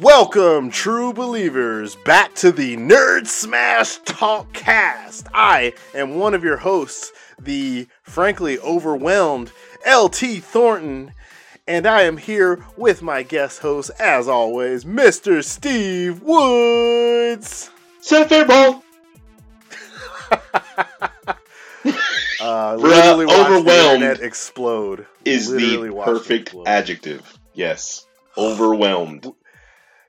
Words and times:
Welcome, 0.00 0.70
true 0.70 1.12
believers, 1.12 1.94
back 1.94 2.34
to 2.36 2.52
the 2.52 2.76
Nerd 2.76 3.26
Smash 3.26 3.98
Talk 3.98 4.50
Cast. 4.52 5.26
I 5.34 5.74
am 5.94 6.14
one 6.14 6.32
of 6.32 6.44
your 6.44 6.56
hosts, 6.56 7.12
the 7.38 7.86
frankly 8.02 8.58
overwhelmed 8.60 9.52
LT 9.86 10.42
Thornton, 10.42 11.12
and 11.66 11.86
I 11.86 12.02
am 12.02 12.16
here 12.16 12.64
with 12.76 13.02
my 13.02 13.22
guest 13.22 13.60
host, 13.60 13.90
as 13.98 14.26
always, 14.26 14.84
Mr. 14.84 15.44
Steve 15.44 16.22
Woods. 16.22 17.70
Set 18.00 18.28
fair 18.28 18.46
ball. 18.46 18.79
Uh, 22.60 22.76
literally 22.76 23.24
overwhelmed 23.24 24.20
explode. 24.20 25.06
Is 25.24 25.48
Literally 25.48 25.88
the 25.88 26.02
perfect 26.02 26.54
adjective. 26.66 27.38
Yes. 27.54 28.06
Overwhelmed. 28.36 29.26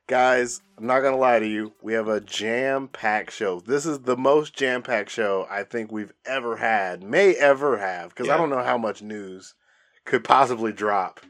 Guys, 0.07 0.61
I'm 0.77 0.85
not 0.85 0.99
gonna 0.99 1.17
lie 1.17 1.39
to 1.39 1.47
you. 1.47 1.73
We 1.81 1.93
have 1.93 2.09
a 2.09 2.19
jam-packed 2.19 3.31
show. 3.31 3.61
This 3.61 3.85
is 3.85 3.99
the 3.99 4.17
most 4.17 4.53
jam-packed 4.53 5.09
show 5.09 5.47
I 5.49 5.63
think 5.63 5.91
we've 5.91 6.11
ever 6.25 6.57
had, 6.57 7.01
may 7.03 7.35
ever 7.35 7.77
have, 7.77 8.09
because 8.09 8.27
I 8.27 8.35
don't 8.35 8.49
know 8.49 8.63
how 8.63 8.77
much 8.77 9.01
news 9.01 9.53
could 10.03 10.25
possibly 10.25 10.73
drop 10.73 11.21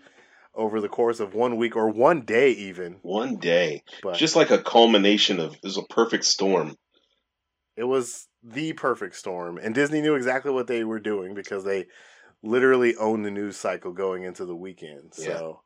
over 0.55 0.81
the 0.81 0.89
course 0.89 1.19
of 1.19 1.35
one 1.35 1.58
week 1.58 1.75
or 1.75 1.89
one 1.89 2.22
day, 2.22 2.49
even. 2.52 2.97
One 3.03 3.35
day. 3.35 3.83
But 4.02 4.17
Just 4.17 4.35
like 4.35 4.49
a 4.49 4.58
culmination 4.58 5.39
of 5.39 5.55
was 5.61 5.77
a 5.77 5.83
perfect 5.83 6.25
storm. 6.25 6.75
It 7.81 7.88
was 7.88 8.27
the 8.44 8.73
perfect 8.73 9.16
storm, 9.16 9.58
and 9.58 9.73
Disney 9.73 10.02
knew 10.02 10.13
exactly 10.13 10.52
what 10.52 10.67
they 10.67 10.84
were 10.84 10.99
doing 10.99 11.34
because 11.34 11.63
they 11.63 11.88
literally 12.44 12.95
own 12.95 13.23
the 13.23 13.31
news 13.31 13.58
cycle 13.58 13.92
going 13.92 14.22
into 14.22 14.45
the 14.45 14.55
weekend. 14.55 15.16
So, 15.16 15.61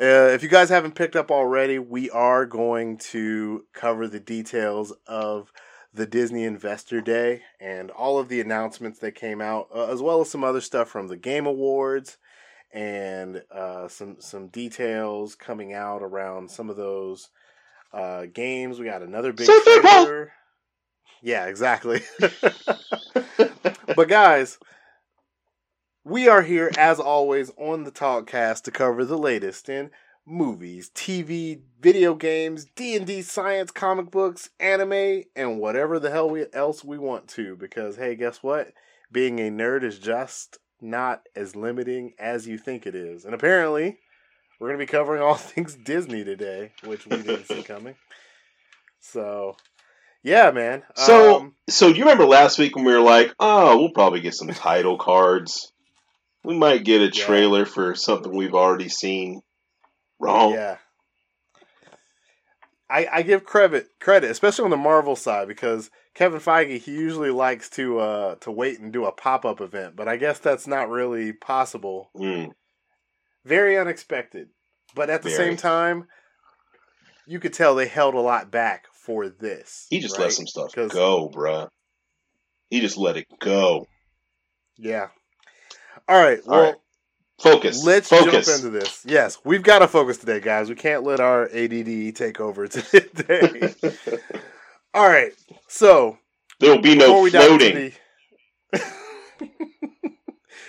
uh, 0.00 0.34
if 0.34 0.42
you 0.42 0.48
guys 0.48 0.68
haven't 0.68 0.96
picked 0.96 1.14
up 1.14 1.30
already, 1.30 1.78
we 1.78 2.10
are 2.10 2.44
going 2.44 2.98
to 2.98 3.64
cover 3.72 4.08
the 4.08 4.18
details 4.18 4.92
of 5.06 5.52
the 5.94 6.06
Disney 6.06 6.42
Investor 6.42 7.00
Day 7.00 7.42
and 7.60 7.92
all 7.92 8.18
of 8.18 8.28
the 8.28 8.40
announcements 8.40 8.98
that 8.98 9.14
came 9.14 9.40
out, 9.40 9.68
uh, 9.72 9.92
as 9.92 10.02
well 10.02 10.22
as 10.22 10.28
some 10.28 10.42
other 10.42 10.60
stuff 10.60 10.88
from 10.88 11.06
the 11.06 11.16
Game 11.16 11.46
Awards 11.46 12.18
and 12.72 13.44
uh, 13.54 13.86
some 13.86 14.16
some 14.18 14.48
details 14.48 15.36
coming 15.36 15.72
out 15.72 16.02
around 16.02 16.50
some 16.50 16.68
of 16.68 16.76
those 16.76 17.30
uh, 17.92 18.26
games. 18.32 18.80
We 18.80 18.86
got 18.86 19.02
another 19.02 19.32
big 19.32 19.46
Super. 19.46 20.32
Yeah, 21.22 21.46
exactly. 21.46 22.02
but 23.96 24.08
guys, 24.08 24.58
we 26.04 26.28
are 26.28 26.42
here 26.42 26.70
as 26.76 26.98
always 26.98 27.52
on 27.56 27.84
the 27.84 27.92
Talkcast 27.92 28.62
to 28.62 28.72
cover 28.72 29.04
the 29.04 29.16
latest 29.16 29.68
in 29.68 29.92
movies, 30.26 30.90
TV, 30.94 31.60
video 31.80 32.14
games, 32.14 32.66
D&D 32.76 33.22
science, 33.22 33.70
comic 33.70 34.10
books, 34.10 34.50
anime, 34.58 35.22
and 35.36 35.58
whatever 35.58 35.98
the 36.00 36.10
hell 36.10 36.28
we, 36.28 36.46
else 36.52 36.84
we 36.84 36.98
want 36.98 37.28
to 37.28 37.56
because 37.56 37.96
hey, 37.96 38.16
guess 38.16 38.42
what? 38.42 38.72
Being 39.10 39.38
a 39.38 39.50
nerd 39.50 39.84
is 39.84 39.98
just 40.00 40.58
not 40.80 41.22
as 41.36 41.54
limiting 41.54 42.14
as 42.18 42.48
you 42.48 42.58
think 42.58 42.86
it 42.86 42.94
is. 42.96 43.24
And 43.24 43.34
apparently, 43.34 43.98
we're 44.58 44.68
going 44.68 44.78
to 44.80 44.86
be 44.86 44.90
covering 44.90 45.22
all 45.22 45.34
things 45.36 45.76
Disney 45.76 46.24
today, 46.24 46.72
which 46.84 47.06
we 47.06 47.18
didn't 47.18 47.46
see 47.46 47.62
coming. 47.64 47.94
So, 49.00 49.56
yeah, 50.22 50.50
man. 50.50 50.82
So 50.96 51.36
Um, 51.36 51.54
so 51.68 51.88
you 51.88 52.00
remember 52.00 52.26
last 52.26 52.58
week 52.58 52.76
when 52.76 52.84
we 52.84 52.92
were 52.92 53.00
like, 53.00 53.34
oh, 53.38 53.78
we'll 53.78 53.90
probably 53.92 54.20
get 54.20 54.34
some 54.34 54.48
title 54.48 54.98
cards. 54.98 55.72
We 56.44 56.56
might 56.58 56.84
get 56.84 57.00
a 57.00 57.04
Yeah. 57.06 57.24
trailer 57.24 57.64
for 57.64 57.94
something 57.94 58.34
we've 58.34 58.54
already 58.54 58.88
seen. 58.88 59.42
Wrong. 60.18 60.52
Yeah. 60.52 60.76
I, 62.90 63.08
I 63.10 63.22
give 63.22 63.44
credit 63.44 63.88
credit, 64.00 64.30
especially 64.30 64.64
on 64.66 64.70
the 64.70 64.76
Marvel 64.76 65.16
side, 65.16 65.48
because 65.48 65.90
Kevin 66.14 66.40
Feige 66.40 66.78
he 66.78 66.92
usually 66.92 67.30
likes 67.30 67.70
to 67.70 67.98
uh 67.98 68.34
to 68.36 68.50
wait 68.50 68.80
and 68.80 68.92
do 68.92 69.06
a 69.06 69.12
pop 69.12 69.44
up 69.46 69.60
event, 69.62 69.96
but 69.96 70.08
I 70.08 70.16
guess 70.16 70.38
that's 70.38 70.66
not 70.66 70.90
really 70.90 71.32
possible. 71.32 72.10
Mm, 72.14 72.50
Very 73.46 73.78
unexpected, 73.78 74.48
but 74.94 75.08
at 75.08 75.22
the 75.22 75.30
Very. 75.30 75.48
same 75.48 75.56
time, 75.56 76.06
you 77.26 77.40
could 77.40 77.54
tell 77.54 77.74
they 77.74 77.88
held 77.88 78.14
a 78.14 78.20
lot 78.20 78.50
back 78.50 78.86
for 79.04 79.28
this. 79.28 79.86
he 79.90 80.00
just 80.00 80.16
right? 80.16 80.24
let 80.24 80.32
some 80.32 80.46
stuff 80.46 80.72
go, 80.74 81.28
bruh. 81.28 81.68
He 82.70 82.80
just 82.80 82.96
let 82.96 83.16
it 83.16 83.26
go. 83.40 83.86
Yeah. 84.78 85.08
All 86.08 86.20
right. 86.22 86.40
All 86.46 86.50
Well, 86.50 86.62
right. 86.62 86.74
Focus. 87.40 87.84
let's 87.84 88.08
Focus. 88.08 88.46
jump 88.46 88.64
into 88.64 88.70
this. 88.70 89.02
Yes, 89.04 89.38
we've 89.44 89.62
got 89.64 89.80
to 89.80 89.88
focus 89.88 90.18
today, 90.18 90.38
guys. 90.40 90.68
We 90.68 90.76
can't 90.76 91.02
let 91.02 91.18
our 91.20 91.44
ADD 91.52 92.14
take 92.14 92.40
over 92.40 92.68
today. 92.68 93.74
All 94.94 95.08
right. 95.08 95.32
So 95.68 96.18
There 96.60 96.70
will 96.74 96.82
be 96.82 96.94
no 96.94 97.28
floating. 97.28 97.40
into 97.40 97.92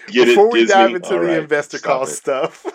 the 0.08 0.22
it, 0.24 0.26
before 0.26 0.50
we 0.52 0.62
Disney? 0.62 0.74
dive 0.74 0.96
into 0.96 1.14
All 1.14 1.20
the 1.20 1.28
right, 1.28 1.38
investor 1.38 1.78
call 1.80 2.04
it. 2.04 2.08
stuff, 2.08 2.66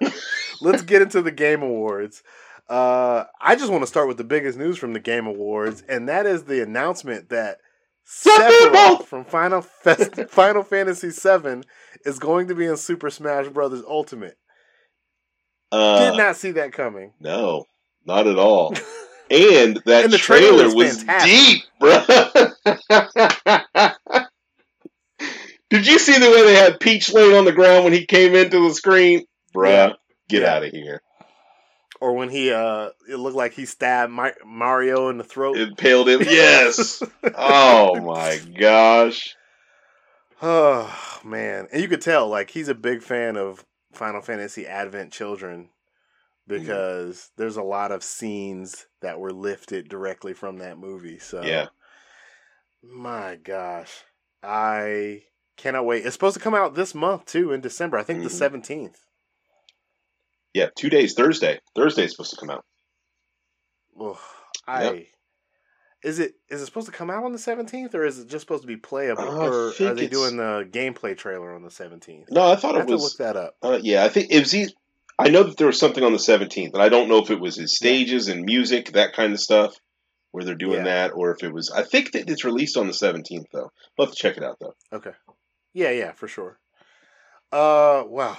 let's 0.60 0.82
get 0.82 1.02
into 1.02 1.22
the 1.22 1.30
Game 1.30 1.62
Awards. 1.62 2.22
Uh, 2.68 3.24
I 3.40 3.56
just 3.56 3.70
want 3.70 3.82
to 3.82 3.86
start 3.86 4.08
with 4.08 4.16
the 4.18 4.24
biggest 4.24 4.58
news 4.58 4.76
from 4.78 4.92
the 4.92 5.00
Game 5.00 5.26
Awards, 5.26 5.82
and 5.88 6.08
that 6.08 6.26
is 6.26 6.44
the 6.44 6.62
announcement 6.62 7.30
that 7.30 7.58
Sephiroth 8.06 9.04
from 9.06 9.24
Final 9.24 9.62
Fest- 9.62 10.14
Final 10.30 10.62
Fantasy 10.62 11.08
VII 11.10 11.62
is 12.04 12.18
going 12.18 12.48
to 12.48 12.54
be 12.54 12.66
in 12.66 12.76
Super 12.76 13.08
Smash 13.10 13.48
Bros. 13.48 13.82
Ultimate. 13.86 14.36
Uh, 15.72 16.10
Did 16.10 16.18
not 16.18 16.36
see 16.36 16.50
that 16.52 16.72
coming. 16.72 17.12
No, 17.20 17.64
not 18.04 18.26
at 18.26 18.38
all. 18.38 18.74
And 19.30 19.76
that 19.84 20.04
And 20.04 20.12
the 20.14 20.16
trailer 20.16 20.48
trailer, 20.48 20.64
was 20.64 20.74
was 20.74 21.02
fantastic. 21.02 21.30
deep, 21.30 21.62
bro. 21.78 22.02
Did 25.68 25.86
you 25.86 25.98
see 25.98 26.18
the 26.18 26.30
way 26.30 26.44
they 26.46 26.54
had 26.54 26.80
Peach 26.80 27.12
laying 27.12 27.36
on 27.36 27.44
the 27.44 27.52
ground 27.52 27.84
when 27.84 27.92
he 27.92 28.06
came 28.06 28.34
into 28.34 28.66
the 28.66 28.74
screen? 28.74 29.26
Bruh, 29.54 29.68
Yeah. 29.68 29.92
get 30.30 30.42
Yeah. 30.44 30.54
out 30.56 30.64
of 30.64 30.70
here. 30.72 31.02
Or 32.00 32.12
when 32.14 32.28
he, 32.28 32.52
uh, 32.52 32.90
it 33.08 33.16
looked 33.16 33.36
like 33.36 33.54
he 33.54 33.66
stabbed 33.66 34.12
Mi- 34.12 34.30
Mario 34.46 35.08
in 35.08 35.18
the 35.18 35.24
throat. 35.24 35.56
Impaled 35.56 36.08
him. 36.08 36.20
Yes. 36.24 37.02
oh 37.34 38.00
my 38.00 38.40
gosh. 38.58 39.34
Oh 40.40 41.20
man, 41.24 41.66
and 41.72 41.82
you 41.82 41.88
could 41.88 42.00
tell 42.00 42.28
like 42.28 42.50
he's 42.50 42.68
a 42.68 42.74
big 42.74 43.02
fan 43.02 43.36
of 43.36 43.64
Final 43.92 44.20
Fantasy 44.20 44.68
Advent 44.68 45.12
Children 45.12 45.70
because 46.46 47.30
there's 47.36 47.56
a 47.56 47.62
lot 47.64 47.90
of 47.90 48.04
scenes 48.04 48.86
that 49.02 49.18
were 49.18 49.32
lifted 49.32 49.88
directly 49.88 50.32
from 50.34 50.58
that 50.58 50.78
movie. 50.78 51.18
So 51.18 51.42
Yeah. 51.42 51.66
my 52.84 53.34
gosh, 53.42 53.90
I 54.40 55.22
cannot 55.56 55.86
wait. 55.86 56.06
It's 56.06 56.14
supposed 56.14 56.36
to 56.36 56.42
come 56.42 56.54
out 56.54 56.76
this 56.76 56.94
month 56.94 57.26
too 57.26 57.50
in 57.50 57.60
December. 57.60 57.98
I 57.98 58.04
think 58.04 58.22
the 58.22 58.28
Mhm. 58.28 58.32
seventeenth. 58.38 59.00
Yeah, 60.54 60.68
two 60.76 60.88
days. 60.90 61.14
Thursday. 61.14 61.60
Thursday's 61.76 62.12
supposed 62.12 62.30
to 62.30 62.36
come 62.36 62.50
out. 62.50 62.64
I. 64.66 64.82
Yep. 64.84 65.06
Is 66.04 66.20
it 66.20 66.34
is 66.48 66.62
it 66.62 66.66
supposed 66.66 66.86
to 66.86 66.92
come 66.92 67.10
out 67.10 67.24
on 67.24 67.32
the 67.32 67.38
seventeenth, 67.40 67.92
or 67.94 68.04
is 68.04 68.20
it 68.20 68.28
just 68.28 68.42
supposed 68.42 68.62
to 68.62 68.68
be 68.68 68.76
playable, 68.76 69.22
Uh, 69.24 69.48
or 69.48 69.68
are 69.68 69.72
they 69.72 70.04
it's- 70.04 70.10
doing 70.10 70.36
the 70.36 70.64
gameplay 70.70 71.16
trailer 71.16 71.52
on 71.52 71.62
the 71.62 71.72
seventeenth? 71.72 72.28
No, 72.30 72.46
I 72.48 72.54
thought 72.54 72.74
I 72.74 72.78
it 72.78 72.80
have 72.82 72.86
to 72.86 72.92
was. 72.94 73.02
look 73.02 73.16
that 73.18 73.36
up. 73.36 73.56
Uh, 73.62 73.80
yeah, 73.82 74.04
I 74.04 74.08
think 74.08 74.30
it 74.30 74.38
was. 74.38 74.54
e- 74.54 74.72
I 75.18 75.28
know 75.30 75.42
that 75.42 75.56
there 75.56 75.66
was 75.66 75.80
something 75.80 76.04
on 76.04 76.12
the 76.12 76.18
17th, 76.20 76.74
and 76.74 76.80
I 76.82 76.88
don't 76.88 77.08
know 77.08 77.18
if 77.18 77.32
it 77.32 77.40
was 77.40 77.56
his 77.56 77.74
stages 77.74 78.28
and 78.28 78.44
music, 78.44 78.92
that 78.92 79.14
kind 79.14 79.32
of 79.32 79.40
stuff, 79.40 79.74
where 80.30 80.44
they're 80.44 80.54
doing 80.54 80.84
Yeah. 80.86 81.08
that, 81.08 81.10
or 81.14 81.32
if 81.32 81.42
it 81.42 81.52
was. 81.52 81.72
I 81.72 81.82
think 81.82 82.12
that 82.12 82.30
it's 82.30 82.44
released 82.44 82.76
on 82.76 82.86
the 82.86 82.92
17th, 82.92 83.46
though. 83.52 83.72
We'll 83.98 84.06
have 84.06 84.14
to 84.14 84.22
check 84.22 84.36
it 84.36 84.44
out, 84.44 84.58
though. 84.60 84.76
Okay. 84.92 85.10
Yeah, 85.72 85.90
yeah, 85.90 86.12
for 86.12 86.28
sure. 86.28 86.60
Uh, 87.50 88.04
wow. 88.06 88.38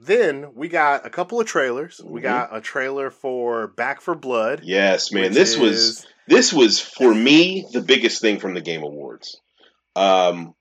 Then 0.00 0.54
we 0.54 0.68
got 0.68 1.06
a 1.06 1.10
couple 1.10 1.40
of 1.40 1.46
trailers. 1.46 2.00
We 2.04 2.20
Mhm. 2.20 2.24
got 2.24 2.56
a 2.56 2.60
trailer 2.60 3.10
for 3.10 3.68
Back 3.68 4.00
4 4.00 4.14
Blood. 4.14 4.60
Yes, 4.64 5.12
man. 5.12 5.32
This 5.32 5.56
was 5.56 6.06
this 6.26 6.52
was 6.52 6.80
for 6.80 7.14
me 7.14 7.66
the 7.72 7.82
biggest 7.82 8.20
thing 8.20 8.40
from 8.40 8.54
the 8.54 8.60
Game 8.60 8.82
Awards. 8.82 9.40
Um, 9.94 10.54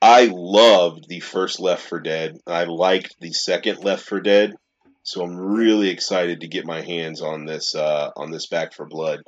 I 0.00 0.28
loved 0.32 1.08
the 1.08 1.20
first 1.20 1.60
Left 1.60 1.86
4 1.88 2.00
Dead. 2.00 2.38
I 2.46 2.64
liked 2.64 3.16
the 3.20 3.32
second 3.32 3.84
Left 3.84 4.04
4 4.06 4.20
Dead, 4.20 4.54
so 5.02 5.22
I'm 5.22 5.36
really 5.36 5.90
excited 5.90 6.40
to 6.40 6.48
get 6.48 6.66
my 6.66 6.80
hands 6.80 7.22
on 7.22 7.44
this 7.46 7.74
uh, 7.74 8.10
on 8.16 8.30
this 8.30 8.46
Back 8.46 8.74
4 8.74 8.86
Blood. 8.86 9.20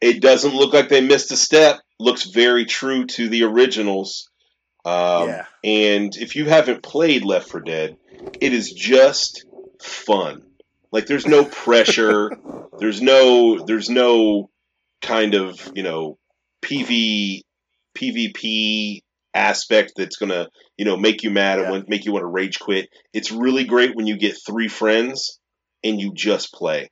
It 0.00 0.20
doesn't 0.20 0.54
look 0.54 0.72
like 0.72 0.88
they 0.88 1.00
missed 1.00 1.32
a 1.32 1.36
step. 1.36 1.80
Looks 1.98 2.24
very 2.24 2.64
true 2.66 3.06
to 3.06 3.28
the 3.28 3.44
originals. 3.44 4.28
Um, 4.84 5.28
Yeah. 5.28 5.46
And 5.66 6.16
if 6.16 6.36
you 6.36 6.44
haven't 6.44 6.84
played 6.84 7.24
Left 7.24 7.50
4 7.50 7.60
Dead, 7.60 7.96
it 8.40 8.52
is 8.52 8.72
just 8.72 9.44
fun. 9.82 10.42
Like 10.92 11.06
there's 11.06 11.26
no 11.26 11.44
pressure. 11.44 12.30
there's 12.78 13.02
no 13.02 13.64
there's 13.66 13.90
no 13.90 14.48
kind 15.02 15.34
of 15.34 15.70
you 15.74 15.82
know 15.82 16.18
PV 16.62 17.40
PvP 17.98 19.00
aspect 19.34 19.92
that's 19.96 20.16
gonna 20.16 20.48
you 20.76 20.84
know 20.84 20.96
make 20.96 21.22
you 21.24 21.30
mad 21.30 21.58
Yeah. 21.58 21.74
and 21.74 21.84
make 21.88 22.04
you 22.04 22.12
want 22.12 22.22
to 22.22 22.28
rage 22.28 22.60
quit. 22.60 22.88
It's 23.12 23.32
really 23.32 23.64
great 23.64 23.96
when 23.96 24.06
you 24.06 24.16
get 24.16 24.36
three 24.46 24.68
friends 24.68 25.40
and 25.82 26.00
you 26.00 26.12
just 26.14 26.52
play. 26.54 26.90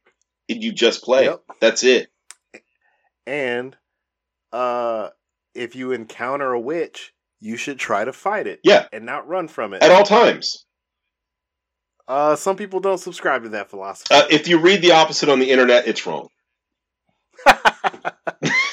And 0.49 0.63
you 0.63 0.73
just 0.73 1.03
play. 1.03 1.25
Yep. 1.25 1.41
That's 1.61 1.85
it. 1.85 2.09
And 3.27 3.75
uh, 4.53 5.09
if 5.55 5.75
you 5.75 5.93
encounter 5.93 6.53
a 6.53 6.61
witch, 6.61 7.14
you 7.45 7.59
should 7.59 7.79
try 7.79 8.03
to 8.05 8.13
fight 8.13 8.47
it. 8.47 8.61
Yeah. 8.65 8.87
And 8.91 9.05
not 9.05 9.29
run 9.29 9.49
from 9.49 9.75
it. 9.75 9.83
At 9.83 9.91
all 9.91 10.03
times. 10.05 10.65
Uh, 12.09 12.37
some 12.37 12.57
people 12.57 12.81
don't 12.81 12.97
subscribe 12.99 13.43
to 13.43 13.51
that 13.51 13.69
philosophy. 13.69 14.15
Uh, 14.15 14.25
if 14.31 14.49
you 14.49 14.59
read 14.59 14.81
the 14.81 14.93
opposite 14.93 15.29
on 15.29 15.41
the 15.41 15.51
internet, 15.51 15.87
it's 15.87 16.07
wrong. 16.07 16.29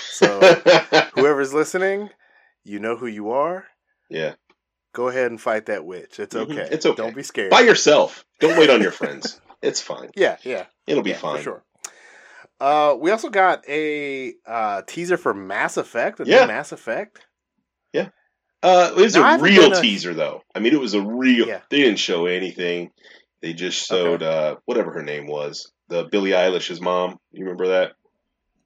so, 0.09 0.39
whoever's 1.15 1.53
listening, 1.53 2.09
you 2.63 2.79
know 2.79 2.95
who 2.95 3.07
you 3.07 3.31
are. 3.31 3.65
yeah. 4.09 4.33
Go 4.93 5.07
ahead 5.07 5.31
and 5.31 5.39
fight 5.39 5.67
that 5.67 5.85
witch. 5.85 6.19
It's 6.19 6.35
Mhm. 6.35 6.51
okay. 6.51 6.67
It's 6.69 6.85
okay. 6.85 7.01
Don't 7.01 7.15
be 7.15 7.23
scared. 7.23 7.49
By 7.49 7.61
yourself. 7.61 8.25
Don't 8.41 8.57
wait 8.59 8.69
on 8.69 8.81
your 8.81 8.91
friends. 9.01 9.39
It's 9.61 9.79
fine. 9.79 10.09
yeah, 10.17 10.35
yeah. 10.43 10.65
It'll 10.85 11.01
be 11.01 11.11
yeah, 11.11 11.15
fine. 11.17 11.37
For 11.37 11.43
sure. 11.43 11.63
Uh, 12.59 12.95
we 12.99 13.09
also 13.11 13.29
got 13.29 13.63
a 13.69 14.33
uh, 14.45 14.81
teaser 14.87 15.15
for 15.15 15.33
Mass 15.33 15.77
Effect. 15.77 16.19
Yeah. 16.25 16.45
Mass 16.45 16.73
Effect. 16.73 17.25
Uh, 18.63 18.93
it 18.95 19.01
was 19.01 19.15
Now, 19.15 19.23
I 19.23 19.35
a 19.35 19.39
real 19.39 19.73
a- 19.73 19.81
teaser, 19.81 20.13
though. 20.13 20.43
I 20.53 20.59
mean, 20.59 20.73
it 20.73 20.79
was 20.79 20.93
a 20.93 21.01
real. 21.01 21.47
Yeah. 21.47 21.61
They 21.69 21.77
didn't 21.81 21.99
show 21.99 22.25
anything. 22.27 22.91
They 23.41 23.53
just 23.53 23.87
showed 23.87 24.21
uh, 24.21 24.57
whatever 24.65 24.91
her 24.93 25.01
name 25.03 25.25
was, 25.25 25.71
the 25.87 26.03
Billie 26.03 26.31
Eilish's 26.31 26.79
mom. 26.79 27.19
You 27.31 27.45
remember 27.45 27.67
that? 27.69 27.93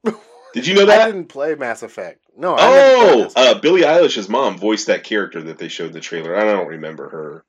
Did 0.54 0.68
you 0.68 0.76
know 0.76 0.86
that? 0.88 1.02
I 1.02 1.06
didn't 1.12 1.30
play 1.30 1.56
Mass 1.56 1.82
Effect. 1.82 2.20
No. 2.38 2.56
I 2.56 2.60
Oh, 2.68 3.30
uh, 3.36 3.60
Billie 3.60 3.84
Eilish's 3.84 4.28
mom 4.28 4.58
voiced 4.58 4.88
that 4.88 5.06
character 5.06 5.42
that 5.44 5.58
they 5.58 5.70
showed 5.70 5.88
in 5.88 5.94
the 5.94 6.02
trailer. 6.02 6.36
I 6.36 6.44
don't 6.44 6.68
remember 6.68 7.08
her. 7.10 7.46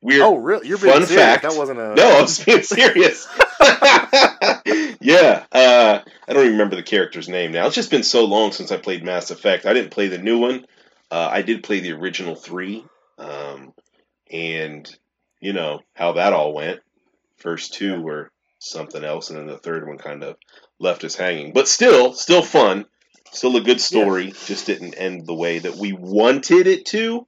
Weird. 0.00 0.22
oh, 0.22 0.36
really? 0.36 0.66
You're 0.68 0.78
being 0.78 0.92
fun 0.92 1.06
serious. 1.06 1.24
fact. 1.24 1.42
That 1.42 1.56
wasn't 1.56 1.78
a. 1.80 1.94
No, 1.94 2.18
I 2.18 2.22
was 2.22 2.44
being 2.44 2.62
serious. 2.62 3.26
yeah, 5.00 5.44
uh, 5.52 6.00
I 6.28 6.32
don't 6.32 6.42
even 6.42 6.52
remember 6.52 6.76
the 6.76 6.82
character's 6.82 7.28
name 7.28 7.52
now. 7.52 7.66
It's 7.66 7.74
just 7.74 7.90
been 7.90 8.02
so 8.04 8.24
long 8.24 8.52
since 8.52 8.70
I 8.72 8.76
played 8.76 9.04
Mass 9.04 9.30
Effect. 9.30 9.66
I 9.66 9.72
didn't 9.72 9.90
play 9.90 10.08
the 10.08 10.18
new 10.18 10.38
one. 10.38 10.66
Uh, 11.10 11.28
I 11.32 11.42
did 11.42 11.62
play 11.62 11.80
the 11.80 11.92
original 11.92 12.34
three, 12.34 12.84
um, 13.18 13.72
and 14.30 14.88
you 15.40 15.52
know 15.52 15.80
how 15.94 16.12
that 16.12 16.32
all 16.32 16.52
went. 16.52 16.80
First 17.38 17.74
two 17.74 17.92
Yeah. 17.92 17.98
were 17.98 18.30
something 18.58 19.04
else, 19.04 19.30
and 19.30 19.38
then 19.38 19.46
the 19.46 19.58
third 19.58 19.86
one 19.86 19.98
kind 19.98 20.22
of 20.22 20.36
left 20.78 21.04
us 21.04 21.14
hanging. 21.14 21.52
But 21.52 21.68
still, 21.68 22.12
still 22.12 22.42
fun. 22.42 22.86
Still 23.30 23.56
a 23.56 23.60
good 23.60 23.80
story. 23.80 24.32
Just 24.46 24.66
didn't 24.66 24.94
end 24.94 25.26
the 25.26 25.34
way 25.34 25.58
that 25.58 25.76
we 25.76 25.92
wanted 25.92 26.66
it 26.66 26.86
to. 26.86 27.26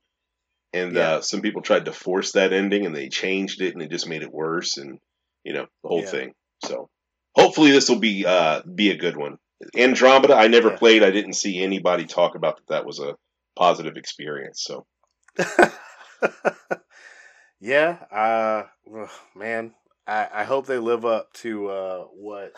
And 0.73 0.97
Yeah. 0.97 1.15
uh, 1.15 1.21
some 1.21 1.41
people 1.41 1.63
tried 1.63 1.87
to 1.87 1.93
force 1.93 2.33
that 2.33 2.53
ending, 2.53 2.87
and 2.87 2.95
they 2.95 3.09
changed 3.09 3.61
it, 3.63 3.75
and 3.75 3.83
it 3.83 3.91
just 3.91 4.09
made 4.09 4.23
it 4.23 4.33
worse, 4.33 4.77
and 4.77 4.99
you 5.45 5.53
know 5.55 5.67
the 5.83 5.89
whole 5.89 6.03
Yeah. 6.03 6.11
thing. 6.11 6.35
So 6.65 6.89
hopefully 7.35 7.71
this 7.71 7.89
will 7.89 7.99
be 7.99 8.27
uh, 8.27 8.63
be 8.63 8.91
a 8.91 8.97
good 8.97 9.17
one. 9.17 9.39
Andromeda, 9.77 10.35
I 10.35 10.49
never 10.49 10.71
Yeah. 10.71 10.77
played. 10.77 11.03
I 11.03 11.11
didn't 11.11 11.35
see 11.35 11.63
anybody 11.63 12.05
talk 12.05 12.35
about 12.35 12.57
that. 12.57 12.69
That 12.69 12.87
was 12.87 12.99
a 12.99 13.17
positive 13.61 13.97
experience. 13.97 14.65
So 14.65 14.87
yeah. 17.61 17.99
Uh, 18.11 18.63
man, 19.37 19.75
I, 20.07 20.29
I 20.33 20.45
hope 20.45 20.67
they 20.67 20.79
live 20.79 21.05
up 21.05 21.33
to 21.35 21.69
uh, 21.69 22.05
what. 22.15 22.53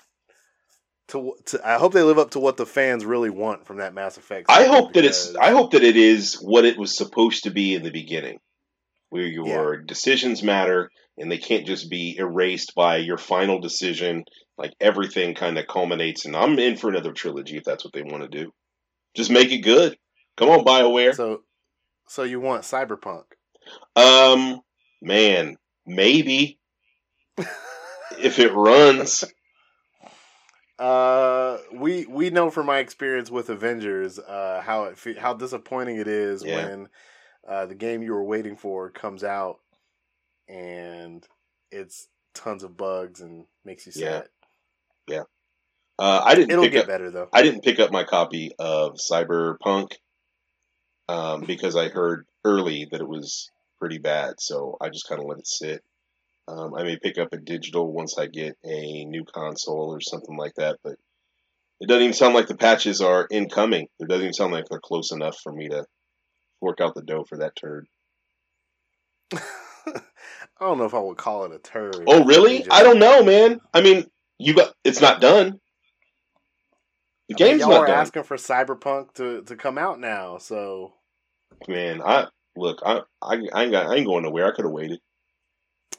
To, 1.08 1.34
to, 1.46 1.60
I 1.69 1.78
hope 1.78 1.93
they 1.93 2.04
live 2.04 2.19
up 2.19 2.31
to 2.31 2.38
what 2.38 2.56
the 2.56 2.64
fans 2.64 3.04
really 3.04 3.28
want 3.28 3.66
from 3.66 3.78
that 3.78 3.93
Mass 3.93 4.16
Effect. 4.16 4.46
I 4.49 4.64
hope 4.64 4.94
that 4.94 5.04
it's 5.04 5.34
I 5.34 5.50
hope 5.50 5.72
that 5.72 5.82
it 5.82 5.96
is 5.96 6.37
what 6.37 6.64
it 6.64 6.78
was 6.78 6.96
supposed 6.96 7.44
to 7.44 7.50
be 7.50 7.75
in 7.75 7.82
the 7.82 7.90
beginning, 7.90 8.38
where 9.10 9.26
your 9.26 9.76
decisions 9.76 10.43
matter 10.43 10.90
and 11.19 11.31
they 11.31 11.38
can't 11.38 11.66
just 11.66 11.90
be 11.90 12.16
erased 12.19 12.75
by 12.75 12.96
your 12.96 13.19
final 13.19 13.60
decision. 13.60 14.25
Like 14.56 14.72
everything 14.81 15.34
kind 15.34 15.58
of 15.58 15.66
culminates, 15.66 16.25
and 16.25 16.37
I'm 16.37 16.58
in 16.58 16.76
for 16.76 16.88
another 16.88 17.12
trilogy 17.12 17.56
if 17.56 17.64
that's 17.64 17.84
what 17.84 17.93
they 17.93 18.02
want 18.02 18.22
to 18.22 18.28
do. 18.28 18.52
Just 19.14 19.31
make 19.31 19.50
it 19.52 19.58
good. 19.58 19.98
Come 20.37 20.49
on, 20.49 20.64
Bioware. 20.64 21.14
So, 21.14 21.43
so 22.08 22.23
you 22.23 22.40
want 22.40 22.62
Cyberpunk? 22.62 23.25
Um, 23.96 24.61
man, 25.00 25.56
maybe 25.87 26.58
if 28.19 28.38
it 28.38 28.52
runs. 28.52 29.25
Uh, 30.79 31.58
we 31.73 32.06
we 32.06 32.31
know 32.31 32.50
from 32.50 32.67
my 32.67 32.79
experience 32.79 33.31
with 33.31 33.50
Avengers, 33.50 34.19
uh, 34.19 34.62
how 34.64 34.84
it 34.84 34.99
fe- 34.99 35.14
how 35.14 35.34
disappointing 35.34 35.96
it 35.96 36.08
is 36.08 36.43
Yeah. 36.44 36.56
when 36.67 36.88
uh, 37.46 37.67
the 37.67 37.75
game 37.75 38.02
you 38.02 38.12
were 38.12 38.25
waiting 38.25 38.56
for 38.56 38.90
comes 38.90 39.23
out 39.23 39.61
and 40.49 41.25
it's 41.70 42.08
tons 42.34 42.64
of 42.64 42.76
bugs 42.76 43.20
and 43.20 43.44
makes 43.64 43.87
you 43.87 43.93
sad. 43.93 44.29
Yeah. 45.06 45.19
sad. 45.19 45.26
Uh, 45.99 46.23
I 46.25 46.34
didn't 46.34 46.50
It'll 46.50 46.64
pick 46.64 46.73
get 46.73 46.81
up. 46.82 46.88
better 46.88 47.11
though. 47.11 47.29
I 47.32 47.43
didn't 47.43 47.62
pick 47.62 47.79
up 47.79 47.93
my 47.93 48.02
copy 48.02 48.50
of 48.58 48.96
Cyberpunk 48.96 49.93
um, 51.12 51.43
because 51.43 51.76
I 51.76 51.88
heard 51.88 52.26
early 52.43 52.88
that 52.91 53.00
it 53.03 53.09
was 53.09 53.50
pretty 53.79 53.99
bad, 53.99 54.35
so 54.38 54.79
I 54.81 54.88
just 54.88 55.06
kind 55.09 55.20
of 55.20 55.26
let 55.29 55.38
it 55.38 55.47
sit. 55.47 55.82
Um, 56.49 56.75
I 56.75 56.85
may 56.85 56.99
pick 56.99 57.19
up 57.19 57.29
a 57.32 57.37
digital 57.37 57.93
once 57.93 58.17
I 58.19 58.26
get 58.26 58.56
a 58.64 59.05
new 59.05 59.25
console 59.25 59.94
or 59.94 60.00
something 60.00 60.37
like 60.37 60.55
that, 60.56 60.79
but 60.82 60.94
it 61.81 61.88
doesn't 61.88 62.03
even 62.03 62.14
sound 62.14 62.35
like 62.35 62.47
the 62.47 62.56
patches 62.56 63.03
are 63.03 63.29
incoming. 63.31 63.88
It 64.00 64.09
doesn't 64.09 64.23
even 64.23 64.32
sound 64.32 64.53
like 64.53 64.64
they're 64.70 64.81
close 64.81 65.12
enough 65.12 65.37
for 65.43 65.53
me 65.53 65.69
to 65.69 65.85
work 66.62 66.81
out 66.81 66.94
the 66.94 67.03
dough 67.03 67.25
for 67.29 67.38
that 67.38 67.56
turd. 67.56 67.87
I 69.35 69.41
don't 70.61 70.79
know 70.79 70.85
if 70.85 70.94
I 70.94 70.99
would 71.00 71.19
call 71.19 71.44
it 71.44 71.53
a 71.53 71.58
turd. 71.58 72.05
Oh, 72.06 72.25
really? 72.25 72.58
Just- 72.61 72.73
I 72.73 72.82
don't 72.82 72.99
know, 72.99 73.23
man. 73.23 73.61
I 73.75 73.82
mean, 73.82 74.06
you 74.38 74.55
got 74.55 74.73
it's 74.82 75.00
not 75.03 75.20
done. 75.20 75.61
The 77.29 77.35
I 77.35 77.44
mean, 77.44 77.50
game's 77.50 77.61
y'all 77.61 77.70
not 77.70 77.81
are 77.82 77.87
done. 77.88 77.99
asking 77.99 78.23
for 78.25 78.37
Cyberpunk 78.37 79.15
to, 79.15 79.43
to 79.43 79.56
come 79.56 79.76
out 79.76 80.00
now, 80.00 80.38
so 80.38 80.94
Man, 81.69 82.03
I 82.03 82.26
look, 82.56 82.81
I 82.85 83.00
I, 83.23 83.37
I 83.53 83.62
ain't 83.64 83.73
got, 83.73 83.87
I 83.87 83.94
ain't 83.97 84.06
going 84.06 84.25
nowhere. 84.25 84.47
I 84.47 84.55
could 84.55 84.64
have 84.64 84.73
waited. 84.73 85.00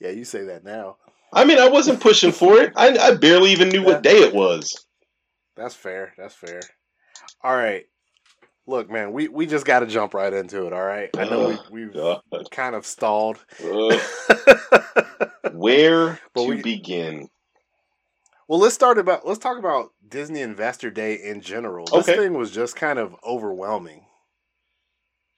yeah, 0.00 0.10
you 0.10 0.24
say 0.24 0.44
that 0.44 0.64
now. 0.64 0.96
I 1.32 1.44
mean, 1.44 1.58
I 1.58 1.68
wasn't 1.68 2.00
pushing 2.00 2.32
for 2.32 2.58
it. 2.58 2.72
I, 2.76 2.96
I 2.98 3.14
barely 3.14 3.52
even 3.52 3.68
knew 3.68 3.84
what 3.84 4.02
day 4.02 4.18
it 4.18 4.34
was. 4.34 4.84
That's 5.56 5.74
fair. 5.74 6.12
That's 6.18 6.34
fair. 6.34 6.60
All 7.42 7.54
right. 7.54 7.84
Look, 8.66 8.90
man, 8.90 9.12
we, 9.12 9.28
we 9.28 9.46
just 9.46 9.64
got 9.64 9.80
to 9.80 9.86
jump 9.86 10.14
right 10.14 10.32
into 10.32 10.66
it. 10.66 10.72
All 10.72 10.82
right. 10.82 11.10
I 11.16 11.24
know 11.24 11.48
we, 11.48 11.58
we've 11.84 11.94
God. 11.94 12.20
kind 12.50 12.74
of 12.74 12.84
stalled. 12.84 13.38
Ugh. 13.64 14.00
where 15.52 16.20
to 16.36 16.44
we- 16.48 16.62
begin? 16.62 17.28
Well, 18.50 18.58
let's 18.58 18.74
start 18.74 18.98
about 18.98 19.24
let's 19.24 19.38
talk 19.38 19.58
about 19.58 19.92
Disney 20.08 20.40
Investor 20.40 20.90
Day 20.90 21.14
in 21.14 21.40
general. 21.40 21.86
This 21.86 22.08
Okay. 22.08 22.16
thing 22.16 22.34
was 22.36 22.50
just 22.50 22.74
kind 22.74 22.98
of 22.98 23.14
overwhelming. 23.24 24.06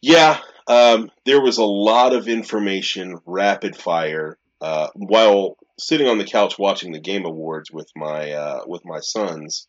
Yeah, 0.01 0.41
um, 0.67 1.11
there 1.27 1.43
was 1.43 1.59
a 1.59 1.65
lot 1.65 2.15
of 2.15 2.27
information, 2.27 3.19
rapid 3.27 3.77
fire. 3.77 4.39
Uh, 4.63 4.89
while 4.95 5.59
sitting 5.79 6.09
on 6.09 6.17
the 6.17 6.25
couch 6.25 6.59
watching 6.59 6.93
the 6.93 7.01
Game 7.01 7.27
Awards 7.27 7.71
with 7.71 7.91
my 7.95 8.33
uh, 8.33 8.63
with 8.67 8.83
my 8.87 9.01
sons, 9.01 9.69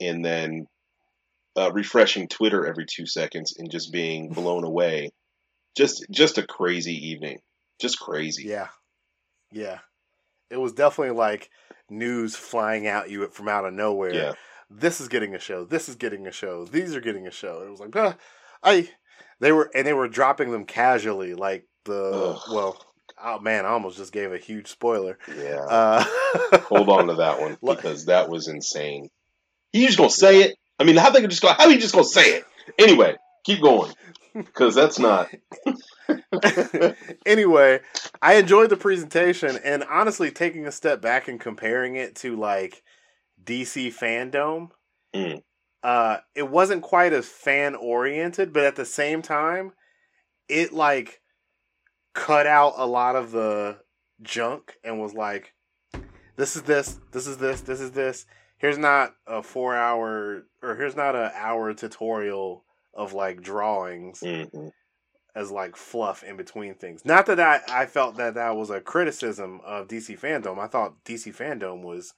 and 0.00 0.24
then 0.24 0.66
uh, 1.56 1.70
refreshing 1.72 2.26
Twitter 2.26 2.66
every 2.66 2.86
two 2.92 3.06
seconds 3.06 3.54
and 3.56 3.70
just 3.70 3.92
being 3.92 4.30
blown 4.32 4.64
away. 4.64 5.12
Just 5.76 6.06
just 6.10 6.38
a 6.38 6.42
crazy 6.44 7.10
evening. 7.10 7.38
Just 7.80 8.00
crazy. 8.00 8.48
Yeah. 8.48 8.66
Yeah. 9.52 9.78
It 10.50 10.56
was 10.56 10.72
definitely 10.72 11.14
like 11.14 11.50
news 11.90 12.36
flying 12.36 12.86
at 12.86 13.10
you 13.10 13.26
from 13.28 13.48
out 13.48 13.64
of 13.64 13.72
nowhere. 13.72 14.14
Yeah. 14.14 14.32
This 14.70 15.00
is 15.00 15.08
getting 15.08 15.34
a 15.34 15.38
show. 15.38 15.64
This 15.64 15.88
is 15.88 15.96
getting 15.96 16.26
a 16.26 16.32
show. 16.32 16.64
These 16.64 16.94
are 16.94 17.00
getting 17.00 17.26
a 17.26 17.30
show. 17.30 17.62
It 17.62 17.70
was 17.70 17.80
like, 17.80 17.94
ah, 17.96 18.16
I 18.62 18.88
they 19.40 19.52
were 19.52 19.70
and 19.74 19.86
they 19.86 19.92
were 19.92 20.08
dropping 20.08 20.50
them 20.52 20.64
casually 20.64 21.34
like 21.34 21.66
the 21.84 22.12
Ugh. 22.36 22.40
well, 22.52 22.84
oh 23.22 23.40
man, 23.40 23.66
I 23.66 23.70
almost 23.70 23.96
just 23.96 24.12
gave 24.12 24.32
a 24.32 24.38
huge 24.38 24.68
spoiler. 24.68 25.18
Yeah. 25.36 25.64
Uh 25.68 26.04
Hold 26.68 26.88
on 26.88 27.08
to 27.08 27.14
that 27.14 27.40
one 27.40 27.56
because 27.74 28.06
that 28.06 28.28
was 28.28 28.48
insane. 28.48 29.10
Just 29.74 29.98
gonna 29.98 30.10
say 30.10 30.42
it? 30.42 30.56
I 30.78 30.84
mean, 30.84 30.96
how 30.96 31.10
they 31.10 31.20
could 31.20 31.30
just 31.30 31.42
go? 31.42 31.48
How 31.48 31.64
are 31.64 31.70
you 31.70 31.78
just 31.78 31.94
gonna 31.94 32.04
say 32.04 32.36
it? 32.36 32.44
Anyway, 32.78 33.16
keep 33.44 33.60
going 33.60 33.92
because 34.34 34.74
that's 34.74 34.98
not. 34.98 35.28
anyway, 37.26 37.80
I 38.22 38.34
enjoyed 38.34 38.70
the 38.70 38.76
presentation 38.76 39.58
and 39.64 39.84
honestly 39.84 40.30
taking 40.30 40.66
a 40.66 40.72
step 40.72 41.00
back 41.00 41.28
and 41.28 41.40
comparing 41.40 41.96
it 41.96 42.14
to 42.16 42.36
like 42.36 42.82
DC 43.42 43.88
fandom, 43.88 44.70
Mm. 45.14 45.42
uh, 45.82 46.18
it 46.36 46.48
wasn't 46.48 46.82
quite 46.82 47.12
as 47.12 47.26
fan 47.26 47.74
oriented, 47.74 48.52
but 48.52 48.64
at 48.64 48.76
the 48.76 48.84
same 48.84 49.22
time, 49.22 49.72
it 50.48 50.72
like 50.72 51.20
cut 52.14 52.46
out 52.46 52.74
a 52.76 52.86
lot 52.86 53.16
of 53.16 53.32
the 53.32 53.78
junk 54.22 54.74
and 54.84 55.00
was 55.00 55.14
like, 55.14 55.54
this 56.36 56.56
is 56.56 56.62
this, 56.62 57.00
this 57.12 57.26
is 57.26 57.38
this, 57.38 57.60
this 57.62 57.80
is 57.80 57.90
this. 57.92 58.26
Here's 58.58 58.78
not 58.78 59.14
a 59.26 59.42
four 59.42 59.74
hour 59.74 60.44
or 60.62 60.76
here's 60.76 60.96
not 60.96 61.16
an 61.16 61.30
hour 61.34 61.72
tutorial 61.74 62.64
of 62.94 63.12
like 63.12 63.42
drawings 63.42 64.20
hmm 64.20 64.68
as 65.32 65.50
like 65.50 65.76
fluff 65.76 66.24
in 66.24 66.36
between 66.36 66.74
things. 66.74 67.04
Not 67.04 67.26
that 67.26 67.38
I, 67.38 67.60
I 67.68 67.86
felt 67.86 68.16
that 68.16 68.34
that 68.34 68.56
was 68.56 68.68
a 68.70 68.80
criticism 68.80 69.60
of 69.64 69.86
DC 69.86 70.18
fandom. 70.18 70.58
I 70.58 70.66
thought 70.66 71.04
DC 71.04 71.34
fandom 71.36 71.82
was 71.84 72.12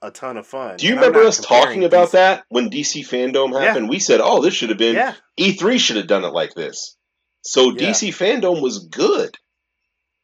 a 0.00 0.10
ton 0.10 0.36
of 0.36 0.46
fun. 0.46 0.76
Do 0.76 0.86
you 0.86 0.92
And 0.92 1.00
remember 1.00 1.24
us 1.24 1.38
talking 1.38 1.84
about 1.84 2.08
DC 2.08 2.12
that 2.12 2.44
when 2.48 2.70
DC 2.70 3.06
Fandom 3.08 3.52
Yeah. 3.52 3.66
happened? 3.66 3.88
We 3.88 3.98
said, 3.98 4.20
"Oh, 4.22 4.40
this 4.40 4.54
should 4.54 4.68
have 4.68 4.78
been 4.78 4.94
Yeah, 4.94 5.14
E3 5.38 5.78
should 5.78 5.96
have 5.96 6.06
done 6.06 6.24
it 6.24 6.32
like 6.32 6.54
this." 6.54 6.96
So 7.42 7.70
Yeah. 7.72 7.90
DC 7.90 8.10
Fandom 8.10 8.60
was 8.62 8.86
good, 8.86 9.36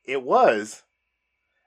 it 0.05 0.23
was. 0.23 0.83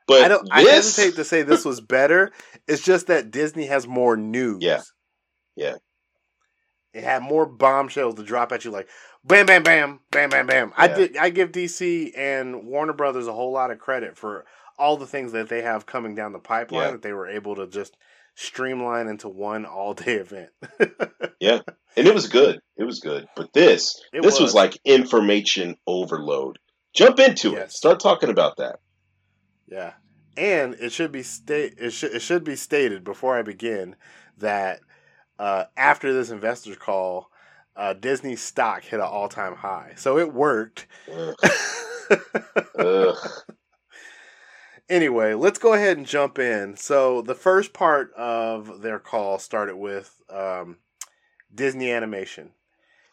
but 0.07 0.23
I 0.23 0.27
don't. 0.27 0.47
I 0.51 0.61
hesitate 0.61 1.15
to 1.15 1.23
say 1.23 1.41
this 1.41 1.65
was 1.65 1.81
better. 1.81 2.31
It's 2.67 2.83
just 2.83 3.07
that 3.07 3.31
Disney 3.31 3.65
has 3.65 3.87
more 3.87 4.15
news. 4.15 4.61
Yeah. 4.61 4.81
Yeah. 5.55 5.75
It 6.93 7.03
had 7.03 7.23
more 7.23 7.45
bombshells 7.45 8.15
to 8.15 8.23
drop 8.23 8.51
at 8.51 8.65
you, 8.65 8.71
like 8.71 8.87
bam, 9.25 9.45
bam, 9.45 9.63
bam, 9.63 9.99
bam, 10.11 10.29
bam, 10.29 10.45
bam. 10.47 10.73
I 10.77 10.87
did. 10.87 11.17
I 11.17 11.29
give 11.29 11.51
DC 11.51 12.11
and 12.17 12.65
Warner 12.67 12.93
Brothers 12.93 13.27
a 13.27 13.33
whole 13.33 13.51
lot 13.51 13.71
of 13.71 13.79
credit 13.79 14.17
for 14.17 14.45
all 14.77 14.97
the 14.97 15.07
things 15.07 15.31
that 15.31 15.49
they 15.49 15.61
have 15.61 15.85
coming 15.85 16.13
down 16.15 16.33
the 16.33 16.39
pipeline 16.39 16.83
Yeah. 16.85 16.91
that 16.91 17.01
they 17.01 17.13
were 17.13 17.27
able 17.27 17.55
to 17.55 17.67
just 17.67 17.95
streamline 18.35 19.07
into 19.07 19.29
one 19.29 19.65
all 19.65 19.93
day 19.93 20.13
event. 20.17 20.49
Yeah. 21.39 21.59
And 21.95 22.07
it 22.07 22.13
was 22.13 22.27
good. 22.27 22.59
It 22.77 22.83
was 22.83 22.99
good, 22.99 23.27
but 23.35 23.53
this 23.53 24.01
It 24.11 24.21
this 24.23 24.33
was. 24.39 24.41
was. 24.41 24.53
like 24.55 24.77
information 24.83 25.77
overload. 25.85 26.57
Jump 26.95 27.19
into 27.19 27.55
it. 27.55 27.71
Start 27.71 27.99
talking 27.99 28.29
about 28.29 28.57
that. 28.57 28.77
Yeah, 29.67 29.93
and 30.37 30.73
it 30.75 30.91
should 30.91 31.11
be 31.11 31.23
state 31.23 31.75
it 31.77 31.91
should 31.91 32.13
it 32.13 32.21
should 32.21 32.43
be 32.43 32.55
stated 32.55 33.03
before 33.03 33.37
I 33.37 33.41
begin 33.43 33.95
that 34.39 34.79
uh, 35.39 35.65
after 35.75 36.13
this 36.13 36.29
investor 36.29 36.75
call, 36.75 37.29
uh, 37.75 37.93
Disney 37.93 38.35
stock 38.35 38.83
hit 38.83 38.99
an 38.99 39.05
all 39.05 39.29
time 39.29 39.55
high, 39.55 39.93
so 39.95 40.17
it 40.17 40.33
worked. 40.33 40.87
Ugh. 41.11 41.35
Ugh. 42.77 43.17
anyway, 44.89 45.33
let's 45.33 45.59
go 45.59 45.73
ahead 45.73 45.97
and 45.97 46.05
jump 46.05 46.37
in. 46.37 46.75
So 46.77 47.21
the 47.21 47.35
first 47.35 47.73
part 47.73 48.13
of 48.13 48.81
their 48.81 48.99
call 48.99 49.39
started 49.39 49.77
with 49.77 50.21
um, 50.29 50.77
Disney 51.53 51.91
animation. 51.91 52.51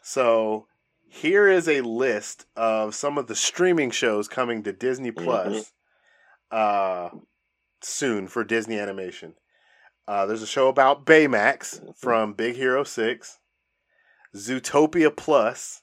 So 0.03 0.67
here 1.09 1.49
is 1.49 1.69
a 1.69 1.81
list 1.81 2.47
of 2.57 2.95
some 2.95 3.19
of 3.19 3.27
the 3.27 3.35
streaming 3.35 3.91
shows 3.91 4.29
coming 4.29 4.63
to 4.63 4.73
Disney 4.73 5.11
Plus 5.11 5.73
uh, 6.51 7.11
soon 7.83 8.29
for 8.29 8.45
Disney 8.45 8.79
animation. 8.79 9.35
Uh, 10.11 10.27
there's 10.27 10.43
a 10.43 10.47
show 10.47 10.67
about 10.67 11.07
Baymax 11.07 11.79
Mhm. 11.81 11.97
from 11.97 12.33
Big 12.33 12.57
Hero 12.57 12.83
Six, 12.83 13.39
Zootopia 14.35 15.17
Plus, 15.17 15.83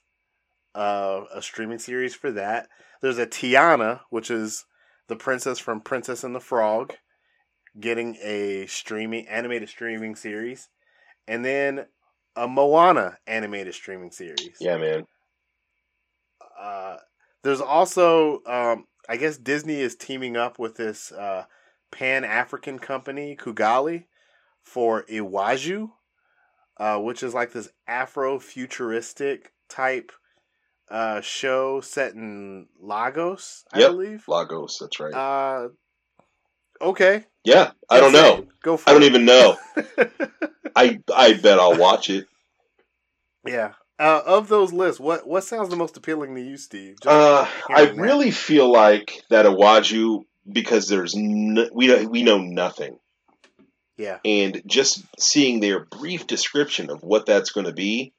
uh, 0.75 1.23
a 1.31 1.41
streaming 1.41 1.79
series 1.79 2.13
for 2.13 2.29
that. 2.31 2.67
There's 3.01 3.19
a 3.19 3.25
Tiana, 3.25 4.01
which 4.09 4.29
is 4.29 4.65
the 5.07 5.15
princess 5.15 5.59
from 5.59 5.79
Princess 5.79 6.25
and 6.25 6.35
the 6.35 6.41
Frog, 6.41 6.97
getting 7.79 8.17
a 8.21 8.65
streaming 8.67 9.25
animated 9.29 9.69
streaming 9.69 10.13
series, 10.17 10.67
and 11.25 11.45
then 11.45 11.87
a 12.35 12.49
Moana 12.49 13.19
animated 13.27 13.75
streaming 13.75 14.11
series. 14.11 14.57
Yeah, 14.59 14.75
man. 14.75 15.07
Uh, 16.59 16.97
there's 17.43 17.61
also, 17.61 18.43
um, 18.45 18.87
I 19.07 19.15
guess 19.15 19.37
Disney 19.37 19.79
is 19.79 19.95
teaming 19.95 20.35
up 20.35 20.59
with 20.59 20.75
this 20.75 21.13
uh, 21.13 21.45
Pan 21.91 22.25
African 22.25 22.77
company, 22.77 23.37
Kugali, 23.37 24.07
for 24.73 25.03
Iwaju, 25.03 25.89
uh, 26.77 26.99
which 26.99 27.23
is 27.23 27.33
like 27.33 27.51
this 27.53 27.69
Afro 27.87 28.39
futuristic 28.39 29.53
type 29.69 30.11
uh, 30.89 31.21
show 31.21 31.81
set 31.81 32.13
in 32.13 32.67
Lagos, 32.79 33.63
I 33.73 33.79
Yep. 33.79 33.91
believe. 33.91 34.25
Lagos. 34.27 34.77
That's 34.79 34.99
right. 34.99 35.13
Uh, 35.13 35.69
okay. 36.81 37.25
yeah, 37.43 37.71
I 37.89 37.99
don't 37.99 38.13
Insane. 38.13 38.43
know. 38.43 38.47
Go 38.63 38.77
for 38.77 38.89
I 38.89 38.93
don't 38.93 39.03
it. 39.03 39.05
even 39.07 39.25
know. 39.25 39.57
I 40.75 40.99
I 41.13 41.33
bet 41.33 41.59
I'll 41.59 41.77
watch 41.77 42.09
it. 42.09 42.27
yeah. 43.45 43.73
Uh, 43.99 44.21
of 44.25 44.47
those 44.47 44.71
lists, 44.73 44.99
what 44.99 45.27
what 45.27 45.43
sounds 45.43 45.69
the 45.69 45.75
most 45.75 45.97
appealing 45.97 46.35
to 46.35 46.41
you, 46.41 46.57
Steve? 46.57 46.97
Uh, 47.07 47.47
I 47.69 47.81
hearing 47.81 47.95
that. 47.97 48.01
really 48.03 48.31
feel 48.31 48.71
like 48.71 49.23
that 49.29 49.45
Awaju 49.45 50.21
because 50.51 50.87
there's 50.87 51.15
n- 51.15 51.69
we 51.73 52.05
we 52.05 52.21
know 52.23 52.37
nothing, 52.37 52.99
yeah, 53.97 54.19
and 54.23 54.61
just 54.65 55.03
seeing 55.19 55.59
their 55.59 55.85
brief 55.85 56.27
description 56.27 56.89
of 56.89 57.01
what 57.03 57.25
that's 57.25 57.51
going 57.51 57.65
to 57.65 57.73
be, 57.73 58.13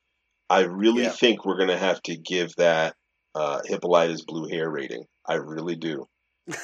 I 0.50 0.60
really 0.60 1.04
Yeah. 1.04 1.10
think 1.10 1.44
we're 1.44 1.56
going 1.56 1.68
to 1.68 1.78
have 1.78 2.02
to 2.04 2.16
give 2.16 2.54
that 2.56 2.94
uh, 3.34 3.60
Hippolyta's 3.64 4.24
blue 4.24 4.48
hair 4.48 4.68
rating. 4.68 5.04
I 5.26 5.34
really 5.34 5.76
do 5.76 6.08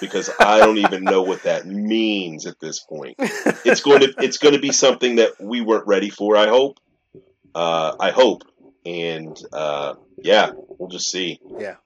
because 0.00 0.30
I 0.40 0.58
don't 0.60 0.78
even 0.78 1.04
know 1.04 1.22
what 1.22 1.42
that 1.44 1.66
means 1.66 2.46
at 2.46 2.58
this 2.58 2.80
point. 2.80 3.16
It's 3.18 3.82
going 3.82 4.00
to 4.00 4.14
it's 4.18 4.38
going 4.38 4.54
to 4.54 4.60
be 4.60 4.72
something 4.72 5.16
that 5.16 5.32
we 5.40 5.60
weren't 5.60 5.86
ready 5.86 6.10
for. 6.10 6.36
I 6.36 6.48
hope. 6.48 6.78
Uh, 7.54 7.94
I 8.00 8.10
hope, 8.10 8.42
and 8.84 9.36
uh, 9.52 9.94
yeah, 10.18 10.50
we'll 10.56 10.88
just 10.88 11.08
see. 11.10 11.38
Yeah. 11.58 11.76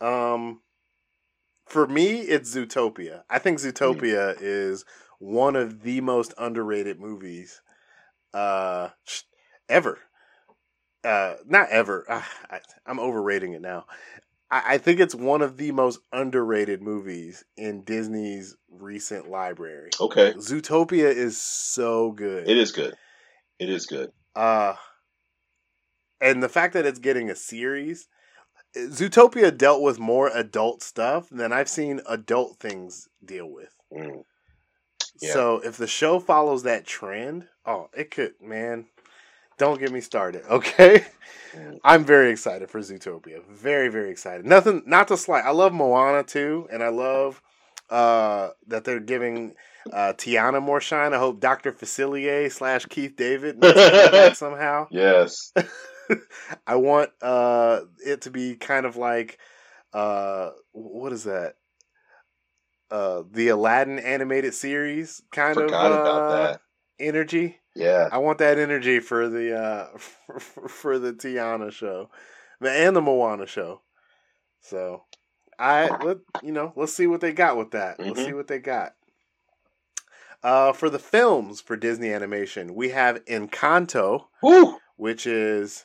Um, 0.00 0.62
for 1.68 1.86
me, 1.86 2.20
it's 2.20 2.56
Zootopia. 2.56 3.22
I 3.30 3.38
think 3.38 3.58
Zootopia 3.58 4.36
is 4.40 4.84
one 5.18 5.56
of 5.56 5.82
the 5.82 6.00
most 6.00 6.34
underrated 6.38 7.00
movies, 7.00 7.60
uh, 8.34 8.90
ever. 9.68 9.98
Uh, 11.04 11.34
not 11.46 11.68
ever. 11.70 12.04
I, 12.50 12.60
I'm 12.86 13.00
overrating 13.00 13.52
it 13.52 13.62
now. 13.62 13.86
I, 14.50 14.74
I 14.74 14.78
think 14.78 15.00
it's 15.00 15.14
one 15.14 15.42
of 15.42 15.56
the 15.56 15.72
most 15.72 16.00
underrated 16.12 16.82
movies 16.82 17.44
in 17.56 17.82
Disney's 17.82 18.56
recent 18.70 19.30
library. 19.30 19.90
Okay, 20.00 20.32
Zootopia 20.34 21.10
is 21.14 21.40
so 21.40 22.12
good. 22.12 22.48
it 22.48 22.58
is 22.58 22.72
good. 22.72 22.94
It 23.58 23.70
is 23.70 23.86
good. 23.86 24.12
Uh 24.34 24.74
and 26.20 26.42
the 26.42 26.48
fact 26.48 26.74
that 26.74 26.86
it's 26.86 26.98
getting 26.98 27.30
a 27.30 27.36
series, 27.36 28.08
Zootopia 28.76 29.56
dealt 29.56 29.82
with 29.82 29.98
more 29.98 30.30
adult 30.34 30.82
stuff 30.82 31.28
than 31.30 31.52
I've 31.52 31.68
seen 31.68 32.00
adult 32.08 32.58
things 32.58 33.08
deal 33.24 33.48
with. 33.48 33.74
Mm. 33.92 34.24
Yeah. 35.20 35.32
So 35.32 35.60
if 35.64 35.76
the 35.76 35.86
show 35.86 36.20
follows 36.20 36.62
that 36.62 36.86
trend, 36.86 37.46
oh, 37.66 37.88
it 37.96 38.10
could, 38.10 38.34
man. 38.40 38.86
Don't 39.58 39.80
get 39.80 39.90
me 39.90 40.00
started, 40.00 40.44
okay? 40.50 41.04
Mm. 41.52 41.80
I'm 41.82 42.04
very 42.04 42.30
excited 42.30 42.70
for 42.70 42.80
Zootopia. 42.80 43.44
Very, 43.50 43.88
very 43.88 44.10
excited. 44.10 44.46
Nothing, 44.46 44.82
not 44.86 45.08
to 45.08 45.16
slight. 45.16 45.44
I 45.44 45.50
love 45.50 45.72
Moana 45.72 46.22
too, 46.22 46.68
and 46.70 46.82
I 46.82 46.88
love 46.88 47.42
uh, 47.90 48.50
that 48.68 48.84
they're 48.84 49.00
giving 49.00 49.54
uh, 49.92 50.12
Tiana 50.16 50.62
more 50.62 50.80
shine. 50.80 51.14
I 51.14 51.18
hope 51.18 51.40
Dr. 51.40 51.72
Facilier 51.72 52.50
slash 52.52 52.86
Keith 52.86 53.16
David 53.16 53.58
makes 53.60 53.78
a 53.78 53.90
comeback 53.90 54.36
somehow. 54.36 54.86
Yes. 54.90 55.52
I 56.66 56.76
want 56.76 57.10
uh, 57.20 57.80
it 58.04 58.22
to 58.22 58.30
be 58.30 58.54
kind 58.54 58.86
of 58.86 58.96
like 58.96 59.38
uh, 59.92 60.50
what 60.72 61.12
is 61.12 61.24
that? 61.24 61.54
Uh, 62.90 63.22
the 63.30 63.48
Aladdin 63.48 63.98
animated 63.98 64.54
series 64.54 65.22
kind 65.30 65.54
Forgot 65.54 65.92
of 65.92 65.98
uh, 65.98 66.00
about 66.00 66.28
that. 66.30 66.60
energy. 66.98 67.58
Yeah. 67.74 68.08
I 68.10 68.18
want 68.18 68.38
that 68.38 68.58
energy 68.58 68.98
for 69.00 69.28
the 69.28 69.56
uh, 69.58 69.98
for, 69.98 70.68
for 70.68 70.98
the 70.98 71.12
Tiana 71.12 71.70
show, 71.70 72.08
The 72.60 72.70
and 72.70 72.96
the 72.96 73.02
Moana 73.02 73.46
show. 73.46 73.82
So, 74.60 75.04
I 75.58 75.90
let 76.02 76.18
you 76.42 76.52
know. 76.52 76.72
Let's 76.76 76.92
see 76.94 77.06
what 77.06 77.20
they 77.20 77.32
got 77.32 77.56
with 77.56 77.72
that. 77.72 78.00
Let's 78.00 78.20
Mhm. 78.20 78.26
see 78.26 78.32
what 78.32 78.48
they 78.48 78.58
got. 78.58 78.94
Uh, 80.42 80.72
for 80.72 80.88
the 80.88 80.98
films 81.00 81.60
for 81.60 81.76
Disney 81.76 82.12
Animation, 82.12 82.74
we 82.74 82.90
have 82.90 83.24
Encanto, 83.26 84.26
Woo. 84.42 84.78
which 84.96 85.26
is 85.26 85.84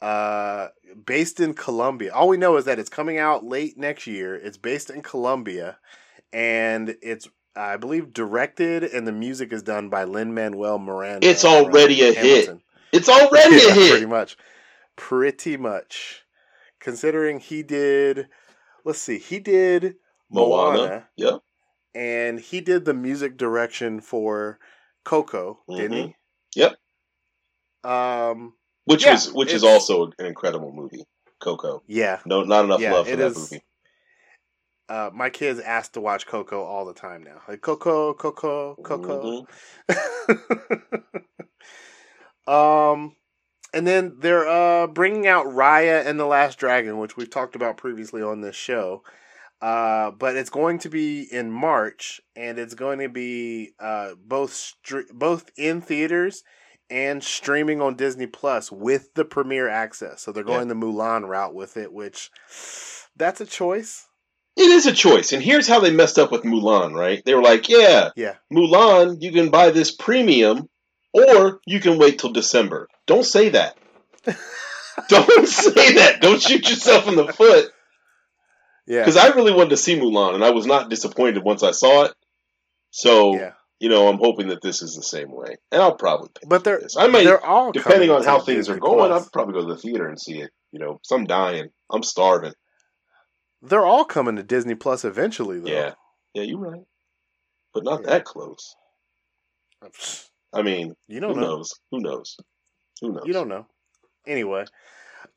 uh, 0.00 0.68
based 1.06 1.40
in 1.40 1.54
Colombia. 1.54 2.12
All 2.12 2.28
we 2.28 2.36
know 2.36 2.56
is 2.56 2.64
that 2.66 2.78
it's 2.78 2.88
coming 2.88 3.18
out 3.18 3.44
late 3.44 3.76
next 3.78 4.06
year. 4.06 4.34
It's 4.36 4.56
based 4.56 4.90
in 4.90 5.02
Colombia, 5.02 5.78
and 6.32 6.96
it's 7.02 7.28
I 7.56 7.76
believe 7.76 8.12
directed 8.12 8.84
and 8.84 9.06
the 9.06 9.12
music 9.12 9.52
is 9.52 9.62
done 9.62 9.88
by 9.88 10.04
Lin 10.04 10.32
Manuel 10.34 10.78
Miranda. 10.78 11.26
It's 11.26 11.44
already 11.44 12.02
a 12.02 12.12
hit. 12.12 12.50
It's 12.92 13.08
already 13.08 13.56
Yeah, 13.62 13.70
a 13.70 13.74
hit. 13.74 13.90
Pretty 13.90 14.06
much. 14.06 14.36
Pretty 14.96 15.56
much. 15.56 16.24
Considering 16.80 17.40
he 17.40 17.62
did, 17.64 18.28
let's 18.84 19.00
see, 19.00 19.18
he 19.18 19.40
did 19.40 19.96
Moana. 20.30 20.78
Moana, 20.78 21.08
Yep. 21.16 21.40
and 21.94 22.38
he 22.40 22.60
did 22.60 22.84
the 22.84 22.94
music 22.94 23.36
direction 23.36 24.00
for 24.00 24.58
Coco, 25.04 25.60
didn't 25.68 25.92
Mhm. 25.92 26.14
he? 26.54 26.60
Yep. 26.60 26.76
Um. 27.84 28.54
Which 28.84 29.04
Yeah, 29.04 29.12
was 29.12 29.32
which 29.32 29.52
is 29.52 29.64
also 29.64 30.06
an 30.18 30.26
incredible 30.26 30.72
movie. 30.72 31.04
Coco. 31.40 31.82
Yeah. 31.86 32.20
No, 32.24 32.42
not 32.42 32.64
enough 32.64 32.80
Yeah, 32.80 32.92
love 32.94 33.08
for 33.08 33.16
that 33.16 33.26
is- 33.26 33.52
movie. 33.52 33.62
Uh, 34.88 35.10
my 35.12 35.28
kids 35.30 35.60
ask 35.60 35.92
to 35.92 36.00
watch 36.00 36.26
Coco 36.26 36.62
all 36.62 36.84
the 36.86 36.94
time 36.94 37.22
now. 37.22 37.40
Like 37.46 37.60
Coco, 37.60 38.14
Coco, 38.14 38.74
Coco. 38.82 39.46
Mhm. 39.88 41.02
um, 42.48 43.14
and 43.74 43.86
then 43.86 44.16
they're 44.18 44.48
uh, 44.48 44.86
bringing 44.86 45.26
out 45.26 45.46
Raya 45.46 46.06
and 46.06 46.18
the 46.18 46.26
Last 46.26 46.58
Dragon, 46.58 46.98
which 46.98 47.16
we've 47.16 47.30
talked 47.30 47.54
about 47.54 47.76
previously 47.76 48.22
on 48.22 48.40
this 48.40 48.56
show. 48.56 49.02
Uh, 49.60 50.12
but 50.12 50.36
it's 50.36 50.50
going 50.50 50.78
to 50.78 50.88
be 50.88 51.22
in 51.22 51.50
March, 51.50 52.20
and 52.36 52.58
it's 52.58 52.74
going 52.74 53.00
to 53.00 53.08
be 53.08 53.72
uh, 53.80 54.10
both 54.24 54.52
stre- 54.52 55.10
both 55.12 55.50
in 55.56 55.80
theaters 55.80 56.44
and 56.88 57.22
streaming 57.22 57.82
on 57.82 57.96
Disney 57.96 58.26
Plus 58.26 58.72
with 58.72 59.12
the 59.14 59.24
premiere 59.24 59.68
access. 59.68 60.22
So 60.22 60.32
they're 60.32 60.44
going 60.44 60.68
the 60.68 60.74
Mulan 60.74 61.28
route 61.28 61.54
with 61.54 61.76
it, 61.76 61.92
which 61.92 62.30
that's 63.16 63.40
a 63.40 63.46
choice. 63.46 64.07
It 64.58 64.70
is 64.70 64.86
a 64.86 64.92
choice, 64.92 65.32
and 65.32 65.40
here's 65.40 65.68
how 65.68 65.78
they 65.78 65.92
messed 65.92 66.18
up 66.18 66.32
with 66.32 66.42
Mulan. 66.42 66.92
Right? 66.92 67.24
They 67.24 67.34
were 67.34 67.42
like, 67.42 67.68
"Yeah, 67.68 68.10
Yeah, 68.16 68.34
Mulan, 68.52 69.22
you 69.22 69.30
can 69.30 69.50
buy 69.50 69.70
this 69.70 69.92
premium, 69.92 70.68
or 71.12 71.60
you 71.64 71.78
can 71.78 71.98
wait 71.98 72.18
till 72.18 72.32
December." 72.32 72.88
Don't 73.06 73.24
say 73.24 73.50
that. 73.50 73.76
Don't 75.08 75.46
say 75.46 75.94
that. 75.94 76.20
Don't 76.20 76.42
shoot 76.42 76.68
yourself 76.68 77.06
in 77.06 77.14
the 77.14 77.32
foot. 77.32 77.70
yeah, 78.86 79.02
Because 79.02 79.16
I 79.16 79.28
really 79.28 79.52
wanted 79.52 79.70
to 79.70 79.76
see 79.76 79.96
Mulan, 79.96 80.34
and 80.34 80.44
I 80.44 80.50
was 80.50 80.66
not 80.66 80.90
disappointed 80.90 81.44
once 81.44 81.62
I 81.62 81.70
saw 81.70 82.04
it. 82.06 82.14
So, 82.90 83.36
yeah. 83.36 83.52
you 83.78 83.88
know, 83.88 84.08
I'm 84.08 84.18
hoping 84.18 84.48
that 84.48 84.60
this 84.60 84.82
is 84.82 84.96
the 84.96 85.02
same 85.02 85.30
way, 85.30 85.56
and 85.70 85.80
I'll 85.80 85.94
probably 85.94 86.30
pay 86.34 86.48
But 86.48 86.64
they're. 86.64 86.82
I 86.96 87.06
might, 87.06 87.24
they're 87.24 87.44
all 87.44 87.70
depending 87.70 88.10
on 88.10 88.24
how 88.24 88.40
things 88.40 88.68
are 88.68 88.78
going, 88.78 89.10
Plus. 89.10 89.22
I'll 89.22 89.30
probably 89.30 89.54
go 89.54 89.68
to 89.68 89.74
the 89.74 89.80
theater 89.80 90.08
and 90.08 90.20
see 90.20 90.40
it. 90.40 90.50
You 90.72 90.80
know, 90.80 91.00
I'm 91.12 91.26
dying, 91.26 91.68
I'm 91.90 92.02
starving. 92.02 92.54
They're 93.62 93.84
all 93.86 94.04
coming 94.04 94.36
to 94.36 94.42
Disney 94.42 94.74
Plus 94.74 95.04
eventually, 95.04 95.58
though. 95.60 95.68
Yeah, 95.70 95.94
yeah, 96.34 96.42
you're 96.44 96.58
right, 96.60 96.84
but 97.74 97.84
not 97.84 98.02
Yeah. 98.02 98.10
that 98.10 98.24
close. 98.24 98.74
I 100.52 100.62
mean, 100.62 100.94
You 101.08 101.16
who 101.16 101.20
don't 101.20 101.36
know. 101.36 101.42
knows? 101.42 101.70
Who 101.90 102.00
knows? 102.00 102.36
Who 103.00 103.12
knows? 103.12 103.22
You 103.26 103.32
don't 103.32 103.48
know. 103.48 103.66
Anyway, 104.26 104.64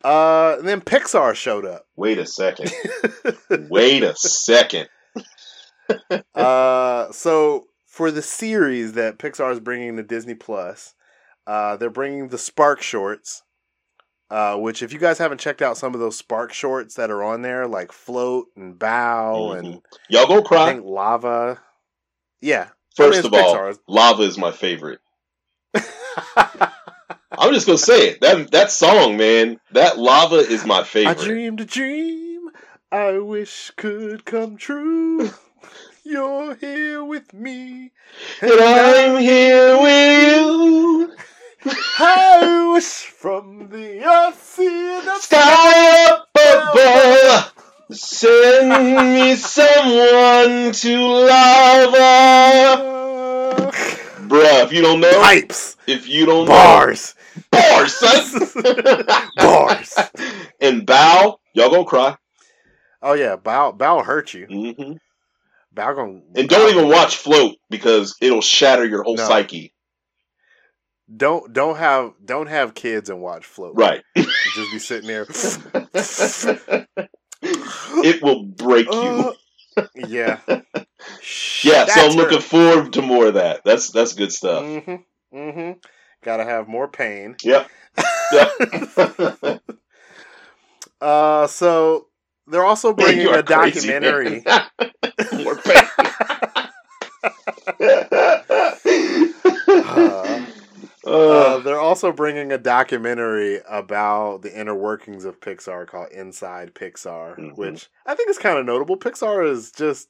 uh, 0.04 0.58
then 0.62 0.82
Pixar 0.82 1.36
showed 1.36 1.66
up. 1.66 1.86
Wait 1.96 2.18
a 2.18 2.25
second. 2.25 2.72
Wait 3.70 4.04
a 4.04 4.16
second. 4.16 4.88
uh, 6.36 7.12
so 7.12 7.66
for 7.86 8.12
the 8.12 8.22
series 8.22 8.94
that 8.94 9.18
Pixar 9.20 9.51
is 9.51 9.60
bringing 9.60 9.98
to 9.98 10.04
Disney 10.04 10.34
Plus, 10.36 10.94
uh, 11.48 11.75
they're 11.78 11.90
bringing 11.90 12.30
the 12.30 12.38
Spark 12.38 12.82
shorts. 12.82 13.44
Uh, 14.32 14.56
which, 14.56 14.82
if 14.82 14.94
you 14.94 15.00
guys 15.00 15.18
haven't 15.18 15.42
checked 15.42 15.62
out 15.62 15.78
some 15.78 15.94
of 15.94 16.00
those 16.00 16.18
Spark 16.18 16.54
shorts 16.54 16.96
that 16.96 17.12
are 17.12 17.22
on 17.22 17.42
there, 17.42 17.68
like 17.68 17.92
Float 17.92 18.48
and 18.56 18.80
Bow 18.80 19.52
and 19.52 19.82
Y'all 20.08 20.26
go 20.26 20.40
I 20.40 20.42
cry. 20.42 20.66
think 20.72 20.86
Lava. 20.86 21.60
Yeah. 22.40 22.70
First 22.96 23.20
it's 23.20 23.28
of 23.28 23.34
all, 23.34 23.74
Lava 23.88 24.24
is 24.24 24.38
my 24.38 24.52
favorite. 24.52 25.00
I'm 25.76 27.54
just 27.54 27.66
gonna 27.66 27.78
say 27.78 28.10
it. 28.10 28.22
That 28.22 28.52
that 28.52 28.72
song, 28.72 29.18
man, 29.18 29.60
that 29.72 29.98
Lava 29.98 30.38
is 30.38 30.66
my 30.66 30.84
favorite. 30.84 31.20
I 31.20 31.24
dreamed 31.26 31.60
a 31.60 31.66
dream 31.66 32.32
I 32.92 33.20
wish 33.20 33.72
could 33.78 34.26
come 34.26 34.58
true. 34.58 35.30
You're 36.04 36.56
here 36.56 37.04
with 37.04 37.34
me. 37.34 37.92
And 38.42 38.52
I'm 38.52 39.22
here 39.22 39.78
with 39.82 40.28
you. 40.28 41.16
Wish 41.63 43.06
from 43.06 43.70
the 43.70 44.03
earth 44.03 44.53
to 44.56 45.01
the 45.06 45.20
Sky 45.20 46.18
above. 46.34 47.53
Send 47.91 49.13
me 49.13 49.36
someone 49.36 50.72
to 50.72 50.98
lava. 50.98 52.82
Bruh, 54.27 54.63
if 54.63 54.74
you 54.74 54.82
don't 54.82 55.01
know, 55.01 55.22
Pipes, 55.22 55.75
if 55.86 56.08
you 56.08 56.25
don't 56.25 56.48
bars, 56.48 57.13
know, 57.53 57.60
bars, 57.60 57.94
son. 57.94 58.41
bars. 59.36 59.96
and 60.60 60.86
bow, 60.86 61.39
y'all 61.53 61.70
gonna 61.70 61.86
cry. 61.86 62.18
Oh 63.04 63.13
yeah, 63.13 63.36
bow, 63.36 63.71
bow 63.71 63.97
will 63.97 64.04
hurt 64.04 64.34
you. 64.34 64.45
hmm 64.47 64.93
Bow 65.74 65.93
gonna 65.93 66.21
And 66.36 66.50
don't 66.50 66.71
even 66.71 66.88
watch 66.89 67.17
Float 67.17 67.56
because 67.69 68.15
it'll 68.21 68.41
shatter 68.41 68.86
your 68.86 69.04
whole 69.04 69.17
No. 69.17 69.28
psyche. 69.28 69.74
Don't 71.15 71.52
don't 71.52 71.78
have 71.78 72.13
don't 72.24 72.47
have 72.47 72.74
kids 72.74 73.10
and 73.10 73.21
watch 73.21 73.45
float. 73.45 73.74
Right. 73.76 74.02
just 74.15 74.71
be 74.71 74.80
sitting 74.80 75.08
there. 75.08 75.26
it 77.43 78.21
will 78.21 78.43
break 78.43 78.86
you. 78.88 79.34
Uh, 79.78 79.84
yeah. 79.95 80.39
yeah, 81.63 81.86
so 81.86 82.02
I'm 82.02 82.15
looking 82.15 82.41
forward 82.41 82.93
to 82.93 83.02
more 83.02 83.28
of 83.28 83.34
that. 83.34 83.63
That's 83.65 83.89
that's 83.91 84.13
good 84.13 84.32
stuff. 84.32 84.63
Mm-hmm. 84.63 85.38
Mm-hmm. 85.38 85.80
Gotta 86.24 86.43
have 86.43 86.67
more 86.67 86.88
pain. 86.88 87.36
Yep. 87.43 87.69
Yep. 88.32 89.62
Uh, 91.02 91.47
so 91.47 92.06
they're 92.45 92.63
also 92.63 92.93
bringing 92.93 93.26
a 93.26 93.41
crazy, 93.41 93.88
documentary. 93.88 94.43
more 95.34 95.56
pain. 95.56 95.84
Uh, 99.67 100.40
uh, 101.06 101.10
Uh, 101.10 101.60
they're 101.60 101.80
also 101.80 102.12
bringing 102.12 102.52
a 102.52 102.58
documentary 102.58 103.60
about 103.68 104.42
the 104.42 104.58
inner 104.60 104.76
workings 104.76 105.26
of 105.26 105.40
Pixar 105.40 105.88
called 105.88 106.12
Inside 106.12 106.74
Pixar, 106.76 107.38
Mhm. 107.38 107.58
which 107.58 107.90
I 108.06 108.16
think 108.16 108.30
is 108.30 108.38
kind 108.38 108.58
of 108.60 108.66
notable. 108.66 108.98
Pixar 108.98 109.48
is 109.50 109.72
just 109.72 110.10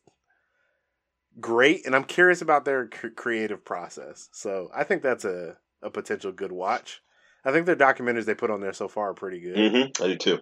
great, 1.40 1.86
and 1.86 1.96
I'm 1.96 2.04
curious 2.04 2.42
about 2.42 2.66
their 2.66 2.88
cr- 2.88 3.08
creative 3.10 3.64
process. 3.64 4.30
So 4.34 4.70
I 4.74 4.84
think 4.84 5.02
that's 5.02 5.24
a, 5.26 5.58
a 5.82 5.90
potential 5.90 6.32
good 6.32 6.52
watch. 6.52 7.02
I 7.46 7.52
think 7.52 7.66
their 7.66 7.76
documentaries 7.76 8.26
they 8.26 8.36
put 8.36 8.52
on 8.52 8.62
there 8.62 8.74
so 8.74 8.88
far 8.88 9.10
are 9.12 9.14
pretty 9.16 9.40
good. 9.40 9.56
mhm, 9.58 10.02
I 10.02 10.08
do 10.08 10.16
too. 10.18 10.40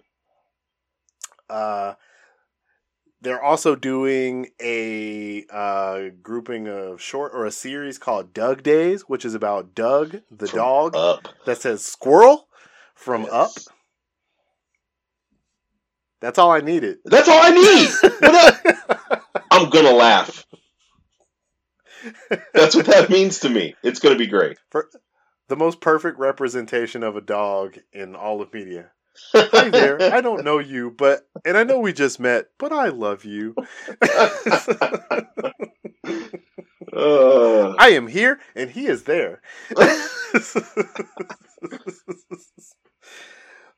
Uh, 1.48 1.94
they're 3.22 3.42
also 3.42 3.74
doing 3.76 4.48
a 4.60 5.44
uh, 5.52 6.08
grouping 6.22 6.68
of 6.68 7.00
short 7.00 7.32
or 7.34 7.44
a 7.44 7.50
series 7.50 7.98
called 7.98 8.32
Dug 8.32 8.62
Days, 8.62 9.02
which 9.02 9.24
is 9.24 9.34
about 9.34 9.74
Dug 9.74 10.20
the 10.30 10.46
From 10.46 10.58
dog 10.58 10.96
Up. 10.96 11.28
that 11.44 11.60
says 11.60 11.84
squirrel 11.84 12.48
from 12.94 13.22
Yes. 13.22 13.32
Up. 13.32 13.50
That's 16.20 16.38
all 16.38 16.50
I 16.50 16.60
needed. 16.60 16.98
That's 17.04 17.28
all 17.28 17.40
I 17.40 17.50
need. 17.50 19.30
I'm 19.50 19.70
gonna 19.70 19.92
laugh. 19.92 20.44
That's 22.54 22.74
what 22.74 22.86
that 22.86 23.08
means 23.10 23.40
to 23.40 23.48
me. 23.48 23.74
It's 23.82 24.00
gonna 24.00 24.16
be 24.16 24.26
great. 24.26 24.58
the 25.48 25.56
most 25.56 25.80
perfect 25.80 26.18
representation 26.18 27.02
of 27.02 27.16
a 27.16 27.20
dog 27.20 27.78
in 27.92 28.14
all 28.14 28.40
of 28.42 28.52
media. 28.52 28.90
Hi 29.32 29.68
there. 29.70 30.00
I 30.14 30.20
don't 30.20 30.44
know 30.44 30.58
you, 30.58 30.90
but 30.90 31.28
and 31.44 31.56
I 31.56 31.64
know 31.64 31.78
we 31.80 31.92
just 31.92 32.20
met, 32.20 32.46
but 32.58 32.72
I 32.72 32.88
love 32.88 33.24
you. 33.24 33.54
Uh, 36.92 37.74
I 37.78 37.90
am 37.90 38.08
here 38.08 38.40
and 38.54 38.70
he 38.70 38.86
is 38.86 39.04
there. 39.04 39.40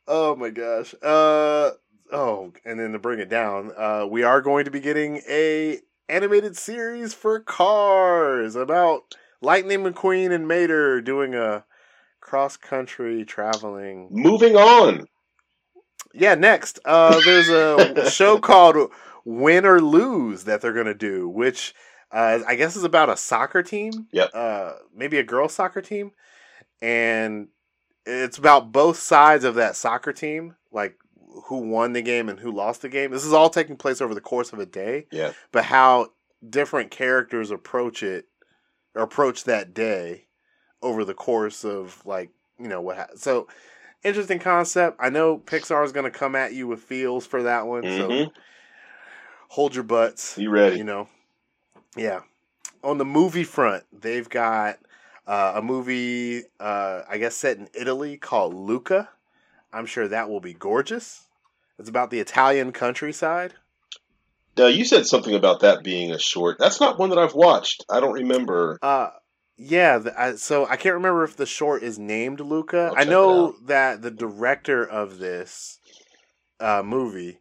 oh 0.07 0.37
my 0.37 0.51
gosh. 0.51 0.95
Uh 1.03 1.73
oh, 2.13 2.53
and 2.65 2.81
then 2.81 2.93
to 2.93 2.99
bring 2.99 3.21
it 3.21 3.29
down, 3.29 3.73
uh 3.77 4.07
we 4.09 4.23
are 4.23 4.41
going 4.41 4.65
to 4.65 4.71
be 4.71 4.81
getting 4.81 5.21
a 5.29 5.81
animated 6.09 6.57
series 6.57 7.13
for 7.15 7.41
cars 7.41 8.57
about 8.57 9.15
Lightning 9.41 9.81
McQueen 9.81 10.33
and 10.33 10.47
Mater 10.49 11.01
doing 11.01 11.35
a 11.35 11.65
cross 12.21 12.57
country 12.57 13.25
traveling. 13.25 14.09
moving 14.11 14.57
on. 14.57 15.07
Yeah, 16.15 16.35
next, 16.35 16.79
uh 16.85 17.21
there's 17.25 17.49
a 17.49 18.11
show 18.11 18.39
called 18.49 18.91
Win 19.25 19.65
or 19.65 19.81
Lose 19.81 20.45
that 20.45 20.61
they're 20.61 20.73
going 20.73 20.87
to 20.87 20.95
do, 20.95 21.29
which 21.29 21.75
uh, 22.11 22.41
I 22.47 22.57
guess 22.57 22.77
is 22.77 22.85
about 22.85 23.09
a 23.09 23.17
soccer 23.17 23.63
team. 23.63 24.07
Yeah. 24.13 24.25
Uh, 24.25 24.75
maybe 24.95 25.19
a 25.19 25.23
girls' 25.23 25.55
soccer 25.55 25.81
team, 25.81 26.13
and 26.81 27.49
it's 28.05 28.39
about 28.39 28.73
both 28.73 28.99
sides 28.99 29.45
of 29.45 29.55
that 29.55 29.77
soccer 29.77 30.13
team, 30.13 30.57
like 30.71 30.97
who 31.47 31.59
won 31.59 31.93
the 31.95 32.03
game 32.03 32.29
and 32.29 32.39
who 32.39 32.51
lost 32.53 32.83
the 32.83 32.89
game. 32.89 33.11
This 33.11 33.25
is 33.25 33.33
all 33.33 33.49
taking 33.49 33.77
place 33.77 34.01
over 34.01 34.15
the 34.15 34.21
course 34.21 34.53
of 34.53 34.59
a 34.59 34.67
day, 34.67 35.07
Yeah. 35.11 35.33
but 35.53 35.65
how 35.65 36.09
different 36.49 36.91
characters 36.91 37.51
approach 37.51 38.03
it, 38.03 38.27
or 38.95 39.03
approach 39.03 39.45
that 39.45 39.73
day 39.73 40.27
over 40.83 41.05
the 41.05 41.15
course 41.15 41.65
of 41.65 42.05
like 42.05 42.31
you 42.59 42.69
know 42.69 42.81
what. 42.83 42.97
Ha- 42.97 43.07
so 43.17 43.49
interesting 44.05 44.39
concept. 44.39 44.97
I 45.01 45.11
know 45.11 45.39
Pixar 45.39 45.85
is 45.85 45.93
going 45.93 46.05
to 46.11 46.17
come 46.19 46.35
at 46.35 46.53
you 46.53 46.67
with 46.67 46.81
feels 46.81 47.27
for 47.27 47.43
that 47.45 47.67
one, 47.67 47.83
so 47.89 48.09
Mhm. 48.09 48.33
hold 49.49 49.75
your 49.75 49.85
butts 49.85 50.39
You 50.39 50.51
ready? 50.51 50.79
you 50.79 50.85
know 50.85 51.09
yeah 51.97 52.21
on 52.83 52.97
the 52.99 53.05
movie 53.05 53.45
front 53.45 53.85
they've 53.93 54.29
got 54.31 54.79
uh, 55.27 55.53
a 55.57 55.63
movie 55.63 56.43
uh, 56.59 57.03
i 57.09 57.19
guess 57.19 57.35
set 57.37 57.59
in 57.59 57.69
italy 57.75 58.17
called 58.17 58.55
luca 58.55 59.11
i'm 59.75 59.85
sure 59.85 60.09
that 60.09 60.31
will 60.31 60.41
be 60.41 60.55
gorgeous 60.55 61.27
it's 61.79 61.89
about 61.91 62.11
the 62.11 62.19
italian 62.19 62.73
countryside 62.73 63.53
Now 64.57 64.67
you 64.69 64.87
said 64.87 65.05
something 65.07 65.35
about 65.35 65.61
that 65.61 65.83
being 65.85 66.13
a 66.13 66.19
short. 66.19 66.59
That's 66.59 66.81
not 66.81 66.99
one 66.99 67.11
that 67.11 67.19
I've 67.19 67.35
watched. 67.35 67.85
I 67.91 68.01
don't 68.01 68.13
remember. 68.15 68.79
uh, 68.83 69.11
Yeah, 69.57 69.99
the, 69.99 70.21
I, 70.21 70.35
so 70.37 70.67
I 70.67 70.77
can't 70.77 70.95
remember 70.95 71.25
if 71.25 71.37
the 71.37 71.47
short 71.47 71.83
is 71.83 71.99
named 71.99 72.41
Luca. 72.41 72.93
I 72.97 73.05
know 73.05 73.55
that 73.65 74.03
the 74.03 74.11
director 74.11 74.85
of 74.85 75.19
this 75.19 75.79
uh, 76.59 76.83
movie 76.85 77.39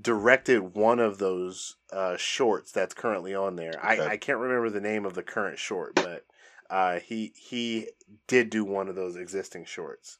directed 0.00 0.74
one 0.74 0.98
of 0.98 1.18
those 1.18 1.76
uh, 1.92 2.16
shorts 2.16 2.72
that's 2.72 2.94
currently 2.94 3.34
on 3.34 3.56
there. 3.56 3.74
Okay. 3.78 4.02
I, 4.02 4.12
I 4.12 4.16
can't 4.16 4.38
remember 4.38 4.70
the 4.70 4.80
name 4.80 5.06
of 5.06 5.14
the 5.14 5.22
current 5.22 5.58
short, 5.58 5.94
but 5.94 6.24
uh, 6.68 6.98
he 6.98 7.32
he 7.36 7.88
did 8.26 8.50
do 8.50 8.64
one 8.64 8.88
of 8.88 8.96
those 8.96 9.16
existing 9.16 9.64
shorts. 9.64 10.18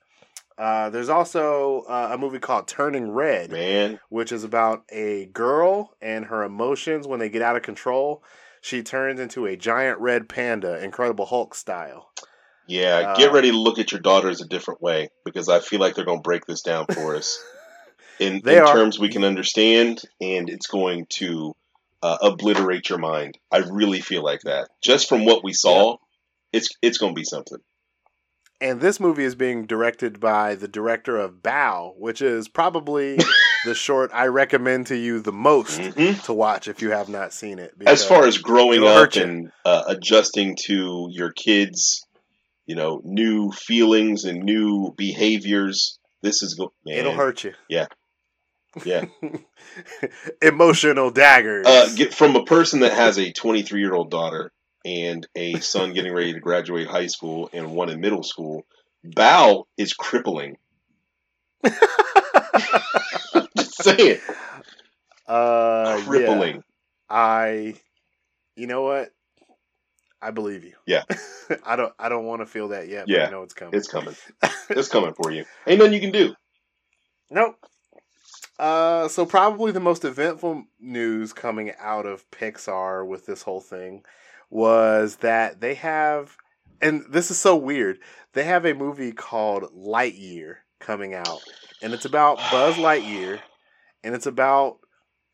Uh, 0.57 0.88
there's 0.90 1.09
also 1.09 1.85
uh, 1.88 2.11
a 2.12 2.18
movie 2.18 2.38
called 2.38 2.68
Turning 2.68 3.11
Red, 3.11 3.50
Man, 3.50 3.98
which 4.09 4.30
is 4.30 4.44
about 4.44 4.85
a 4.90 5.26
girl 5.26 5.96
and 6.00 6.26
her 6.26 6.44
emotions 6.44 7.09
when 7.09 7.18
they 7.18 7.28
get 7.28 7.42
out 7.42 7.57
of 7.57 7.62
control. 7.62 8.22
She 8.64 8.83
turns 8.83 9.20
into 9.20 9.44
a 9.44 9.57
giant 9.57 9.98
red 9.98 10.27
panda, 10.27 10.83
Incredible 10.83 11.27
Hulk 11.27 11.55
style. 11.55 12.11
yeah, 12.66 13.14
get 13.14 13.29
Uh, 13.29 13.33
ready 13.35 13.50
to 13.50 13.59
look 13.59 13.79
at 13.79 13.92
your 13.92 14.00
daughters 14.00 14.40
a 14.40 14.46
different 14.46 14.81
way 14.81 15.11
because 15.22 15.50
I 15.50 15.61
feel 15.61 15.81
like 15.81 15.94
they're 15.94 16.07
going 16.07 16.20
to 16.20 16.22
break 16.22 16.46
this 16.46 16.62
down 16.62 16.87
for 16.87 17.14
us 17.14 17.44
in, 18.18 18.37
in 18.37 18.66
terms 18.66 18.98
we 18.98 19.11
can 19.11 19.22
understand, 19.22 20.00
and 20.18 20.48
it's 20.48 20.66
going 20.66 21.05
to 21.18 21.55
uh, 22.03 22.16
obliterate 22.22 22.88
your 22.88 22.98
mind. 22.98 23.37
I 23.53 23.59
really 23.59 24.00
feel 24.00 24.22
like 24.22 24.40
that. 24.44 24.70
Just 24.83 25.11
from 25.11 25.27
what 25.27 25.44
we 25.44 25.53
saw, 25.53 25.98
it's 26.50 26.70
it's 26.81 26.96
going 26.96 27.14
to 27.14 27.18
be 27.20 27.24
something. 27.24 27.59
And 28.62 28.81
this 28.81 28.98
movie 28.98 29.24
is 29.24 29.35
being 29.35 29.66
directed 29.66 30.20
by 30.20 30.55
the 30.55 30.68
director 30.68 31.18
of 31.18 31.42
Bow, 31.42 31.92
which 31.98 32.22
is 32.22 32.48
probably 32.48 33.18
the 33.64 33.74
short 33.74 34.11
I 34.14 34.27
recommend 34.27 34.87
to 34.88 34.96
you 34.96 35.20
the 35.20 35.33
most 35.33 35.81
Mhm. 35.81 36.22
to 36.24 36.33
watch 36.33 36.68
if 36.68 36.83
you 36.83 36.90
have 36.90 37.09
not 37.09 37.33
seen 37.33 37.59
it. 37.59 37.72
As 37.87 38.05
far 38.05 38.27
as 38.27 38.38
growing 38.38 38.85
up 38.85 39.14
and 39.16 39.50
uh, 39.64 39.85
adjusting 39.88 40.57
to 40.66 41.09
your 41.11 41.33
kids, 41.33 42.07
you 42.66 42.77
know, 42.77 43.00
new 43.05 43.50
feelings 43.53 44.24
and 44.24 44.42
new 44.42 44.92
behaviors, 44.96 45.98
this 46.22 46.42
is 46.42 46.55
go- 46.55 46.72
man. 46.85 46.98
it'll 46.98 47.12
hurt 47.14 47.44
you. 47.44 47.55
Yeah. 47.68 47.87
Yeah. 48.85 49.05
Emotional 50.42 51.11
daggers. 51.11 51.66
Uh, 51.66 51.88
get 51.94 52.12
from 52.14 52.37
a 52.37 52.44
person 52.44 52.81
that 52.81 52.92
has 52.92 53.18
a 53.18 53.33
23 53.33 53.81
year 53.81 53.94
old 53.94 54.11
daughter 54.11 54.53
and 54.85 55.27
a 55.35 55.55
son 55.61 55.92
getting 55.94 56.12
ready 56.12 56.33
to 56.35 56.40
graduate 56.40 56.87
high 56.88 57.07
school 57.07 57.48
and 57.53 57.70
one 57.72 57.88
in 57.88 58.00
middle 58.00 58.22
school. 58.22 58.66
Bow 59.05 59.66
is 59.79 59.94
crippling. 59.94 60.57
Saying, 63.80 64.18
uh, 65.26 65.96
yeah. 65.98 66.04
crippling. 66.04 66.62
I, 67.08 67.74
you 68.56 68.66
know 68.66 68.82
what? 68.82 69.10
I 70.22 70.30
believe 70.30 70.64
you. 70.64 70.72
Yeah. 70.87 71.02
I 71.66 71.76
don't. 71.76 71.92
I 71.98 72.08
don't 72.08 72.24
want 72.24 72.40
to 72.40 72.46
feel 72.46 72.68
that 72.68 72.88
yet. 72.88 73.06
But 73.06 73.14
Yeah. 73.14 73.26
I 73.26 73.30
know 73.30 73.42
it's 73.42 73.52
coming. 73.54 73.74
It's 73.74 73.88
coming. 73.88 74.16
It's 74.70 74.88
coming 74.88 75.12
for 75.12 75.30
you. 75.30 75.44
Ain't 75.66 75.78
nothing 75.78 75.92
you 75.92 76.00
can 76.00 76.12
do. 76.12 76.34
Nope. 77.30 77.56
Uh, 78.58 79.08
so 79.08 79.26
probably 79.26 79.72
the 79.72 79.80
most 79.80 80.04
eventful 80.04 80.64
news 80.80 81.32
coming 81.32 81.72
out 81.78 82.06
of 82.06 82.28
Pixar 82.30 83.06
with 83.06 83.26
this 83.26 83.42
whole 83.42 83.60
thing 83.60 84.04
was 84.50 85.16
that 85.16 85.60
they 85.60 85.74
have, 85.74 86.37
and 86.80 87.04
this 87.10 87.30
is 87.30 87.38
so 87.38 87.56
weird. 87.56 87.98
They 88.32 88.44
have 88.44 88.64
a 88.64 88.72
movie 88.72 89.12
called 89.12 89.64
Lightyear 89.76 90.56
coming 90.78 91.14
out, 91.14 91.40
and 91.82 91.92
it's 91.92 92.04
about 92.04 92.37
Buzz 92.52 92.76
Lightyear, 92.76 93.40
and 94.04 94.14
it's 94.14 94.26
about 94.26 94.78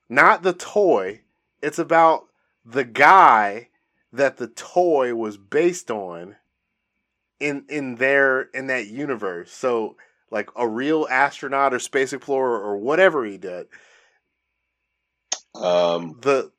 not 0.08 0.42
the 0.42 0.52
toy, 0.52 1.20
it's 1.60 1.78
about 1.78 2.28
the 2.64 2.84
guy 2.84 3.68
that 4.12 4.38
the 4.38 4.48
toy 4.48 5.14
was 5.14 5.36
based 5.36 5.90
on 5.90 6.36
in 7.38 7.64
in 7.68 7.96
their 7.96 8.42
in 8.54 8.68
that 8.68 8.86
universe. 8.86 9.52
So 9.52 9.96
like 10.30 10.48
a 10.56 10.66
real 10.66 11.06
astronaut 11.10 11.74
or 11.74 11.78
space 11.80 12.12
explorer 12.12 12.60
or 12.60 12.78
whatever 12.78 13.24
he 13.24 13.36
did. 13.36 13.66
Um, 15.54 16.18
The 16.22 16.52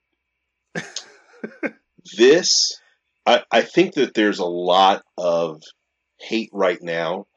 this, 2.17 2.50
I, 3.26 3.43
I 3.52 3.62
think 3.62 3.95
that 3.95 4.13
there's 4.13 4.39
a 4.39 4.45
lot 4.45 5.04
of 5.17 5.62
hate 6.19 6.50
right 6.54 6.82
now 6.82 7.28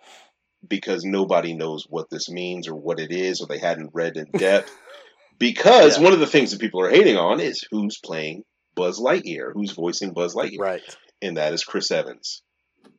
because 0.68 1.05
nobody 1.05 1.55
knows 1.55 1.85
what 1.88 2.09
this 2.11 2.29
means 2.31 2.68
or 2.68 2.74
what 2.74 3.00
it 3.00 3.11
is, 3.12 3.40
or 3.40 3.46
they 3.46 3.59
hadn't 3.59 3.90
read 3.94 4.16
in 4.16 4.27
depth. 4.37 4.70
because 5.38 5.96
Yeah. 5.98 6.05
one 6.05 6.12
of 6.12 6.20
the 6.20 6.27
things 6.27 6.50
that 6.53 6.61
people 6.61 6.81
are 6.83 6.90
hating 6.90 7.16
on 7.16 7.40
is 7.40 7.66
who's 7.70 7.98
playing 8.05 8.42
Buzz 8.74 8.98
Lightyear, 9.00 9.53
who's 9.53 9.72
voicing 9.72 10.12
Buzz 10.12 10.35
Lightyear, 10.35 10.59
right, 10.59 10.96
and 11.22 11.37
that 11.37 11.53
is 11.53 11.64
Chris 11.64 11.90
Evans. 11.90 12.42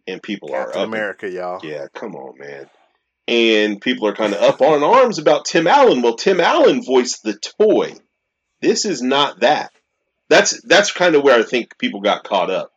And 0.07 0.21
people 0.21 0.53
are 0.53 0.69
up. 0.69 0.87
America, 0.87 1.29
y'all. 1.29 1.59
Yeah, 1.63 1.87
come 1.93 2.15
on, 2.15 2.37
man. 2.37 2.69
And 3.27 3.81
people 3.81 4.07
are 4.07 4.13
kind 4.15 4.33
of 4.33 4.41
up 4.41 4.61
on 4.61 4.83
arms 4.83 5.17
about 5.17 5.45
Tim 5.45 5.65
Allen. 5.65 6.03
Well, 6.03 6.15
Tim 6.15 6.39
Allen 6.39 6.83
voiced 6.83 7.23
the 7.23 7.33
toy. 7.59 7.93
This 8.61 8.85
is 8.85 9.01
not 9.01 9.39
that. 9.39 9.71
That's 10.29 10.61
that's 10.63 10.91
kind 10.91 11.15
of 11.15 11.23
where 11.23 11.37
I 11.39 11.43
think 11.43 11.77
people 11.79 12.01
got 12.01 12.23
caught 12.23 12.51
up. 12.51 12.71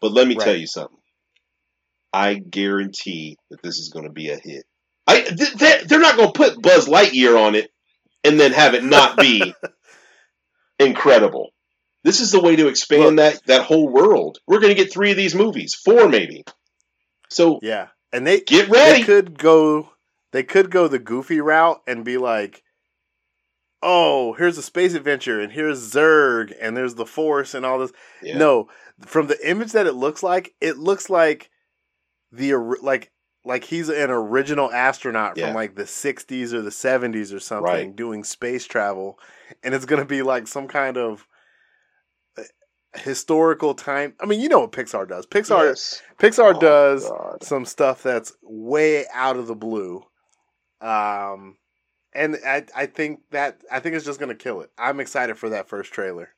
But 0.00 0.12
let 0.12 0.26
me 0.28 0.36
Right. 0.36 0.44
tell 0.44 0.56
you 0.56 0.66
something. 0.68 0.96
I 2.12 2.34
guarantee 2.34 3.36
that 3.50 3.62
this 3.62 3.78
is 3.78 3.90
going 3.90 4.06
to 4.06 4.12
be 4.12 4.30
a 4.30 4.36
hit. 4.36 4.64
I 5.06 5.22
th- 5.22 5.84
they're, 5.86 6.00
not 6.00 6.16
going 6.16 6.32
to 6.32 6.36
put 6.36 6.62
Buzz 6.62 6.86
Lightyear 6.86 7.38
on 7.40 7.54
it 7.54 7.70
and 8.22 8.38
then 8.38 8.52
have 8.52 8.74
it 8.74 8.84
not 8.84 9.16
be 9.16 9.54
incredible. 10.78 11.50
This 12.04 12.20
is 12.20 12.32
the 12.32 12.40
way 12.40 12.56
to 12.56 12.68
expand 12.68 13.18
that 13.18 13.44
that 13.46 13.64
whole 13.66 13.88
world. 13.88 14.38
We're 14.46 14.60
going 14.60 14.74
to 14.74 14.82
get 14.82 14.92
three 14.92 15.10
of 15.10 15.16
these 15.16 15.34
movies, 15.34 15.74
four 15.74 16.08
maybe. 16.08 16.44
So 17.28 17.58
Yeah, 17.62 17.88
and 18.12 18.26
they 18.26 18.40
get 18.40 18.70
they 18.70 18.72
ready. 18.72 19.04
could 19.04 19.38
go 19.38 19.90
they 20.32 20.42
could 20.42 20.70
go 20.70 20.88
the 20.88 20.98
goofy 20.98 21.40
route 21.40 21.82
and 21.86 22.04
be 22.04 22.16
like, 22.16 22.62
oh, 23.82 24.32
here's 24.34 24.58
a 24.58 24.62
space 24.62 24.94
adventure 24.94 25.40
and 25.40 25.52
here's 25.52 25.92
Zurg 25.92 26.54
and 26.60 26.76
there's 26.76 26.94
the 26.94 27.06
Force 27.06 27.54
and 27.54 27.66
all 27.66 27.78
this. 27.78 27.92
Yeah. 28.22 28.38
No, 28.38 28.68
from 29.00 29.26
the 29.26 29.48
image 29.48 29.72
that 29.72 29.86
it 29.86 29.94
looks 29.94 30.22
like, 30.22 30.54
it 30.60 30.78
looks 30.78 31.10
like 31.10 31.50
the 32.32 32.54
like 32.82 33.10
like 33.44 33.64
he's 33.64 33.88
an 33.88 34.10
original 34.10 34.70
astronaut 34.70 35.36
Yeah. 35.36 35.46
from 35.46 35.54
like 35.54 35.74
the 35.74 35.84
60s 35.84 36.52
or 36.52 36.60
the 36.62 36.70
70s 36.70 37.32
or 37.34 37.40
something 37.40 37.64
Right. 37.64 37.96
doing 37.96 38.22
space 38.24 38.66
travel 38.66 39.18
and 39.62 39.74
it's 39.74 39.86
going 39.86 40.00
to 40.00 40.06
be 40.06 40.22
like 40.22 40.46
some 40.46 40.68
kind 40.68 40.96
of 40.98 41.26
uh, 42.38 42.42
historical 42.94 43.74
time. 43.74 44.14
I 44.20 44.26
mean, 44.26 44.40
you 44.40 44.48
know 44.48 44.60
what 44.60 44.72
Pixar 44.72 45.08
does. 45.08 45.26
Pixar 45.26 45.68
Yes. 45.68 46.02
Pixar 46.18 46.54
Oh, 46.54 46.60
does 46.60 47.08
God. 47.08 47.42
some 47.42 47.64
stuff 47.64 48.02
that's 48.02 48.32
way 48.42 49.06
out 49.12 49.36
of 49.36 49.46
the 49.46 49.56
blue. 49.56 50.04
Um 50.80 51.56
and 52.12 52.36
I 52.46 52.64
I 52.76 52.86
think 52.86 53.20
that 53.30 53.60
I 53.70 53.80
think 53.80 53.94
it's 53.96 54.04
just 54.04 54.20
gonna 54.20 54.34
kill 54.34 54.60
it. 54.60 54.70
I'm 54.76 55.00
excited 55.00 55.38
for 55.38 55.48
that 55.50 55.68
first 55.68 55.92
trailer. 55.92 56.30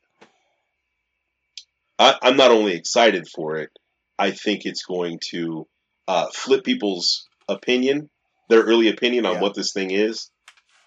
I, 1.99 2.17
I'm 2.23 2.37
not 2.37 2.51
only 2.51 2.75
excited 2.75 3.27
for 3.29 3.57
it, 3.57 3.71
I 4.19 4.31
think 4.33 4.63
it's 4.65 4.85
going 4.85 5.21
to 5.31 5.67
uh, 6.09 6.27
flip 6.35 6.65
people's 6.65 7.27
opinion, 7.49 8.11
their 8.49 8.63
early 8.63 8.89
opinion 8.89 9.27
on 9.27 9.35
Yeah. 9.35 9.41
what 9.41 9.55
this 9.55 9.73
thing 9.73 9.91
is, 9.91 10.31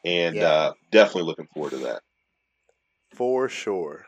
and 0.04 0.36
Yeah. 0.36 0.50
uh, 0.50 0.74
definitely 0.92 1.24
looking 1.24 1.48
forward 1.54 1.72
to 1.72 1.78
that. 1.80 2.02
For 3.16 3.48
sure. 3.50 4.06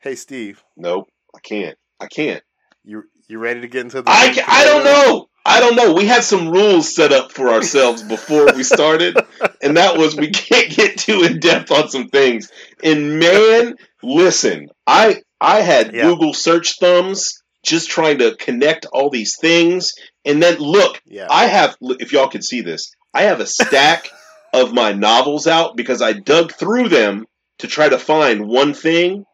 Hey 0.00 0.14
Steve, 0.16 0.62
Nope, 0.76 1.08
I 1.34 1.38
can't. 1.40 1.78
I 2.00 2.06
can't. 2.06 2.42
you 2.84 3.04
you 3.28 3.38
ready 3.38 3.60
to 3.60 3.68
get 3.68 3.82
into 3.82 4.02
the 4.02 4.10
I, 4.10 4.28
meat 4.28 4.36
ca- 4.38 4.44
I 4.48 4.64
don't 4.64 4.84
know. 4.84 5.28
I 5.44 5.60
don't 5.60 5.76
know. 5.76 5.92
We 5.94 6.06
had 6.06 6.24
some 6.24 6.50
rules 6.50 6.92
set 6.94 7.12
up 7.12 7.30
for 7.32 7.48
ourselves 7.50 8.02
before 8.16 8.46
we 8.54 8.64
started, 8.64 9.16
and 9.62 9.76
that 9.76 9.96
was 9.96 10.16
we 10.16 10.30
can't 10.30 10.70
get 10.70 10.98
too 10.98 11.22
in 11.22 11.38
depth 11.38 11.70
on 11.70 11.88
some 11.88 12.08
things. 12.08 12.50
And 12.82 13.20
man, 13.20 13.76
listen, 14.02 14.68
I 14.86 15.22
I 15.40 15.60
had 15.60 15.94
Yeah. 15.94 16.02
Google 16.04 16.34
search 16.34 16.78
thumbs 16.80 17.40
just 17.64 17.88
trying 17.90 18.18
to 18.18 18.34
connect 18.36 18.86
all 18.92 19.08
these 19.10 19.36
things, 19.40 19.92
and 20.24 20.42
then 20.42 20.58
look, 20.58 21.00
Yeah. 21.04 21.26
I 21.30 21.46
have. 21.46 21.76
If 21.80 22.12
y'all 22.12 22.28
could 22.28 22.44
see 22.44 22.60
this, 22.60 22.94
I 23.12 23.22
have 23.22 23.40
a 23.40 23.46
stack 23.46 24.08
of 24.52 24.72
my 24.72 24.92
novels 24.92 25.46
out 25.46 25.76
because 25.76 26.02
I 26.02 26.12
dug 26.12 26.52
through 26.52 26.88
them 26.88 27.26
to 27.58 27.66
try 27.66 27.88
to 27.88 27.98
find 27.98 28.46
one 28.46 28.74
thing 28.74 29.24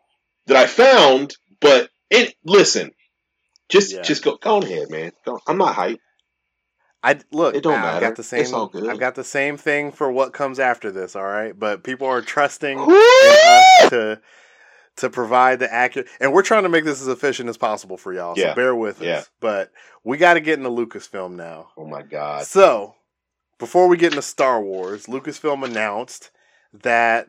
that 0.47 0.57
I 0.57 0.67
found. 0.67 1.37
But 1.61 1.91
it 2.11 2.35
listen, 2.45 2.93
just 3.69 3.93
Yeah. 3.95 4.03
just 4.03 4.23
go 4.25 4.37
go 4.37 4.59
ahead, 4.63 4.91
man. 4.91 5.13
Go, 5.25 5.39
I'm 5.47 5.59
not 5.59 5.75
hyped. 5.77 5.99
I 7.03 7.21
look. 7.31 7.55
It 7.55 7.63
don't 7.63 7.75
I've 7.77 7.83
matter. 7.83 8.01
got 8.01 8.17
the 8.17 8.23
same. 8.25 8.41
It's 8.41 8.53
all 8.53 8.67
good. 8.67 8.89
I've 8.89 8.99
got 8.99 9.15
the 9.15 9.25
same 9.25 9.57
thing 9.57 9.93
for 9.93 10.11
what 10.11 10.33
comes 10.33 10.59
after 10.59 10.91
this. 10.91 11.15
All 11.15 11.23
right, 11.25 11.57
but 11.57 11.85
people 11.85 12.07
are 12.09 12.21
trusting 12.23 12.79
in 12.79 12.87
us 12.87 13.91
to 13.91 14.21
to 14.99 15.11
provide 15.11 15.59
the 15.59 15.73
accurate, 15.73 16.09
and 16.21 16.33
we're 16.33 16.43
trying 16.43 16.63
to 16.65 16.69
make 16.69 16.85
this 16.85 17.01
as 17.01 17.09
efficient 17.09 17.49
as 17.49 17.57
possible 17.57 17.97
for 17.97 18.13
y'all. 18.13 18.35
Yeah. 18.37 18.51
So 18.51 18.55
bear 18.55 18.75
with 18.75 19.01
Yeah. 19.01 19.19
us. 19.19 19.31
But 19.41 19.71
we 20.05 20.17
got 20.19 20.35
to 20.35 20.41
get 20.41 20.59
into 20.59 20.71
Lucasfilm 20.71 21.33
now. 21.33 21.71
Oh 21.77 21.87
my 21.87 22.03
god. 22.03 22.47
So 22.47 22.95
before 23.59 23.89
we 23.89 23.97
get 23.97 24.13
into 24.13 24.23
Star 24.23 24.61
Wars, 24.63 25.07
Lucasfilm 25.07 25.65
announced 25.65 26.31
that 26.73 27.29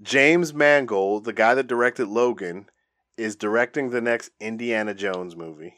James 0.00 0.54
Mangold, 0.54 1.24
the 1.24 1.32
guy 1.32 1.54
that 1.54 1.66
directed 1.66 2.06
Logan, 2.08 2.70
is 3.16 3.34
directing 3.36 3.90
the 3.90 4.00
next 4.00 4.30
Indiana 4.40 4.94
Jones 4.94 5.34
movie. 5.36 5.74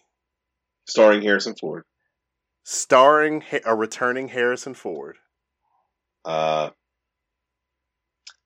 starring 0.86 1.22
Harrison 1.22 1.54
Ford. 1.54 1.84
starring 2.64 3.42
a 3.64 3.74
returning 3.74 4.28
Harrison 4.28 4.74
Ford. 4.74 5.16
Uh, 6.24 6.70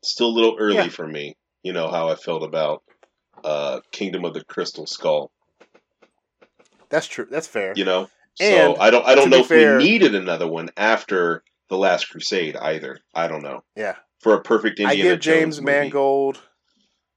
still 0.03 0.29
a 0.29 0.37
little 0.37 0.57
early 0.59 0.77
Yeah. 0.77 0.88
for 0.88 1.07
me. 1.07 1.37
You 1.64 1.72
know 1.72 1.90
how 1.90 2.09
I 2.09 2.14
felt 2.14 2.44
about 2.44 2.83
uh, 3.42 3.81
Kingdom 3.90 4.24
of 4.24 4.35
the 4.35 4.44
Crystal 4.44 4.87
Skull. 4.87 5.33
That's 6.90 7.07
true. 7.09 7.27
That's 7.29 7.48
fair. 7.48 7.72
You 7.74 7.85
know, 7.85 8.09
And, 8.38 8.77
so 8.77 8.81
I 8.81 8.90
don't 8.90 9.05
I 9.07 9.14
don't 9.16 9.31
know 9.31 9.38
if 9.38 9.48
fair- 9.48 9.79
we 9.79 9.85
needed 9.85 10.14
another 10.14 10.46
one 10.46 10.68
after 10.77 11.42
the 11.70 11.77
Last 11.79 12.11
Crusade 12.11 12.55
either. 12.57 12.98
I 13.14 13.27
don't 13.27 13.42
know 13.42 13.64
Yeah. 13.74 13.96
for 14.20 14.35
a 14.35 14.42
perfect 14.42 14.79
I 14.81 14.94
give 14.94 15.18
James 15.20 15.57
Jones 15.57 15.61
movie. 15.61 15.72
Mangold. 15.79 16.42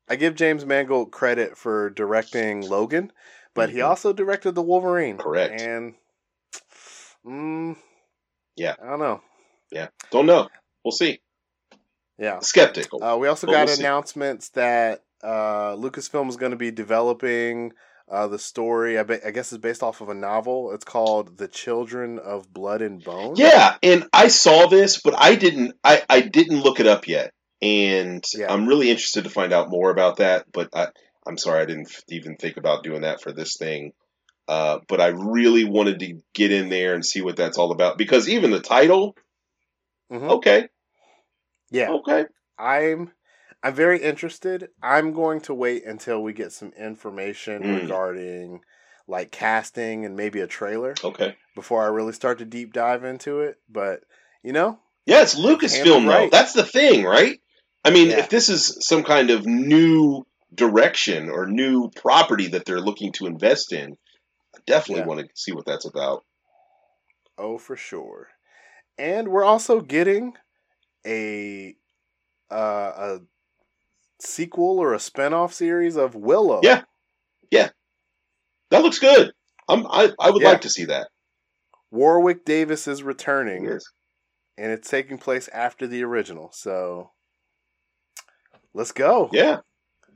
I 0.10 0.15
give 0.15 0.36
James 0.36 0.65
Mangold 0.65 1.12
credit 1.12 1.57
for 1.57 1.89
directing 1.89 2.62
Logan, 2.67 3.12
but 3.53 3.69
he 3.69 3.79
Mhm. 3.79 3.88
also 3.89 4.13
directed 4.13 4.55
the 4.55 4.62
Wolverine. 4.63 5.17
Correct. 5.17 5.60
And 5.62 5.95
mm, 7.25 7.75
Yeah. 8.55 8.75
I 8.81 8.88
don't 8.89 8.99
know. 8.99 9.21
Yeah, 9.69 9.89
don't 10.12 10.25
know. 10.25 10.47
We'll 10.86 10.93
see. 10.93 11.19
Yeah. 12.17 12.39
Skeptical. 12.39 13.03
Uh, 13.03 13.17
we 13.17 13.27
also 13.27 13.47
But 13.47 13.53
got 13.53 13.67
we'll 13.67 13.75
see. 13.75 13.84
announcements 13.84 14.49
that 14.49 15.03
uh, 15.23 15.75
Lucasfilm 15.75 16.30
is 16.30 16.38
going 16.38 16.51
to 16.51 16.58
be 16.58 16.71
developing 16.71 17.73
uh, 18.10 18.27
the 18.27 18.39
story. 18.39 18.97
I, 18.97 19.03
be- 19.03 19.23
I 19.25 19.32
guess 19.32 19.51
it's 19.51 19.62
based 19.62 19.84
off 19.84 20.01
of 20.01 20.10
a 20.10 20.13
novel. 20.13 20.71
It's 20.71 20.86
called 20.86 21.38
The 21.38 21.47
Children 21.47 22.19
of 22.19 22.51
Blood 22.53 22.82
and 22.82 23.03
Bone. 23.03 23.34
Yeah, 23.36 23.75
and 23.84 24.08
I 24.13 24.30
saw 24.30 24.67
this, 24.67 25.01
but 25.01 25.13
I 25.17 25.36
didn't. 25.36 25.73
I, 25.84 26.01
I 26.10 26.21
didn't 26.21 26.62
look 26.62 26.80
it 26.80 26.88
up 26.88 27.08
yet, 27.08 27.34
and 27.62 28.23
Yeah. 28.36 28.51
I'm 28.51 28.67
really 28.67 28.89
interested 28.89 29.25
to 29.25 29.30
find 29.30 29.51
out 29.53 29.69
more 29.69 29.89
about 29.91 30.17
that. 30.17 30.45
But 30.51 30.69
I, 30.73 30.88
I'm 31.27 31.38
sorry, 31.38 31.62
I 31.62 31.65
didn't 31.65 31.89
f- 31.91 32.03
even 32.10 32.38
think 32.38 32.58
about 32.58 32.84
doing 32.84 33.01
that 33.01 33.21
for 33.21 33.32
this 33.34 33.58
thing. 33.58 33.91
Uh, 34.47 34.80
but 34.88 35.01
I 35.01 35.08
really 35.08 35.65
wanted 35.65 35.99
to 35.99 36.21
get 36.34 36.53
in 36.53 36.69
there 36.69 36.93
and 36.95 37.06
see 37.06 37.21
what 37.21 37.36
that's 37.36 37.58
all 37.58 37.71
about 37.73 37.97
because 37.97 38.30
even 38.30 38.51
the 38.51 38.62
title, 38.62 39.13
Mhm. 40.10 40.38
okay, 40.38 40.69
Yeah. 41.69 41.89
okay, 41.91 42.25
I'm 42.58 43.12
I'm 43.63 43.73
very 43.73 44.01
interested. 44.01 44.69
I'm 44.82 45.13
going 45.13 45.41
to 45.41 45.53
wait 45.53 45.86
until 45.86 46.21
we 46.21 46.34
get 46.34 46.51
some 46.51 46.71
information 46.77 47.63
Mm. 47.63 47.82
regarding 47.82 48.62
like 49.08 49.32
casting 49.32 50.06
and 50.06 50.15
maybe 50.15 50.39
a 50.41 50.47
trailer 50.47 50.93
okay. 51.03 51.36
before 51.56 51.84
I 51.84 51.88
really 51.88 52.13
start 52.13 52.39
to 52.39 52.45
deep 52.45 52.73
dive 52.73 53.03
into 53.03 53.39
it. 53.41 53.58
But 53.69 54.01
you 54.43 54.53
know, 54.53 54.80
Yeah, 55.06 55.21
it's 55.21 55.36
Lucasfilm 55.36 56.06
though. 56.06 56.10
right. 56.10 56.32
That's 56.32 56.53
the 56.53 56.63
thing, 56.65 57.03
right? 57.03 57.39
I 57.86 57.89
mean, 57.91 58.10
Yeah. 58.10 58.19
if 58.19 58.30
this 58.30 58.49
is 58.49 58.77
some 58.82 59.03
kind 59.03 59.30
of 59.30 59.45
new 59.45 60.25
direction 60.53 61.30
or 61.30 61.45
new 61.47 61.89
property 61.95 62.47
that 62.49 62.65
they're 62.65 62.80
looking 62.82 63.12
to 63.13 63.25
invest 63.27 63.71
in, 63.73 63.97
I 64.56 64.60
definitely 64.65 65.01
Yeah. 65.01 65.08
want 65.08 65.19
to 65.21 65.27
see 65.36 65.51
what 65.53 65.65
that's 65.65 65.86
about. 65.86 66.23
oh 67.38 67.58
for 67.58 67.75
sure. 67.75 68.30
And 68.97 69.27
we're 69.30 69.43
also 69.45 69.80
getting 69.82 70.34
a 71.05 71.75
uh, 72.51 72.55
a 72.55 73.19
sequel 74.21 74.79
or 74.79 74.93
a 74.93 74.99
spin-off 74.99 75.53
series 75.53 75.95
of 75.95 76.15
Willow. 76.15 76.62
Yeah. 76.63 76.83
Yeah, 77.51 77.69
that 78.71 78.81
looks 78.83 78.99
good. 78.99 79.31
I'm, 79.69 79.86
I 79.88 80.12
I 80.19 80.31
would 80.31 80.41
Yeah. 80.41 80.49
like 80.49 80.62
to 80.62 80.69
see 80.69 80.86
that. 80.86 81.07
Warwick 81.91 82.43
Davis 82.43 82.88
is 82.88 83.03
returning 83.03 83.63
Yes. 83.65 83.86
and 84.57 84.71
it's 84.71 84.89
taking 84.89 85.17
place 85.17 85.47
after 85.53 85.88
the 85.88 86.03
original. 86.03 86.51
So 86.51 87.12
let's 88.73 88.91
go. 88.91 89.29
Yeah, 89.31 89.60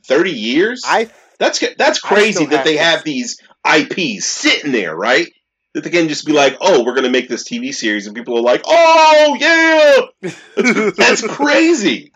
thirty 0.06 0.32
years. 0.32 0.82
I 0.86 1.10
that's 1.40 1.64
that's 1.78 2.00
crazy 2.00 2.46
that 2.48 2.66
they 2.66 2.78
have 2.78 3.04
these 3.06 3.38
IPs 3.66 4.26
sitting 4.26 4.74
there, 4.74 4.96
right? 4.96 5.32
That 5.74 5.86
they 5.86 5.90
can 5.90 6.10
just 6.10 6.26
be 6.26 6.34
like, 6.34 6.58
"Oh, 6.60 6.84
we're 6.84 6.94
going 6.96 7.06
to 7.06 7.10
make 7.10 7.30
this 7.30 7.48
TV 7.48 7.74
series," 7.74 8.06
and 8.08 8.16
people 8.16 8.38
are 8.38 8.42
like, 8.42 8.62
"Oh 8.66 9.38
yeah, 9.40 10.32
that's 10.98 11.26
crazy." 11.26 12.12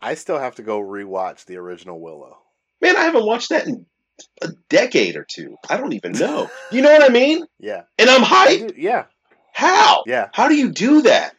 I 0.00 0.14
still 0.14 0.38
have 0.38 0.56
to 0.56 0.62
go 0.62 0.80
rewatch 0.80 1.44
the 1.44 1.58
original 1.58 2.00
Willow. 2.00 2.38
Man, 2.80 2.96
I 2.96 3.04
haven't 3.04 3.24
watched 3.26 3.50
that 3.50 3.66
in 3.66 3.86
a 4.42 4.48
decade 4.68 5.16
or 5.16 5.24
two. 5.24 5.56
I 5.68 5.76
don't 5.76 5.92
even 5.92 6.12
know. 6.12 6.50
You 6.72 6.82
know 6.82 6.92
what 6.92 7.08
I 7.08 7.12
mean? 7.12 7.46
Yeah. 7.60 7.82
And 7.98 8.10
I'm 8.10 8.22
hyped. 8.22 8.74
yeah. 8.76 9.04
How? 9.52 10.02
Yeah. 10.06 10.28
How 10.32 10.48
do 10.48 10.54
you 10.54 10.72
do 10.72 11.02
that? 11.02 11.34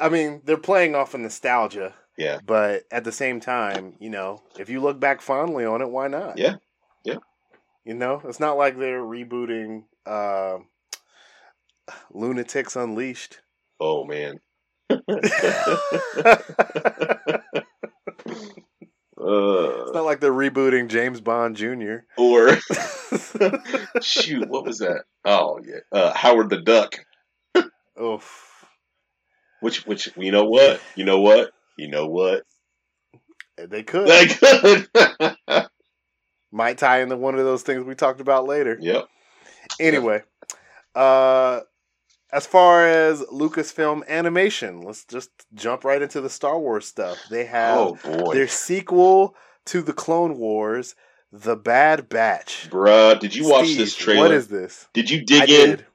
I 0.00 0.08
mean, 0.08 0.40
they're 0.44 0.56
playing 0.56 0.94
off 0.94 1.14
of 1.14 1.20
nostalgia. 1.20 1.94
Yeah. 2.16 2.38
But 2.44 2.84
at 2.90 3.04
the 3.04 3.12
same 3.12 3.40
time, 3.40 3.94
you 3.98 4.10
know, 4.10 4.42
if 4.58 4.68
you 4.70 4.80
look 4.80 4.98
back 4.98 5.20
fondly 5.20 5.64
on 5.64 5.82
it, 5.82 5.90
why 5.90 6.08
not? 6.08 6.38
Yeah. 6.38 6.56
Yeah. 7.04 7.18
You 7.84 7.94
know, 7.94 8.22
it's 8.24 8.40
not 8.40 8.56
like 8.56 8.78
they're 8.78 9.00
rebooting 9.02 9.84
uh, 10.06 10.58
Loonatics 12.14 12.76
Unleashed. 12.76 13.40
Oh 13.80 14.04
man. 14.04 14.40
It's 14.90 15.30
Uh, 19.16 19.90
not 19.94 20.04
like 20.04 20.20
they're 20.20 20.32
rebooting 20.32 20.88
James 20.88 21.20
Bond 21.20 21.56
Jr. 21.56 21.98
or 22.18 22.48
shoot, 24.02 24.48
what 24.48 24.64
was 24.64 24.78
that? 24.78 25.04
Oh 25.24 25.60
yeah, 25.64 25.80
uh, 25.92 26.12
Howard 26.12 26.50
the 26.50 26.60
Duck. 26.60 26.96
Oof. 28.00 28.66
Which, 29.60 29.86
which, 29.86 30.10
you 30.16 30.32
know 30.32 30.44
what? 30.44 30.80
You 30.94 31.04
know 31.04 31.20
what? 31.20 31.52
You 31.78 31.88
know 31.88 32.06
what? 32.06 32.42
They 33.56 33.82
could. 33.82 34.08
They 34.08 34.26
good. 34.26 34.88
Might 36.54 36.78
tie 36.78 37.00
into 37.02 37.16
one 37.16 37.34
of 37.34 37.44
those 37.44 37.62
things 37.62 37.84
we 37.84 37.94
talked 37.96 38.20
about 38.20 38.46
later. 38.46 38.78
yep. 38.80 39.06
Anyway, 39.80 40.22
uh, 40.94 41.60
as 42.32 42.46
far 42.46 42.86
as 42.86 43.22
Lucasfilm 43.22 44.06
animation, 44.06 44.80
let's 44.82 45.04
just 45.04 45.30
jump 45.54 45.82
right 45.84 46.00
into 46.00 46.20
the 46.20 46.30
Star 46.30 46.58
Wars 46.58 46.86
stuff. 46.86 47.18
They 47.28 47.44
have 47.46 47.98
Oh 48.04 48.32
their 48.32 48.46
sequel 48.46 49.34
to 49.66 49.82
the 49.82 49.92
Clone 49.92 50.38
Wars, 50.38 50.94
The 51.32 51.56
Bad 51.56 52.08
Batch. 52.08 52.68
bruh, 52.70 53.18
did 53.18 53.34
you 53.34 53.48
watch 53.48 53.74
this 53.74 53.96
trailer? 53.96 54.20
What 54.22 54.30
is 54.32 54.46
this? 54.48 54.86
did 54.92 55.10
you 55.10 55.24
dig 55.24 55.42
I 55.42 55.44
in? 55.46 55.70
did. 55.70 55.86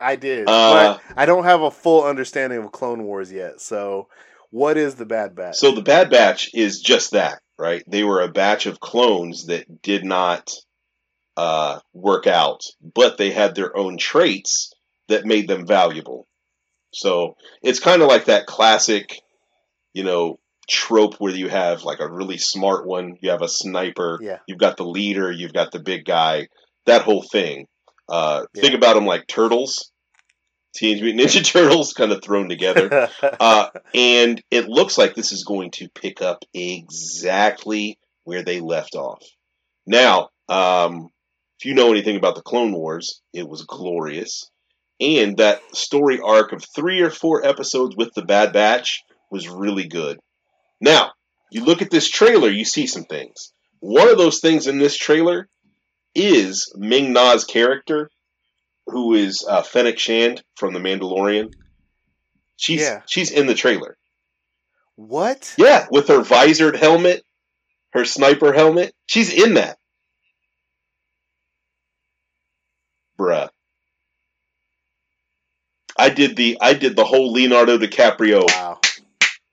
I 0.00 0.16
did, 0.16 0.48
Uh, 0.48 0.98
but 0.98 1.02
I 1.16 1.26
don't 1.26 1.44
have 1.44 1.60
a 1.62 1.70
full 1.70 2.04
understanding 2.04 2.58
of 2.64 2.72
Clone 2.72 3.04
Wars 3.04 3.30
yet. 3.30 3.60
So, 3.60 4.08
what 4.50 4.76
is 4.76 4.94
the 4.96 5.06
Bad 5.06 5.34
Batch? 5.36 5.56
So 5.56 5.72
the 5.72 5.82
Bad 5.82 6.10
Batch 6.10 6.50
is 6.54 6.80
just 6.80 7.10
that, 7.12 7.40
right? 7.62 7.84
They 7.86 8.02
were 8.02 8.20
a 8.20 8.32
batch 8.32 8.66
of 8.66 8.80
clones 8.80 9.46
that 9.46 9.80
did 9.82 10.04
not 10.04 10.50
uh, 11.36 11.78
work 11.92 12.26
out, 12.26 12.62
but 12.82 13.18
they 13.18 13.30
had 13.30 13.54
their 13.54 13.76
own 13.76 13.98
traits 13.98 14.72
that 15.06 15.24
made 15.24 15.46
them 15.46 15.64
valuable. 15.64 16.26
So 16.92 17.36
it's 17.62 17.78
kind 17.78 18.02
of 18.02 18.08
like 18.08 18.24
that 18.24 18.46
classic, 18.46 19.20
you 19.94 20.02
know, 20.02 20.40
trope 20.68 21.14
where 21.20 21.32
you 21.32 21.48
have 21.48 21.84
like 21.84 22.00
a 22.00 22.10
really 22.10 22.36
smart 22.36 22.84
one, 22.84 23.16
you 23.20 23.30
have 23.30 23.42
a 23.42 23.48
sniper, 23.48 24.18
yeah, 24.20 24.38
you've 24.48 24.58
got 24.58 24.76
the 24.76 24.84
leader, 24.84 25.30
you've 25.30 25.52
got 25.52 25.70
the 25.70 25.78
big 25.78 26.04
guy, 26.04 26.48
that 26.86 27.02
whole 27.02 27.22
thing. 27.22 27.68
Uh, 28.08 28.44
Think 28.56 28.74
about 28.74 28.94
them 28.94 29.06
like 29.06 29.28
turtles, 29.28 29.91
Teenage 30.74 31.02
Mutant 31.02 31.28
Ninja 31.28 31.44
Turtles, 31.52 31.92
kind 31.92 32.12
of 32.12 32.22
thrown 32.22 32.48
together. 32.48 33.08
Uh, 33.40 33.68
and 33.94 34.40
it 34.50 34.68
looks 34.68 34.96
like 34.96 35.14
this 35.14 35.32
is 35.32 35.44
going 35.44 35.70
to 35.72 35.88
pick 35.88 36.22
up 36.22 36.44
exactly 36.54 37.98
where 38.24 38.42
they 38.42 38.60
left 38.60 38.94
off. 38.94 39.22
Now, 39.86 40.28
um, 40.48 41.08
if 41.58 41.66
you 41.66 41.74
know 41.74 41.90
anything 41.90 42.16
about 42.16 42.34
the 42.34 42.42
Clone 42.42 42.72
Wars, 42.72 43.20
it 43.32 43.48
was 43.48 43.62
glorious. 43.62 44.50
And 45.00 45.38
that 45.38 45.60
story 45.74 46.20
arc 46.20 46.52
of 46.52 46.64
three 46.74 47.00
or 47.00 47.10
four 47.10 47.44
episodes 47.44 47.96
with 47.96 48.12
the 48.14 48.22
Bad 48.24 48.52
Batch 48.52 49.02
was 49.30 49.48
really 49.48 49.88
good. 49.88 50.18
Now, 50.80 51.12
you 51.50 51.64
look 51.64 51.82
at 51.82 51.90
this 51.90 52.08
trailer, 52.08 52.48
you 52.48 52.64
see 52.64 52.86
some 52.86 53.04
things. 53.04 53.52
One 53.80 54.08
of 54.08 54.18
those 54.18 54.40
things 54.40 54.66
in 54.66 54.78
this 54.78 54.96
trailer 54.96 55.48
is 56.14 56.72
Ming 56.76 57.12
Na's 57.12 57.44
character, 57.44 58.10
who 58.92 59.14
is 59.14 59.44
uh, 59.48 59.62
Fennec 59.62 59.98
Shand 59.98 60.42
from 60.56 60.72
The 60.74 60.80
Mandalorian. 60.80 61.52
She's 62.56 62.80
Yeah. 62.80 63.02
she's 63.06 63.30
in 63.32 63.46
the 63.46 63.54
trailer. 63.54 63.96
what? 64.94 65.54
Yeah, 65.56 65.86
with 65.90 66.08
her 66.08 66.22
visored 66.22 66.76
helmet, 66.76 67.24
her 67.92 68.04
sniper 68.04 68.52
helmet. 68.52 68.94
She's 69.06 69.32
in 69.32 69.54
that. 69.54 69.78
Bruh. 73.18 73.48
I 75.98 76.08
did 76.10 76.36
the 76.36 76.58
I 76.60 76.74
did 76.74 76.94
the 76.96 77.04
whole 77.04 77.32
Leonardo 77.32 77.78
DiCaprio 77.78 78.44
Wow. 78.48 78.78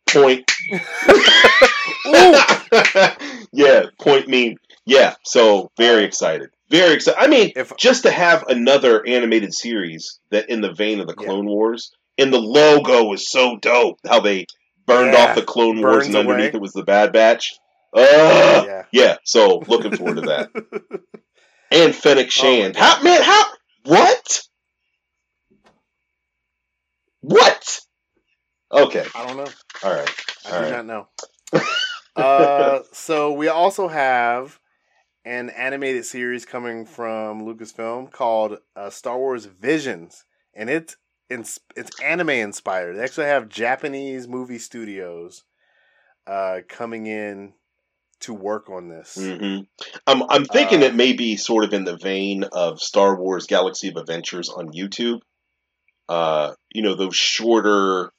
point. 0.10 0.52
yeah, 3.52 3.84
point 4.00 4.28
meme. 4.28 4.56
Yeah, 4.90 5.16
so 5.24 5.72
very 5.78 6.04
excited. 6.04 6.50
Very 6.70 6.94
excited. 6.96 7.20
I 7.22 7.28
mean, 7.28 7.52
If 7.56 7.76
just 7.78 8.04
to 8.04 8.12
have 8.12 8.44
another 8.48 9.06
animated 9.06 9.54
series 9.54 10.20
that 10.32 10.50
in 10.50 10.62
the 10.62 10.74
vein 10.74 11.00
of 11.00 11.08
the 11.08 11.16
Yeah. 11.20 11.28
Clone 11.28 11.46
Wars, 11.46 11.92
and 12.18 12.34
the 12.34 12.40
logo 12.40 13.04
was 13.06 13.30
so 13.30 13.58
dope. 13.58 14.00
How 14.08 14.20
they 14.20 14.46
burned 14.86 15.14
Yeah, 15.14 15.26
off 15.30 15.36
the 15.36 15.44
Clone 15.44 15.80
Wars, 15.82 16.08
and 16.08 16.16
underneath 16.16 16.48
away. 16.50 16.56
it 16.56 16.62
was 16.62 16.74
the 16.74 16.84
Bad 16.84 17.14
Batch. 17.14 17.54
Uh, 17.96 18.64
yeah. 18.66 18.86
yeah. 18.92 19.18
So 19.24 19.64
looking 19.68 19.96
forward 19.96 20.16
to 20.18 20.22
that. 20.22 20.50
and 21.72 21.94
Fennec 21.96 22.32
Shand. 22.32 22.76
Oh 22.78 22.80
how 22.82 23.02
man? 23.04 23.22
How 23.22 23.46
what? 23.86 24.42
What? 27.22 27.80
Okay, 28.72 29.06
I 29.16 29.26
don't 29.28 29.38
know. 29.38 29.48
all 29.84 29.94
right. 29.94 30.16
I 30.46 30.50
All 30.52 30.60
do 30.60 30.64
right. 30.66 30.86
not 30.86 30.86
know. 30.86 31.62
uh, 32.16 32.80
so 32.94 33.34
we 33.34 33.48
also 33.48 33.88
have 33.88 34.60
an 35.30 35.52
animated 35.52 36.04
series 36.06 36.44
coming 36.44 36.86
from 36.86 37.46
Lucasfilm 37.46 38.12
called 38.12 38.58
uh, 38.76 38.90
Star 38.90 39.16
Wars 39.16 39.46
Visions, 39.46 40.26
and 40.56 40.72
it's 40.72 40.98
it's, 41.30 41.60
it's 41.76 42.02
anime 42.02 42.32
inspired. 42.32 42.96
They 42.96 43.04
actually 43.04 43.28
have 43.28 43.48
Japanese 43.48 44.28
movie 44.28 44.58
studios 44.58 45.44
uh, 46.26 46.62
coming 46.68 47.06
in 47.06 47.54
to 48.22 48.34
work 48.34 48.72
on 48.72 48.90
this. 48.90 49.14
hmm 49.14 49.60
I'm 50.08 50.24
I'm 50.24 50.46
thinking 50.46 50.82
Uh, 50.82 50.88
it 50.88 50.96
may 50.96 51.14
be 51.14 51.38
sort 51.38 51.64
of 51.64 51.74
in 51.74 51.84
the 51.84 51.96
vein 51.96 52.46
of 52.52 52.82
Star 52.82 53.16
Wars 53.16 53.46
Galaxy 53.46 53.90
of 53.90 53.98
Adventures 53.98 54.50
on 54.50 54.72
YouTube. 54.72 55.20
Uh, 56.10 56.54
you 56.74 56.82
know 56.82 56.96
those 56.96 57.16
shorter, 57.16 58.12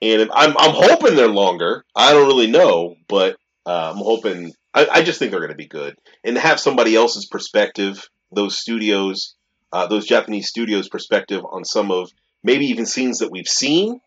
and 0.00 0.30
I'm 0.32 0.56
I'm 0.56 0.74
hoping 0.74 1.14
they're 1.14 1.28
longer. 1.28 1.84
I 1.94 2.12
don't 2.12 2.26
really 2.26 2.50
know, 2.50 2.96
but 3.06 3.36
uh, 3.66 3.92
I'm 3.94 3.98
hoping. 3.98 4.54
I, 4.74 4.86
I 4.90 5.02
just 5.02 5.18
think 5.18 5.30
they're 5.30 5.40
going 5.40 5.50
to 5.50 5.56
be 5.56 5.66
good, 5.68 5.96
and 6.24 6.36
to 6.36 6.40
have 6.40 6.58
somebody 6.60 6.96
else's 6.96 7.26
perspective, 7.26 8.08
those 8.30 8.58
studios, 8.58 9.34
uh, 9.72 9.86
those 9.86 10.06
Japanese 10.06 10.48
studios' 10.48 10.88
perspective 10.88 11.42
on 11.50 11.64
some 11.64 11.90
of 11.90 12.10
maybe 12.42 12.66
even 12.66 12.86
scenes 12.86 13.18
that 13.18 13.30
we've 13.30 13.48
seen, 13.48 14.00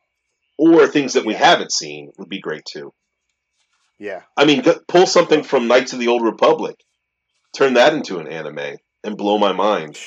or 0.58 0.88
things 0.88 1.14
that 1.14 1.26
we 1.26 1.34
Yeah. 1.34 1.46
haven't 1.46 1.72
seen 1.72 2.12
would 2.18 2.30
be 2.30 2.40
great 2.42 2.66
too. 2.66 2.94
Yeah, 4.00 4.22
I 4.36 4.46
mean, 4.46 4.64
pull 4.88 5.06
something 5.08 5.44
from 5.44 5.68
Knights 5.68 5.94
of 5.94 6.00
the 6.00 6.08
Old 6.10 6.24
Republic, 6.24 6.76
turn 7.54 7.76
that 7.76 7.94
into 7.94 8.20
an 8.20 8.28
anime, 8.28 8.78
and 9.04 9.16
blow 9.18 9.38
my 9.38 9.54
mind. 9.54 9.98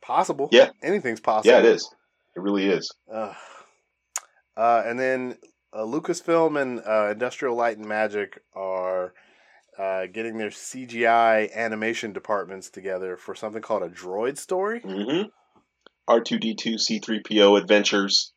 possible. 0.00 0.48
Yeah. 0.52 0.68
anything's 0.82 1.20
possible. 1.20 1.50
Yeah, 1.50 1.60
it 1.60 1.64
is. 1.64 1.88
It 2.36 2.40
really 2.40 2.66
is. 2.66 2.94
Uh, 3.10 3.32
uh, 4.56 4.82
and 4.84 4.98
then 4.98 5.38
uh, 5.74 5.80
Lucasfilm 5.80 6.60
and 6.60 6.80
uh, 6.86 7.10
Industrial 7.10 7.54
Light 7.54 7.76
and 7.76 7.86
Magic 7.86 8.40
are 8.54 9.12
uh, 9.78 10.06
getting 10.06 10.38
their 10.38 10.50
CGI 10.50 11.52
animation 11.54 12.12
departments 12.12 12.70
together 12.70 13.16
for 13.16 13.34
something 13.34 13.60
called 13.60 13.82
a 13.82 13.88
droid 13.88 14.38
story. 14.38 14.80
Mm-hmm. 14.80 15.28
R 16.06 16.20
two 16.20 16.38
D 16.38 16.54
two 16.54 16.78
C 16.78 17.00
three 17.00 17.22
PO 17.22 17.56
Adventures. 17.56 18.32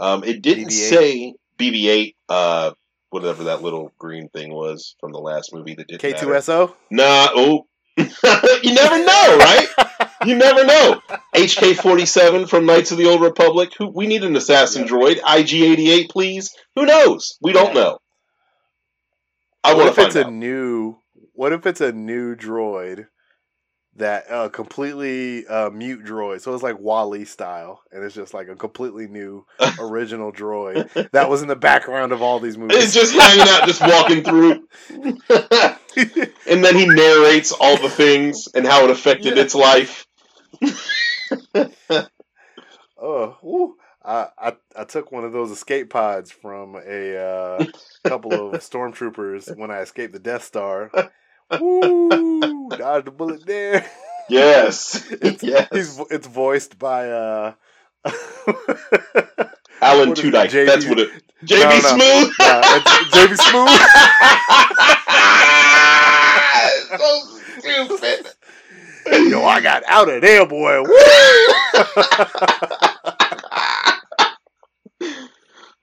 Um, 0.00 0.24
it 0.24 0.42
didn't 0.42 0.68
BB-8. 0.68 0.70
say 0.70 1.34
BB 1.58 1.86
eight. 1.86 2.16
Uh, 2.28 2.72
whatever 3.10 3.44
that 3.44 3.62
little 3.62 3.92
green 3.98 4.28
thing 4.28 4.52
was 4.52 4.96
from 5.00 5.12
the 5.12 5.20
last 5.20 5.54
movie 5.54 5.74
that 5.74 5.86
didn't 5.86 6.00
K 6.00 6.12
two 6.12 6.26
matter. 6.26 6.36
S 6.36 6.48
O. 6.48 6.76
Nah. 6.90 7.28
Oh, 7.34 7.66
you 7.96 8.74
never 8.74 8.98
know, 8.98 9.36
right? 9.38 9.68
You 10.26 10.36
never 10.36 10.64
know. 10.64 11.00
HK 11.34 11.74
forty 11.76 12.06
seven 12.06 12.46
from 12.46 12.66
Knights 12.66 12.92
of 12.92 12.98
the 12.98 13.06
Old 13.06 13.20
Republic. 13.20 13.72
Who 13.78 13.88
we 13.88 14.06
need 14.06 14.24
an 14.24 14.36
assassin 14.36 14.84
droid. 14.84 15.16
IG 15.18 15.54
eighty 15.62 15.90
eight, 15.90 16.10
please. 16.10 16.50
Who 16.76 16.86
knows? 16.86 17.36
We 17.42 17.52
don't 17.52 17.74
Yeah. 17.74 17.82
know. 17.82 17.98
I 19.64 19.74
What 19.74 19.78
want 19.78 19.88
if 19.90 19.94
to 19.96 20.02
it's 20.06 20.14
find 20.16 20.26
a 20.28 20.30
new? 20.30 20.96
What 21.34 21.52
if 21.52 21.66
it's 21.66 21.80
a 21.80 21.92
new 21.92 22.34
droid 22.36 23.06
that 23.96 24.30
uh, 24.30 24.48
completely 24.48 25.46
uh, 25.46 25.70
mute 25.70 26.04
droid? 26.04 26.40
So 26.40 26.52
it's 26.54 26.62
like 26.62 26.78
WALL-E 26.78 27.24
style, 27.24 27.80
and 27.90 28.02
it's 28.04 28.14
just 28.14 28.34
like 28.34 28.48
a 28.48 28.56
completely 28.56 29.06
new 29.08 29.44
original 29.78 30.32
droid 30.32 31.10
that 31.12 31.28
was 31.30 31.42
in 31.42 31.48
the 31.48 31.56
background 31.56 32.12
of 32.12 32.22
all 32.22 32.38
these 32.40 32.58
movies. 32.58 32.76
It's 32.84 32.94
just 32.94 33.14
hanging 33.14 33.48
out, 33.48 33.66
just 33.66 33.80
walking 33.80 34.22
through. 34.24 34.66
and 36.46 36.64
then 36.64 36.76
he 36.76 36.86
narrates 36.86 37.52
all 37.52 37.76
the 37.80 37.90
things 37.90 38.48
and 38.54 38.66
how 38.66 38.84
it 38.84 38.90
affected 38.90 39.36
Yeah. 39.36 39.42
its 39.44 39.54
life. 39.54 40.06
Oh, 43.02 43.36
woo. 43.42 43.74
I, 44.04 44.28
I 44.38 44.52
I 44.76 44.84
took 44.84 45.10
one 45.10 45.24
of 45.24 45.32
those 45.32 45.50
escape 45.50 45.90
pods 45.90 46.30
from 46.30 46.76
a 46.76 47.16
uh, 47.16 47.64
couple 48.04 48.32
of 48.32 48.52
stormtroopers 48.62 49.56
when 49.56 49.72
I 49.72 49.80
escaped 49.80 50.12
the 50.12 50.20
Death 50.20 50.44
Star. 50.44 50.90
Woo! 51.60 52.68
Dodged 52.70 53.08
a 53.08 53.10
bullet 53.10 53.44
there. 53.44 53.84
Yes. 54.28 55.04
It's, 55.10 55.42
yes. 55.42 55.68
he's, 55.72 56.00
it's 56.10 56.26
voiced 56.26 56.78
by 56.78 57.10
uh, 57.10 57.54
Alan 59.82 60.10
what 60.10 60.18
is 60.18 60.24
it, 60.24 60.32
Tudyk. 60.32 60.48
JB 60.50 60.66
That's 60.66 60.86
what 60.86 60.98
it. 61.00 61.10
JB 61.44 61.60
No, 61.60 61.68
no. 61.68 61.78
Smoove. 61.98 62.30
it's 62.78 62.90
JB 63.14 63.36
Smoove. 63.36 63.78
so 66.98 67.08
stupid. 67.58 68.26
Yo, 69.30 69.44
I 69.44 69.60
got 69.60 69.82
out 69.86 70.08
of 70.08 70.22
there, 70.22 70.46
boy. 70.46 70.82
Woo! 70.82 70.94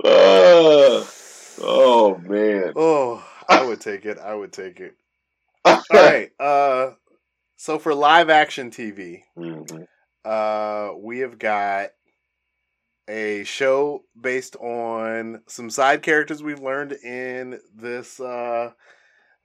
Uh, 0.01 1.03
oh 1.61 2.17
man. 2.23 2.71
oh, 2.75 3.23
I 3.49 3.65
would 3.65 3.81
take 3.81 4.05
it. 4.05 4.17
I 4.17 4.33
would 4.33 4.53
take 4.53 4.79
it. 4.79 4.95
All 5.65 5.81
right. 5.91 6.29
Uh, 6.39 6.91
so 7.57 7.77
for 7.77 7.93
live 7.93 8.29
action 8.29 8.71
TV, 8.71 9.23
Mhm. 9.37 9.85
uh, 10.23 10.93
we 10.97 11.19
have 11.19 11.37
got 11.37 11.89
a 13.09 13.43
show 13.43 14.03
based 14.19 14.55
on 14.55 15.41
some 15.47 15.69
side 15.69 16.01
characters 16.01 16.41
we've 16.41 16.61
learned 16.61 16.93
in 16.93 17.59
this 17.75 18.21
uh, 18.21 18.71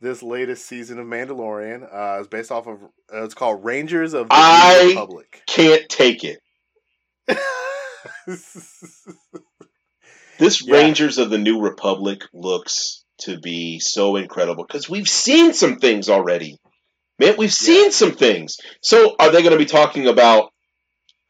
this 0.04 0.22
latest 0.22 0.66
season 0.66 0.98
of 1.00 1.06
Mandalorian. 1.06 1.82
Uh, 1.82 2.18
it's 2.20 2.28
based 2.28 2.52
off 2.52 2.66
of 2.68 2.80
uh, 3.12 3.24
it's 3.24 3.34
called 3.34 3.64
Rangers 3.64 4.14
of 4.14 4.28
the 4.28 4.34
I- 4.34 4.82
New 4.84 4.88
Republic. 4.90 5.42
Can't 5.48 5.88
take 5.88 6.22
it. 6.24 6.38
This 10.38 10.66
Yeah. 10.66 10.74
Rangers 10.74 11.18
of 11.18 11.30
the 11.30 11.38
New 11.38 11.60
Republic 11.60 12.22
looks 12.32 13.04
to 13.22 13.38
be 13.38 13.78
so 13.78 14.16
incredible 14.16 14.64
because 14.66 14.90
we've 14.90 15.08
seen 15.08 15.52
some 15.54 15.76
things 15.76 16.08
already. 16.08 16.58
Man, 17.20 17.36
we've 17.38 17.52
seen 17.52 17.92
some 17.92 18.12
things. 18.12 18.56
So, 18.82 19.14
are 19.20 19.30
they 19.30 19.42
going 19.42 19.52
to 19.52 19.58
be 19.58 19.64
talking 19.64 20.08
about, 20.08 20.50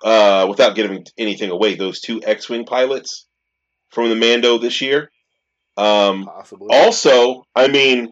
uh, 0.03 0.47
without 0.49 0.75
giving 0.75 1.05
anything 1.19 1.51
away, 1.51 1.75
those 1.75 2.01
two 2.01 2.23
X-wing 2.25 2.65
pilots 2.65 3.27
from 3.91 4.09
the 4.09 4.15
Mando 4.17 4.57
this 4.57 4.81
year? 4.81 5.11
Um, 5.77 6.25
Possibly. 6.25 6.69
also, 6.71 7.45
I 7.55 7.69
mean, 7.69 8.11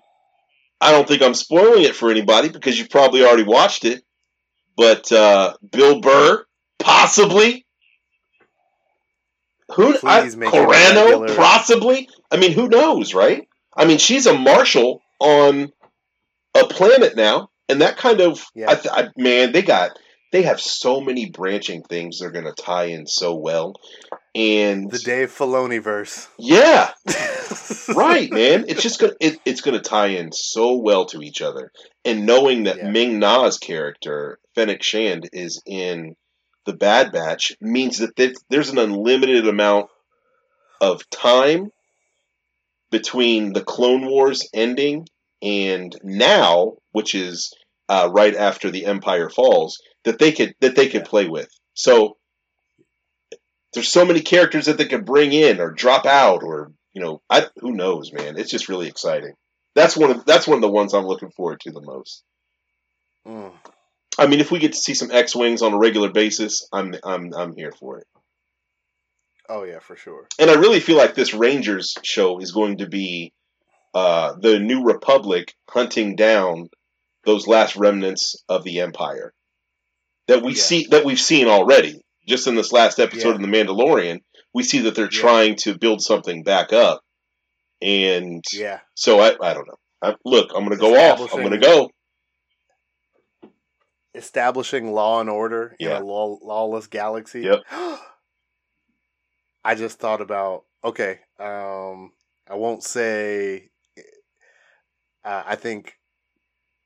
I 0.82 0.90
don't 0.90 1.06
think 1.06 1.22
I'm 1.22 1.34
spoiling 1.34 1.84
it 1.84 1.94
for 1.94 2.10
anybody 2.10 2.48
because 2.48 2.78
you've 2.78 2.90
probably 2.90 3.24
already 3.24 3.44
watched 3.44 3.84
it. 3.84 4.02
But 4.76 5.12
uh, 5.12 5.54
Bill 5.70 6.00
Burr, 6.00 6.44
possibly. 6.78 7.64
Who? 9.74 9.96
I, 10.04 10.22
Please 10.22 10.36
Carano, 10.36 11.36
possibly. 11.36 12.08
I 12.30 12.36
mean, 12.36 12.52
who 12.52 12.68
knows, 12.68 13.14
right? 13.14 13.48
I 13.76 13.84
mean, 13.84 13.98
she's 13.98 14.26
a 14.26 14.36
marshal 14.36 15.00
on 15.20 15.72
a 16.54 16.66
planet 16.66 17.16
now, 17.16 17.50
and 17.68 17.80
that 17.80 17.96
kind 17.96 18.20
of, 18.20 18.44
Yeah. 18.54 18.70
I 18.70 18.74
th- 18.74 18.92
I, 18.92 19.08
man, 19.16 19.52
they 19.52 19.62
got, 19.62 19.92
they 20.32 20.42
have 20.42 20.60
so 20.60 21.00
many 21.00 21.30
branching 21.30 21.82
things 21.82 22.18
they're 22.18 22.32
going 22.32 22.52
to 22.52 22.62
tie 22.62 22.86
in 22.86 23.06
so 23.06 23.34
well, 23.34 23.74
and 24.34 24.90
the 24.90 24.98
Dave 24.98 25.30
Filoni 25.30 25.82
verse. 25.82 26.28
yeah, 26.38 26.90
right, 27.94 28.30
man. 28.30 28.64
It's 28.68 28.82
just 28.82 28.98
gonna 29.00 29.12
it, 29.20 29.38
it's 29.44 29.60
gonna 29.60 29.80
tie 29.80 30.08
in 30.08 30.32
so 30.32 30.76
well 30.76 31.06
to 31.06 31.20
each 31.22 31.42
other, 31.42 31.70
and 32.04 32.26
knowing 32.26 32.64
that 32.64 32.78
Yeah. 32.78 32.90
Ming 32.90 33.18
Na's 33.18 33.58
character 33.58 34.38
Fennec 34.54 34.82
Shand 34.82 35.28
is 35.32 35.62
in 35.66 36.14
the 36.64 36.72
Bad 36.74 37.12
Batch 37.12 37.52
means 37.60 37.98
that 37.98 38.14
there's 38.48 38.70
an 38.70 38.78
unlimited 38.78 39.46
amount 39.48 39.86
of 40.80 41.08
time 41.10 41.70
between 42.90 43.52
the 43.52 43.64
Clone 43.64 44.06
Wars 44.06 44.48
ending 44.54 45.06
and 45.40 45.94
now, 46.04 46.74
which 46.92 47.14
is 47.14 47.52
uh, 47.88 48.08
right 48.12 48.34
after 48.36 48.70
the 48.70 48.86
Empire 48.86 49.28
falls, 49.28 49.76
that 50.04 50.18
they 50.18 50.32
could 50.32 50.54
that 50.60 50.76
they 50.76 50.88
could 50.88 51.02
Yeah. 51.02 51.06
play 51.08 51.28
with. 51.28 51.48
So 51.74 52.16
there's 53.74 53.90
so 53.90 54.04
many 54.04 54.20
characters 54.20 54.66
that 54.66 54.78
they 54.78 54.86
could 54.86 55.04
bring 55.04 55.32
in 55.32 55.60
or 55.60 55.70
drop 55.70 56.06
out 56.06 56.42
or 56.42 56.72
you 56.92 57.02
know 57.02 57.20
I, 57.30 57.46
who 57.56 57.72
knows 57.72 58.12
man 58.12 58.36
it's 58.38 58.50
just 58.50 58.68
really 58.68 58.88
exciting 58.88 59.32
that's 59.74 59.96
one 59.96 60.10
of 60.10 60.24
that's 60.24 60.46
one 60.46 60.56
of 60.56 60.62
the 60.62 60.68
ones 60.70 60.92
i'm 60.94 61.06
looking 61.06 61.30
forward 61.30 61.60
to 61.60 61.70
the 61.72 61.80
most 61.82 62.22
Mm. 63.26 63.52
i 64.18 64.26
mean 64.26 64.40
if 64.40 64.50
we 64.50 64.58
get 64.58 64.72
to 64.72 64.78
see 64.78 64.94
some 64.94 65.12
x-wings 65.12 65.62
on 65.62 65.72
a 65.72 65.78
regular 65.78 66.10
basis 66.10 66.66
i'm 66.72 66.94
i'm 67.04 67.32
i'm 67.34 67.54
here 67.54 67.72
for 67.72 67.98
it 67.98 68.06
Oh 69.48 69.64
yeah, 69.64 69.80
for 69.80 69.96
sure. 69.96 70.26
and 70.38 70.50
i 70.50 70.54
really 70.54 70.80
feel 70.80 70.96
like 70.96 71.14
this 71.14 71.34
rangers 71.34 71.94
show 72.02 72.40
is 72.40 72.50
going 72.52 72.78
to 72.78 72.88
be 72.88 73.32
uh 73.94 74.34
the 74.40 74.58
new 74.58 74.82
republic 74.84 75.54
hunting 75.70 76.16
down 76.16 76.68
those 77.24 77.46
last 77.46 77.76
remnants 77.76 78.42
of 78.48 78.64
the 78.64 78.80
empire 78.80 79.32
that 80.26 80.42
we 80.42 80.50
Yeah. 80.52 80.62
see 80.62 80.86
that 80.90 81.04
we've 81.04 81.20
seen 81.20 81.46
already 81.46 82.00
just 82.26 82.46
in 82.46 82.54
this 82.54 82.72
last 82.72 82.98
episode 82.98 83.28
Yeah. 83.30 83.34
of 83.36 83.40
the 83.40 83.46
mandalorian 83.48 84.20
we 84.54 84.62
see 84.62 84.80
that 84.80 84.94
they're 84.94 85.04
Yeah. 85.12 85.20
trying 85.20 85.56
to 85.56 85.78
build 85.78 86.02
something 86.02 86.42
back 86.42 86.72
up 86.72 87.00
and 87.80 88.44
Yeah. 88.52 88.80
So 88.94 89.20
I, 89.20 89.34
I 89.40 89.54
don't 89.54 89.66
know. 89.66 89.78
I, 90.02 90.14
look, 90.24 90.50
I'm 90.54 90.64
going 90.64 90.70
to 90.70 90.76
go 90.76 90.94
off. 90.96 91.32
I'm 91.32 91.40
going 91.40 91.52
to 91.52 91.58
go. 91.58 91.90
establishing 94.14 94.92
law 94.92 95.20
and 95.20 95.30
order 95.30 95.74
Yeah. 95.78 95.96
in 95.96 96.02
a 96.02 96.04
law, 96.04 96.38
lawless 96.42 96.86
galaxy. 96.86 97.42
Yep. 97.42 97.60
I 99.64 99.74
just 99.74 99.98
thought 99.98 100.20
about 100.20 100.64
okay. 100.84 101.20
Um, 101.38 102.12
I 102.50 102.54
won't 102.56 102.82
say. 102.82 103.70
Uh, 105.24 105.44
I 105.46 105.54
think 105.54 105.94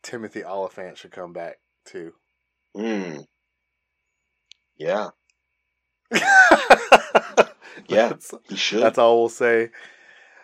Timothy 0.02 0.44
Olyphant 0.44 0.98
should 0.98 1.10
come 1.10 1.32
back 1.32 1.56
too. 1.86 2.12
Mm. 2.76 3.24
Yeah, 4.76 5.08
Yeah. 7.88 8.08
that's, 8.08 8.34
he 8.48 8.56
should. 8.56 8.82
that's 8.82 8.98
all 8.98 9.20
we'll 9.20 9.28
say. 9.28 9.70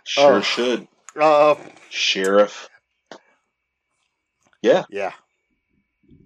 sure 0.05 0.35
oh. 0.35 0.41
should. 0.41 0.87
Uh, 1.19 1.57
Sheriff. 1.91 2.69
Yeah. 4.63 4.85
Yeah. 4.91 5.13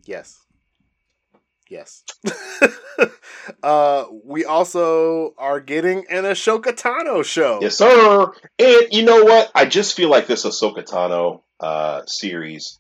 Yes. 0.05 0.39
Yes. 1.69 2.05
uh, 3.63 4.05
we 4.25 4.45
also 4.45 5.35
are 5.37 5.59
getting 5.59 6.05
an 6.11 6.25
Ahsoka 6.25 6.73
Tano 6.73 7.25
show. 7.25 7.59
Yes, 7.61 7.79
sir. 7.79 8.33
And 8.59 8.87
you 8.93 9.05
know 9.05 9.25
what? 9.25 9.51
I 9.55 9.65
just 9.65 9.97
feel 9.97 10.11
like 10.11 10.27
this 10.27 10.45
Ahsoka 10.45 10.85
Tano 10.85 11.43
uh, 11.59 12.03
series 12.07 12.79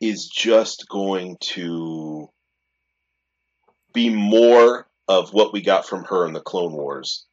is 0.00 0.28
just 0.34 0.86
going 0.88 1.36
to 1.52 2.28
be 3.92 4.10
more 4.10 4.88
of 5.18 5.32
what 5.32 5.52
we 5.52 5.60
got 5.60 5.86
from 5.86 6.04
her 6.04 6.26
in 6.26 6.32
the 6.32 6.40
Clone 6.40 6.72
Wars. 6.72 7.26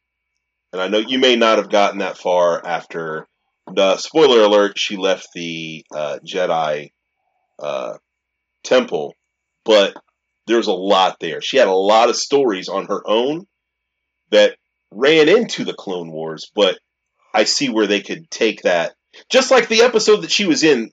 And 0.72 0.80
I 0.80 0.88
know 0.88 0.98
you 0.98 1.18
may 1.18 1.36
not 1.36 1.58
have 1.58 1.70
gotten 1.70 1.98
that 1.98 2.18
far 2.18 2.64
after 2.64 3.26
the 3.72 3.96
spoiler 3.96 4.42
alert. 4.42 4.78
She 4.78 4.96
left 4.96 5.28
the 5.34 5.84
uh, 5.92 6.18
Jedi 6.24 6.92
uh, 7.58 7.94
temple, 8.62 9.14
but 9.64 9.94
there's 10.46 10.68
a 10.68 10.72
lot 10.72 11.16
there. 11.20 11.40
She 11.40 11.56
had 11.56 11.68
a 11.68 11.72
lot 11.72 12.08
of 12.08 12.16
stories 12.16 12.68
on 12.68 12.86
her 12.86 13.02
own 13.06 13.46
that 14.30 14.56
ran 14.92 15.28
into 15.28 15.64
the 15.64 15.74
Clone 15.74 16.10
Wars, 16.10 16.50
but 16.54 16.78
I 17.34 17.44
see 17.44 17.68
where 17.68 17.86
they 17.86 18.00
could 18.00 18.30
take 18.30 18.62
that. 18.62 18.94
Just 19.28 19.50
like 19.50 19.68
the 19.68 19.82
episode 19.82 20.22
that 20.22 20.30
she 20.30 20.46
was 20.46 20.62
in 20.62 20.90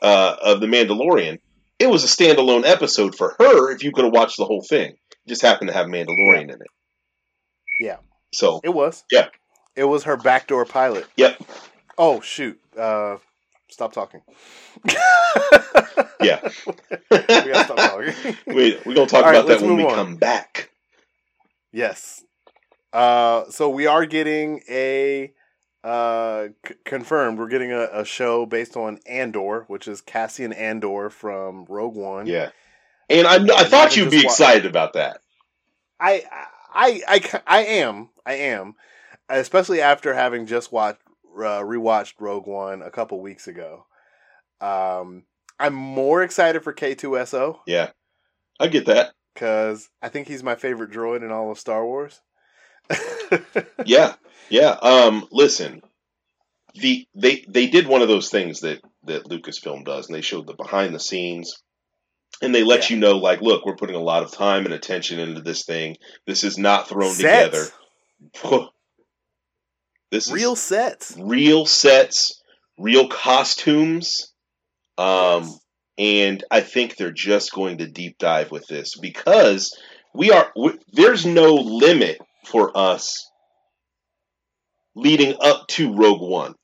uh, 0.00 0.36
of 0.42 0.60
The 0.60 0.66
Mandalorian, 0.66 1.38
it 1.78 1.88
was 1.88 2.04
a 2.04 2.06
standalone 2.06 2.64
episode 2.64 3.14
for 3.14 3.34
her 3.38 3.72
if 3.72 3.82
you 3.82 3.92
could 3.92 4.04
have 4.04 4.12
watched 4.12 4.36
the 4.36 4.44
whole 4.44 4.62
thing. 4.62 4.96
Just 5.30 5.42
happened 5.42 5.68
to 5.68 5.74
have 5.74 5.86
Mandalorian 5.86 6.42
in 6.42 6.50
it. 6.50 6.66
Yeah. 7.78 7.98
So, 8.34 8.60
It 8.64 8.70
was. 8.70 9.04
Yeah. 9.12 9.28
It 9.76 9.84
was 9.84 10.02
her 10.02 10.16
backdoor 10.16 10.64
pilot. 10.64 11.06
Yep. 11.16 11.40
Oh 11.96 12.20
shoot. 12.20 12.60
Uh 12.76 13.18
stop 13.68 13.92
talking. 13.92 14.22
Yeah. 16.20 16.40
we 16.66 17.18
gotta 17.18 17.64
stop 17.64 17.76
talking. 17.76 18.12
we, 18.48 18.76
we're 18.84 18.94
going 18.94 19.06
to 19.06 19.14
talk 19.14 19.24
All 19.24 19.30
right, 19.30 19.36
about 19.36 19.46
that 19.46 19.62
when 19.62 19.76
we 19.76 19.84
on. 19.84 19.94
come 19.94 20.16
back. 20.16 20.70
yes. 21.72 22.24
Uh 22.92 23.44
so 23.50 23.68
we 23.70 23.86
are 23.86 24.06
getting 24.06 24.62
a 24.68 25.32
uh 25.84 26.48
c- 26.66 26.74
confirmed 26.84 27.38
we're 27.38 27.46
getting 27.48 27.70
a, 27.70 27.86
a 27.92 28.04
show 28.04 28.46
based 28.46 28.76
on 28.76 28.98
Andor, 29.06 29.64
which 29.68 29.86
is 29.86 30.00
Cassian 30.00 30.52
Andor 30.52 31.08
from 31.08 31.66
Rogue 31.68 31.94
One. 31.94 32.26
Yeah. 32.26 32.50
And 33.10 33.26
I, 33.26 33.34
I 33.56 33.64
thought 33.64 33.96
you 33.96 34.04
you'd 34.04 34.10
be 34.10 34.22
excited 34.22 34.66
about 34.66 34.94
that. 34.94 35.20
I, 35.98 36.24
I, 36.72 37.02
I, 37.06 37.40
I 37.46 37.64
am, 37.64 38.08
I 38.24 38.34
am, 38.34 38.74
especially 39.28 39.80
after 39.82 40.14
having 40.14 40.46
just 40.46 40.72
watched, 40.72 41.00
uh, 41.36 41.60
rewatched 41.60 42.14
Rogue 42.20 42.46
One 42.46 42.82
a 42.82 42.90
couple 42.90 43.20
weeks 43.20 43.48
ago. 43.48 43.86
Um, 44.60 45.24
I'm 45.58 45.74
more 45.74 46.22
excited 46.22 46.62
for 46.62 46.72
K2SO 46.72 47.58
Yeah. 47.66 47.90
I 48.58 48.68
get 48.68 48.86
that. 48.86 49.12
because 49.34 49.88
I 50.02 50.08
think 50.08 50.28
he's 50.28 50.42
my 50.42 50.54
favorite 50.54 50.90
droid 50.90 51.22
in 51.24 51.30
all 51.30 51.50
of 51.50 51.58
Star 51.58 51.84
Wars. 51.84 52.20
Yeah, 53.86 54.14
yeah. 54.48 54.70
Um, 54.82 55.26
listen, 55.30 55.82
the 56.74 57.06
they 57.14 57.44
they 57.48 57.68
did 57.68 57.86
one 57.86 58.02
of 58.02 58.08
those 58.08 58.28
things 58.28 58.60
that 58.60 58.80
that 59.04 59.24
Lucasfilm 59.24 59.84
does, 59.84 60.06
and 60.08 60.14
they 60.16 60.20
showed 60.20 60.46
the 60.46 60.54
behind 60.54 60.94
the 60.94 61.00
scenes, 61.00 61.62
and 62.42 62.54
they 62.54 62.62
let 62.64 62.88
Yeah. 62.90 62.94
you 62.94 63.00
know, 63.00 63.18
like, 63.18 63.40
look, 63.40 63.64
we're 63.66 63.76
putting 63.76 63.96
a 63.96 64.00
lot 64.02 64.22
of 64.22 64.32
time 64.32 64.64
and 64.64 64.74
attention 64.74 65.18
into 65.18 65.40
this 65.40 65.64
thing. 65.64 65.96
This 66.26 66.44
is 66.44 66.56
not 66.58 66.88
thrown 66.88 67.12
Sets. 67.12 67.70
together. 68.42 68.68
This 70.10 70.26
is 70.26 70.32
real 70.32 70.56
sets. 70.56 71.14
real 71.16 71.66
sets, 71.66 72.42
real 72.76 73.06
costumes. 73.08 74.32
Um, 74.98 75.48
and 75.98 76.42
I 76.50 76.62
think 76.62 76.96
they're 76.96 77.12
just 77.12 77.52
going 77.52 77.78
to 77.78 77.86
deep 77.86 78.18
dive 78.18 78.50
with 78.50 78.66
this 78.66 78.96
because 79.00 79.72
we 80.12 80.32
are 80.32 80.50
w 80.56 80.76
there's 80.92 81.24
no 81.24 81.54
limit 81.54 82.18
for 82.44 82.76
us 82.76 83.30
leading 84.96 85.36
up 85.40 85.66
to 85.68 85.94
Rogue 85.94 86.20
One. 86.28 86.54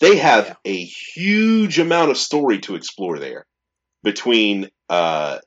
They 0.00 0.16
have 0.16 0.56
Yeah. 0.64 0.72
a 0.72 0.84
huge 0.84 1.78
amount 1.78 2.10
of 2.10 2.18
story 2.18 2.58
to 2.60 2.74
explore 2.74 3.18
there 3.20 3.46
between 4.04 4.68
uh, 4.88 5.38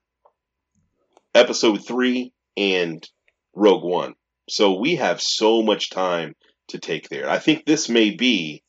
Episode 1.33 1.85
three 1.85 2.33
and 2.57 3.07
Rogue 3.55 3.83
One. 3.83 4.15
So 4.49 4.79
we 4.79 4.95
have 4.95 5.21
so 5.21 5.61
much 5.61 5.89
time 5.91 6.33
to 6.69 6.79
take 6.79 7.09
there. 7.09 7.29
I 7.29 7.37
think 7.39 7.65
this 7.65 7.87
may 7.89 8.09
be 8.11 8.63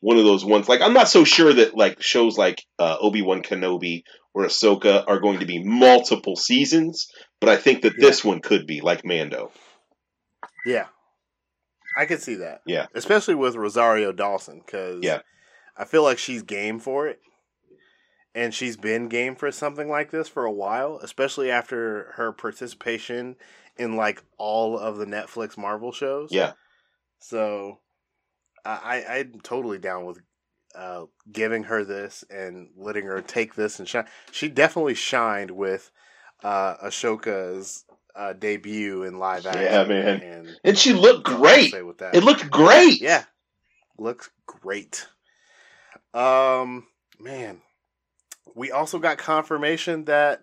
one 0.00 0.16
of 0.18 0.24
those 0.24 0.44
ones. 0.44 0.68
Like 0.68 0.80
I'm 0.80 0.94
not 0.94 1.08
so 1.08 1.24
sure 1.24 1.52
that 1.52 1.76
like 1.76 2.02
shows 2.02 2.36
like 2.36 2.62
uh, 2.78 2.96
Obi 3.00 3.22
Wan 3.22 3.42
Kenobi 3.42 4.02
or 4.34 4.44
Ahsoka 4.44 5.04
are 5.06 5.20
going 5.20 5.40
to 5.40 5.46
be 5.46 5.62
multiple 5.62 6.34
seasons, 6.36 7.08
but 7.40 7.48
I 7.48 7.56
think 7.56 7.82
that 7.82 7.94
this 7.98 8.24
one 8.24 8.40
could 8.40 8.66
be 8.66 8.80
like 8.80 9.04
Mando. 9.04 9.52
Yeah, 10.66 10.86
I 11.96 12.06
could 12.06 12.20
see 12.20 12.36
that. 12.36 12.62
Yeah. 12.66 12.86
especially 12.94 13.34
with 13.36 13.54
Rosario 13.54 14.12
Dawson 14.12 14.60
because 14.64 15.02
Yeah. 15.02 15.20
I 15.76 15.84
feel 15.84 16.02
like 16.02 16.18
she's 16.18 16.42
game 16.42 16.80
for 16.80 17.06
it, 17.06 17.20
and 18.38 18.54
she's 18.54 18.76
been 18.76 19.08
game 19.08 19.34
for 19.34 19.50
something 19.50 19.88
like 19.88 20.12
this 20.12 20.28
for 20.28 20.44
a 20.44 20.52
while, 20.52 21.00
especially 21.02 21.50
after 21.50 22.12
her 22.14 22.30
participation 22.30 23.34
in 23.76 23.96
like 23.96 24.22
all 24.36 24.78
of 24.78 24.96
the 24.96 25.06
Netflix 25.06 25.58
Marvel 25.58 25.90
shows. 25.90 26.28
Yeah, 26.30 26.52
So, 27.18 27.80
I 28.64 29.04
I'm 29.08 29.40
totally 29.40 29.78
down 29.78 30.04
with 30.04 30.20
uh, 30.72 31.06
giving 31.32 31.64
her 31.64 31.84
this 31.84 32.22
and 32.30 32.68
letting 32.76 33.06
her 33.06 33.20
take 33.22 33.56
this 33.56 33.80
and 33.80 33.88
shine. 33.88 34.06
She 34.30 34.48
definitely 34.48 34.94
shined 34.94 35.50
with 35.50 35.90
uh, 36.44 36.76
Ahsoka's 36.76 37.84
uh, 38.14 38.34
debut 38.34 39.02
in 39.02 39.18
live 39.18 39.46
action. 39.46 39.62
Yeah, 39.62 39.82
man. 39.82 40.22
And 40.22 40.60
and 40.62 40.78
she 40.78 40.92
looked 40.92 41.24
great. 41.24 41.72
say 41.72 41.82
with 41.82 41.98
that. 41.98 42.14
It 42.14 42.22
looked 42.22 42.48
great. 42.50 43.00
Yeah. 43.00 43.24
Looks 43.98 44.30
great. 44.46 45.08
Um 46.14 46.86
man. 47.18 47.62
We 48.58 48.72
also 48.72 48.98
got 48.98 49.18
confirmation 49.18 50.04
that 50.06 50.42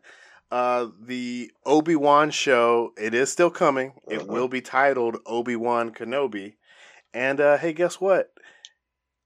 uh 0.52 0.88
the 1.02 1.52
Obi-Wan 1.66 2.32
show, 2.32 2.94
it 2.98 3.14
is 3.14 3.32
still 3.32 3.50
coming. 3.50 3.94
It 4.10 4.22
Uh-huh. 4.22 4.32
will 4.32 4.48
be 4.48 4.62
titled 4.62 5.18
Obi-Wan 5.26 5.92
Kenobi. 5.92 6.56
And 7.14 7.42
uh 7.42 7.58
hey, 7.58 7.74
guess 7.74 8.00
what? 8.00 8.32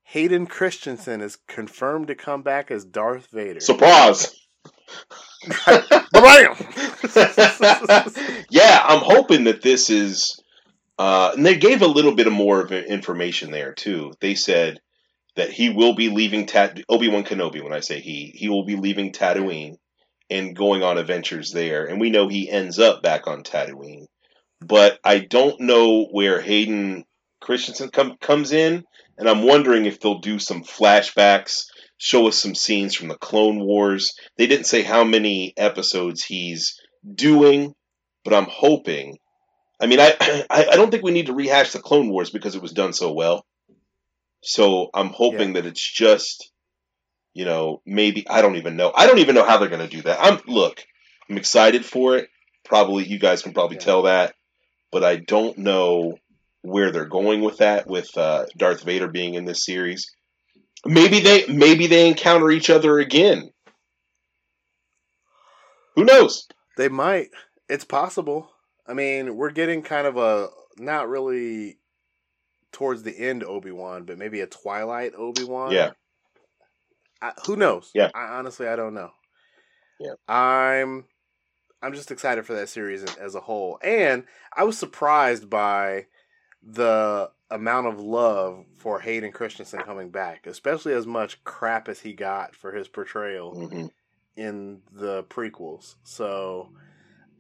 Hayden 0.04 0.48
Christensen 0.48 1.22
is 1.22 1.38
confirmed 1.48 2.08
to 2.08 2.16
come 2.16 2.42
back 2.42 2.72
as 2.72 2.84
Darth 2.84 3.28
Vader. 3.32 3.60
Surprise. 3.60 4.36
Yeah, 8.52 8.82
I'm 8.84 9.02
hoping 9.02 9.46
that 9.46 9.62
this 9.62 9.90
is. 9.90 10.42
Uh, 10.98 11.32
and 11.36 11.46
they 11.46 11.56
gave 11.56 11.82
a 11.82 11.88
little 11.88 12.14
bit 12.14 12.28
of 12.28 12.34
more 12.34 12.60
of 12.60 12.72
information 12.74 13.52
there 13.52 13.74
too. 13.74 14.12
They 14.20 14.36
said 14.36 14.80
that 15.40 15.52
he 15.52 15.70
will 15.70 15.96
be 15.96 16.10
leaving 16.10 16.46
Tat 16.46 16.78
Obi 16.90 17.08
Wan 17.08 17.24
Kenobi. 17.24 17.64
When 17.64 17.72
I 17.72 17.80
say 17.80 18.02
he, 18.02 18.34
he 18.36 18.50
will 18.50 18.66
be 18.66 18.76
leaving 18.76 19.14
Tatooine 19.14 19.78
and 20.30 20.54
going 20.54 20.84
on 20.84 20.98
adventures 20.98 21.54
there. 21.54 21.86
And 21.86 22.02
we 22.02 22.10
know 22.10 22.28
he 22.28 22.50
ends 22.50 22.78
up 22.78 23.02
back 23.02 23.26
on 23.26 23.44
Tatooine, 23.44 24.08
but 24.60 25.00
I 25.02 25.20
don't 25.20 25.62
know 25.62 26.08
where 26.12 26.42
Hayden 26.42 27.06
Christensen 27.40 27.90
com- 27.90 28.18
comes 28.20 28.52
in. 28.52 28.84
And 29.18 29.30
I'm 29.30 29.44
wondering 29.44 29.86
if 29.86 30.02
they'll 30.02 30.20
do 30.20 30.40
some 30.40 30.66
flashbacks, 30.66 31.68
show 31.98 32.28
us 32.28 32.38
some 32.38 32.54
scenes 32.54 32.94
from 32.94 33.08
the 33.08 33.18
Clone 33.18 33.66
Wars. 33.66 34.14
They 34.38 34.46
didn't 34.46 34.68
say 34.68 34.82
how 34.82 35.06
many 35.06 35.54
episodes 35.56 36.22
he's 36.22 36.78
doing, 37.16 37.74
but 38.26 38.34
I'm 38.34 38.48
hoping. 38.50 39.20
I 39.80 39.88
mean, 39.88 40.02
I 40.02 40.18
I 40.50 40.76
don't 40.76 40.92
think 40.92 41.04
we 41.04 41.12
need 41.12 41.28
to 41.28 41.34
rehash 41.34 41.72
the 41.72 41.80
Clone 41.80 42.10
Wars 42.10 42.30
because 42.30 42.56
it 42.56 42.62
was 42.62 42.74
done 42.74 42.92
so 42.92 43.14
well. 43.14 43.46
So 44.42 44.90
I'm 44.94 45.10
hoping 45.10 45.54
that 45.54 45.66
it's 45.66 45.82
just, 45.92 46.52
you 47.34 47.46
know, 47.46 47.82
maybe 47.86 48.28
I 48.30 48.42
don't 48.42 48.56
even 48.56 48.78
know. 48.78 48.92
I 48.96 49.06
don't 49.06 49.20
even 49.20 49.36
know 49.36 49.46
how 49.46 49.58
they're 49.58 49.70
going 49.70 49.88
to 49.88 49.96
do 49.96 50.02
that. 50.04 50.20
I'm 50.22 50.40
look, 50.48 50.84
I'm 51.30 51.38
excited 51.38 51.86
for 51.86 52.18
it. 52.18 52.30
Probably 52.66 53.06
you 53.06 53.20
guys 53.20 53.42
can 53.42 53.54
probably 53.54 53.78
Yeah. 53.78 53.86
tell 53.86 54.02
that, 54.04 54.36
but 54.92 55.04
I 55.04 55.18
don't 55.18 55.58
know 55.58 56.18
where 56.62 56.92
they're 56.92 57.06
going 57.06 57.42
with 57.42 57.58
that. 57.58 57.88
With 57.88 58.16
uh, 58.18 58.46
Darth 58.58 58.84
Vader 58.84 59.08
being 59.08 59.34
in 59.34 59.46
this 59.46 59.66
series, 59.66 60.06
maybe 60.86 61.20
they 61.20 61.48
maybe 61.48 61.88
they 61.88 62.08
encounter 62.08 62.52
each 62.52 62.70
other 62.70 63.00
again. 63.00 63.50
Who 65.96 66.06
knows? 66.06 66.48
They 66.78 66.88
might. 66.88 67.30
It's 67.68 67.84
possible. 67.84 68.52
I 68.88 68.94
mean, 68.94 69.36
we're 69.36 69.52
getting 69.52 69.82
kind 69.82 70.08
of 70.08 70.18
a 70.18 70.48
not 70.78 71.10
really 71.10 71.79
towards 72.72 73.04
the 73.04 73.18
end 73.18 73.44
Obi 73.44 73.72
Wan, 73.72 74.04
but 74.04 74.18
maybe 74.18 74.42
a 74.42 74.48
Twilight 74.48 75.14
Obi 75.16 75.44
Wan. 75.44 75.72
Yeah. 75.72 75.92
I, 77.22 77.34
who 77.46 77.56
knows? 77.56 77.92
Yeah. 77.94 78.12
I, 78.14 78.38
honestly, 78.38 78.68
I 78.68 78.76
don't 78.76 78.94
know. 78.94 79.12
Yeah. 80.00 80.14
I'm. 80.28 81.06
I'm 81.82 81.94
just 81.94 82.12
excited 82.12 82.46
for 82.46 82.54
that 82.56 82.68
series 82.68 83.04
as- 83.04 83.36
a 83.36 83.40
whole, 83.40 83.80
and 83.82 84.26
I 84.54 84.66
was 84.66 84.78
surprised 84.78 85.50
by 85.50 86.08
the 86.62 87.32
amount 87.50 87.88
of 87.88 88.02
love 88.02 88.66
for 88.78 89.00
Hayden 89.00 89.32
Christensen 89.32 89.80
coming 89.80 90.10
back, 90.10 90.46
especially 90.46 90.94
as 90.94 91.08
much 91.08 91.42
crap 91.46 91.88
as 91.88 92.02
he 92.02 92.14
got 92.14 92.54
for 92.54 92.74
his 92.74 92.88
portrayal 92.90 93.54
hmm 93.70 93.88
in 94.36 94.82
the 94.92 95.24
prequels. 95.26 95.96
So 96.04 96.70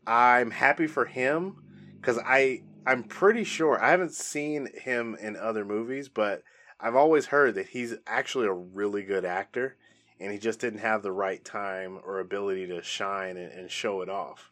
I'm 0.05 0.51
happy 0.51 0.85
for 0.87 1.05
him 1.05 1.55
because 1.95 2.17
I 2.17 2.63
I'm 2.89 3.03
pretty 3.03 3.43
sure 3.43 3.81
I 3.81 3.91
haven't 3.91 4.13
seen 4.13 4.67
him 4.73 5.15
in 5.19 5.35
other 5.35 5.63
movies, 5.65 6.09
but 6.09 6.43
I've 6.79 6.95
always 6.95 7.27
heard 7.27 7.55
that 7.55 7.67
he's 7.67 7.93
actually 8.07 8.47
a 8.47 8.53
really 8.53 9.03
good 9.03 9.25
actor, 9.25 9.75
and 10.19 10.31
he 10.31 10.37
just 10.39 10.59
didn't 10.59 10.79
have 10.79 11.03
the 11.03 11.11
right 11.11 11.43
time 11.43 11.99
or 12.05 12.19
ability 12.19 12.67
to 12.67 12.81
shine 12.81 13.37
and, 13.37 13.51
and 13.51 13.71
show 13.71 14.01
it 14.01 14.09
off. 14.09 14.51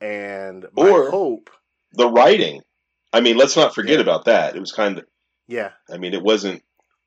And 0.00 0.66
my 0.76 0.88
Or- 0.90 1.10
hope, 1.10 1.50
The 1.92 2.08
writing. 2.08 2.62
I 3.12 3.20
mean, 3.20 3.36
let's 3.36 3.56
not 3.56 3.74
forget 3.74 3.96
Yeah. 3.96 4.02
about 4.02 4.24
that. 4.24 4.56
It 4.56 4.60
was 4.60 4.72
kind 4.72 4.98
of. 4.98 5.06
yeah, 5.46 5.70
I 5.88 5.98
mean, 5.98 6.12
it 6.14 6.22
wasn't 6.22 6.62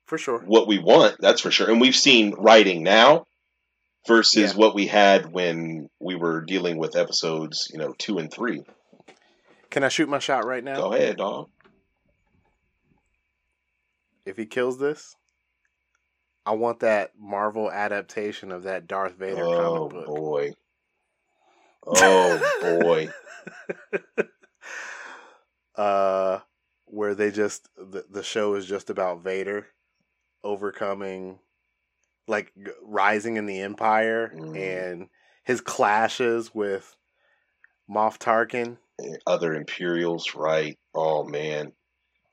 for 0.06 0.16
sure. 0.16 0.38
what 0.40 0.66
we 0.66 0.78
want. 0.78 1.16
That's 1.20 1.42
for 1.42 1.50
sure. 1.50 1.70
And 1.70 1.80
we've 1.80 1.94
seen 1.96 2.32
writing 2.38 2.82
now 2.82 3.26
versus 4.06 4.52
Yeah. 4.52 4.56
what 4.58 4.74
we 4.74 4.86
had 4.86 5.30
when 5.30 5.90
we 6.00 6.14
were 6.14 6.40
dealing 6.40 6.78
with 6.78 6.96
episodes, 6.96 7.68
you 7.70 7.78
know, 7.78 7.92
two 7.98 8.16
and 8.18 8.32
three. 8.32 8.62
Can 9.70 9.84
I 9.84 9.88
shoot 9.88 10.08
my 10.08 10.18
shot 10.18 10.44
right 10.46 10.64
now? 10.64 10.76
Go 10.76 10.92
ahead, 10.92 11.16
dog. 11.18 11.48
If 14.24 14.36
he 14.36 14.46
kills 14.46 14.78
this, 14.78 15.16
I 16.44 16.52
want 16.52 16.80
that 16.80 17.12
Marvel 17.18 17.70
adaptation 17.70 18.50
of 18.52 18.62
that 18.64 18.86
Darth 18.86 19.14
Vader 19.14 19.44
Oh 19.44 19.88
comic 19.88 19.92
book. 19.92 20.06
boy. 20.06 20.50
Oh 21.86 22.40
boy. 22.62 23.08
uh 25.76 26.40
where 26.86 27.14
they 27.14 27.30
just 27.30 27.68
the, 27.76 28.04
the 28.10 28.22
show 28.22 28.54
is 28.54 28.66
just 28.66 28.90
about 28.90 29.22
Vader 29.22 29.66
overcoming 30.42 31.38
like 32.26 32.52
rising 32.82 33.36
in 33.36 33.46
the 33.46 33.60
empire 33.60 34.32
Mm. 34.34 34.56
and 34.56 35.08
his 35.44 35.60
clashes 35.62 36.54
with 36.54 36.94
Moff 37.90 38.18
Tarkin. 38.18 38.76
Other 39.26 39.54
Imperials, 39.54 40.34
right? 40.34 40.78
Oh 40.94 41.24
man. 41.24 41.72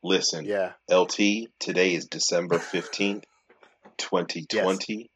Listen, 0.04 0.46
Yeah. 0.46 0.74
LT, 0.90 1.50
today 1.60 1.94
is 1.96 2.06
December 2.08 2.58
15th, 2.74 3.24
2020. 3.98 5.10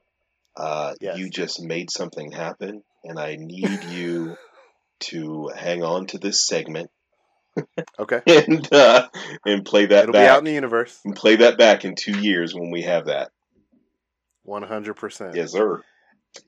Uh, 0.55 0.93
You 1.01 1.29
just 1.29 1.61
made 1.61 1.89
something 1.91 2.31
happen, 2.31 2.83
and 3.03 3.19
I 3.19 3.35
need 3.39 3.83
you 3.83 4.35
to 5.01 5.49
hang 5.55 5.83
on 5.83 6.07
to 6.07 6.17
this 6.17 6.45
segment 6.45 6.89
Okay. 7.97 8.21
and 8.27 8.67
uh, 8.73 9.07
and 9.45 9.65
play 9.65 9.85
that 9.87 10.03
It'll 10.03 10.13
be 10.13 10.19
out 10.19 10.39
in 10.39 10.45
the 10.45 10.53
universe. 10.53 10.99
and 11.05 11.15
play 11.15 11.37
that 11.37 11.57
back 11.57 11.83
in 11.85 11.95
two 11.95 12.17
years 12.19 12.53
when 12.55 12.71
we 12.71 12.83
have 12.83 13.05
that. 13.05 13.31
100%. 14.47 15.35
Yes, 15.35 15.51
sir. 15.51 15.81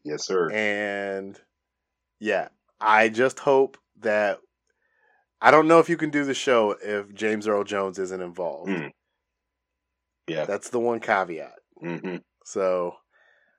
Yes, 0.04 0.26
sir. 0.26 0.50
And 0.52 1.40
yeah, 2.20 2.48
I 2.80 3.10
just 3.10 3.40
hope 3.40 3.78
that 4.00 4.40
I 5.42 5.50
don't 5.52 5.68
know 5.68 5.80
if 5.80 5.90
you 5.90 5.98
can 5.98 6.10
do 6.12 6.24
the 6.24 6.34
show 6.34 6.76
if 6.84 7.14
James 7.14 7.48
Earl 7.48 7.64
Jones 7.64 7.98
isn't 8.00 8.22
involved. 8.22 8.70
Mm. 8.70 8.92
Yeah. 10.28 10.46
That's 10.46 10.70
the 10.70 10.80
one 10.80 11.00
caveat. 11.00 11.56
hmm 11.80 12.18
So 12.46 12.96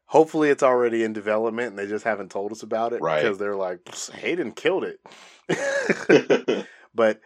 hopefully 0.07 0.49
it's 0.51 0.63
already 0.63 1.03
in 1.03 1.13
development 1.13 1.71
and 1.71 1.79
they 1.79 1.87
just 1.87 2.05
haven't 2.05 2.31
told 2.31 2.53
us 2.53 2.63
about 2.63 2.93
it 2.93 3.01
Right. 3.03 3.23
because 3.23 3.39
they're 3.39 3.57
like 3.57 3.81
"Psst, 3.85 4.13
Hayden 4.13 4.53
killed 4.53 4.85
it. 4.85 6.67
but 6.95 7.21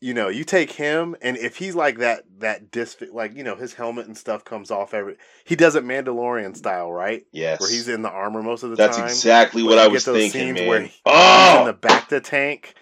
you 0.00 0.14
know, 0.14 0.28
you 0.28 0.44
take 0.44 0.70
him 0.70 1.16
and 1.20 1.36
if 1.36 1.56
he's 1.56 1.74
like 1.74 1.98
that 1.98 2.22
that 2.38 2.70
dis 2.70 2.96
like 3.12 3.34
you 3.34 3.42
know 3.42 3.56
his 3.56 3.74
helmet 3.74 4.06
and 4.06 4.16
stuff 4.16 4.44
comes 4.44 4.70
off 4.70 4.94
every 4.94 5.16
he 5.44 5.56
does 5.56 5.74
it 5.74 5.84
Mandalorian 5.84 6.56
style, 6.56 6.92
right? 6.92 7.24
yes. 7.32 7.60
Where 7.60 7.68
he's 7.70 7.88
in 7.88 8.02
the 8.02 8.10
armor 8.10 8.42
most 8.42 8.62
of 8.62 8.70
the 8.70 8.76
That's 8.76 8.96
time. 8.96 9.06
That's 9.06 9.18
exactly 9.18 9.64
what 9.64 9.78
I 9.78 9.88
was 9.88 10.04
thinking, 10.04 10.54
man. 10.54 10.68
where 10.68 10.80
he- 10.82 10.86
He's 10.88 11.00
oh, 11.06 11.58
in 11.60 11.66
the 11.66 11.74
Bacta 11.74 12.22
tank 12.22 12.74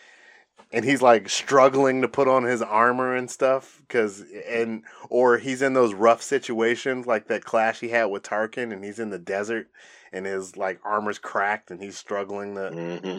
and 0.72 0.84
he's 0.84 1.02
like 1.02 1.28
struggling 1.28 2.02
to 2.02 2.08
put 2.08 2.28
on 2.28 2.44
his 2.44 2.60
armor 2.62 3.14
and 3.14 3.30
stuff 3.30 3.82
cuz 3.88 4.24
and 4.48 4.82
or 5.08 5.38
he's 5.38 5.62
in 5.62 5.74
those 5.74 5.94
rough 5.94 6.22
situations 6.22 7.06
like 7.06 7.28
that 7.28 7.44
clash 7.44 7.80
he 7.80 7.88
had 7.88 8.06
with 8.06 8.22
Tarkin 8.22 8.72
and 8.72 8.84
he's 8.84 8.98
in 8.98 9.10
the 9.10 9.18
desert 9.18 9.68
and 10.12 10.26
his 10.26 10.56
like 10.56 10.80
armor's 10.84 11.18
cracked 11.18 11.70
and 11.70 11.80
he's 11.82 11.96
struggling 11.96 12.54
to 12.56 12.70
hmm 12.70 13.18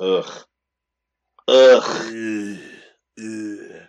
Ugh. 0.00 0.44
Ugh. 1.46 2.58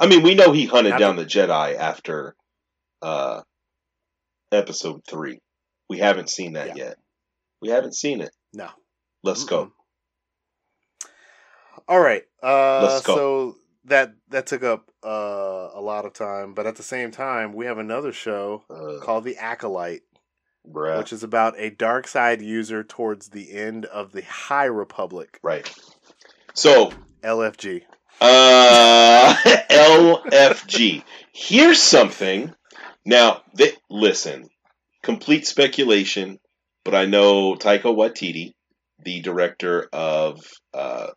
I 0.00 0.06
mean, 0.06 0.22
we 0.22 0.34
know 0.36 0.52
he 0.52 0.66
hunted 0.66 0.90
Not 0.90 1.00
down 1.00 1.16
the 1.16 1.24
Jedi 1.24 1.74
after 1.76 2.36
uh, 3.02 3.40
episode 4.52 5.00
three. 5.08 5.40
We 5.88 5.98
haven't 5.98 6.30
seen 6.30 6.52
that 6.52 6.68
Yeah. 6.68 6.74
yet. 6.76 6.96
We 7.60 7.70
haven't 7.70 7.96
seen 7.96 8.20
it. 8.20 8.30
No. 8.52 8.68
Let's 9.24 9.42
go. 9.44 9.72
All 11.88 12.00
right. 12.00 12.22
Uh 12.42 13.00
so 13.00 13.56
that 13.84 14.12
that 14.28 14.46
took 14.46 14.62
up 14.62 14.90
uh 15.04 15.70
a 15.74 15.80
lot 15.80 16.04
of 16.04 16.12
time, 16.12 16.54
but 16.54 16.66
at 16.66 16.76
the 16.76 16.82
same 16.82 17.10
time 17.10 17.52
we 17.54 17.66
have 17.66 17.78
another 17.78 18.12
show 18.12 18.62
Uh, 18.70 19.02
called 19.04 19.24
The 19.24 19.36
Acolyte 19.38 20.02
bruh. 20.70 20.98
which 20.98 21.12
is 21.12 21.22
about 21.22 21.54
a 21.58 21.70
dark 21.70 22.06
side 22.06 22.42
user 22.42 22.84
towards 22.84 23.30
the 23.30 23.52
end 23.52 23.86
of 23.86 24.12
the 24.12 24.22
High 24.22 24.66
Republic, 24.66 25.38
right. 25.42 25.66
So, 26.54 26.92
LFG. 27.22 27.82
uh, 28.20 29.34
LFG. 29.70 31.02
Here's 31.32 31.80
something. 31.80 32.52
Now, 33.06 33.42
th- 33.56 33.76
listen, 33.88 34.48
complete 35.02 35.46
speculation, 35.46 36.38
but 36.84 36.94
I 36.94 37.06
know 37.06 37.54
Taika 37.54 37.84
Waititi, 37.94 38.52
the 39.04 39.20
director 39.20 39.88
of 39.92 40.40
uh, 40.74 41.08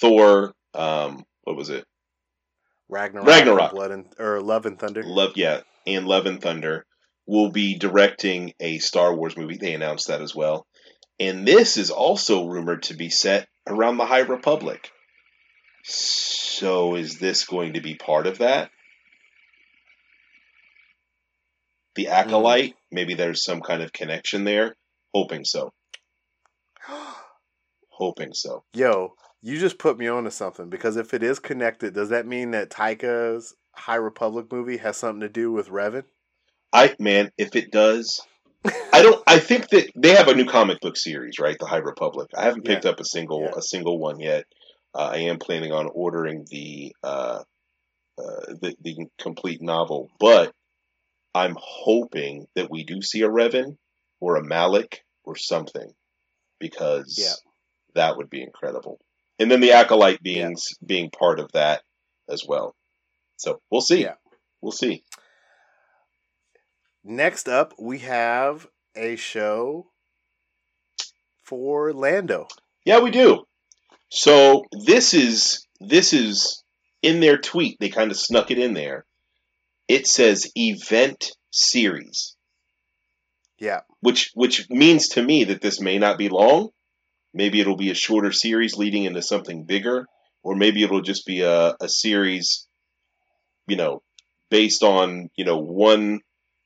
Thor, 0.00 0.54
um, 0.74 1.24
what 1.42 1.56
was 1.56 1.70
it? 1.70 1.84
Ragnarok, 2.88 3.26
Ragnarok. 3.26 3.72
Blood 3.72 3.90
and 3.90 4.06
or 4.18 4.40
Love 4.40 4.66
and 4.66 4.78
Thunder. 4.78 5.02
Love, 5.04 5.32
yeah, 5.36 5.60
and 5.86 6.06
Love 6.06 6.26
and 6.26 6.40
Thunder 6.40 6.86
will 7.26 7.50
be 7.50 7.78
directing 7.78 8.54
a 8.60 8.78
Star 8.78 9.14
Wars 9.14 9.36
movie. 9.36 9.58
They 9.58 9.74
announced 9.74 10.08
that 10.08 10.22
as 10.22 10.34
well. 10.34 10.66
And 11.20 11.46
this 11.46 11.76
is 11.76 11.90
also 11.90 12.46
rumored 12.46 12.84
to 12.84 12.94
be 12.94 13.10
set 13.10 13.48
around 13.66 13.96
the 13.96 14.06
High 14.06 14.20
Republic. 14.20 14.90
So 15.84 16.94
is 16.94 17.18
this 17.18 17.44
going 17.44 17.74
to 17.74 17.80
be 17.80 17.94
part 17.94 18.26
of 18.26 18.38
that? 18.38 18.70
The 21.96 22.08
Acolyte? 22.08 22.74
Maybe 22.92 23.14
there's 23.14 23.44
some 23.44 23.60
kind 23.60 23.82
of 23.82 23.92
connection 23.92 24.44
there. 24.44 24.76
Hoping 25.12 25.44
so. 25.44 25.72
Hoping 27.90 28.32
so. 28.32 28.62
Yo, 28.74 29.14
you 29.42 29.58
just 29.58 29.78
put 29.78 29.98
me 29.98 30.08
on 30.08 30.24
to 30.24 30.30
something 30.30 30.68
because 30.68 30.96
if 30.96 31.14
it 31.14 31.22
is 31.22 31.38
connected, 31.38 31.94
does 31.94 32.08
that 32.08 32.26
mean 32.26 32.50
that 32.52 32.70
Taika's 32.70 33.54
High 33.74 33.96
Republic 33.96 34.46
movie 34.50 34.78
has 34.78 34.96
something 34.96 35.20
to 35.20 35.28
do 35.28 35.52
with 35.52 35.68
Revan? 35.68 36.04
I 36.72 36.94
man, 36.98 37.30
if 37.38 37.56
it 37.56 37.70
does, 37.70 38.20
I 38.92 39.02
don't. 39.02 39.22
I 39.26 39.38
think 39.38 39.68
that 39.70 39.90
they 39.96 40.14
have 40.14 40.28
a 40.28 40.34
new 40.34 40.44
comic 40.44 40.80
book 40.80 40.96
series, 40.96 41.38
right? 41.38 41.56
The 41.58 41.66
High 41.66 41.78
Republic. 41.78 42.28
I 42.36 42.44
haven't 42.44 42.64
picked 42.64 42.84
up 42.86 43.00
a 43.00 43.04
single 43.04 43.42
Yeah. 43.42 43.52
a 43.56 43.62
single 43.62 43.98
one 43.98 44.20
yet. 44.20 44.44
Uh, 44.94 45.10
I 45.14 45.18
am 45.18 45.38
planning 45.38 45.72
on 45.72 45.88
ordering 45.92 46.44
the 46.50 46.94
uh, 47.02 47.42
uh, 48.18 48.40
the 48.60 48.74
the 48.80 49.06
complete 49.18 49.62
novel, 49.62 50.10
but 50.18 50.52
I'm 51.34 51.56
hoping 51.58 52.46
that 52.56 52.70
we 52.70 52.84
do 52.84 53.00
see 53.00 53.22
a 53.22 53.28
Revan 53.28 53.76
or 54.20 54.36
a 54.36 54.44
Malak 54.44 55.04
or 55.24 55.36
something 55.36 55.92
because 56.58 57.16
Yeah. 57.18 57.34
that 57.94 58.16
would 58.16 58.28
be 58.28 58.42
incredible. 58.42 58.98
And 59.38 59.50
then 59.50 59.60
the 59.60 59.72
acolyte 59.72 60.22
being 60.22 60.56
being 60.84 61.10
part 61.10 61.38
of 61.38 61.52
that 61.52 61.82
as 62.28 62.44
well. 62.46 62.74
So 63.36 63.60
we'll 63.70 63.80
see. 63.80 64.02
Yeah. 64.02 64.14
We'll 64.60 64.72
see. 64.72 65.04
Next 67.04 67.48
up, 67.48 67.74
we 67.78 68.00
have 68.00 68.66
a 68.96 69.16
show 69.16 69.86
for 71.44 71.92
Lando. 71.92 72.48
Yeah, 72.84 73.00
we 73.00 73.10
do. 73.10 73.44
So 74.10 74.64
this 74.84 75.14
is 75.14 75.66
this 75.80 76.12
is 76.12 76.62
in 77.02 77.20
their 77.20 77.38
tweet. 77.38 77.78
They 77.78 77.88
kind 77.88 78.10
of 78.10 78.18
snuck 78.18 78.50
it 78.50 78.58
in 78.58 78.74
there. 78.74 79.04
It 79.86 80.06
says 80.06 80.50
event 80.54 81.32
series. 81.50 82.36
Yeah. 83.58 83.80
Which 84.00 84.30
which 84.34 84.68
means 84.68 85.08
to 85.10 85.22
me 85.22 85.44
that 85.44 85.60
this 85.60 85.80
may 85.80 85.98
not 85.98 86.18
be 86.18 86.28
long. 86.28 86.70
Maybe 87.34 87.60
it'll 87.60 87.76
be 87.76 87.90
a 87.90 87.94
shorter 87.94 88.32
series 88.32 88.76
leading 88.76 89.04
into 89.04 89.22
something 89.22 89.64
bigger, 89.64 90.06
or 90.42 90.56
maybe 90.56 90.82
it'll 90.82 91.02
just 91.02 91.26
be 91.26 91.42
a, 91.42 91.74
a 91.80 91.88
series, 91.88 92.66
you 93.66 93.76
know, 93.76 94.02
based 94.50 94.82
on, 94.82 95.30
you 95.36 95.44
know, 95.44 95.58
one 95.58 96.20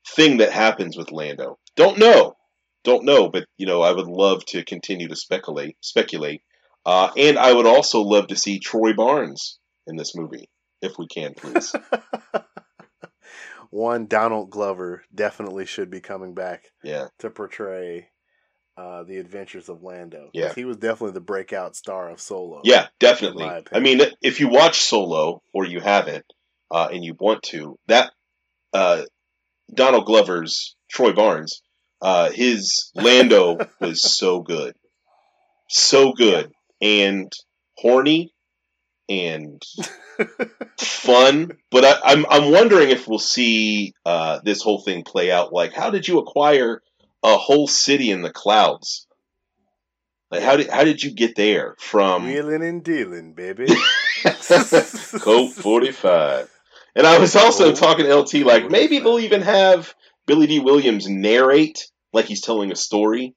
thing 0.07 0.37
that 0.37 0.51
happens 0.51 0.97
with 0.97 1.11
Lando. 1.11 1.57
Don't 1.75 1.99
know. 1.99 2.35
Don't 2.83 3.05
know, 3.05 3.29
but 3.29 3.45
you 3.57 3.65
know, 3.65 3.81
I 3.81 3.91
would 3.91 4.07
love 4.07 4.45
to 4.47 4.63
continue 4.65 5.07
to 5.07 5.15
speculate 5.15 5.77
speculate. 5.81 6.41
Uh, 6.85 7.11
and 7.15 7.39
I 7.39 7.53
would 7.53 7.65
also 7.65 8.01
love 8.01 8.27
to 8.27 8.35
see 8.35 8.59
Troy 8.59 8.93
Barnes 8.93 9.57
in 9.87 9.95
this 9.95 10.15
movie, 10.15 10.49
if 10.81 10.97
we 10.97 11.07
can, 11.07 11.33
please. 11.33 11.73
One 13.69 14.05
Donald 14.05 14.51
Glover 14.51 15.03
definitely 15.15 15.65
should 15.65 15.89
be 15.89 16.01
coming 16.01 16.33
back 16.33 16.65
yeah. 16.83 17.07
to 17.19 17.29
portray 17.29 18.09
uh, 18.77 19.03
the 19.03 19.17
adventures 19.17 19.69
of 19.69 19.83
Lando. 19.83 20.29
Yeah. 20.33 20.53
he 20.53 20.65
was 20.65 20.77
definitely 20.77 21.13
the 21.13 21.21
breakout 21.21 21.75
star 21.75 22.09
of 22.09 22.19
Solo. 22.19 22.61
Yeah, 22.63 22.87
definitely. 22.99 23.45
I 23.71 23.79
mean, 23.79 24.01
if 24.21 24.39
you 24.39 24.49
watch 24.49 24.81
Solo 24.81 25.41
or 25.53 25.65
you 25.65 25.79
haven't, 25.79 26.25
uh, 26.71 26.89
and 26.91 27.03
you 27.03 27.15
want 27.19 27.43
to, 27.43 27.77
that 27.87 28.11
uh, 28.73 29.03
Donald 29.71 30.05
Glover's 30.05 30.75
Troy 30.89 31.13
Barnes, 31.13 31.61
uh, 32.01 32.31
his 32.31 32.91
Lando 32.95 33.57
was 33.79 34.01
so 34.01 34.41
good, 34.41 34.75
so 35.69 36.13
good, 36.13 36.51
and 36.81 37.31
horny 37.77 38.33
and 39.07 39.61
fun. 40.79 41.51
But 41.71 41.85
I, 41.85 41.99
I'm 42.03 42.25
I'm 42.29 42.51
wondering 42.51 42.89
if 42.89 43.07
we'll 43.07 43.19
see 43.19 43.93
uh, 44.05 44.39
this 44.43 44.61
whole 44.61 44.81
thing 44.81 45.03
play 45.03 45.31
out. 45.31 45.53
Like, 45.53 45.73
how 45.73 45.91
did 45.91 46.07
you 46.07 46.19
acquire 46.19 46.81
a 47.23 47.37
whole 47.37 47.67
city 47.67 48.11
in 48.11 48.21
the 48.21 48.31
clouds? 48.31 49.07
Like, 50.31 50.41
how 50.43 50.57
did 50.57 50.69
how 50.69 50.83
did 50.83 51.01
you 51.03 51.11
get 51.13 51.35
there 51.35 51.75
from? 51.79 52.25
Wheeling 52.25 52.63
and 52.63 52.83
dealing, 52.83 53.33
baby. 53.33 53.67
Colt 55.21 55.51
45. 55.51 56.49
And 56.95 57.07
I 57.07 57.19
was 57.19 57.35
also 57.35 57.73
talking 57.73 58.05
to 58.05 58.15
LT, 58.15 58.33
like, 58.45 58.69
maybe 58.69 58.99
45. 58.99 59.03
they'll 59.03 59.19
even 59.19 59.41
have 59.41 59.93
Billy 60.27 60.47
Dee 60.47 60.59
Williams 60.59 61.07
narrate 61.07 61.87
like 62.13 62.25
he's 62.25 62.41
telling 62.41 62.71
a 62.71 62.75
story. 62.75 63.35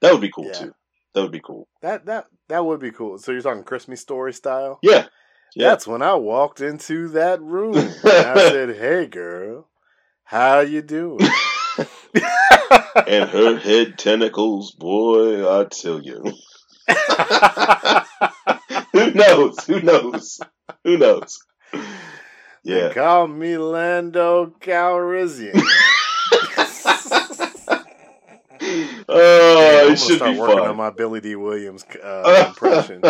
That 0.00 0.12
would 0.12 0.20
be 0.20 0.30
cool, 0.30 0.46
Yeah. 0.46 0.58
too. 0.58 0.72
That 1.14 1.22
would 1.22 1.32
be 1.32 1.40
cool. 1.44 1.66
That 1.82 2.06
that 2.06 2.26
that 2.48 2.64
would 2.64 2.80
be 2.80 2.92
cool. 2.92 3.18
So 3.18 3.32
you're 3.32 3.42
talking 3.42 3.64
Christmas 3.64 4.00
story 4.00 4.32
style? 4.32 4.78
Yeah. 4.82 5.06
Yeah. 5.56 5.68
That's 5.70 5.86
when 5.86 6.02
I 6.02 6.14
walked 6.14 6.60
into 6.60 7.08
that 7.08 7.42
room. 7.42 7.76
and 7.76 8.26
I 8.26 8.34
said, 8.50 8.76
"Hey, 8.76 9.06
girl, 9.06 9.68
how 10.22 10.60
you 10.60 10.82
doing?" 10.82 11.18
and 13.06 13.30
her 13.30 13.58
head 13.58 13.96
tentacles, 13.98 14.72
boy, 14.72 15.48
I 15.48 15.64
tell 15.64 16.02
you. 16.02 16.22
Who 18.92 19.10
knows? 19.12 19.64
Who 19.66 19.80
knows? 19.80 20.40
Who 20.84 20.98
knows? 20.98 21.38
They 22.68 22.74
Yeah. 22.80 22.84
call 22.84 23.26
me 23.28 23.56
Lando 23.58 24.54
Calrissian. 24.60 25.62
Oh, 29.08 29.86
I'm 29.88 29.92
it 29.92 29.98
gonna 29.98 29.98
should 29.98 30.10
start 30.10 30.22
be 30.22 30.28
working 30.36 30.58
fun. 30.58 30.66
on 30.66 30.76
my 30.76 30.90
Billy 30.90 31.20
Dee 31.20 31.36
Williams 31.36 31.84
uh, 32.02 32.34
impression. 32.46 33.02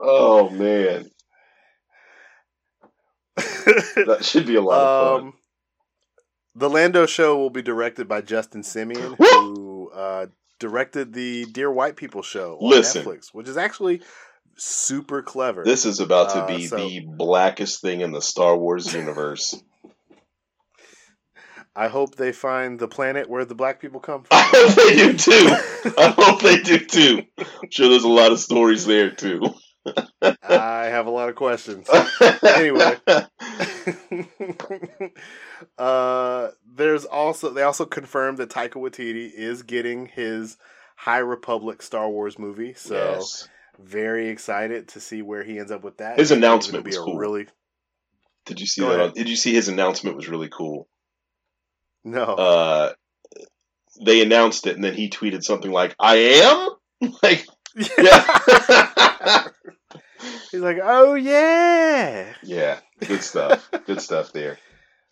oh 0.00 0.50
man, 0.50 1.10
that 4.06 4.18
should 4.22 4.46
be 4.46 4.54
a 4.56 4.60
lot 4.62 4.80
of 4.80 5.18
fun. 5.18 5.26
um, 5.28 5.34
the 6.54 6.68
Lando 6.70 7.06
show 7.06 7.36
will 7.38 7.50
be 7.50 7.62
directed 7.62 8.08
by 8.08 8.20
Justin 8.20 8.62
Simien, 8.62 9.16
who 9.18 9.90
uh, 9.94 10.26
directed 10.58 11.12
the 11.12 11.44
Dear 11.46 11.70
White 11.70 11.96
People 11.96 12.22
show 12.22 12.56
on 12.60 12.70
Listen. 12.70 13.04
Netflix, 13.04 13.26
which 13.32 13.48
is 13.48 13.56
actually 13.56 14.02
super 14.56 15.22
clever. 15.22 15.62
This 15.64 15.86
is 15.86 16.00
about 16.00 16.30
to 16.30 16.38
Uh, 16.42 16.46
be 16.46 16.66
so- 16.66 16.76
the 16.76 17.00
blackest 17.06 17.80
thing 17.80 18.00
in 18.00 18.12
the 18.12 18.20
Star 18.22 18.56
Wars 18.56 18.92
universe. 18.92 19.54
I 21.76 21.86
hope 21.88 22.16
they 22.16 22.32
find 22.32 22.78
the 22.80 22.88
planet 22.88 23.30
where 23.30 23.44
the 23.44 23.54
black 23.54 23.80
people 23.80 24.00
come 24.00 24.24
from. 24.24 24.28
I 24.32 24.42
hope 24.52 24.74
they 24.74 24.96
do 24.96 25.12
too. 25.16 25.92
I 25.96 26.14
hope 26.18 26.42
they 26.42 26.60
do 26.60 26.78
too. 26.78 27.22
I'm 27.38 27.70
sure 27.70 27.88
there's 27.88 28.02
a 28.04 28.08
lot 28.08 28.32
of 28.32 28.40
stories 28.40 28.84
there 28.86 29.10
too. 29.12 29.40
I 30.22 30.86
have 30.86 31.06
a 31.06 31.10
lot 31.10 31.28
of 31.28 31.36
questions. 31.36 31.88
Anyway. 32.42 32.96
uh, 35.78 36.48
there's 36.74 37.04
also 37.04 37.50
they 37.50 37.62
also 37.62 37.86
confirmed 37.86 38.38
that 38.38 38.50
Taika 38.50 38.74
Waititi 38.74 39.32
is 39.32 39.62
getting 39.62 40.06
his 40.06 40.56
High 40.96 41.18
Republic 41.18 41.82
Star 41.82 42.08
Wars 42.08 42.38
movie. 42.38 42.74
So 42.74 42.94
yes. 42.94 43.48
very 43.78 44.28
excited 44.28 44.88
to 44.88 45.00
see 45.00 45.22
where 45.22 45.42
he 45.42 45.58
ends 45.58 45.72
up 45.72 45.82
with 45.82 45.98
that. 45.98 46.18
His 46.18 46.30
announcement 46.30 46.84
was 46.84 46.98
cool. 46.98 47.16
really 47.16 47.46
Did 48.46 48.60
you 48.60 48.66
see 48.66 48.82
Go 48.82 48.90
that? 48.90 49.00
On, 49.00 49.12
did 49.12 49.28
you 49.28 49.36
see 49.36 49.54
his 49.54 49.68
announcement 49.68 50.16
was 50.16 50.28
really 50.28 50.48
cool? 50.48 50.88
no. 52.04 52.24
Uh, 52.24 52.92
they 54.02 54.22
announced 54.22 54.66
it, 54.66 54.76
and 54.76 54.84
then 54.84 54.94
he 54.94 55.10
tweeted 55.10 55.42
something 55.42 55.70
like, 55.70 55.94
"I 55.98 56.16
am." 56.42 56.68
like, 57.22 57.46
yeah. 57.76 59.46
He's 60.50 60.60
like, 60.60 60.78
oh 60.82 61.14
yeah. 61.14 62.32
Yeah, 62.42 62.78
good 63.06 63.22
stuff. 63.22 63.70
good 63.86 64.00
stuff 64.00 64.32
there. 64.32 64.58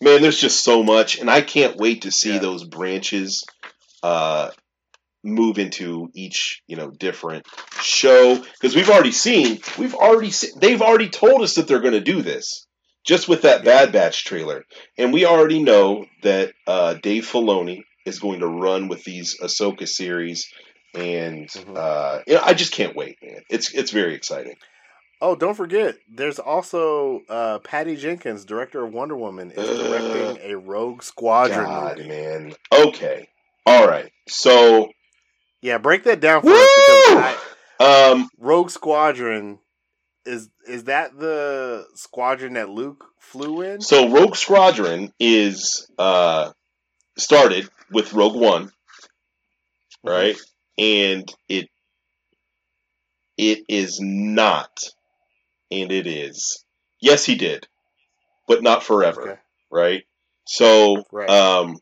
Man, 0.01 0.23
there's 0.23 0.41
just 0.41 0.63
so 0.63 0.83
much, 0.83 1.19
and 1.19 1.31
I 1.31 1.41
can't 1.41 1.77
wait 1.77 2.03
to 2.03 2.11
see 2.13 2.35
Yeah. 2.35 2.39
those 2.41 2.65
branches 2.65 3.45
uh, 4.03 4.51
move 5.25 5.59
into 5.59 6.09
each, 6.15 6.63
you 6.67 6.77
know, 6.77 6.91
different 6.91 7.47
show 7.81 8.37
because 8.37 8.77
we've 8.77 8.91
already 8.91 9.13
seen, 9.13 9.61
we've 9.79 9.95
already 9.95 10.31
se- 10.31 10.53
they've 10.61 10.83
already 10.83 11.09
told 11.09 11.43
us 11.43 11.55
that 11.57 11.67
they're 11.67 11.81
going 11.81 11.95
to 11.95 12.01
do 12.01 12.23
this 12.23 12.67
just 13.05 13.29
with 13.29 13.43
that 13.43 13.65
Yeah. 13.65 13.85
Bad 13.87 13.93
Batch 13.93 14.25
trailer, 14.25 14.65
and 14.97 15.13
we 15.13 15.25
already 15.25 15.63
know 15.63 16.05
that 16.23 16.53
uh, 16.67 16.95
Dave 17.03 17.25
Filoni 17.25 17.83
is 18.07 18.19
going 18.21 18.41
to 18.41 18.47
run 18.47 18.89
with 18.89 19.03
these 19.05 19.37
Ahsoka 19.43 19.89
series, 19.89 20.49
and 20.95 21.49
Mhm. 21.49 21.76
uh, 21.76 22.20
you 22.26 22.34
know, 22.34 22.43
I 22.45 22.55
just 22.55 22.72
can't 22.72 22.97
wait, 22.97 23.18
man. 23.22 23.43
It's 23.51 23.72
it's 23.74 23.91
very 23.91 24.14
exciting. 24.14 24.57
Oh, 25.20 25.34
don't 25.34 25.55
forget, 25.55 25.97
there's 26.09 26.39
also 26.39 27.22
uh, 27.28 27.59
Patty 27.59 27.97
Jenkins, 27.97 28.45
director 28.45 28.84
of 28.84 28.93
Wonder 28.93 29.16
Woman, 29.16 29.51
is 29.51 29.68
Uh, 29.68 29.74
directing 29.74 30.39
a 30.41 30.55
Rogue 30.57 31.03
Squadron 31.03 31.66
God, 31.66 31.97
movie. 31.99 32.09
man. 32.09 32.55
Okay. 32.72 33.28
All 33.66 33.86
right. 33.89 34.12
So, 34.28 34.91
Yeah, 35.61 35.78
break 35.78 36.05
that 36.05 36.20
down 36.20 36.43
for 36.43 36.51
Woo! 36.51 36.55
us 36.55 36.70
because 36.76 37.36
I, 37.80 38.11
um, 38.12 38.28
Rogue 38.39 38.70
Squadron 38.70 39.59
is 40.24 40.51
is 40.68 40.84
that 40.84 41.18
the 41.18 41.86
squadron 41.95 42.53
that 42.53 42.68
Luke 42.68 43.05
flew 43.18 43.62
in? 43.62 43.80
so 43.80 44.09
Rogue 44.11 44.36
Squadron 44.36 45.12
is 45.18 45.91
uh 45.99 46.53
started 47.16 47.68
with 47.91 48.12
Rogue 48.12 48.36
One, 48.36 48.70
right? 50.05 50.36
And 50.79 51.33
it 51.49 51.68
it 53.37 53.64
is 53.68 54.01
not, 54.01 54.81
and 55.70 55.93
it 55.93 56.07
is. 56.07 56.64
Yes, 57.01 57.24
he 57.24 57.37
did, 57.37 57.66
but 58.49 58.62
not 58.62 58.83
forever, 58.83 59.22
Okay. 59.22 59.41
right? 59.70 60.03
So, 60.47 61.05
Right. 61.12 61.31
um, 61.31 61.76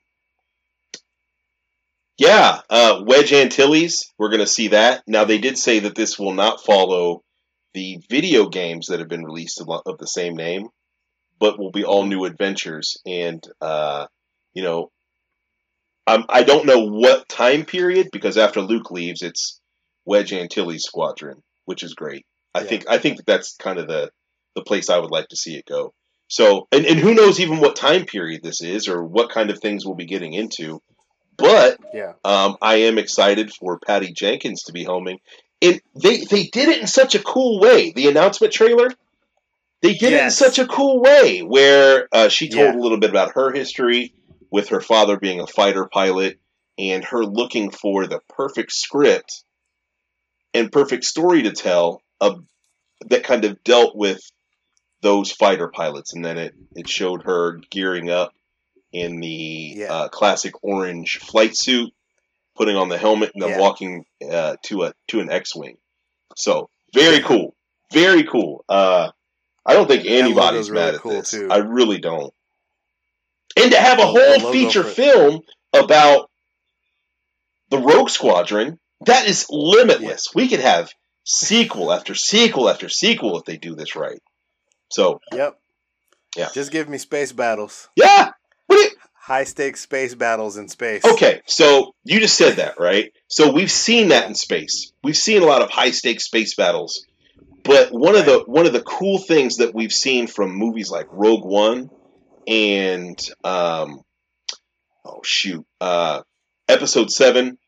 yeah, 2.19 2.61
uh, 2.71 3.03
Wedge 3.07 3.33
Antilles, 3.33 4.13
we're 4.19 4.31
going 4.31 4.41
to 4.41 4.47
see 4.47 4.69
that. 4.69 5.03
Now, 5.07 5.25
they 5.25 5.39
did 5.39 5.59
say 5.59 5.81
that 5.81 5.95
this 5.95 6.19
will 6.19 6.33
not 6.35 6.65
follow 6.65 7.23
the 7.75 7.99
video 8.11 8.49
games 8.49 8.87
that 8.87 9.01
have 9.01 9.09
been 9.09 9.25
released 9.25 9.61
of 9.61 9.69
of 9.87 9.99
the 9.99 10.07
same 10.07 10.35
name, 10.35 10.69
but 11.39 11.59
will 11.59 11.71
be 11.71 11.85
all 11.85 12.05
new 12.05 12.25
adventures. 12.25 12.97
And, 13.07 13.43
uh, 13.61 14.07
you 14.55 14.63
know, 14.63 14.91
um, 16.07 16.25
I 16.29 16.43
don't 16.43 16.67
know 16.67 16.87
what 16.87 17.29
time 17.29 17.65
period 17.65 18.09
because 18.13 18.39
after 18.39 18.61
Luke 18.61 18.91
leaves, 18.91 19.23
it's 19.23 19.61
Wedge 20.05 20.33
Antilles 20.33 20.85
Squadron, 20.85 21.43
which 21.65 21.83
is 21.83 21.95
great. 21.95 22.25
I 22.55 22.61
Yeah. 22.61 22.67
think 22.69 22.85
I 22.89 22.99
think 22.99 23.17
that 23.19 23.27
that's 23.27 23.57
kind 23.57 23.79
of 23.79 23.89
the 23.89 24.11
the 24.55 24.63
place 24.63 24.89
I 24.89 24.99
would 24.99 25.11
like 25.11 25.29
to 25.29 25.37
see 25.37 25.55
it 25.57 25.67
go. 25.67 25.93
So, 26.29 26.67
and, 26.73 26.85
and 26.87 26.99
who 26.99 27.15
knows 27.15 27.39
even 27.39 27.59
what 27.61 27.77
time 27.77 28.05
period 28.05 28.43
this 28.43 28.63
is 28.63 28.89
or 28.89 29.05
what 29.05 29.31
kind 29.31 29.51
of 29.51 29.61
things 29.61 29.85
we'll 29.85 29.95
be 29.95 30.07
getting 30.07 30.33
into. 30.33 30.81
But 31.37 31.79
Yeah. 31.93 32.15
um, 32.25 32.57
I 32.63 32.77
am 32.77 32.99
excited 32.99 33.53
for 33.53 33.79
Patty 33.79 34.13
Jenkins 34.13 34.63
to 34.65 34.73
be 34.73 34.83
homing. 34.83 35.19
And 35.63 35.81
they, 35.95 36.25
they 36.25 36.45
did 36.45 36.69
it 36.69 36.81
in 36.81 36.87
such 36.87 37.15
a 37.15 37.23
cool 37.23 37.61
way. 37.61 37.93
The 37.95 38.09
announcement 38.09 38.53
trailer, 38.53 38.89
they 39.83 39.95
did 39.95 40.13
it 40.15 40.25
in 40.25 40.31
such 40.31 40.59
a 40.59 40.67
cool 40.67 41.01
way 41.01 41.41
where 41.41 42.09
uh, 42.13 42.29
she 42.29 42.49
told 42.49 42.75
Yeah. 42.75 42.81
a 42.81 42.83
little 42.83 42.99
bit 42.99 43.11
about 43.11 43.33
her 43.35 43.53
history 43.53 44.13
with 44.51 44.69
her 44.69 44.81
father 44.81 45.19
being 45.19 45.41
a 45.41 45.47
fighter 45.47 45.87
pilot 45.87 46.39
and 46.79 47.05
her 47.05 47.25
looking 47.25 47.71
for 47.71 48.07
the 48.07 48.21
perfect 48.29 48.73
script 48.73 49.45
and 50.55 50.73
perfect 50.73 51.05
story 51.05 51.43
to 51.43 51.53
tell 51.53 52.03
of, 52.21 52.45
that 53.07 53.25
kind 53.25 53.45
of 53.45 53.63
dealt 53.65 53.97
with 53.97 54.21
those 55.03 55.31
fighter 55.33 55.69
pilots. 55.69 56.15
And 56.15 56.25
then 56.25 56.39
it, 56.39 56.55
it 56.75 56.89
showed 56.89 57.23
her 57.25 57.59
gearing 57.71 58.11
up 58.11 58.33
in 58.93 59.21
the 59.21 59.75
Yeah. 59.77 59.93
uh, 59.93 60.09
classic 60.09 60.55
orange 60.63 61.19
flight 61.19 61.57
suit, 61.57 61.93
putting 62.57 62.77
on 62.77 62.89
the 62.89 62.97
helmet, 62.99 63.33
and 63.35 63.43
then 63.43 63.51
Yeah. 63.51 63.61
walking 63.61 64.07
uh, 64.31 64.57
to 64.65 64.85
a 64.85 64.95
to 65.09 65.21
an 65.21 65.31
X-wing. 65.31 65.77
So 66.37 66.71
very 66.95 67.21
cool, 67.21 67.55
very 67.93 68.25
cool. 68.25 68.65
Uh, 68.69 69.11
I 69.67 69.75
don't 69.75 69.89
think 69.89 70.07
anybody's 70.07 70.71
really 70.71 70.85
mad 70.87 70.95
at 70.95 71.01
cool, 71.01 71.13
this. 71.13 71.33
too. 71.33 71.49
I 71.51 71.59
really 71.59 71.99
don't. 71.99 72.33
And 73.57 73.71
to 73.73 73.79
have 73.81 73.99
a 73.99 74.07
whole 74.07 74.53
feature 74.53 74.85
film 74.85 75.41
about 75.73 76.31
the 77.71 77.79
Rogue 77.79 78.11
Squadron, 78.11 78.79
that 79.07 79.27
is 79.27 79.47
limitless. 79.51 80.29
We 80.35 80.49
could 80.49 80.61
have 80.61 80.91
sequel 81.25 81.93
after 81.93 82.15
sequel 82.15 82.69
after 82.69 82.89
sequel 82.89 83.39
if 83.39 83.45
they 83.45 83.57
do 83.57 83.75
this 83.75 83.97
right. 83.97 84.21
So 84.91 85.21
Yep. 85.33 85.59
Yeah. 86.37 86.49
Just 86.53 86.71
give 86.71 86.89
me 86.89 86.99
space 86.99 87.33
battles. 87.33 87.89
yeah, 87.97 88.31
what 88.67 88.77
you- 88.79 88.91
High 89.15 89.43
stakes 89.45 89.81
space 89.81 90.15
battles 90.15 90.57
in 90.57 90.69
space. 90.69 91.05
Okay, 91.05 91.41
so 91.47 91.95
you 92.05 92.21
just 92.21 92.37
said 92.37 92.57
that, 92.59 92.79
right? 92.79 93.13
So 93.27 93.51
we've 93.51 93.73
seen 93.73 94.09
that 94.09 94.29
in 94.29 94.37
space. 94.37 94.93
We've 95.03 95.17
seen 95.17 95.43
a 95.43 95.47
lot 95.47 95.63
of 95.63 95.71
high 95.71 95.91
stakes 95.91 96.27
space 96.27 96.55
battles. 96.55 97.05
But 97.65 97.91
one 97.91 98.15
of 98.15 98.25
the 98.25 98.45
one 98.47 98.67
of 98.67 98.73
the 98.73 98.83
cool 98.83 99.19
things 99.19 99.57
that 99.57 99.75
we've 99.75 99.93
seen 99.93 100.29
from 100.29 100.53
movies 100.53 100.91
like 100.93 101.09
Rogue 101.11 101.45
One 101.45 101.91
and 102.47 103.19
um 103.45 104.01
oh 105.05 105.21
shoot, 105.25 105.65
uh 105.81 106.23
episode 106.69 107.11
7 107.11 107.59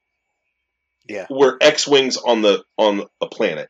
Yeah. 1.08 1.26
where 1.28 1.56
X-wings 1.60 2.16
on 2.16 2.42
the 2.42 2.64
on 2.76 3.04
a 3.20 3.26
planet. 3.26 3.68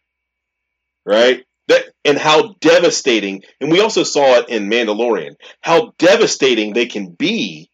Right? 1.07 1.45
That 1.69 1.85
and 2.05 2.17
how 2.19 2.55
devastating 2.61 3.43
and 3.61 3.71
we 3.71 3.81
also 3.81 4.03
saw 4.03 4.39
it 4.39 4.49
in 4.49 4.71
Mandalorian, 4.71 5.35
how 5.61 5.93
devastating 5.99 6.73
they 6.73 6.87
can 6.87 7.11
be 7.13 7.71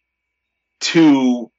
to 0.80 1.50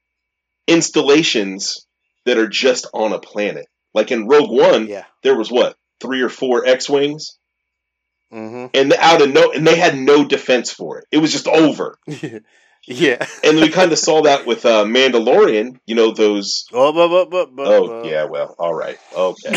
installations 0.66 1.86
that 2.24 2.38
are 2.38 2.48
just 2.48 2.86
on 2.92 3.12
a 3.12 3.18
planet. 3.18 3.66
Like 3.94 4.10
in 4.10 4.26
Rogue 4.28 4.50
One, 4.50 4.86
Yeah. 4.88 5.04
there 5.22 5.36
was 5.36 5.50
what 5.50 5.76
three 6.00 6.20
or 6.22 6.28
four 6.28 6.66
X-wings, 6.66 7.38
Mm-hmm. 8.32 8.66
and 8.74 8.92
out 8.94 9.22
of 9.22 9.30
no, 9.32 9.52
and 9.52 9.66
they 9.66 9.76
had 9.76 9.96
no 9.96 10.24
defense 10.26 10.72
for 10.72 10.98
it. 10.98 11.04
It 11.12 11.18
was 11.18 11.30
just 11.32 11.46
over. 11.46 11.96
yeah. 12.86 13.24
And 13.44 13.56
we 13.58 13.68
kind 13.68 13.92
of 13.92 13.98
saw 13.98 14.22
that 14.22 14.46
with 14.46 14.66
uh, 14.66 14.84
Mandalorian. 14.84 15.78
You 15.86 15.94
know 15.94 16.12
those. 16.12 16.64
Oh, 16.72 16.92
but, 16.92 17.08
but, 17.08 17.30
but, 17.30 17.54
but, 17.56 17.66
Oh 17.66 18.02
yeah, 18.04 18.24
well, 18.24 18.54
all 18.58 18.74
right, 18.74 18.98
okay. 19.16 19.54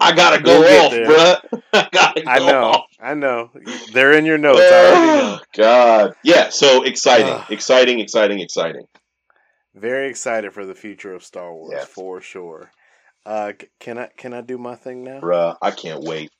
I 0.00 0.12
gotta 0.16 0.42
go 0.42 0.60
We'll 0.60 0.86
off, 0.86 0.90
there. 0.92 1.06
bruh. 1.06 1.62
I 1.74 1.88
gotta 1.92 2.22
go 2.22 2.30
I 2.30 2.38
know. 2.38 2.62
off. 2.70 2.84
I 3.00 3.14
know. 3.14 3.50
They're 3.92 4.12
in 4.12 4.24
your 4.24 4.38
notes. 4.38 4.60
I 4.62 4.64
already 4.64 5.06
know. 5.06 5.38
Oh, 5.40 5.44
God, 5.54 6.14
yeah. 6.24 6.48
So 6.50 6.82
exciting, 6.82 7.38
exciting, 7.50 8.00
exciting, 8.00 8.40
exciting. 8.40 8.86
Very 9.74 10.08
excited 10.08 10.52
for 10.52 10.64
the 10.66 10.74
future 10.74 11.14
of 11.14 11.22
Star 11.24 11.52
Wars 11.52 11.72
Yes. 11.74 11.86
for 11.88 12.20
sure. 12.20 12.70
Uh, 13.24 13.52
can 13.78 13.98
I 13.98 14.08
can 14.16 14.32
I 14.34 14.40
do 14.40 14.58
my 14.58 14.74
thing 14.74 15.04
now? 15.04 15.20
Bruh, 15.20 15.56
I 15.62 15.70
can't 15.70 16.02
wait. 16.02 16.30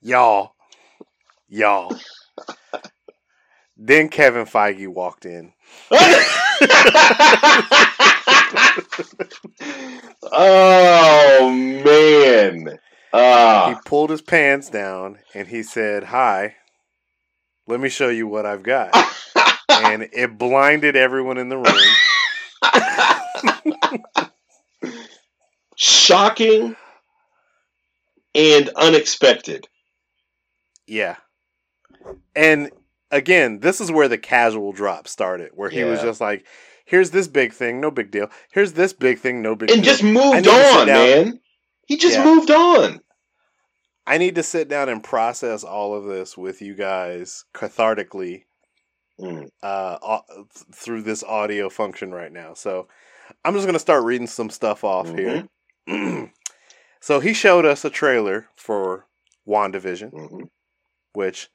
Y'all, 0.00 0.54
y'all. 1.48 1.94
then 3.76 4.08
Kevin 4.08 4.46
Feige 4.46 4.88
walked 4.88 5.26
in. 5.26 5.52
oh 10.32 11.50
man. 11.84 12.66
He 12.66 12.72
Ah, 13.12 13.80
pulled 13.84 14.10
his 14.10 14.22
pants 14.22 14.70
down 14.70 15.18
and 15.34 15.48
he 15.48 15.62
said, 15.62 16.04
"Hi, 16.04 16.56
let 17.66 17.80
me 17.80 17.88
show 17.88 18.08
you 18.08 18.26
what 18.26 18.46
I've 18.46 18.62
got." 18.62 18.94
and 19.70 20.08
it 20.12 20.38
blinded 20.38 20.96
everyone 20.96 21.38
in 21.38 21.48
the 21.48 21.58
room. 21.58 21.76
shocking 25.76 26.76
and 28.34 28.70
unexpected. 28.76 29.68
Yeah. 30.88 31.16
And 32.34 32.70
again, 33.10 33.60
this 33.60 33.80
is 33.80 33.90
where 33.92 34.08
the 34.08 34.18
casual 34.18 34.72
drop 34.72 35.06
started, 35.08 35.50
where 35.54 35.70
he 35.70 35.84
was 35.84 36.00
just 36.00 36.20
like, 36.20 36.46
here's 36.84 37.10
this 37.10 37.28
big 37.28 37.52
thing, 37.52 37.80
no 37.80 37.90
big 37.90 38.10
deal. 38.10 38.28
Here's 38.50 38.72
this 38.72 38.92
big 38.92 39.18
thing, 39.18 39.42
no 39.42 39.54
big 39.54 39.70
And 39.70 39.82
deal. 39.82 39.92
And 39.92 39.98
just 40.00 40.02
moved 40.02 40.36
need 40.36 40.44
to 40.44 40.50
sit 40.50 40.78
on, 40.80 40.86
man. 40.86 41.40
He 41.86 41.96
just 41.96 42.16
Yeah. 42.16 42.24
moved 42.24 42.50
on. 42.50 43.00
I 44.06 44.16
need 44.18 44.36
to 44.36 44.42
sit 44.42 44.68
down 44.68 44.88
and 44.88 45.04
process 45.04 45.64
all 45.64 45.94
of 45.94 46.04
this 46.06 46.36
with 46.36 46.62
you 46.62 46.74
guys 46.74 47.44
cathartically 47.54 48.44
Mm. 49.20 49.48
uh, 49.64 50.20
through 50.72 51.02
this 51.02 51.24
audio 51.24 51.68
function 51.68 52.12
right 52.12 52.30
now. 52.30 52.54
So 52.54 52.86
I'm 53.44 53.52
just 53.52 53.66
going 53.66 53.74
to 53.74 53.80
start 53.80 54.04
reading 54.04 54.28
some 54.28 54.48
stuff 54.48 54.84
off 54.84 55.08
here. 55.08 55.48
so 57.00 57.18
he 57.18 57.32
showed 57.34 57.66
us 57.66 57.84
a 57.84 57.90
trailer 57.90 58.46
for 58.54 59.06
WandaVision. 59.46 60.12
Mhm. 60.12 60.48
Which 61.12 61.48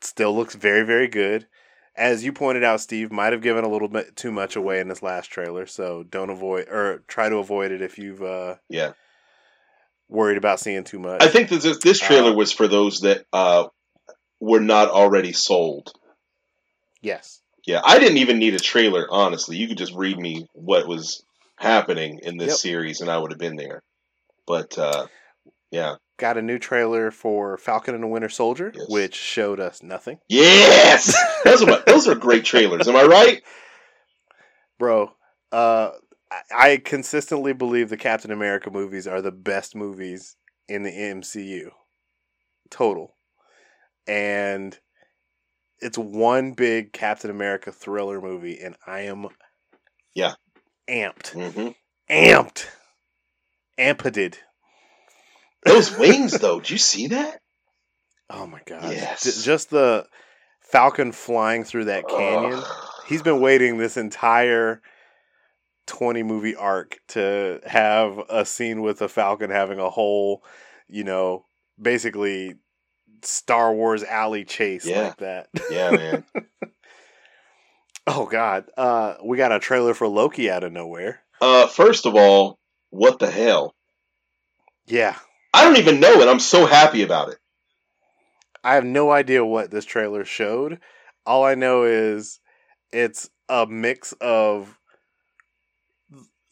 still 0.00 0.34
looks 0.34 0.54
very, 0.54 0.84
very 0.84 1.08
good. 1.08 1.46
As 1.96 2.24
you 2.24 2.32
pointed 2.32 2.64
out, 2.64 2.80
Steve 2.80 3.10
might 3.12 3.32
have 3.32 3.42
given 3.42 3.64
a 3.64 3.68
little 3.68 3.88
bit 3.88 4.16
too 4.16 4.30
much 4.30 4.56
away 4.56 4.80
in 4.80 4.88
this 4.88 5.02
last 5.02 5.30
trailer, 5.30 5.66
so 5.66 6.02
don't 6.02 6.30
avoid 6.30 6.68
or 6.68 7.02
try 7.08 7.28
to 7.28 7.36
avoid 7.36 7.72
it 7.72 7.82
if 7.82 7.98
you've 7.98 8.22
uh, 8.22 8.56
Yeah. 8.68 8.92
worried 10.08 10.38
about 10.38 10.60
seeing 10.60 10.84
too 10.84 10.98
much. 10.98 11.22
I 11.22 11.28
think 11.28 11.48
this, 11.48 11.78
this 11.78 11.98
trailer 11.98 12.30
Uh, 12.30 12.34
was 12.34 12.52
for 12.52 12.68
those 12.68 13.00
that 13.00 13.24
uh, 13.32 13.68
were 14.38 14.60
not 14.60 14.88
already 14.88 15.32
sold. 15.32 15.92
yes, 17.02 17.42
Yeah, 17.66 17.80
I 17.84 17.98
didn't 17.98 18.18
even 18.18 18.38
need 18.38 18.54
a 18.54 18.60
trailer, 18.60 19.06
honestly. 19.10 19.56
You 19.56 19.68
could 19.68 19.78
just 19.78 19.94
read 19.94 20.18
me 20.18 20.46
what 20.54 20.86
was 20.88 21.22
happening 21.56 22.20
in 22.22 22.38
this 22.38 22.48
Yep. 22.52 22.58
series, 22.58 23.00
and 23.00 23.10
I 23.10 23.18
would 23.18 23.32
have 23.32 23.38
been 23.38 23.56
there. 23.56 23.82
But 24.46 24.78
uh, 24.78 25.06
yeah, 25.70 25.96
got 26.20 26.36
a 26.38 26.42
new 26.42 26.58
trailer 26.58 27.10
for 27.10 27.58
Falcon 27.58 27.94
and 27.94 28.04
the 28.04 28.06
Winter 28.08 28.28
Soldier, 28.28 28.72
Yes. 28.74 28.86
which 28.88 29.14
showed 29.16 29.58
us 29.58 29.82
nothing, 29.82 30.18
yes, 30.28 31.16
those 31.44 31.62
are 31.62 31.66
my, 31.66 31.82
those 31.86 32.06
are 32.06 32.14
great 32.14 32.44
trailers. 32.44 32.86
Am 32.86 32.94
I 32.96 33.02
right? 33.04 33.42
bro. 34.78 35.10
Uh, 35.52 35.90
I- 36.30 36.42
I 36.52 36.76
consistently 36.76 37.52
believe 37.52 37.88
the 37.88 37.96
Captain 37.96 38.30
America 38.30 38.70
movies 38.70 39.06
are 39.08 39.20
the 39.20 39.32
best 39.32 39.74
movies 39.74 40.36
in 40.68 40.84
the 40.84 40.90
MCU, 40.92 41.70
total, 42.70 43.16
and 44.06 44.78
it's 45.80 45.98
one 45.98 46.52
big 46.52 46.92
Captain 46.92 47.30
America 47.30 47.72
thriller 47.72 48.20
movie, 48.20 48.60
and 48.60 48.76
I 48.86 49.00
am 49.00 49.26
Yeah. 50.14 50.34
amped, 50.88 51.28
hmm 51.30 51.70
amped, 52.08 52.66
amped. 53.78 54.36
Those 55.64 55.96
wings, 55.96 56.32
though, 56.38 56.60
did 56.60 56.70
you 56.70 56.78
see 56.78 57.08
that? 57.08 57.40
Oh 58.28 58.46
my 58.46 58.60
god! 58.66 58.92
Yes. 58.92 59.24
J- 59.24 59.42
just 59.44 59.70
the 59.70 60.06
Falcon 60.60 61.12
flying 61.12 61.64
through 61.64 61.86
that 61.86 62.08
canyon. 62.08 62.62
He's 63.06 63.22
been 63.22 63.40
waiting 63.40 63.76
this 63.76 63.96
entire 63.96 64.80
20 65.86 66.22
movie 66.22 66.54
arc 66.54 66.98
to 67.08 67.60
have 67.66 68.18
a 68.28 68.44
scene 68.46 68.80
with 68.82 69.02
a 69.02 69.08
Falcon 69.08 69.50
having 69.50 69.80
a 69.80 69.90
whole, 69.90 70.44
you 70.88 71.02
know, 71.02 71.44
basically 71.80 72.54
Star 73.22 73.74
Wars 73.74 74.04
alley 74.04 74.44
chase 74.44 74.86
Yeah. 74.86 75.02
like 75.08 75.16
that. 75.18 75.48
Yeah, 75.70 75.90
man. 75.90 76.24
oh 78.06 78.26
god. 78.26 78.66
Uh 78.76 79.14
we 79.24 79.36
got 79.36 79.50
a 79.52 79.58
trailer 79.58 79.92
for 79.94 80.06
Loki 80.06 80.48
out 80.50 80.62
of 80.64 80.72
nowhere. 80.72 81.20
Uh, 81.40 81.66
first 81.66 82.06
of 82.06 82.14
all, 82.14 82.58
what 82.90 83.18
the 83.18 83.30
hell? 83.30 83.74
Yeah. 84.86 85.16
I 85.52 85.64
don't 85.64 85.78
even 85.78 86.00
know, 86.00 86.20
and 86.20 86.30
I'm 86.30 86.40
so 86.40 86.66
happy 86.66 87.02
about 87.02 87.30
it. 87.30 87.38
I 88.62 88.74
have 88.74 88.84
no 88.84 89.10
idea 89.10 89.44
what 89.44 89.70
this 89.70 89.84
trailer 89.84 90.24
showed. 90.24 90.80
All 91.26 91.44
I 91.44 91.54
know 91.54 91.84
is 91.84 92.40
it's 92.92 93.30
a 93.48 93.66
mix 93.66 94.12
of 94.20 94.78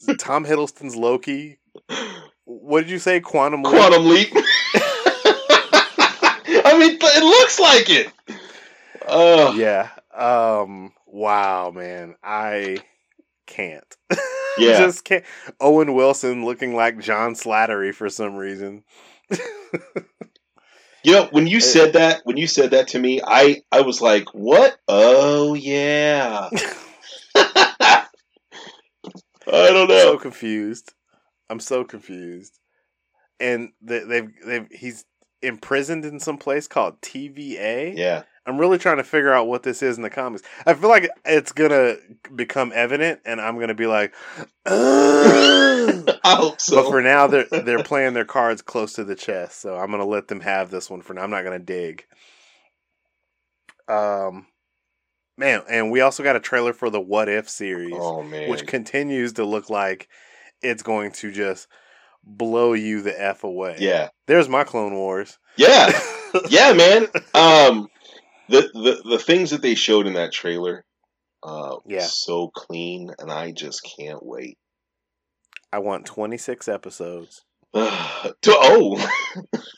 Tom 0.19 0.45
Hiddleston's 0.45 0.97
Loki. 0.97 1.59
What 2.45 2.81
did 2.83 2.91
you 2.91 2.99
say? 2.99 3.21
Quantum 3.21 3.63
Leap? 3.63 3.75
Quantum 3.75 4.09
leap. 4.09 4.31
I 6.65 6.77
mean, 6.79 6.99
it 7.01 7.23
looks 7.23 7.61
like 7.61 7.91
it. 7.91 8.13
Uh, 9.07 9.53
yeah. 9.57 9.91
Um. 10.15 10.93
Wow, 11.07 11.71
man. 11.71 12.17
I 12.23 12.79
can't. 13.47 13.97
Yeah. 14.65 14.79
Just 14.79 15.05
can't. 15.05 15.25
Owen 15.61 15.95
Wilson 15.95 16.45
looking 16.45 16.75
like 16.75 16.99
John 17.01 17.35
Slattery 17.35 17.95
for 17.95 18.09
some 18.09 18.37
reason. 18.37 18.85
You 21.05 21.13
know, 21.13 21.29
when 21.31 21.47
you 21.47 21.61
said 21.61 21.93
that, 21.93 22.23
when 22.25 22.37
you 22.37 22.47
said 22.49 22.73
that 22.73 22.89
to 22.89 22.99
me, 22.99 23.21
I 23.25 23.63
I 23.71 23.83
was 23.83 24.03
like, 24.03 24.35
"What? 24.35 24.77
Oh 24.89 25.55
yeah." 25.55 26.51
I 27.35 28.07
don't 29.47 29.89
know. 29.89 29.99
so 29.99 30.19
confused. 30.19 30.93
I'm 31.49 31.61
so 31.61 31.85
confused. 31.85 32.59
And 33.41 33.71
they, 33.81 34.01
they've 34.01 34.29
they've 34.45 34.67
he's 34.71 35.05
imprisoned 35.41 36.05
in 36.05 36.19
some 36.19 36.37
place 36.37 36.67
called 36.67 37.01
TVA. 37.01 37.97
yeah, 37.97 38.25
I'm 38.49 38.59
really 38.59 38.79
trying 38.79 38.97
to 38.97 39.05
figure 39.05 39.33
out 39.33 39.47
what 39.47 39.63
this 39.63 39.83
is 39.83 39.97
in 39.97 40.03
the 40.03 40.11
comics. 40.11 40.43
I 40.67 40.73
feel 40.75 40.89
like 40.89 41.11
it's 41.25 41.53
gonna 41.53 41.97
become 42.35 42.73
evident, 42.75 43.21
and 43.27 43.41
I'm 43.41 43.59
gonna 43.59 43.75
be 43.75 43.87
like. 43.87 44.15
I 44.67 46.15
hope 46.25 46.61
so. 46.61 46.77
but 46.77 46.91
for 46.91 47.03
now, 47.03 47.27
they're 47.27 47.47
they're 47.51 47.83
playing 47.83 48.15
their 48.15 48.25
cards 48.25 48.63
close 48.63 48.95
to 48.95 49.05
the 49.05 49.15
chest, 49.15 49.61
so 49.61 49.77
I'm 49.77 49.91
gonna 49.91 50.07
let 50.07 50.29
them 50.29 50.41
have 50.41 50.71
this 50.71 50.89
one 50.89 51.03
for 51.03 51.15
now. 51.15 51.23
I'm 51.23 51.31
not 51.31 51.45
gonna 51.45 51.59
dig. 51.59 52.05
Um, 53.87 54.47
man, 55.37 55.63
and 55.69 55.91
we 55.91 56.01
also 56.01 56.23
got 56.23 56.37
a 56.37 56.41
trailer 56.41 56.73
for 56.73 56.91
the 56.91 57.01
What 57.01 57.29
If 57.29 57.49
series, 57.49 57.95
oh 57.97 58.23
which 58.49 58.67
continues 58.67 59.35
to 59.35 59.45
look 59.45 59.71
like 59.71 60.09
it's 60.63 60.83
going 60.83 61.13
to 61.13 61.31
just 61.31 61.69
blow 62.25 62.73
you 62.75 63.01
the 63.03 63.19
f 63.21 63.45
away. 63.45 63.77
yeah, 63.79 64.09
there's 64.27 64.49
my 64.49 64.65
Clone 64.65 64.95
Wars. 64.95 65.39
yeah, 65.57 65.91
yeah, 66.49 66.73
man. 66.73 67.07
Um, 67.35 67.89
the 68.49 68.71
the 68.75 69.03
the 69.11 69.19
things 69.19 69.51
that 69.51 69.63
they 69.63 69.75
showed 69.75 70.07
in 70.07 70.15
that 70.15 70.33
trailer, 70.33 70.85
uh, 71.43 71.77
Yeah. 71.87 72.07
so 72.07 72.49
clean, 72.49 73.11
and 73.19 73.31
I 73.31 73.53
just 73.53 73.83
can't 73.99 74.25
wait. 74.25 74.59
I 75.73 75.79
want 75.81 76.07
26 76.07 76.67
episodes. 76.69 77.43
to, 77.75 77.83
oh, 78.47 78.97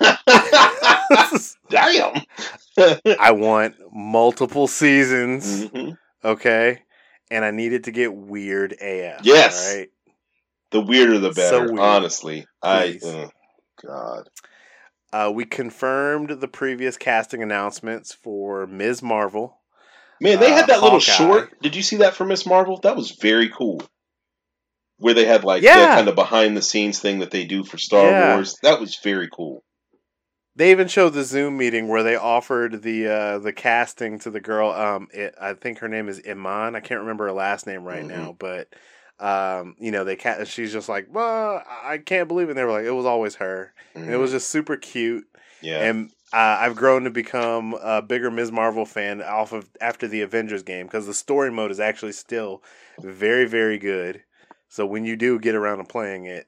damn. 1.71 2.23
I 3.19 3.33
want 3.33 3.75
multiple 3.93 4.67
seasons. 4.69 5.67
Mhm. 5.67 5.97
Okay. 6.25 6.83
And 7.31 7.45
I 7.45 7.51
need 7.51 7.73
it 7.73 7.85
to 7.85 7.91
get 7.93 8.15
weird 8.15 8.73
AF. 8.81 9.21
Yes. 9.25 9.75
Right. 9.77 9.89
The 10.71 10.81
weirder 10.81 11.19
the 11.19 11.33
So 11.35 11.41
better. 11.61 11.67
weird. 11.67 11.79
honestly, 11.81 12.47
I. 12.63 12.99
Uh, 13.05 13.27
God. 13.85 14.29
Uh, 15.13 15.31
we 15.35 15.45
confirmed 15.45 16.41
the 16.41 16.49
previous 16.49 16.97
casting 16.97 17.43
announcements 17.43 18.13
for 18.13 18.67
Ms. 18.67 19.03
Marvel. 19.03 19.59
Man, 20.21 20.39
they 20.39 20.53
Uh, 20.53 20.57
had 20.57 20.67
that 20.69 20.83
little 20.83 21.01
short. 21.01 21.61
Did 21.63 21.75
you 21.75 21.83
see 21.83 21.97
that 21.97 22.15
for 22.15 22.25
Miss 22.25 22.47
Marvel? 22.47 22.79
That 22.83 22.97
was 22.97 23.11
very 23.13 23.49
cool. 23.49 23.83
Where 24.99 25.15
they 25.15 25.25
had 25.25 25.45
like 25.45 25.63
Yeah. 25.63 25.79
that 25.79 25.95
kind 25.97 26.09
of 26.09 26.15
behind 26.15 26.57
the 26.57 26.63
scenes 26.63 26.99
thing 27.01 27.21
that 27.21 27.31
they 27.31 27.45
do 27.45 27.65
for 27.65 27.79
Star 27.79 28.07
Yeah. 28.07 28.35
Wars. 28.35 28.57
That 28.63 28.79
was 28.81 28.97
very 29.03 29.29
cool. 29.33 29.65
They 30.57 30.73
even 30.73 30.89
showed 30.89 31.15
the 31.15 31.25
Zoom 31.25 31.57
meeting 31.57 31.89
where 31.89 32.03
they 32.03 32.17
offered 32.17 32.83
the 32.83 33.09
uh, 33.09 33.39
the 33.39 33.53
casting 33.53 34.19
to 34.21 34.31
the 34.31 34.41
girl. 34.41 34.71
Um, 34.71 35.09
it, 35.13 35.35
I 35.41 35.55
think 35.55 35.79
her 35.79 35.89
name 35.89 36.09
is 36.09 36.21
Iman. 36.29 36.77
I 36.77 36.81
can't 36.81 37.01
remember 37.01 37.25
her 37.27 37.33
last 37.33 37.67
name 37.67 37.83
right 37.85 38.05
Mhm. 38.05 38.09
now, 38.09 38.37
but 38.39 38.69
um, 39.21 39.77
you 39.79 39.91
know, 39.91 40.05
they 40.05 40.17
ca- 40.17 40.45
she's 40.45 40.73
just 40.73 40.89
like, 40.89 41.07
well, 41.13 41.63
I 41.83 41.99
can't 41.99 42.27
believe 42.27 42.49
it. 42.49 42.53
And 42.53 42.59
they 42.59 42.65
were 42.65 42.73
like, 42.73 42.87
it 42.87 42.91
was 42.91 43.07
always 43.07 43.37
her. 43.37 43.73
And 43.95 44.11
it 44.11 44.17
was 44.17 44.31
just 44.31 44.49
super 44.51 44.77
cute. 44.77 45.25
Mm-hmm. 45.25 45.67
yeah. 45.67 45.85
And 45.85 46.11
uh, 46.33 46.59
I've 46.61 46.77
grown 46.77 47.05
to 47.05 47.11
become 47.11 47.75
a 47.75 48.01
bigger 48.01 48.31
Ms. 48.31 48.53
Marvel 48.53 48.87
fan 48.87 49.21
off 49.21 49.53
of 49.53 49.69
after 49.81 50.07
the 50.09 50.23
Avengers 50.23 50.63
game 50.63 50.87
because 50.87 51.07
the 51.07 51.15
story 51.15 51.51
mode 51.51 51.71
is 51.71 51.81
actually 51.81 52.13
still 52.13 52.63
very, 53.01 53.47
very 53.47 53.79
good. 53.79 54.23
So 54.69 54.87
when 54.87 55.05
you 55.05 55.17
do 55.17 55.39
get 55.41 55.57
around 55.57 55.79
to 55.79 55.85
playing 55.85 56.27
it, 56.27 56.47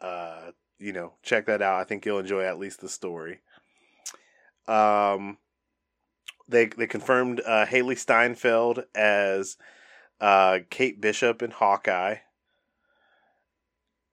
uh, 0.00 0.52
you 0.78 0.92
know, 0.92 1.14
check 1.22 1.46
that 1.46 1.60
out. 1.60 1.80
I 1.80 1.84
think 1.84 2.06
you'll 2.06 2.20
enjoy 2.20 2.44
at 2.44 2.58
least 2.58 2.80
the 2.80 2.88
story. 2.88 3.40
Um, 4.68 5.38
they 6.46 6.66
they 6.66 6.86
confirmed 6.86 7.40
uh, 7.44 7.66
Hailee 7.66 7.98
Steinfeld 7.98 8.84
as 8.94 9.56
uh, 10.20 10.58
Kate 10.70 11.00
Bishop 11.00 11.42
in 11.42 11.50
Hawkeye, 11.50 12.16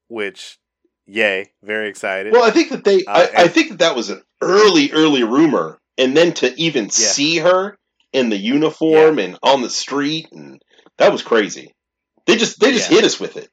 which, 0.07 0.57
yay, 1.05 1.51
very 1.63 1.89
excited. 1.89 2.33
well, 2.33 2.43
I 2.43 2.51
think 2.51 2.69
that 2.69 2.83
they. 2.83 3.05
Uh, 3.05 3.27
I, 3.37 3.43
I 3.43 3.47
think 3.47 3.69
that 3.69 3.79
that 3.79 3.95
was 3.95 4.09
an 4.09 4.21
early, 4.41 4.91
early 4.91 5.23
rumor, 5.23 5.79
and 5.97 6.15
then 6.15 6.33
to 6.35 6.53
even 6.61 6.89
see 6.89 7.37
her 7.37 7.77
in 8.13 8.29
the 8.29 8.37
uniform 8.37 9.19
and 9.19 9.37
on 9.43 9.61
the 9.61 9.69
street, 9.69 10.27
and 10.31 10.61
that 10.97 11.11
was 11.11 11.21
crazy. 11.23 11.73
They 12.25 12.37
just 12.37 12.59
they 12.59 12.71
just 12.71 12.89
Yeah. 12.89 12.97
hit 12.97 13.05
us 13.05 13.19
with 13.19 13.37
it. 13.37 13.49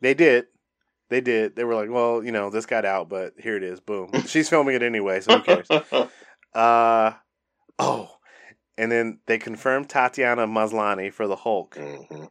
They 0.00 0.14
did. 0.14 0.46
They 1.08 1.20
did. 1.20 1.54
They 1.56 1.64
were 1.64 1.74
like, 1.74 1.90
well, 1.90 2.22
you 2.24 2.32
know, 2.32 2.50
this 2.50 2.66
got 2.66 2.84
out, 2.84 3.08
but 3.08 3.34
here 3.38 3.56
it 3.56 3.62
is. 3.62 3.80
Boom. 3.80 4.10
She's 4.26 4.48
filming 4.48 4.74
it 4.74 4.82
anyway, 4.82 5.20
so 5.20 5.38
who 5.38 5.42
cares? 5.42 5.68
Uh, 6.54 7.12
oh. 7.78 8.15
And 8.78 8.92
then 8.92 9.18
they 9.26 9.38
confirmed 9.38 9.88
Tatiana 9.88 10.46
Maslany 10.46 11.10
for 11.12 11.26
the 11.26 11.36
Hulk. 11.36 11.76
Mhm. 11.76 12.28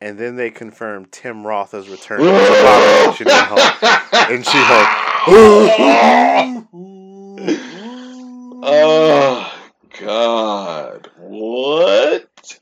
And 0.00 0.18
then 0.18 0.34
they 0.34 0.50
confirmed 0.50 1.12
Tim 1.12 1.46
Roth 1.46 1.74
as 1.74 1.88
returning 1.88 2.26
as 2.26 2.48
Abomination 2.48 3.28
in 3.28 3.34
Hulk. 3.34 3.82
And 4.30 4.44
She-Hulk. 4.44 4.88
oh 8.64 9.52
God! 10.00 11.08
What? 11.18 12.58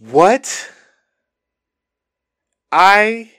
What? 0.00 0.72
I. 2.72 3.30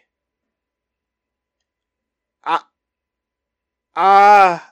I. 2.45 2.59
Ah. 3.97 4.71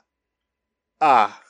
Ah. 1.02 1.42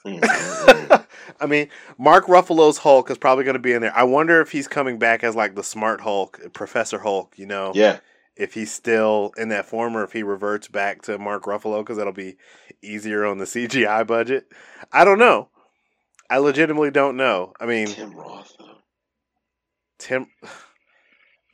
I 1.40 1.46
mean, 1.46 1.68
Mark 1.98 2.26
Ruffalo's 2.26 2.78
Hulk 2.78 3.10
is 3.10 3.18
probably 3.18 3.44
going 3.44 3.54
to 3.54 3.60
be 3.60 3.72
in 3.72 3.82
there. 3.82 3.96
I 3.96 4.04
wonder 4.04 4.40
if 4.40 4.50
he's 4.50 4.68
coming 4.68 4.98
back 4.98 5.22
as 5.24 5.34
like 5.36 5.54
the 5.54 5.62
smart 5.64 6.00
Hulk, 6.00 6.40
Professor 6.52 6.98
Hulk, 6.98 7.34
you 7.36 7.46
know? 7.46 7.72
yeah, 7.74 7.98
If 8.36 8.54
he's 8.54 8.72
still 8.72 9.32
in 9.36 9.48
that 9.50 9.66
form 9.66 9.96
or 9.96 10.04
if 10.04 10.12
he 10.12 10.22
reverts 10.22 10.68
back 10.68 11.02
to 11.02 11.18
Mark 11.18 11.44
Ruffalo 11.44 11.80
because 11.80 11.96
that'll 11.96 12.12
be 12.12 12.36
easier 12.82 13.24
on 13.24 13.38
the 13.38 13.44
CGI 13.44 14.06
budget. 14.06 14.46
I 14.92 15.04
don't 15.04 15.18
know. 15.18 15.48
I 16.30 16.38
legitimately 16.38 16.90
don't 16.90 17.16
know. 17.16 17.54
I 17.58 17.66
mean, 17.66 17.86
Tim 17.86 18.14
Roth. 18.14 18.52
though. 18.58 18.78
Tim. 19.98 20.26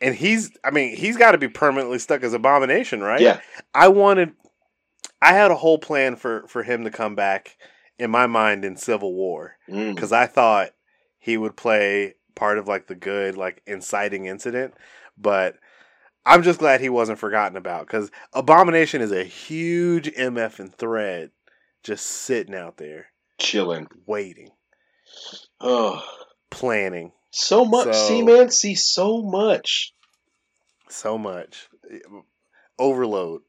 And 0.00 0.14
he's, 0.14 0.50
I 0.62 0.70
mean, 0.70 0.94
he's 0.96 1.16
got 1.16 1.32
to 1.32 1.38
be 1.38 1.48
permanently 1.48 1.98
stuck 1.98 2.22
as 2.24 2.34
Abomination, 2.34 3.00
right? 3.00 3.20
Yeah, 3.22 3.40
I 3.72 3.88
wanted, 3.88 4.32
I 5.22 5.32
had 5.32 5.50
a 5.50 5.54
whole 5.54 5.78
plan 5.78 6.16
for 6.16 6.46
for 6.48 6.62
him 6.62 6.84
to 6.84 6.90
come 6.90 7.14
back 7.14 7.56
in 7.98 8.10
my 8.10 8.26
mind 8.26 8.64
in 8.64 8.76
Civil 8.76 9.14
War 9.14 9.56
Mm. 9.68 9.94
because 9.94 10.12
I 10.12 10.26
thought 10.26 10.70
he 11.18 11.36
would 11.36 11.56
play 11.56 12.14
part 12.34 12.58
of 12.58 12.66
like 12.68 12.86
the 12.88 12.94
good, 12.94 13.36
like 13.36 13.62
inciting 13.66 14.26
incident, 14.26 14.74
but 15.16 15.56
I'm 16.26 16.42
just 16.42 16.58
glad 16.58 16.80
he 16.80 16.88
wasn't 16.88 17.18
forgotten 17.18 17.56
about 17.56 17.86
because 17.86 18.10
Abomination 18.32 19.00
is 19.00 19.12
a 19.12 19.24
huge 19.24 20.08
MF 20.16 20.58
and 20.58 20.74
thread 20.74 21.30
just 21.82 22.06
sitting 22.06 22.54
out 22.54 22.76
there 22.78 23.06
chilling. 23.38 23.86
waiting, 24.06 24.50
Oh, 25.60 26.02
planning 26.50 27.12
so 27.30 27.64
much. 27.64 27.84
So- 27.86 28.08
See, 28.08 28.22
man, 28.22 28.50
see 28.50 28.74
so 28.74 29.22
much. 29.22 29.92
so 30.88 31.16
much. 31.18 31.68
Overload. 32.78 33.42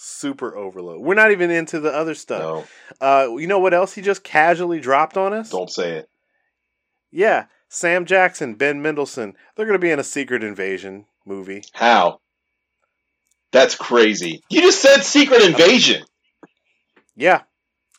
Super 0.00 0.56
overload. 0.56 1.00
We're 1.00 1.14
not 1.14 1.32
even 1.32 1.50
into 1.50 1.80
the 1.80 1.92
other 1.92 2.14
stuff. 2.14 2.40
No, 2.40 2.64
Uh, 3.04 3.34
you 3.36 3.48
know 3.48 3.58
what 3.58 3.74
else 3.74 3.94
he 3.94 4.00
just 4.00 4.22
casually 4.22 4.78
dropped 4.78 5.16
on 5.16 5.32
us? 5.32 5.50
don't 5.50 5.68
say 5.70 5.94
it. 5.94 6.08
Yeah, 7.10 7.46
Sam 7.68 8.04
Jackson, 8.04 8.54
Ben 8.54 8.80
Mendelsohn. 8.80 9.34
They're 9.56 9.66
going 9.66 9.74
to 9.78 9.84
be 9.84 9.90
in 9.90 9.98
a 9.98 10.04
Secret 10.04 10.44
Invasion 10.44 11.06
movie. 11.26 11.64
How? 11.72 12.20
That's 13.50 13.74
crazy. 13.74 14.42
You 14.50 14.60
just 14.60 14.80
said 14.80 15.02
secret 15.02 15.42
invasion. 15.42 16.04
Yeah, 17.16 17.42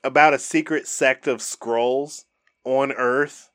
about 0.04 0.34
a 0.34 0.40
secret 0.40 0.88
sect 0.88 1.28
of 1.28 1.40
Skrulls 1.40 2.24
on 2.64 2.92
Earth 2.94 3.50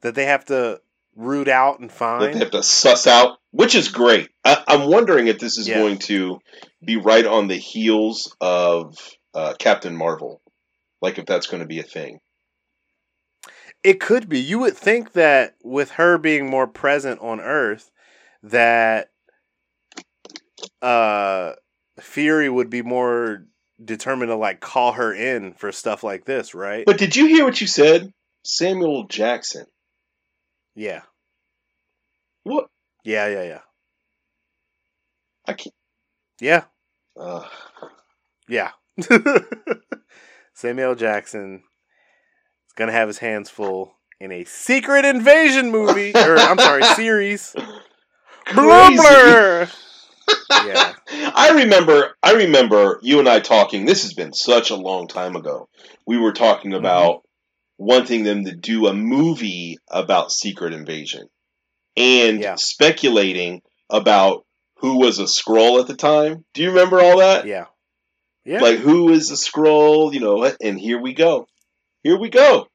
that 0.00 0.14
they 0.14 0.24
have 0.24 0.44
to 0.46 0.80
root 1.16 1.48
out 1.48 1.80
and 1.80 1.90
find. 1.90 2.32
they 2.34 2.38
have 2.38 2.50
to 2.52 2.62
suss 2.62 3.06
out, 3.06 3.38
which 3.50 3.74
is 3.74 3.88
great. 3.88 4.28
I, 4.44 4.62
I'm 4.66 4.88
wondering 4.88 5.26
if 5.26 5.38
this 5.38 5.58
is 5.58 5.68
Yeah. 5.68 5.78
going 5.78 5.98
to 5.98 6.38
be 6.84 6.96
right 6.96 7.26
on 7.26 7.48
the 7.48 7.56
heels 7.56 8.34
of 8.40 8.96
uh, 9.34 9.54
Captain 9.58 9.96
Marvel, 9.96 10.40
like 11.02 11.18
if 11.18 11.26
that's 11.26 11.46
going 11.46 11.62
to 11.62 11.66
be 11.68 11.80
a 11.80 11.84
thing. 11.84 12.20
It 13.82 14.00
could 14.00 14.28
be. 14.28 14.40
You 14.40 14.58
would 14.60 14.76
think 14.76 15.12
that 15.12 15.54
with 15.62 15.92
her 15.92 16.18
being 16.18 16.48
more 16.48 16.66
present 16.66 17.20
on 17.20 17.40
Earth, 17.40 17.90
that 18.42 19.08
uh, 20.82 21.52
Fury 21.98 22.48
would 22.48 22.70
be 22.70 22.82
more 22.82 23.46
determined 23.82 24.28
to 24.28 24.36
like 24.36 24.60
call 24.60 24.92
her 24.92 25.14
in 25.14 25.54
for 25.54 25.72
stuff 25.72 26.04
like 26.04 26.24
this, 26.26 26.54
right? 26.54 26.84
But 26.84 26.98
did 26.98 27.16
you 27.16 27.26
hear 27.26 27.44
what 27.44 27.60
you 27.60 27.66
said, 27.66 28.12
Samuel 28.44 29.04
Jackson? 29.06 29.64
Yeah, 30.74 31.02
What? 32.44 32.68
yeah, 33.04 33.26
yeah, 33.28 33.42
yeah, 33.42 33.60
I 35.46 35.52
can't. 35.54 35.74
yeah, 36.40 36.64
Uh, 37.18 37.46
yeah. 38.48 38.70
Samuel 40.54 40.94
Jackson 40.94 41.62
is 42.66 42.72
gonna 42.76 42.92
have 42.92 43.08
his 43.08 43.18
hands 43.18 43.50
full 43.50 43.94
in 44.20 44.32
a 44.32 44.44
secret 44.44 45.04
invasion 45.04 45.70
movie, 45.70 46.16
or 46.20 46.44
I'm 46.46 46.58
sorry, 46.58 46.84
series. 46.96 47.54
Crazy. 48.46 49.40
Yeah. 50.56 50.94
I 51.34 51.52
remember 51.62 52.14
I 52.22 52.32
remember 52.32 52.98
you 53.02 53.18
and 53.18 53.28
I 53.28 53.40
talking 53.40 53.86
this 53.86 54.02
has 54.02 54.14
been 54.14 54.32
such 54.32 54.70
a 54.70 54.76
long 54.76 55.06
time 55.08 55.36
ago. 55.36 55.68
We 56.06 56.18
were 56.18 56.32
talking 56.32 56.74
about 56.74 57.22
wanting 57.80 58.24
them 58.24 58.44
to 58.44 58.54
do 58.54 58.86
a 58.86 58.92
movie 58.92 59.78
about 59.90 60.30
Secret 60.30 60.74
Invasion 60.74 61.26
and 61.96 62.38
Yeah. 62.40 62.56
speculating 62.56 63.62
about 63.88 64.44
who 64.76 64.98
was 64.98 65.18
a 65.18 65.24
Skrull 65.24 65.80
at 65.80 65.86
the 65.86 65.96
time. 65.96 66.44
Do 66.52 66.62
you 66.62 66.68
remember 66.68 67.00
all 67.00 67.18
that? 67.18 67.46
Yeah. 67.46 67.66
Yeah. 68.44 68.60
Like 68.60 68.80
who 68.80 69.10
is 69.10 69.30
a 69.30 69.34
Skrull? 69.34 70.12
You 70.12 70.20
know, 70.20 70.52
and 70.60 70.78
here 70.78 71.00
we 71.00 71.14
go. 71.14 71.46
Here 72.02 72.18
we 72.18 72.28
go. 72.28 72.66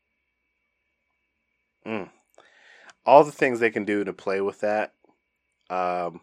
all 3.08 3.24
the 3.24 3.32
things 3.32 3.60
they 3.60 3.70
can 3.70 3.86
do 3.86 4.04
to 4.04 4.12
play 4.12 4.42
with 4.42 4.62
that. 4.62 4.92
Um, 5.70 6.22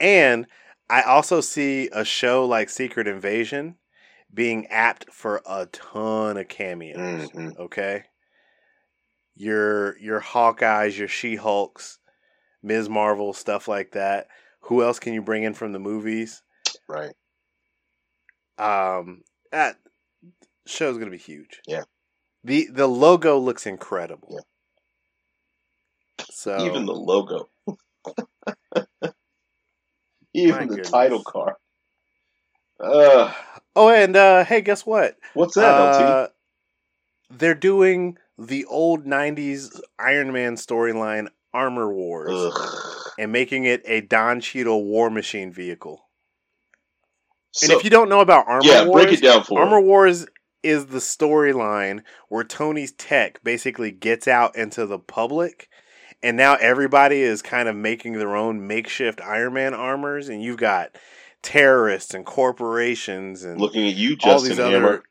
and 0.00 0.48
I 0.90 1.02
also 1.02 1.40
see 1.40 1.88
a 1.92 2.04
show 2.04 2.44
like 2.44 2.68
Secret 2.68 3.06
Invasion 3.06 3.76
being 4.32 4.66
apt 4.66 5.12
for 5.12 5.40
a 5.46 5.66
ton 5.66 6.36
of 6.36 6.48
cameos. 6.48 7.30
Mhm. 7.30 7.56
Okay, 7.56 8.02
your 9.36 9.98
your 9.98 10.20
Hawkeyes, 10.20 10.96
your 10.98 11.08
She 11.08 11.36
Hulks, 11.36 11.98
Ms. 12.62 12.88
Marvel, 12.88 13.32
stuff 13.32 13.68
like 13.68 13.92
that. 13.92 14.28
Who 14.62 14.82
else 14.82 14.98
can 14.98 15.12
you 15.12 15.22
bring 15.22 15.42
in 15.42 15.54
from 15.54 15.72
the 15.72 15.78
movies? 15.78 16.42
Right. 16.88 17.12
Um, 18.58 19.22
that 19.52 19.76
show's 20.66 20.98
gonna 20.98 21.10
be 21.10 21.18
huge. 21.18 21.60
Yeah. 21.66 21.82
the 22.42 22.68
The 22.70 22.86
logo 22.86 23.38
looks 23.38 23.66
incredible. 23.66 24.28
Yeah. 24.32 24.40
So 26.30 26.64
Even 26.66 26.86
the 26.86 26.92
logo. 26.94 27.48
Even 30.34 30.68
the 30.68 30.76
goodness. 30.76 30.90
title 30.90 31.22
card. 31.22 31.54
Uh, 32.80 33.32
Oh, 33.76 33.88
and 33.88 34.14
uh, 34.14 34.44
hey, 34.44 34.60
guess 34.60 34.86
what? 34.86 35.16
what's 35.34 35.54
that, 35.54 35.80
LT? 35.80 36.00
Uh, 36.00 36.28
they're 37.30 37.54
doing 37.56 38.18
the 38.38 38.64
old 38.66 39.04
'90s 39.04 39.80
Iron 39.98 40.32
Man 40.32 40.56
storyline, 40.56 41.28
Armor 41.52 41.92
Wars, 41.92 42.30
Ugh. 42.32 43.12
and 43.18 43.32
making 43.32 43.64
it 43.64 43.82
a 43.84 44.00
Don 44.00 44.40
Cheadle 44.40 44.84
War 44.84 45.10
Machine 45.10 45.52
vehicle. 45.52 46.08
And 47.62 47.70
if 47.70 47.84
you 47.84 47.90
don't 47.90 48.08
know 48.08 48.20
about 48.20 48.48
Armor 48.48 48.64
yeah, 48.64 48.84
Wars, 48.84 49.04
break 49.04 49.18
it 49.18 49.22
down 49.22 49.44
for 49.44 49.60
Armor 49.60 49.80
me. 49.80 49.86
Wars 49.86 50.26
is 50.64 50.86
the 50.86 50.98
storyline 50.98 52.02
where 52.28 52.42
Tony's 52.42 52.90
tech 52.92 53.42
basically 53.44 53.92
gets 53.92 54.26
out 54.26 54.56
into 54.56 54.86
the 54.86 54.98
public, 54.98 55.68
and 56.22 56.36
now 56.36 56.54
everybody 56.56 57.20
is 57.20 57.42
kind 57.42 57.68
of 57.68 57.76
making 57.76 58.14
their 58.14 58.34
own 58.34 58.66
makeshift 58.66 59.20
Iron 59.20 59.52
Man 59.52 59.74
armors, 59.74 60.28
and 60.28 60.42
you've 60.42 60.56
got 60.56 60.96
terrorists 61.42 62.14
and 62.14 62.24
corporations 62.26 63.44
and 63.44 63.60
Looking 63.60 63.86
at 63.86 63.94
you, 63.94 64.16
all 64.24 64.40
Justin 64.40 64.48
these 64.48 64.58
Hammer. 64.58 64.86
other. 64.88 65.02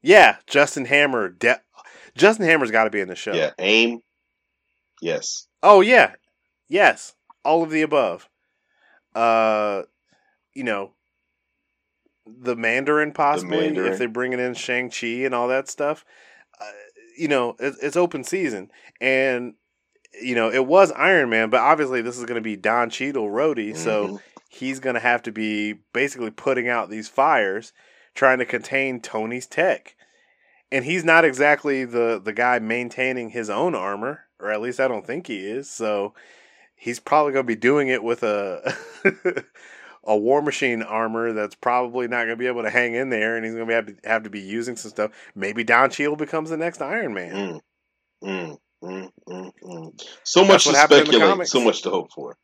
Yeah, 0.00 0.36
Justin 0.46 0.86
Hammer. 0.86 1.28
De- 1.28 1.60
Justin 2.16 2.46
Hammer's 2.46 2.70
got 2.70 2.84
to 2.84 2.90
be 2.90 3.00
in 3.00 3.08
the 3.08 3.14
show. 3.16 3.34
Yeah, 3.34 3.50
AIM. 3.58 4.00
Yes. 5.00 5.46
Oh 5.62 5.80
yeah, 5.80 6.12
yes, 6.68 7.14
all 7.44 7.62
of 7.62 7.70
the 7.70 7.82
above. 7.82 8.28
Uh, 9.14 9.82
you 10.54 10.64
know, 10.64 10.92
the 12.26 12.56
Mandarin 12.56 13.12
possibly 13.12 13.66
Mandarin. 13.66 13.92
if 13.92 13.98
they're 13.98 14.08
bringing 14.08 14.38
in 14.40 14.54
Shang 14.54 14.90
Chi 14.90 15.06
and 15.24 15.34
all 15.34 15.48
that 15.48 15.68
stuff. 15.68 16.04
Uh, 16.60 16.64
you 17.16 17.28
know, 17.28 17.56
it, 17.58 17.74
it's 17.82 17.96
open 17.96 18.24
season, 18.24 18.70
and 19.00 19.54
you 20.20 20.34
know 20.34 20.50
it 20.50 20.66
was 20.66 20.92
Iron 20.92 21.30
Man, 21.30 21.50
but 21.50 21.60
obviously 21.60 22.02
this 22.02 22.18
is 22.18 22.24
going 22.24 22.36
to 22.36 22.40
be 22.40 22.56
Don 22.56 22.90
Cheadle, 22.90 23.28
Rhodey, 23.28 23.76
so 23.76 24.08
Mhm. 24.08 24.20
he's 24.48 24.80
going 24.80 24.94
to 24.94 25.00
have 25.00 25.22
to 25.22 25.32
be 25.32 25.74
basically 25.92 26.30
putting 26.30 26.68
out 26.68 26.90
these 26.90 27.08
fires, 27.08 27.72
trying 28.14 28.38
to 28.38 28.44
contain 28.44 29.00
Tony's 29.00 29.46
tech. 29.46 29.96
And 30.72 30.86
he's 30.86 31.04
not 31.04 31.24
exactly 31.26 31.84
the 31.84 32.20
the 32.22 32.32
guy 32.32 32.58
maintaining 32.58 33.28
his 33.28 33.50
own 33.50 33.74
armor, 33.74 34.24
or 34.40 34.50
at 34.50 34.62
least 34.62 34.80
I 34.80 34.88
don't 34.88 35.06
think 35.06 35.26
he 35.26 35.46
is. 35.46 35.70
So 35.70 36.14
he's 36.74 36.98
probably 36.98 37.34
going 37.34 37.44
to 37.44 37.46
be 37.46 37.56
doing 37.56 37.88
it 37.88 38.02
with 38.02 38.22
a 38.22 38.74
a 40.04 40.16
War 40.16 40.40
Machine 40.40 40.82
armor 40.82 41.34
that's 41.34 41.54
probably 41.54 42.08
not 42.08 42.24
going 42.24 42.30
to 42.30 42.36
be 42.36 42.46
able 42.46 42.62
to 42.62 42.70
hang 42.70 42.94
in 42.94 43.10
there, 43.10 43.36
and 43.36 43.44
he's 43.44 43.54
going 43.54 43.68
to 43.68 43.74
have 43.74 43.86
to 43.86 43.96
have 44.04 44.22
to 44.22 44.30
be 44.30 44.40
using 44.40 44.76
some 44.76 44.90
stuff. 44.90 45.10
Maybe 45.34 45.62
Don 45.62 45.90
Cheadle 45.90 46.16
becomes 46.16 46.48
the 46.48 46.56
next 46.56 46.80
Iron 46.80 47.12
Man. 47.12 47.34
Mm, 47.34 47.60
mm, 48.24 48.58
mm, 48.82 49.10
mm, 49.28 49.50
mm. 49.62 50.02
So 50.24 50.42
much 50.42 50.64
to 50.64 50.72
happened 50.72 51.00
in 51.00 51.06
the 51.06 51.12
speculate, 51.12 51.48
so 51.48 51.60
much 51.60 51.82
to 51.82 51.90
hope 51.90 52.12
for. 52.12 52.36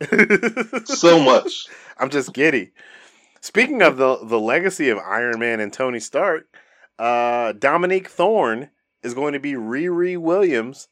So 0.84 1.18
much. 1.18 1.66
I'm 1.98 2.10
just 2.10 2.34
giddy. 2.34 2.72
Speaking 3.40 3.80
of 3.80 3.96
the 3.96 4.18
the 4.24 4.38
legacy 4.38 4.90
of 4.90 4.98
Iron 4.98 5.38
Man 5.38 5.60
and 5.60 5.72
Tony 5.72 6.00
Stark, 6.00 6.46
uh, 6.98 7.52
Dominique 7.52 8.08
Thorne 8.08 8.70
is 9.02 9.14
going 9.14 9.32
to 9.34 9.40
be 9.40 9.52
Riri 9.52 10.16
Williams, 10.16 10.88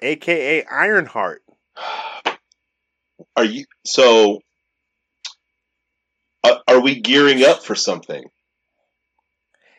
aka 0.00 0.64
Ironheart. 0.64 1.42
Are 3.36 3.44
you 3.44 3.64
so? 3.84 4.40
Are, 6.44 6.62
are 6.68 6.80
we 6.80 7.00
gearing 7.00 7.42
up 7.42 7.64
for 7.64 7.74
something? 7.74 8.24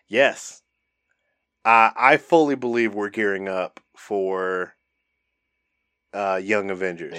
Yes, 0.07 0.61
uh, 1.63 1.91
I 1.95 2.18
fully 2.18 2.55
believe 2.55 2.93
we're 2.93 3.09
gearing 3.09 3.47
up 3.47 3.80
for 3.97 4.76
uh, 6.13 6.39
Young 6.41 6.70
Avengers. 6.70 7.18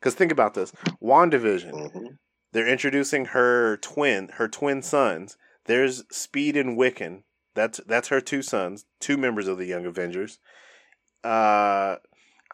Because 0.00 0.14
think 0.14 0.32
about 0.32 0.54
this: 0.54 0.72
Wandavision. 1.02 1.72
Mhm. 1.72 2.16
They're 2.52 2.68
introducing 2.68 3.26
her 3.26 3.76
twin, 3.78 4.28
her 4.34 4.48
twin 4.48 4.82
sons. 4.82 5.36
There's 5.68 6.02
Speed 6.10 6.56
and 6.56 6.78
Wiccan. 6.78 7.24
That's 7.54 7.78
that's 7.86 8.08
her 8.08 8.20
two 8.20 8.42
sons, 8.42 8.86
two 9.00 9.18
members 9.18 9.46
of 9.46 9.58
the 9.58 9.66
Young 9.66 9.84
Avengers. 9.84 10.38
Uh, 11.22 11.96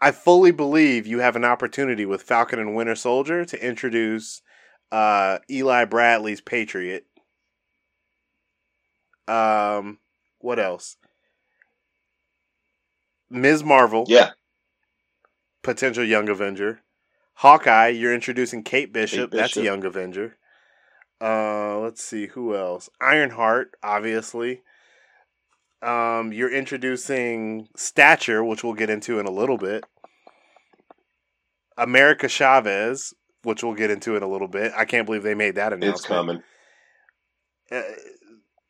I 0.02 0.10
fully 0.10 0.50
believe 0.50 1.06
you 1.06 1.20
have 1.20 1.36
an 1.36 1.44
opportunity 1.44 2.04
with 2.04 2.22
Falcon 2.22 2.58
and 2.58 2.74
Winter 2.74 2.96
Soldier 2.96 3.44
to 3.44 3.64
introduce 3.64 4.42
uh, 4.90 5.38
Eli 5.48 5.84
Bradley's 5.84 6.40
Patriot. 6.40 7.06
Um, 9.28 9.98
what 10.40 10.58
else? 10.58 10.96
Ms. 13.30 13.62
Marvel 13.62 14.06
yeah, 14.08 14.30
potential 15.62 16.04
young 16.04 16.28
Avenger. 16.28 16.80
Hawkeye, 17.34 17.88
you're 17.88 18.14
introducing 18.14 18.64
Kate 18.64 18.92
Bishop. 18.92 19.30
That's 19.30 19.56
a 19.56 19.62
young 19.62 19.84
Avenger. 19.84 20.36
Uh, 21.24 21.78
let's 21.78 22.04
see 22.04 22.26
who 22.26 22.54
else. 22.54 22.90
Ironheart, 23.00 23.70
obviously. 23.82 24.60
Um, 25.80 26.32
you're 26.34 26.52
introducing 26.52 27.68
Stature, 27.76 28.44
which 28.44 28.62
we'll 28.62 28.74
get 28.74 28.90
into 28.90 29.18
in 29.18 29.24
a 29.24 29.30
little 29.30 29.56
bit. 29.56 29.84
America 31.78 32.28
Chavez, 32.28 33.14
which 33.42 33.64
we'll 33.64 33.74
get 33.74 33.90
into 33.90 34.16
in 34.16 34.22
a 34.22 34.28
little 34.28 34.48
bit. 34.48 34.72
I 34.76 34.84
can't 34.84 35.06
believe 35.06 35.22
they 35.22 35.34
made 35.34 35.54
that 35.54 35.72
announcement. 35.72 35.96
it's 35.96 36.06
coming. 36.06 36.42
Uh, 37.72 37.82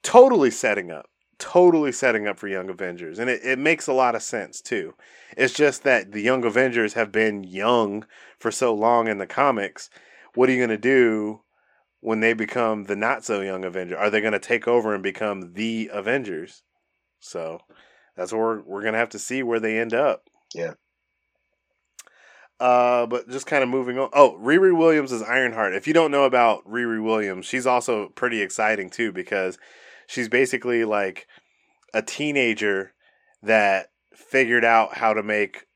totally 0.05 0.51
setting 0.51 0.93
up 0.93 1.07
totally 1.39 1.91
setting 1.91 2.29
up 2.29 2.39
for 2.39 2.47
young 2.47 2.71
avengers 2.71 3.19
and 3.19 3.29
it, 3.29 3.41
it 3.45 3.59
makes 3.59 3.89
a 3.89 3.93
lot 3.93 4.15
of 4.15 4.23
sense 4.23 4.61
too 4.61 4.95
it's 5.37 5.53
just 5.53 5.83
that 5.83 6.13
the 6.13 6.21
young 6.21 6.45
avengers 6.45 6.93
have 6.95 7.11
been 7.11 7.43
young 7.43 8.07
for 8.39 8.53
so 8.53 8.73
long 8.73 9.09
in 9.09 9.19
the 9.19 9.27
comics 9.27 9.91
what 10.35 10.49
are 10.49 10.53
you 10.53 10.59
going 10.59 10.71
to 10.71 10.79
do 10.79 11.41
when 12.05 12.21
they 12.21 12.35
become 12.35 12.85
the 12.85 12.95
not 12.97 13.25
so 13.25 13.41
young 13.41 13.65
avenger 13.65 13.97
are 13.97 14.11
they 14.11 14.21
going 14.21 14.33
to 14.33 14.39
take 14.39 14.69
over 14.69 14.93
and 14.93 15.03
become 15.03 15.55
the 15.55 15.89
avengers 15.93 16.63
so 17.19 17.59
that's 18.17 18.31
what 18.31 18.39
we're, 18.39 18.63
we're 18.63 18.81
going 18.83 18.93
to 18.93 18.99
have 18.99 19.09
to 19.09 19.19
see 19.19 19.43
where 19.43 19.59
they 19.61 19.79
end 19.79 19.95
up 19.95 20.29
Yeah. 20.55 20.75
uh, 22.61 23.07
but 23.07 23.29
just 23.29 23.47
kind 23.47 23.63
of 23.63 23.69
moving 23.69 23.99
on. 23.99 24.11
Oh, 24.13 24.39
Riri 24.41 24.77
Williams 24.77 25.11
is 25.13 25.23
Ironheart. 25.23 25.75
If 25.75 25.87
you 25.87 25.93
don't 25.95 26.11
know 26.11 26.25
about 26.25 26.65
Riri 26.67 27.03
Williams, 27.03 27.47
she's 27.47 27.67
also 27.67 28.09
pretty 28.11 28.41
exciting 28.43 28.91
too 28.91 29.11
because 29.11 29.59
she's 30.07 30.29
basically 30.29 30.85
like 30.85 31.27
a 31.93 32.03
teenager 32.03 32.93
that 33.43 33.91
figured 34.15 34.65
out 34.65 34.97
how 34.99 35.15
to 35.15 35.23
make 35.23 35.67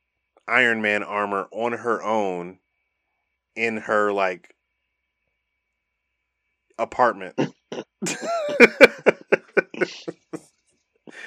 Iron 0.46 0.80
Man 0.80 1.02
armor 1.02 1.48
on 1.52 1.72
her 1.72 2.02
own 2.02 2.58
in 3.56 3.78
her 3.78 4.12
like 4.12 4.54
apartment. 6.78 7.34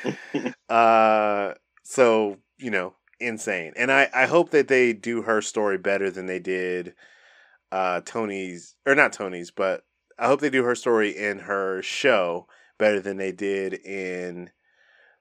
uh 0.70 1.54
so, 1.84 2.38
you 2.58 2.72
know, 2.72 2.94
insane. 3.20 3.74
And 3.76 3.92
I 3.92 4.10
I 4.14 4.26
hope 4.26 4.52
that 4.52 4.68
they 4.68 4.94
do 4.94 5.24
her 5.24 5.42
story 5.42 5.78
better 5.78 6.10
than 6.10 6.26
they 6.26 6.40
did 6.40 6.94
uh 7.72 8.02
Tony's 8.06 8.76
or 8.86 8.96
not 8.96 9.14
Tony's, 9.14 9.52
but 9.52 9.84
I 10.20 10.28
hope 10.28 10.40
they 10.42 10.50
do 10.50 10.64
her 10.64 10.76
story 10.76 11.18
in 11.18 11.40
her 11.40 11.82
show 11.82 12.48
better 12.78 13.00
than 13.00 13.18
they 13.18 13.32
did 13.32 13.74
in 13.74 14.52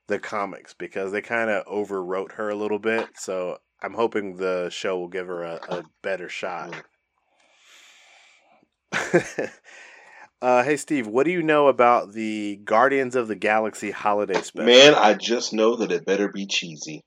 the 0.09 0.19
comics 0.19 0.75
because 0.75 1.13
they 1.13 1.23
kind 1.23 1.51
of 1.51 1.65
overwrote 1.67 2.33
her 2.33 2.51
a 2.51 2.57
little 2.57 2.79
bit. 2.79 3.09
So 3.17 3.59
I'm 3.83 3.95
hoping 3.95 4.37
the 4.37 4.69
show 4.71 4.99
will 4.99 5.09
give 5.09 5.27
her 5.29 5.43
a, 5.43 5.61
a 5.69 5.85
better 6.03 6.29
shot. 6.29 6.75
Uh, 10.43 10.63
hey 10.63 10.77
Steve, 10.77 11.07
what 11.07 11.25
do 11.25 11.31
you 11.31 11.43
know 11.43 11.69
about 11.69 12.13
the 12.13 12.57
Guardians 12.65 13.15
of 13.15 13.29
the 13.29 13.37
Galaxy 13.37 13.91
holiday 13.91 14.41
special? 14.41 14.67
Man, 14.67 14.95
I 14.95 15.15
just 15.15 15.53
know 15.53 15.77
that 15.77 15.93
it 15.93 16.07
better 16.07 16.29
be 16.29 16.47
cheesy. 16.47 17.03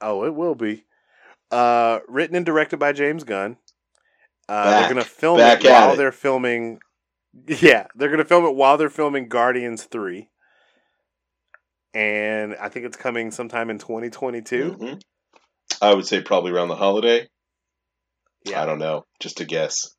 Oh, 0.00 0.24
it 0.24 0.34
will 0.34 0.54
be. 0.54 0.84
Uh, 1.50 2.00
written 2.08 2.34
and 2.36 2.46
directed 2.46 2.78
by 2.78 2.92
James 2.92 3.24
Gunn. 3.24 3.56
Uh, 4.48 4.64
Back- 4.64 4.80
they're 4.80 4.94
gonna 4.94 5.04
film 5.04 5.38
back 5.38 5.64
it 5.64 5.70
while 5.70 5.92
it. 5.92 5.96
they're 5.96 6.12
filming. 6.12 6.78
Yeah, 7.48 7.86
they're 7.94 8.08
gonna 8.08 8.24
film 8.24 8.46
it 8.46 8.54
while 8.54 8.78
they're 8.78 8.88
filming 8.88 9.28
Guardians 9.28 9.84
Three, 9.84 10.30
and 11.92 12.56
I 12.58 12.70
think 12.70 12.86
it's 12.86 12.96
coming 12.96 13.30
sometime 13.30 13.68
in 13.68 13.78
2022. 13.78 14.72
Mhm. 14.80 15.00
I 15.82 15.92
would 15.92 16.06
say 16.06 16.22
probably 16.22 16.52
around 16.52 16.68
the 16.68 16.76
holiday. 16.76 17.28
Yeah, 18.46 18.62
I 18.62 18.64
don't 18.64 18.78
know. 18.78 19.04
Just 19.20 19.40
a 19.40 19.44
guess. 19.44 19.94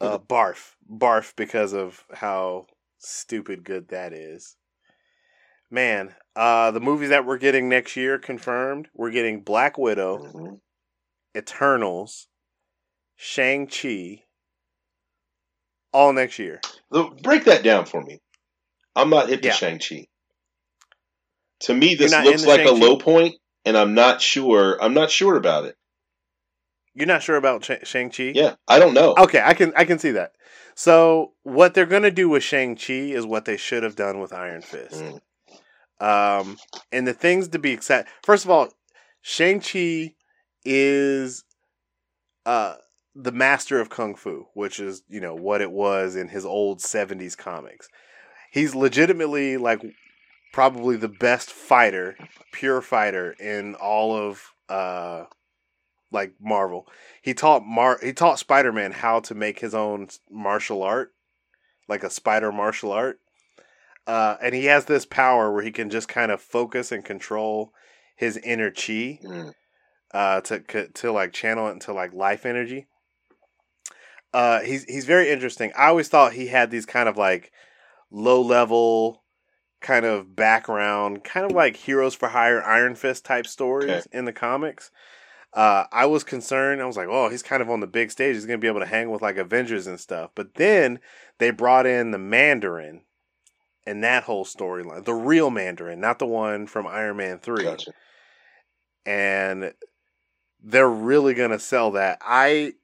Uh, 0.00 0.18
barf, 0.18 0.74
barf, 0.90 1.34
because 1.36 1.72
of 1.72 2.04
how 2.12 2.66
stupid 2.98 3.64
good 3.64 3.88
that 3.88 4.12
is. 4.12 4.56
Man, 5.70 6.14
uh, 6.34 6.70
the 6.72 6.80
movies 6.80 7.10
that 7.10 7.24
we're 7.26 7.38
getting 7.38 7.68
next 7.68 7.96
year 7.96 8.18
confirmed. 8.18 8.88
We're 8.94 9.10
getting 9.10 9.42
Black 9.42 9.78
Widow, 9.78 10.18
Mhm. 10.18 10.60
Eternals, 11.36 12.28
Shang 13.16 13.66
Chi, 13.68 14.24
all 15.92 16.12
next 16.12 16.38
year. 16.38 16.60
Look, 16.90 17.22
Break 17.22 17.44
that 17.44 17.62
down 17.62 17.86
for 17.86 18.02
me. 18.02 18.20
I'm 18.96 19.10
not 19.10 19.30
into 19.30 19.48
Yeah. 19.48 19.54
Shang-Chi. 19.54 20.06
To 21.60 21.74
me, 21.74 21.94
this 21.94 22.18
looks 22.18 22.44
like 22.46 22.64
a 22.64 22.68
Shang-Chi? 22.68 22.86
low 22.86 22.96
point, 22.98 23.36
and 23.64 23.76
I'm 23.76 23.94
not 23.94 24.20
sure. 24.20 24.82
I'm 24.82 24.94
not 24.94 25.10
sure 25.10 25.36
about 25.36 25.66
it. 25.66 25.76
You're 27.00 27.06
not 27.06 27.22
sure 27.22 27.36
about 27.36 27.64
Sh- 27.64 27.84
Shang 27.84 28.10
Chi? 28.10 28.32
Yeah, 28.34 28.54
I 28.68 28.78
don't 28.78 28.94
know. 28.94 29.14
Okay, 29.18 29.42
I 29.42 29.54
can 29.54 29.72
I 29.76 29.84
can 29.84 29.98
see 29.98 30.10
that. 30.12 30.32
So 30.74 31.32
what 31.42 31.74
they're 31.74 31.86
gonna 31.86 32.10
do 32.10 32.28
with 32.28 32.42
Shang 32.42 32.76
Chi 32.76 32.92
is 32.92 33.26
what 33.26 33.44
they 33.44 33.56
should 33.56 33.82
have 33.82 33.96
done 33.96 34.20
with 34.20 34.32
Iron 34.32 34.62
Fist. 34.62 35.02
Mm. 35.02 35.20
Um, 36.00 36.56
and 36.92 37.06
the 37.06 37.12
things 37.12 37.48
to 37.48 37.58
be 37.58 37.72
excited. 37.72 38.06
First 38.22 38.44
of 38.44 38.50
all, 38.50 38.68
Shang 39.22 39.60
Chi 39.60 40.14
is 40.64 41.44
uh 42.46 42.74
the 43.14 43.32
master 43.32 43.80
of 43.80 43.90
kung 43.90 44.14
fu, 44.14 44.46
which 44.54 44.78
is 44.78 45.02
you 45.08 45.20
know 45.20 45.34
what 45.34 45.60
it 45.60 45.70
was 45.70 46.16
in 46.16 46.28
his 46.28 46.44
old 46.44 46.80
'70s 46.80 47.36
comics. 47.36 47.88
He's 48.52 48.74
legitimately 48.74 49.56
like 49.56 49.82
probably 50.52 50.96
the 50.96 51.08
best 51.08 51.50
fighter, 51.50 52.16
pure 52.52 52.80
fighter 52.80 53.32
in 53.32 53.74
all 53.76 54.16
of 54.16 54.42
uh 54.68 55.24
like 56.10 56.34
Marvel. 56.40 56.86
He 57.22 57.34
taught 57.34 57.64
Mar 57.64 57.98
he 58.02 58.12
taught 58.12 58.38
Spider 58.38 58.72
Man 58.72 58.92
how 58.92 59.20
to 59.20 59.34
make 59.34 59.60
his 59.60 59.74
own 59.74 60.08
martial 60.30 60.82
art, 60.82 61.12
like 61.88 62.02
a 62.02 62.10
spider 62.10 62.52
martial 62.52 62.92
art. 62.92 63.20
Uh, 64.06 64.36
and 64.42 64.54
he 64.54 64.64
has 64.64 64.86
this 64.86 65.06
power 65.06 65.52
where 65.52 65.62
he 65.62 65.70
can 65.70 65.90
just 65.90 66.08
kind 66.08 66.32
of 66.32 66.40
focus 66.40 66.90
and 66.90 67.04
control 67.04 67.72
his 68.16 68.36
inner 68.38 68.70
chi 68.70 69.20
Mm. 69.22 69.54
uh, 70.12 70.40
to 70.42 70.60
to 70.60 70.88
to, 70.88 71.12
like 71.12 71.32
channel 71.32 71.68
it 71.68 71.72
into 71.72 71.92
like 71.92 72.12
life 72.12 72.44
energy. 72.44 72.86
Uh, 74.32 74.60
he's 74.60 74.84
he's 74.84 75.04
very 75.06 75.30
interesting. 75.30 75.72
I 75.76 75.88
always 75.88 76.08
thought 76.08 76.32
he 76.32 76.46
had 76.48 76.70
these 76.70 76.86
kind 76.86 77.08
of 77.08 77.16
like 77.16 77.52
low 78.10 78.40
level 78.40 79.22
kind 79.80 80.04
of 80.04 80.36
background, 80.36 81.24
kind 81.24 81.46
of 81.46 81.52
like 81.52 81.76
Heroes 81.76 82.14
for 82.14 82.28
Hire, 82.28 82.62
Iron 82.62 82.94
Fist 82.94 83.24
type 83.24 83.46
stories 83.46 83.90
Okay. 83.90 84.18
in 84.18 84.24
the 84.24 84.32
comics. 84.32 84.90
Uh, 85.52 85.84
I 85.90 86.06
was 86.06 86.22
concerned. 86.22 86.80
I 86.80 86.86
was 86.86 86.96
like, 86.96 87.08
oh, 87.10 87.28
he's 87.28 87.42
kind 87.42 87.60
of 87.60 87.68
on 87.70 87.80
the 87.80 87.86
big 87.86 88.10
stage. 88.10 88.34
He's 88.34 88.46
gonna 88.46 88.58
be 88.58 88.68
able 88.68 88.80
to 88.80 88.86
hang 88.86 89.10
with 89.10 89.22
like 89.22 89.36
Avengers 89.36 89.86
and 89.86 89.98
stuff. 89.98 90.30
But 90.34 90.54
then 90.54 91.00
they 91.38 91.50
brought 91.50 91.86
in 91.86 92.12
the 92.12 92.18
Mandarin 92.18 93.02
and 93.86 94.04
that 94.04 94.24
whole 94.24 94.44
storyline, 94.44 95.04
the 95.04 95.14
real 95.14 95.50
Mandarin, 95.50 96.00
not 96.00 96.18
the 96.18 96.26
one 96.26 96.66
from 96.66 96.86
Iron 96.86 97.16
Man 97.16 97.38
three 97.38 97.64
Gotcha. 97.64 97.92
and 99.04 99.72
they're 100.62 100.88
really 100.88 101.34
gonna 101.34 101.58
sell 101.58 101.90
that. 101.92 102.18
I 102.20 102.74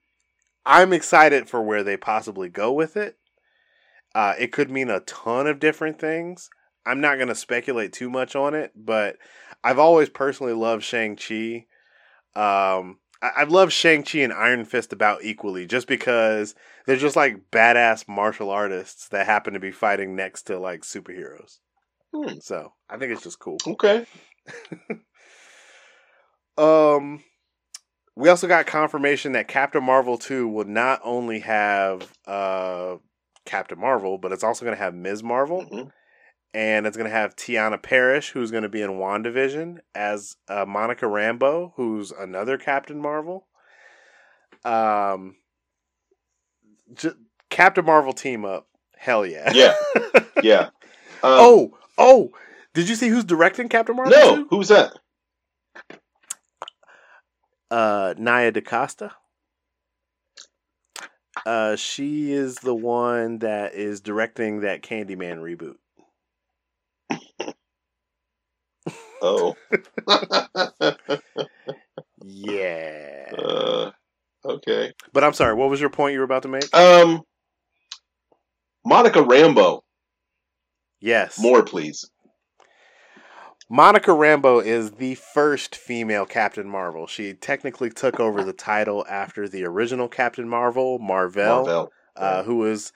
I'm 0.64 0.92
excited 0.92 1.48
for 1.48 1.62
where 1.62 1.84
they 1.84 1.96
possibly 1.96 2.48
go 2.48 2.72
with 2.72 2.96
it. 2.96 3.16
Uh, 4.14 4.34
it 4.38 4.50
could 4.50 4.70
mean 4.70 4.90
a 4.90 5.00
ton 5.00 5.46
of 5.46 5.60
different 5.60 6.00
things. 6.00 6.50
I'm 6.84 7.00
not 7.00 7.18
gonna 7.18 7.34
speculate 7.34 7.92
too 7.92 8.10
much 8.10 8.34
on 8.34 8.54
it, 8.54 8.72
but 8.74 9.18
I've 9.62 9.78
always 9.78 10.08
personally 10.08 10.54
loved 10.54 10.82
Shang 10.82 11.14
Chi. 11.16 11.66
Um, 12.36 12.98
I- 13.22 13.32
I've 13.38 13.50
loved 13.50 13.72
Shang 13.72 14.02
Chi 14.02 14.18
and 14.18 14.32
Iron 14.32 14.64
Fist 14.64 14.92
about 14.92 15.24
equally, 15.24 15.66
just 15.66 15.88
because 15.88 16.54
they're 16.86 16.96
just 16.96 17.16
like 17.16 17.50
badass 17.50 18.06
martial 18.06 18.50
artists 18.50 19.08
that 19.08 19.26
happen 19.26 19.54
to 19.54 19.60
be 19.60 19.72
fighting 19.72 20.14
next 20.14 20.42
to 20.44 20.58
like 20.58 20.82
superheroes. 20.82 21.58
Hmm. 22.14 22.38
So 22.40 22.72
I 22.90 22.98
think 22.98 23.12
it's 23.12 23.22
just 23.22 23.38
cool. 23.38 23.56
Okay. 23.66 24.06
Um, 26.58 27.22
we 28.14 28.28
also 28.30 28.48
got 28.48 28.66
confirmation 28.66 29.32
that 29.32 29.48
Captain 29.48 29.84
Marvel 29.84 30.16
2 30.16 30.48
will 30.48 30.64
not 30.64 31.00
only 31.04 31.40
have 31.40 32.10
uh 32.26 32.96
Captain 33.44 33.78
Marvel, 33.78 34.18
but 34.18 34.32
it's 34.32 34.42
also 34.42 34.64
going 34.64 34.76
to 34.76 34.82
have 34.82 34.94
Ms. 34.94 35.22
Marvel, 35.22 35.64
Mhm. 35.70 35.90
And 36.56 36.86
it's 36.86 36.96
going 36.96 37.08
to 37.08 37.14
have 37.14 37.36
Teyonah 37.36 37.82
Parris, 37.82 38.28
who's 38.28 38.50
going 38.50 38.62
to 38.62 38.70
be 38.70 38.80
in 38.80 38.92
WandaVision, 38.92 39.76
as 39.94 40.36
uh, 40.48 40.64
Monica 40.66 41.04
Rambeau, 41.04 41.72
who's 41.76 42.12
another 42.12 42.56
Captain 42.56 42.98
Marvel. 42.98 43.46
Um, 44.64 45.36
Captain 47.50 47.84
Marvel 47.84 48.14
team 48.14 48.46
up, 48.46 48.68
hell 48.96 49.26
yeah, 49.26 49.52
Yeah. 49.52 49.74
Yeah. 50.42 50.62
Um, 50.62 50.70
oh, 51.22 51.78
oh, 51.98 52.30
did 52.72 52.88
you 52.88 52.94
see 52.94 53.08
who's 53.08 53.24
directing 53.24 53.68
Captain 53.68 53.94
Marvel? 53.94 54.12
no. 54.18 54.36
2? 54.36 54.46
Who's 54.48 54.68
that? 54.68 54.92
uh 57.70 58.14
Nia 58.16 58.50
DaCosta. 58.52 59.12
Uh 61.44 61.76
she 61.76 62.32
is 62.32 62.56
the 62.56 62.74
one 62.74 63.40
that 63.40 63.74
is 63.74 64.00
directing 64.00 64.60
that 64.60 64.82
Candyman 64.82 65.38
reboot. 65.38 65.76
Oh. 69.22 69.56
Yeah. 72.24 73.26
uh, 73.38 73.90
okay. 74.44 74.92
But 75.12 75.24
I'm 75.24 75.32
sorry, 75.32 75.54
what 75.54 75.70
was 75.70 75.80
your 75.80 75.90
point 75.90 76.12
you 76.14 76.18
were 76.18 76.24
about 76.24 76.42
to 76.42 76.48
make? 76.48 76.74
Um. 76.74 77.22
Monica 78.84 79.18
Rambeau. 79.20 79.80
Yes. 81.00 81.38
More, 81.38 81.62
please. 81.64 82.08
Monica 83.68 84.12
Rambeau 84.12 84.64
is 84.64 84.92
the 84.92 85.16
first 85.16 85.74
female 85.74 86.24
Captain 86.24 86.68
Marvel. 86.68 87.08
She 87.08 87.34
technically 87.34 87.90
took 87.90 88.20
over 88.20 88.44
the 88.44 88.52
title 88.52 89.04
after 89.08 89.48
the 89.48 89.64
original 89.64 90.08
Captain 90.08 90.48
Marvel, 90.48 91.00
Marvel, 91.00 91.64
Marvel. 91.64 91.92
uh, 92.14 92.44
who 92.44 92.56
was 92.58 92.92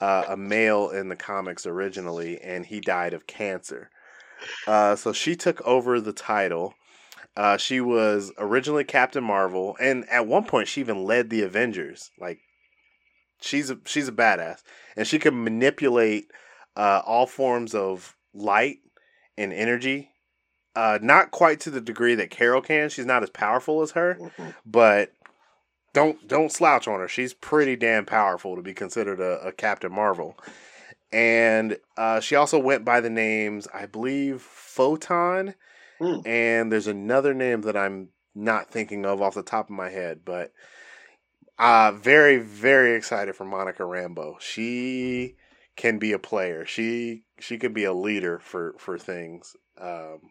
uh, 0.00 0.24
a 0.28 0.36
male 0.36 0.90
in 0.90 1.08
the 1.08 1.14
comics 1.16 1.66
originally, 1.66 2.40
and 2.40 2.66
he 2.66 2.80
died 2.80 3.14
of 3.14 3.28
cancer. 3.28 3.90
Uh, 4.66 4.96
so 4.96 5.12
she 5.12 5.36
took 5.36 5.60
over 5.66 6.00
the 6.00 6.12
title. 6.12 6.74
Uh, 7.36 7.56
she 7.56 7.80
was 7.80 8.32
originally 8.38 8.84
Captain 8.84 9.22
Marvel, 9.22 9.76
and 9.80 10.08
at 10.08 10.26
one 10.26 10.44
point 10.44 10.68
she 10.68 10.80
even 10.80 11.04
led 11.04 11.30
the 11.30 11.42
Avengers. 11.42 12.10
Like 12.18 12.40
she's 13.40 13.70
a 13.70 13.78
she's 13.84 14.08
a 14.08 14.12
badass, 14.12 14.62
and 14.96 15.06
she 15.06 15.18
can 15.18 15.44
manipulate 15.44 16.30
uh, 16.76 17.02
all 17.06 17.26
forms 17.26 17.74
of 17.74 18.16
light 18.34 18.78
and 19.36 19.52
energy. 19.52 20.10
Uh, 20.74 20.98
not 21.02 21.30
quite 21.30 21.60
to 21.60 21.70
the 21.70 21.80
degree 21.80 22.14
that 22.14 22.30
Carol 22.30 22.60
can. 22.60 22.88
She's 22.88 23.06
not 23.06 23.22
as 23.22 23.30
powerful 23.30 23.82
as 23.82 23.92
her, 23.92 24.16
Mhm. 24.20 24.54
but 24.66 25.12
don't 25.92 26.26
don't 26.28 26.52
slouch 26.52 26.86
on 26.86 27.00
her. 27.00 27.08
She's 27.08 27.34
pretty 27.34 27.76
damn 27.76 28.04
powerful 28.04 28.56
to 28.56 28.62
be 28.62 28.74
considered 28.74 29.20
a, 29.20 29.40
a 29.46 29.52
Captain 29.52 29.92
Marvel. 29.92 30.36
And 31.12 31.78
uh, 31.96 32.20
she 32.20 32.34
also 32.36 32.58
went 32.58 32.84
by 32.84 33.00
the 33.00 33.10
names, 33.10 33.66
I 33.72 33.86
believe, 33.86 34.42
Photon, 34.42 35.54
Hmm. 36.00 36.20
and 36.24 36.72
there's 36.72 36.86
another 36.86 37.34
name 37.34 37.62
that 37.62 37.76
I'm 37.76 38.10
not 38.34 38.70
thinking 38.70 39.06
of 39.06 39.22
off 39.22 39.34
the 39.34 39.42
top 39.42 39.66
of 39.66 39.76
my 39.76 39.90
head, 39.90 40.20
but 40.24 40.52
uh 41.58 41.92
very 41.92 42.38
very 42.38 42.94
excited 42.94 43.34
for 43.34 43.44
Monica 43.44 43.82
Rambeau. 43.82 44.40
She 44.40 45.36
can 45.76 45.98
be 45.98 46.12
a 46.12 46.18
player. 46.18 46.64
She 46.66 47.24
she 47.40 47.58
could 47.58 47.74
be 47.74 47.84
a 47.84 47.92
leader 47.92 48.38
for 48.40 48.74
for 48.78 48.98
things. 48.98 49.56
Um, 49.80 50.30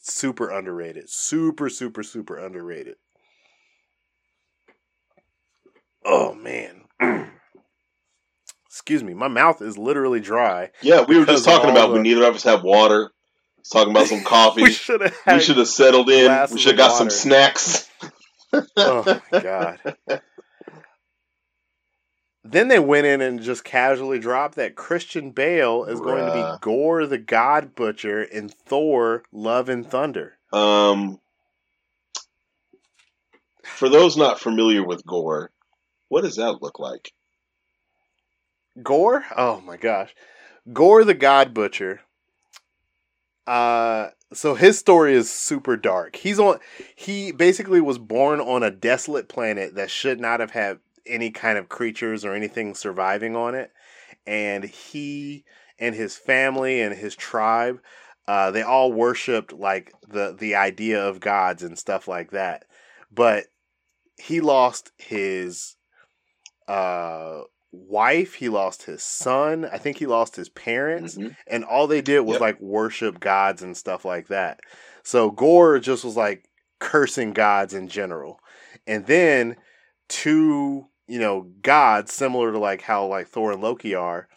super 0.00 0.48
underrated. 0.50 1.10
Super 1.10 1.68
super 1.68 2.02
super 2.02 2.38
underrated. 2.38 2.96
Oh 6.04 6.32
man. 6.34 6.84
Excuse 8.76 9.02
me, 9.02 9.14
my 9.14 9.28
mouth 9.28 9.62
is 9.62 9.78
literally 9.78 10.20
dry. 10.20 10.70
Yeah, 10.82 11.06
we 11.08 11.18
were 11.18 11.24
just 11.24 11.46
talking 11.46 11.70
about 11.70 11.92
we 11.92 11.96
the- 11.96 12.02
neither 12.02 12.24
of 12.24 12.34
us 12.34 12.42
have 12.42 12.62
water. 12.62 13.10
Talking 13.72 13.90
about 13.90 14.06
some 14.06 14.20
coffee. 14.24 14.60
we 14.60 14.68
we 14.68 14.72
should 14.74 15.00
have 15.00 15.16
had 15.24 15.42
should 15.42 15.56
have 15.56 15.66
settled 15.66 16.10
in. 16.10 16.30
We 16.52 16.58
should 16.58 16.72
have 16.72 16.76
got 16.76 16.92
some 16.98 17.08
snacks. 17.08 17.88
Oh 18.76 19.20
my 19.32 19.40
god. 19.40 19.96
then 22.44 22.68
they 22.68 22.78
went 22.78 23.06
in 23.06 23.22
and 23.22 23.40
just 23.40 23.64
casually 23.64 24.18
dropped 24.18 24.56
that 24.56 24.76
Christian 24.76 25.30
Bale 25.30 25.84
is 25.84 25.98
going 25.98 26.26
to 26.26 26.32
be 26.34 26.58
Gorr 26.60 27.06
the 27.06 27.16
God 27.16 27.74
Butcher 27.74 28.22
in 28.22 28.50
Thor: 28.50 29.22
Love 29.32 29.70
and 29.70 29.90
Thunder. 29.90 30.36
Um, 30.52 31.18
for 33.64 33.88
those 33.88 34.18
not 34.18 34.38
familiar 34.38 34.84
with 34.86 35.02
Gorr, 35.06 35.50
what 36.08 36.24
does 36.24 36.36
that 36.36 36.60
look 36.60 36.78
like? 36.78 37.10
Gorr? 38.82 39.24
Oh 39.36 39.60
my 39.60 39.76
gosh. 39.76 40.14
Gorr 40.72 41.04
the 41.04 41.14
God 41.14 41.54
Butcher. 41.54 42.00
Uh 43.46 44.08
so 44.32 44.54
his 44.54 44.78
story 44.78 45.14
is 45.14 45.30
super 45.30 45.76
dark. 45.76 46.16
He's 46.16 46.38
on 46.38 46.58
he 46.94 47.32
basically 47.32 47.80
was 47.80 47.98
born 47.98 48.40
on 48.40 48.62
a 48.62 48.70
desolate 48.70 49.28
planet 49.28 49.76
that 49.76 49.90
should 49.90 50.20
not 50.20 50.40
have 50.40 50.50
had 50.50 50.78
any 51.06 51.30
kind 51.30 51.58
of 51.58 51.68
creatures 51.68 52.24
or 52.24 52.34
anything 52.34 52.74
surviving 52.74 53.36
on 53.36 53.54
it. 53.54 53.70
And 54.26 54.64
he 54.64 55.44
and 55.78 55.94
his 55.94 56.16
family 56.16 56.80
and 56.80 56.94
his 56.94 57.14
tribe, 57.14 57.80
uh, 58.26 58.50
they 58.50 58.62
all 58.62 58.92
worshipped 58.92 59.52
like 59.52 59.92
the 60.08 60.34
the 60.36 60.56
idea 60.56 61.06
of 61.06 61.20
gods 61.20 61.62
and 61.62 61.78
stuff 61.78 62.08
like 62.08 62.32
that. 62.32 62.64
But 63.12 63.44
he 64.18 64.40
lost 64.40 64.90
his 64.96 65.76
uh 66.66 67.42
wife, 67.76 68.34
he 68.34 68.48
lost 68.48 68.84
his 68.84 69.02
son, 69.02 69.64
I 69.70 69.78
think 69.78 69.98
he 69.98 70.06
lost 70.06 70.36
his 70.36 70.48
parents, 70.48 71.16
Mhm. 71.16 71.36
and 71.46 71.64
all 71.64 71.86
they 71.86 72.00
did 72.00 72.20
was 72.20 72.34
Yep. 72.34 72.40
like 72.40 72.60
worship 72.60 73.20
gods 73.20 73.62
and 73.62 73.76
stuff 73.76 74.04
like 74.04 74.28
that. 74.28 74.60
So 75.02 75.30
Gorr 75.30 75.78
just 75.78 76.04
was 76.04 76.16
like 76.16 76.44
cursing 76.80 77.32
gods 77.32 77.74
in 77.74 77.88
general. 77.88 78.40
And 78.86 79.06
then 79.06 79.56
two, 80.08 80.86
you 81.06 81.18
know, 81.18 81.50
gods 81.62 82.12
similar 82.12 82.52
to 82.52 82.58
like 82.58 82.82
how 82.82 83.06
like 83.06 83.28
Thor 83.28 83.52
and 83.52 83.62
Loki 83.62 83.94
are, 83.94 84.28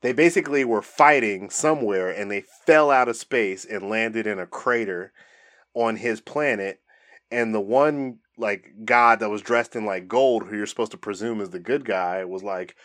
they 0.00 0.12
basically 0.12 0.64
were 0.64 0.82
fighting 0.82 1.50
somewhere 1.50 2.10
and 2.10 2.30
they 2.30 2.44
fell 2.66 2.90
out 2.90 3.08
of 3.08 3.16
space 3.16 3.64
and 3.64 3.88
landed 3.90 4.26
in 4.26 4.38
a 4.38 4.46
crater 4.46 5.12
on 5.74 5.96
his 5.96 6.20
planet 6.20 6.80
and 7.30 7.54
the 7.54 7.60
one 7.60 8.18
like 8.38 8.72
god 8.84 9.20
that 9.20 9.30
was 9.30 9.42
dressed 9.42 9.76
in 9.76 9.84
like 9.84 10.08
gold 10.08 10.44
who 10.46 10.56
you're 10.56 10.66
supposed 10.66 10.92
to 10.92 10.96
presume 10.98 11.40
is 11.40 11.50
the 11.50 11.58
good 11.58 11.84
guy 11.84 12.24
was 12.24 12.42
like 12.42 12.76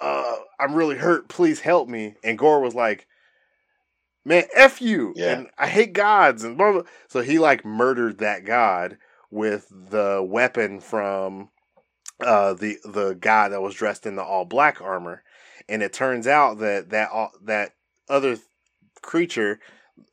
uh 0.00 0.36
i'm 0.60 0.74
really 0.74 0.96
hurt 0.96 1.28
please 1.28 1.60
help 1.60 1.88
me 1.88 2.14
and 2.22 2.38
Gorr 2.38 2.60
was 2.60 2.74
like 2.74 3.06
man 4.24 4.44
f 4.54 4.80
you 4.80 5.12
Yeah. 5.16 5.32
and 5.32 5.48
i 5.58 5.66
hate 5.66 5.92
gods 5.92 6.44
and 6.44 6.56
blah, 6.56 6.72
blah. 6.72 6.82
so 7.08 7.20
he 7.20 7.38
like 7.38 7.64
murdered 7.64 8.18
that 8.18 8.44
god 8.44 8.98
with 9.30 9.66
the 9.70 10.24
weapon 10.26 10.80
from 10.80 11.48
uh 12.20 12.54
the 12.54 12.78
the 12.84 13.14
guy 13.14 13.48
that 13.48 13.60
was 13.62 13.74
dressed 13.74 14.06
in 14.06 14.16
the 14.16 14.22
all 14.22 14.44
black 14.44 14.80
armor 14.80 15.22
and 15.68 15.82
it 15.82 15.92
turns 15.92 16.26
out 16.26 16.58
that 16.58 16.90
that 16.90 17.10
all 17.10 17.32
that 17.42 17.72
other 18.08 18.36
creature 19.02 19.58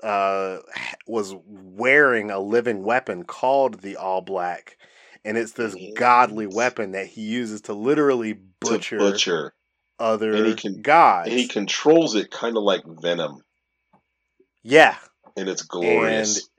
uh 0.01 0.59
was 1.07 1.33
wearing 1.45 2.31
a 2.31 2.39
living 2.39 2.83
weapon 2.83 3.23
called 3.23 3.81
the 3.81 3.95
all 3.97 4.21
black 4.21 4.77
and 5.25 5.37
it's 5.37 5.53
this 5.53 5.75
Yes. 5.77 5.93
godly 5.97 6.47
weapon 6.47 6.91
that 6.91 7.07
he 7.07 7.21
uses 7.21 7.61
to 7.61 7.73
literally 7.73 8.33
butcher, 8.59 8.97
To 8.97 9.03
butcher, 9.11 9.53
other 9.99 10.33
And 10.33 10.45
he 10.47 10.55
can- 10.55 10.81
gods 10.81 11.29
and 11.29 11.37
he 11.39 11.47
controls 11.47 12.15
it 12.15 12.31
kind 12.31 12.57
of 12.57 12.63
like 12.63 12.83
Venom, 12.85 13.41
yeah 14.63 14.95
and 15.37 15.47
it's 15.49 15.63
glorious. 15.63 16.49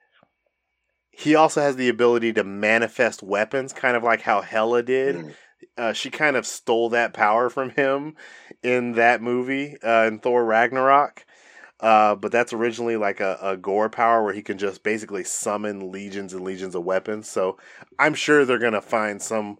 he 1.10 1.34
also 1.34 1.60
has 1.60 1.76
the 1.76 1.88
ability 1.88 2.32
to 2.34 2.44
manifest 2.44 3.22
weapons 3.22 3.72
kind 3.72 3.96
of 3.96 4.02
like 4.02 4.22
how 4.22 4.40
hela 4.40 4.82
did 4.82 5.16
Mm. 5.16 5.34
uh, 5.78 5.92
she 5.92 6.10
kind 6.10 6.36
of 6.36 6.46
stole 6.46 6.90
that 6.90 7.14
power 7.14 7.48
from 7.48 7.70
him 7.70 8.16
in 8.62 8.92
that 8.92 9.22
movie 9.22 9.76
uh, 9.82 10.05
in 10.06 10.18
Thor 10.18 10.44
Ragnarok. 10.44 11.24
Uh, 11.85 12.15
but 12.15 12.32
that's 12.32 12.55
originally 12.55 12.97
like 12.97 13.20
a, 13.20 13.39
a 13.43 13.59
Gorr 13.59 13.90
power 13.90 14.24
where 14.24 14.32
he 14.32 14.40
can 14.40 14.56
just 14.56 14.82
basically 14.82 15.23
summon 15.23 15.93
legions 15.93 16.32
and 16.32 16.43
legions 16.43 16.74
of 16.74 16.82
weapons. 16.82 17.28
So 17.28 17.59
I'm 17.98 18.15
sure 18.15 18.47
they're 18.47 18.59
gonna 18.59 18.81
find 18.81 19.20
some 19.20 19.59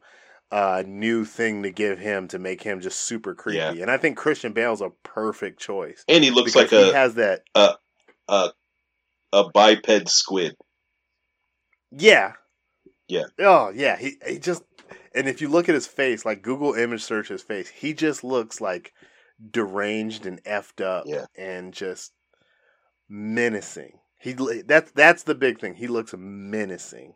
uh, 0.51 0.83
new 0.87 1.27
thing 1.27 1.65
to 1.65 1.71
give 1.71 1.99
him 1.99 2.27
to 2.29 2.39
make 2.39 2.63
him 2.63 2.81
just 2.81 3.03
super 3.03 3.35
creepy. 3.35 3.59
Yeah. 3.59 3.73
And 3.73 3.91
I 3.91 3.99
think 3.99 4.17
Christian 4.17 4.55
Bale's 4.55 4.81
a 4.81 4.89
perfect 5.03 5.61
choice. 5.61 6.03
And 6.09 6.25
he 6.25 6.31
looks 6.31 6.57
like 6.57 6.71
he 6.71 6.91
a, 6.91 6.95
has 6.95 7.17
that. 7.17 7.43
a 7.55 7.75
a 9.35 9.51
biped 9.51 10.09
squid. 10.09 10.57
Yeah. 11.91 12.33
Yeah. 13.07 13.25
Oh 13.39 13.69
yeah. 13.69 13.99
He 13.99 14.15
he 14.27 14.39
just 14.39 14.63
and 15.15 15.29
if 15.29 15.43
you 15.43 15.49
look 15.49 15.69
at 15.69 15.75
his 15.75 15.87
face, 15.87 16.25
like 16.25 16.41
Google 16.41 16.73
image 16.73 17.03
search 17.03 17.29
his 17.29 17.43
face, 17.43 17.69
he 17.69 17.93
just 17.93 18.25
looks 18.25 18.63
like 18.63 18.95
deranged 19.51 20.27
and 20.27 20.43
effed 20.45 20.83
up 20.85 21.05
Yeah. 21.07 21.27
and 21.37 21.73
just 21.73 22.13
menacing. 23.09 23.99
He 24.19 24.33
that's 24.67 24.91
that's 24.93 25.25
the 25.25 25.35
big 25.35 25.61
thing. 25.61 25.75
He 25.75 25.87
looks 25.87 26.15
menacing. 26.17 27.15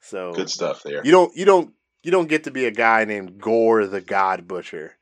So 0.00 0.32
Good 0.32 0.50
stuff 0.50 0.82
there. 0.82 1.04
you 1.04 1.10
don't 1.12 1.36
you 1.36 1.44
don't 1.44 1.74
you 2.02 2.10
don't 2.10 2.28
get 2.28 2.44
to 2.44 2.50
be 2.50 2.64
a 2.64 2.70
guy 2.70 3.04
named 3.04 3.38
Gorr 3.40 3.86
the 3.86 4.00
God 4.00 4.48
Butcher 4.48 4.96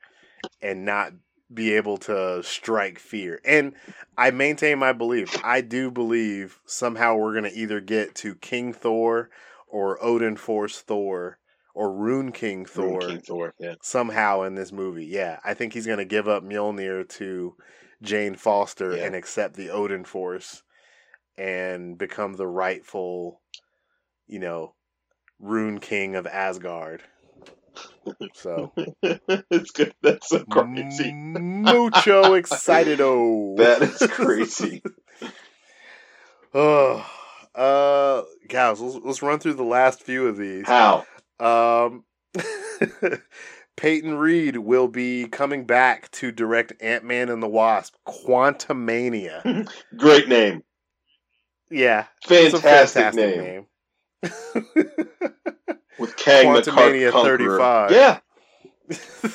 and 0.61 0.85
not 0.85 1.13
be 1.53 1.73
able 1.73 1.97
to 1.97 2.41
strike 2.43 2.99
fear. 2.99 3.39
And 3.43 3.73
I 4.17 4.31
maintain 4.31 4.79
my 4.79 4.93
belief. 4.93 5.35
I 5.43 5.61
do 5.61 5.89
believe 5.91 6.59
somehow 6.65 7.15
we're 7.15 7.33
gonna 7.33 7.51
either 7.53 7.79
get 7.79 8.15
to 8.15 8.35
King 8.35 8.73
Thor 8.73 9.29
or 9.67 10.03
Odin 10.03 10.35
Force 10.35 10.81
Thor 10.81 11.37
or 11.73 11.93
Rune 11.93 12.31
King 12.31 12.65
Thor 12.65 12.99
Rune 12.99 13.09
King 13.09 13.21
Thor. 13.21 13.53
Yeah. 13.59 13.75
somehow 13.81 14.41
in 14.43 14.55
this 14.55 14.71
movie. 14.71 15.05
Yeah, 15.05 15.39
I 15.43 15.53
think 15.53 15.73
he's 15.73 15.87
gonna 15.87 16.05
give 16.05 16.27
up 16.27 16.43
Mjolnir 16.43 17.07
to 17.09 17.55
Jane 18.01 18.35
Foster 18.35 18.95
Yeah. 18.97 19.05
and 19.05 19.15
accept 19.15 19.55
the 19.55 19.69
Odin 19.69 20.03
Force 20.05 20.63
and 21.37 21.97
become 21.97 22.33
the 22.33 22.47
rightful, 22.47 23.41
you 24.27 24.39
know, 24.39 24.73
Rune 25.39 25.79
King 25.79 26.15
of 26.15 26.27
Asgard. 26.27 27.03
So 28.33 28.73
it's 29.01 29.71
good. 29.71 29.93
That's 30.01 30.27
so 30.27 30.43
crazy. 30.45 31.13
mucho 31.13 32.33
excited. 32.33 32.99
Oh, 33.01 33.55
That 33.57 33.81
is 33.81 33.97
crazy. 34.11 34.83
oh, 36.53 37.05
uh, 37.55 38.23
guys, 38.49 38.79
let's, 38.81 38.97
let's 39.05 39.21
run 39.21 39.39
through 39.39 39.53
the 39.53 39.63
last 39.63 40.03
few 40.03 40.27
of 40.27 40.37
these. 40.37 40.67
How? 40.67 41.05
Um, 41.41 42.03
Peyton 43.77 44.15
Reed 44.15 44.57
will 44.57 44.87
be 44.87 45.27
coming 45.27 45.65
back 45.65 46.11
to 46.11 46.31
direct 46.31 46.73
Ant 46.81 47.03
Man 47.03 47.29
and 47.29 47.41
the 47.41 47.47
Wasp: 47.47 47.95
Quantumania. 48.07 49.67
Great 49.97 50.29
name. 50.29 50.63
Yeah, 51.69 52.05
a 52.25 52.27
Fantastic, 52.27 53.15
name. 53.15 53.65
With 55.97 56.15
Kang 56.17 56.53
the 56.53 56.61
Car- 56.63 56.89
Quantumania 56.89 57.11
Conqueror. 57.11 57.57
35. 57.57 57.91
Yeah. 57.91 58.19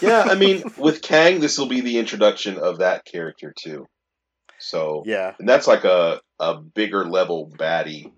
Yeah, 0.02 0.22
I 0.28 0.34
mean, 0.34 0.64
with 0.76 1.00
Kang, 1.00 1.40
this 1.40 1.58
will 1.58 1.68
be 1.68 1.80
the 1.80 1.98
introduction 1.98 2.58
of 2.58 2.78
that 2.78 3.06
character 3.06 3.54
too. 3.58 3.86
So, 4.58 5.02
yeah, 5.06 5.34
and 5.38 5.48
that's 5.48 5.66
like 5.66 5.84
a 5.84 6.20
a 6.38 6.56
bigger 6.60 7.06
level 7.06 7.50
baddie. 7.56 8.12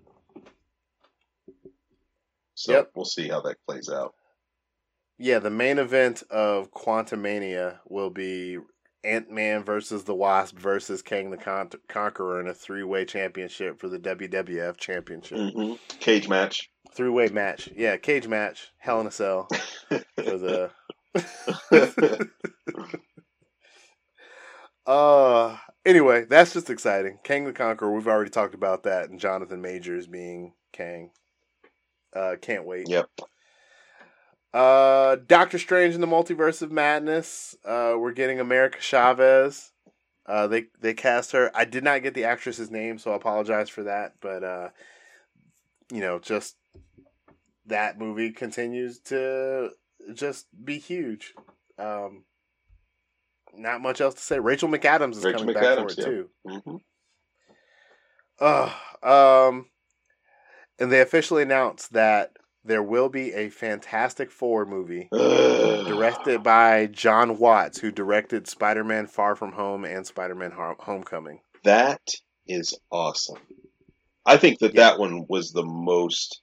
So 2.59 2.73
Yep. 2.73 2.91
we'll 2.95 3.05
see 3.05 3.29
how 3.29 3.41
that 3.41 3.57
plays 3.67 3.89
out. 3.89 4.13
yeah. 5.17 5.39
The 5.39 5.49
main 5.49 5.79
event 5.79 6.23
of 6.29 6.71
Quantumania 6.71 7.79
will 7.87 8.09
be 8.09 8.57
Ant 9.03 9.31
Man 9.31 9.63
versus 9.63 10.03
the 10.03 10.15
Wasp 10.15 10.57
versus 10.59 11.01
Kang 11.01 11.31
the 11.31 11.37
Con- 11.37 11.69
Conqueror 11.87 12.41
in 12.41 12.47
a 12.47 12.53
three 12.53 12.83
way 12.83 13.05
championship 13.05 13.79
for 13.79 13.87
the 13.89 13.99
WWF 13.99 14.77
Championship. 14.77 15.45
hmm 15.53 15.73
Cage 16.01 16.27
match. 16.27 16.69
Three 16.93 17.09
way 17.09 17.29
match. 17.29 17.69
Yeah, 17.75 17.97
cage 17.97 18.27
match. 18.27 18.71
Hell 18.79 19.01
in 19.01 19.07
a 19.07 19.11
Cell 19.11 19.47
for 20.23 20.37
the. 20.37 20.71
uh 24.85 25.57
anyway, 25.85 26.25
that's 26.25 26.53
just 26.53 26.69
exciting. 26.69 27.19
Kang 27.23 27.45
the 27.45 27.53
Conqueror, 27.53 27.93
we've 27.93 28.07
already 28.07 28.31
talked 28.31 28.55
about 28.55 28.83
that, 28.83 29.09
and 29.09 29.19
Jonathan 29.19 29.61
Majors 29.61 30.07
being 30.07 30.53
Kang. 30.73 31.11
Uh 32.13 32.35
can't 32.41 32.65
wait. 32.65 32.89
Yep. 32.89 33.09
Uh 34.53 35.17
Doctor 35.27 35.57
Strange 35.59 35.95
in 35.95 36.01
the 36.01 36.07
Multiverse 36.07 36.61
of 36.61 36.71
Madness. 36.71 37.55
Uh 37.65 37.95
we're 37.97 38.11
getting 38.13 38.39
America 38.39 38.79
Chavez. 38.81 39.71
Uh 40.25 40.47
they 40.47 40.65
they 40.79 40.93
cast 40.93 41.31
her. 41.33 41.51
I 41.55 41.65
did 41.65 41.83
not 41.83 42.03
get 42.03 42.13
the 42.13 42.25
actress's 42.25 42.71
name, 42.71 42.97
so 42.97 43.11
I 43.11 43.15
apologize 43.15 43.69
for 43.69 43.83
that, 43.83 44.13
but 44.21 44.43
uh 44.43 44.69
you 45.91 46.01
know, 46.01 46.19
just 46.19 46.55
that 47.65 47.99
movie 47.99 48.31
continues 48.31 48.99
to 48.99 49.71
just 50.13 50.47
be 50.63 50.79
huge. 50.79 51.33
Um 51.77 52.23
not 53.55 53.81
much 53.81 54.01
else 54.01 54.15
to 54.15 54.21
say. 54.21 54.39
Rachel 54.39 54.69
McAdams 54.69 55.17
is 55.17 55.23
Rachel 55.23 55.41
coming 55.41 55.55
back 55.55 55.77
for 55.77 55.91
it 55.91 55.97
yeah. 55.97 56.05
too. 56.05 56.29
hmm 56.45 56.75
Uh, 58.39 58.71
um, 59.03 59.65
and 60.79 60.91
they 60.91 61.01
officially 61.01 61.43
announced 61.43 61.93
that 61.93 62.31
there 62.63 62.83
will 62.83 63.09
be 63.09 63.33
a 63.33 63.49
Fantastic 63.49 64.31
Four 64.31 64.65
movie 64.65 65.07
directed 65.11 66.43
by 66.43 66.87
Jon 66.87 67.37
Watts, 67.37 67.79
who 67.79 67.91
directed 67.91 68.47
Spider 68.47 68.83
Man 68.83 69.07
Far 69.07 69.35
From 69.35 69.53
Home 69.53 69.85
and 69.85 70.05
Spider 70.05 70.35
Man 70.35 70.51
Homecoming. 70.51 71.39
That 71.63 72.01
is 72.47 72.77
awesome. 72.91 73.37
I 74.25 74.37
think 74.37 74.59
that 74.59 74.73
Yeah. 74.75 74.89
that 74.91 74.99
one 74.99 75.25
was 75.27 75.51
the 75.51 75.65
most 75.65 76.41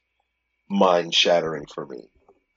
mind 0.68 1.14
shattering 1.14 1.66
for 1.72 1.86
me. 1.86 2.08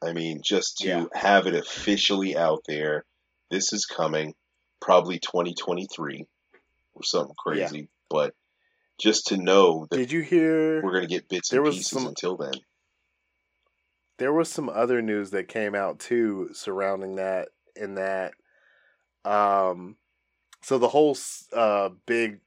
I 0.02 0.14
mean, 0.14 0.42
just 0.44 0.78
to 0.80 0.88
Yeah. 0.88 1.06
have 1.14 1.46
it 1.46 1.56
officially 1.56 2.36
out 2.38 2.64
there, 2.68 3.06
this 3.52 3.74
is 3.74 3.86
coming, 3.86 4.34
probably 4.82 5.20
2023 5.20 6.26
or 6.96 7.04
something 7.04 7.36
crazy, 7.38 7.90
but 8.10 8.34
just 9.00 9.28
to 9.28 9.38
know 9.38 9.88
that 9.90 9.98
Did 9.98 10.12
you 10.12 10.22
hear? 10.22 10.82
we're 10.84 10.92
going 10.92 11.04
to 11.08 11.08
get 11.08 11.30
bits 11.30 11.50
there 11.50 11.60
and 11.60 11.68
was 11.68 11.78
pieces 11.78 11.92
some- 11.92 12.08
until 12.08 12.36
then. 12.38 12.54
there 14.18 14.34
was 14.34 14.50
some 14.50 14.70
other 14.70 15.02
news 15.02 15.32
that 15.32 15.48
came 15.48 15.74
out 15.76 16.00
too 16.00 16.50
surrounding 16.54 17.16
that 17.16 17.50
in 17.76 17.96
that 17.96 18.34
um 19.26 19.96
so 20.62 20.78
the 20.78 20.90
whole 20.90 21.18
uh 21.54 21.90
big 22.06 22.40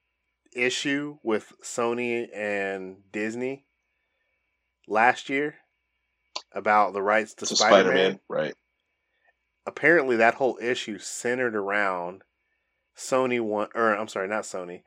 issue 0.54 1.16
with 1.22 1.52
Sony 1.64 2.28
and 2.34 2.96
Disney 3.10 3.64
last 4.86 5.30
year 5.30 5.54
about 6.52 6.92
the 6.92 7.00
rights 7.02 7.32
to 7.34 7.46
To 7.46 7.56
Spider-Man, 7.56 7.92
Spider-Man, 7.94 8.20
right? 8.28 8.54
apparently 9.66 10.16
that 10.16 10.34
whole 10.34 10.58
issue 10.60 10.98
centered 10.98 11.54
around 11.56 12.22
Sony 12.96 13.40
want 13.40 13.70
or 13.74 13.94
I'm 13.96 14.08
sorry, 14.08 14.28
not 14.28 14.42
Sony. 14.44 14.82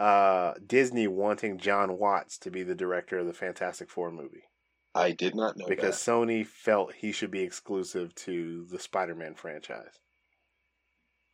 Uh 0.00 0.54
Disney 0.66 1.06
wanting 1.06 1.58
Jon 1.58 1.98
Watts 1.98 2.38
to 2.38 2.50
be 2.50 2.62
the 2.62 2.74
director 2.74 3.18
of 3.18 3.26
the 3.26 3.34
Fantastic 3.34 3.90
Four 3.90 4.10
movie 4.10 4.44
I 4.94 5.12
did 5.12 5.34
not 5.34 5.56
know 5.56 5.66
because 5.68 6.02
that. 6.04 6.10
Sony 6.10 6.44
felt 6.46 6.94
he 6.94 7.12
should 7.12 7.30
be 7.30 7.42
exclusive 7.42 8.14
to 8.16 8.66
the 8.70 8.78
Spider-Man 8.78 9.34
franchise. 9.34 9.98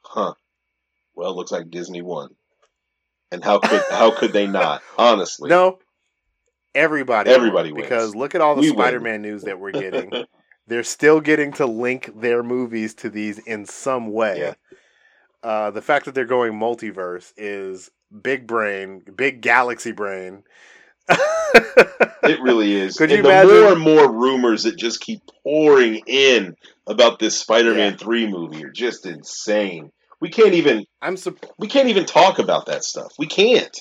Huh. 0.03 0.35
Well, 1.15 1.31
it 1.31 1.37
looks 1.37 1.53
like 1.53 1.71
Disney 1.71 2.03
won. 2.03 2.31
And 3.33 3.43
how 3.43 3.59
could 3.59 3.83
how 3.91 4.11
could 4.11 4.33
they 4.33 4.47
not? 4.47 4.83
Honestly. 4.99 5.49
No, 5.49 5.79
everybody, 6.75 7.31
Everybody 7.31 7.73
won, 7.73 7.81
because 7.81 8.15
look 8.15 8.35
at 8.35 8.41
all 8.41 8.55
the 8.55 8.61
We. 8.61 8.69
Spider-Man 8.69 9.23
news 9.23 9.43
that 9.45 9.59
we're 9.59 9.73
getting. 9.73 10.13
They're 10.69 10.83
still 10.83 11.21
getting 11.21 11.53
to 11.55 11.67
link 11.67 12.11
their 12.21 12.43
movies 12.43 12.95
to 12.97 13.09
these 13.11 13.39
in 13.39 13.65
some 13.67 14.13
way. 14.13 14.39
Yeah. 14.41 14.55
Uh, 15.47 15.71
the 15.71 15.81
fact 15.83 16.07
that 16.07 16.15
they're 16.15 16.25
going 16.25 16.53
multiverse 16.55 17.33
is 17.37 17.89
big 18.23 18.47
brain, 18.49 19.03
big 19.15 19.41
galaxy 19.41 19.93
brain. 19.93 20.43
It 21.09 22.41
really 22.41 22.73
is. 22.85 22.97
Could 22.97 23.11
and 23.13 23.19
you 23.19 23.23
the 23.23 23.29
imagine- 23.29 23.61
more 23.61 23.73
and 23.73 23.81
more 23.81 24.13
rumors 24.13 24.65
that 24.65 24.77
just 24.77 25.01
keep 25.01 25.21
pouring 25.45 26.03
in 26.09 26.57
about 26.89 27.19
this 27.21 27.39
Spider-Man 27.39 27.93
Yeah. 27.93 27.99
3 27.99 28.27
movie 28.27 28.65
are 28.65 28.71
just 28.73 29.07
insane. 29.07 29.91
We 30.21 30.31
can't 30.31 30.55
even 30.55 30.85
I'm 31.01 31.17
su- 31.17 31.37
we 31.59 31.69
can't 31.69 31.89
even 31.91 32.07
talk 32.07 32.39
about 32.41 32.67
that 32.67 32.83
stuff. 32.83 33.13
We 33.19 33.27
can't. 33.27 33.77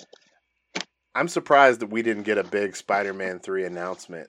I'm 1.16 1.28
surprised 1.30 1.80
that 1.80 1.90
we 1.90 2.02
didn't 2.04 2.24
get 2.24 2.38
a 2.38 2.44
big 2.44 2.76
Spider-Man 2.76 3.40
three 3.40 3.66
announcement 3.66 4.28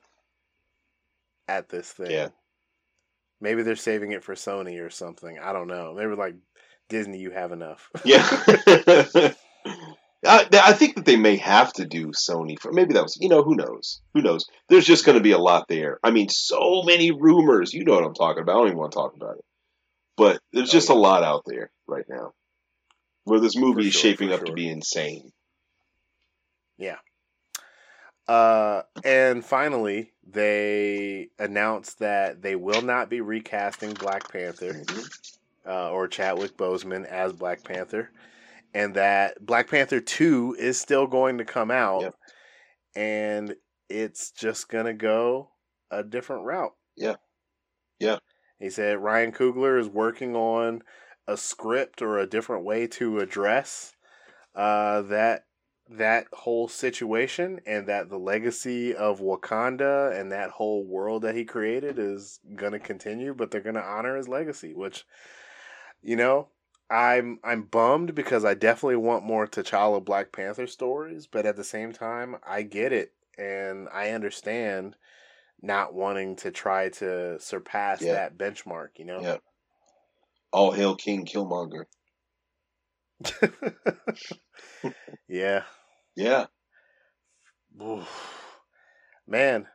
at 1.48 1.68
this 1.68 1.90
thing. 1.92 2.10
Yeah. 2.12 2.28
Maybe 3.40 3.62
they're 3.62 3.76
saving 3.76 4.12
it 4.12 4.24
for 4.24 4.34
Sony 4.34 4.80
or 4.80 4.88
something. 4.88 5.38
I 5.38 5.52
don't 5.52 5.66
know. 5.68 5.94
They 5.96 6.06
were 6.06 6.16
like, 6.16 6.36
Disney, 6.88 7.18
you 7.18 7.30
have 7.30 7.52
enough. 7.52 7.90
Yeah. 8.04 8.22
I, 10.24 10.48
I 10.52 10.72
think 10.72 10.96
that 10.96 11.04
they 11.04 11.16
may 11.16 11.36
have 11.36 11.72
to 11.74 11.84
do 11.84 12.08
Sony 12.08 12.58
for 12.58 12.72
maybe 12.72 12.94
that 12.94 13.02
was 13.02 13.16
you 13.20 13.28
know 13.28 13.42
who 13.42 13.54
knows 13.54 14.00
who 14.14 14.22
knows 14.22 14.46
there's 14.68 14.86
just 14.86 15.04
going 15.04 15.18
to 15.18 15.22
be 15.22 15.32
a 15.32 15.38
lot 15.38 15.66
there 15.68 15.98
I 16.02 16.10
mean 16.10 16.28
so 16.28 16.82
many 16.84 17.12
rumors 17.12 17.72
you 17.72 17.84
know 17.84 17.92
what 17.94 18.04
I'm 18.04 18.14
talking 18.14 18.42
about 18.42 18.52
I 18.52 18.58
don't 18.58 18.66
even 18.68 18.78
want 18.78 18.92
to 18.92 18.96
talk 18.96 19.14
about 19.14 19.36
it 19.36 19.44
but 20.16 20.40
there's 20.52 20.70
Oh, 20.70 20.72
just 20.72 20.88
yeah. 20.88 20.94
a 20.94 20.98
lot 20.98 21.22
out 21.22 21.42
there 21.46 21.70
right 21.86 22.06
now 22.08 22.32
where 23.24 23.38
this 23.40 23.56
movie 23.56 23.82
For 23.82 23.88
is 23.88 23.92
sure, 23.92 24.00
shaping 24.00 24.32
up 24.32 24.44
to 24.46 24.52
be 24.52 24.68
insane 24.68 25.30
Yeah. 26.78 26.96
Uh, 28.26 28.82
and 29.04 29.44
finally, 29.44 30.10
they 30.28 31.28
announced 31.38 32.00
that 32.00 32.42
they 32.42 32.56
will 32.56 32.82
not 32.82 33.08
be 33.08 33.20
recasting 33.20 33.92
Black 33.94 34.32
Panther 34.32 34.72
Mhm. 34.72 35.35
Uh, 35.66 35.90
or 35.90 36.08
Chadwick 36.08 36.56
Boseman 36.56 37.04
as 37.06 37.32
Black 37.32 37.64
Panther, 37.64 38.10
and 38.74 38.94
that 38.94 39.44
Black 39.44 39.68
Panther 39.70 40.00
Two 40.00 40.56
is 40.58 40.80
still 40.80 41.06
going 41.06 41.38
to 41.38 41.44
come 41.44 41.70
out, 41.70 42.02
Yep. 42.02 42.14
and 42.94 43.54
it's 43.88 44.30
just 44.32 44.68
gonna 44.68 44.94
go 44.94 45.50
a 45.90 46.02
different 46.02 46.44
route. 46.44 46.74
Yeah. 46.96 47.16
Yeah. 47.98 48.18
He 48.58 48.70
said 48.70 48.98
Ryan 48.98 49.32
Coogler 49.32 49.78
is 49.78 49.88
working 49.88 50.34
on 50.34 50.82
a 51.28 51.36
script 51.36 52.02
or 52.02 52.18
a 52.18 52.26
different 52.26 52.64
way 52.64 52.86
to 52.86 53.18
address 53.18 53.92
uh, 54.54 55.02
that 55.02 55.42
that 55.88 56.26
whole 56.32 56.66
situation 56.66 57.60
and 57.66 57.86
that 57.86 58.08
the 58.08 58.18
legacy 58.18 58.92
of 58.94 59.20
Wakanda 59.20 60.18
and 60.18 60.32
that 60.32 60.50
whole 60.50 60.84
world 60.84 61.22
that 61.22 61.36
he 61.36 61.44
created 61.44 61.98
is 61.98 62.40
going 62.56 62.72
to 62.72 62.80
continue 62.80 63.34
but 63.34 63.50
they're 63.50 63.60
going 63.60 63.76
to 63.76 63.82
honor 63.82 64.16
his 64.16 64.26
legacy 64.28 64.72
which 64.74 65.04
you 66.06 66.16
know 66.16 66.48
I'm 66.88 67.40
I'm 67.42 67.64
bummed 67.64 68.14
because 68.14 68.44
I 68.44 68.54
definitely 68.54 68.96
want 68.96 69.24
more 69.24 69.46
T'Challa 69.46 70.02
Black 70.02 70.32
Panther 70.32 70.68
stories 70.68 71.26
but 71.26 71.44
at 71.44 71.56
the 71.56 71.64
same 71.64 71.92
time 71.92 72.36
I 72.46 72.62
get 72.62 72.92
it 72.92 73.12
and 73.36 73.88
I 73.92 74.10
understand 74.10 74.96
not 75.60 75.94
wanting 75.94 76.36
to 76.36 76.52
try 76.52 76.90
to 76.90 77.40
surpass 77.40 78.02
Yeah. 78.02 78.12
that 78.12 78.38
benchmark 78.38 78.90
you 78.98 79.04
know 79.04 79.20
Yeah. 79.20 79.36
all 80.52 80.70
hail 80.70 80.94
King 80.94 81.26
Killmonger 81.26 81.86
yeah 85.28 85.62
yeah 86.14 86.46
Oof. 87.82 88.58
man 89.26 89.66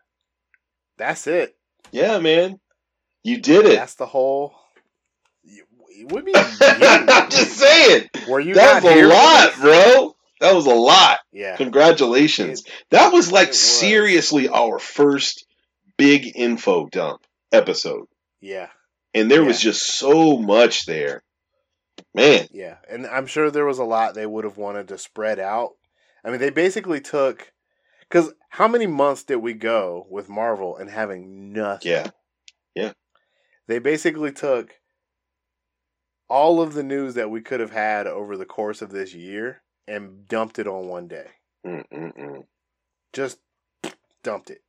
that's 0.97 1.27
it 1.27 1.57
yeah 1.91 2.19
man 2.19 2.57
you 3.23 3.41
did 3.41 3.65
it 3.65 3.75
That's 3.75 3.95
the 3.95 4.05
whole. 4.05 4.55
You- 5.95 6.07
What 6.07 6.25
do 6.25 6.31
you 6.31 6.37
I'm 6.61 7.29
just 7.29 7.57
saying 7.57 8.09
Were 8.29 8.39
you 8.39 8.55
that 8.55 8.83
was 8.83 8.93
a 8.93 9.05
lot 9.07 9.53
bro 9.59 10.15
that 10.39 10.55
was 10.55 10.65
a 10.65 10.73
lot 10.73 11.19
Yeah, 11.31 11.55
Congratulations. 11.57 12.63
that 12.89 13.13
was 13.13 13.31
like 13.31 13.49
was. 13.49 13.59
seriously 13.59 14.49
our 14.49 14.79
first 14.79 15.45
big 15.97 16.31
info 16.35 16.87
dump 16.87 17.21
episode. 17.51 18.07
yeah, 18.39 18.69
And 19.13 19.29
there 19.29 19.43
was 19.43 19.59
just 19.61 19.85
so 19.85 20.37
much 20.37 20.85
there. 20.85 21.21
Man, 22.15 22.47
yeah. 22.51 22.77
And 22.89 23.05
I'm 23.05 23.27
sure 23.27 23.51
there 23.51 23.65
was 23.65 23.77
a 23.77 23.83
lot 23.83 24.15
they 24.15 24.25
would 24.25 24.43
have 24.45 24.57
wanted 24.57 24.87
to 24.87 24.97
spread 24.97 25.39
out. 25.39 25.71
I 26.25 26.31
mean, 26.31 26.39
they 26.39 26.49
basically 26.49 27.01
took. 27.01 27.51
Because 28.01 28.33
how 28.49 28.67
many 28.67 28.87
months 28.87 29.23
did 29.23 29.35
we 29.37 29.53
go 29.53 30.07
with 30.09 30.27
Marvel 30.27 30.75
and 30.75 30.89
having 30.89 31.53
nothing? 31.53 31.91
Yeah. 31.91 32.07
Yeah. 32.75 32.93
They 33.67 33.79
basically 33.79 34.31
took 34.31 34.71
all 36.31 36.61
of 36.61 36.73
the 36.73 36.83
news 36.83 37.15
that 37.15 37.29
we 37.29 37.41
could 37.41 37.59
have 37.59 37.71
had 37.71 38.07
over 38.07 38.37
the 38.37 38.45
course 38.45 38.81
of 38.81 38.89
this 38.89 39.13
year 39.13 39.61
and 39.85 40.27
dumped 40.29 40.59
it 40.59 40.67
on 40.67 40.87
one 40.87 41.07
day. 41.09 41.27
Mm-mm-mm. 41.67 42.45
just 43.11 43.37
dumped 44.23 44.49
it. 44.49 44.61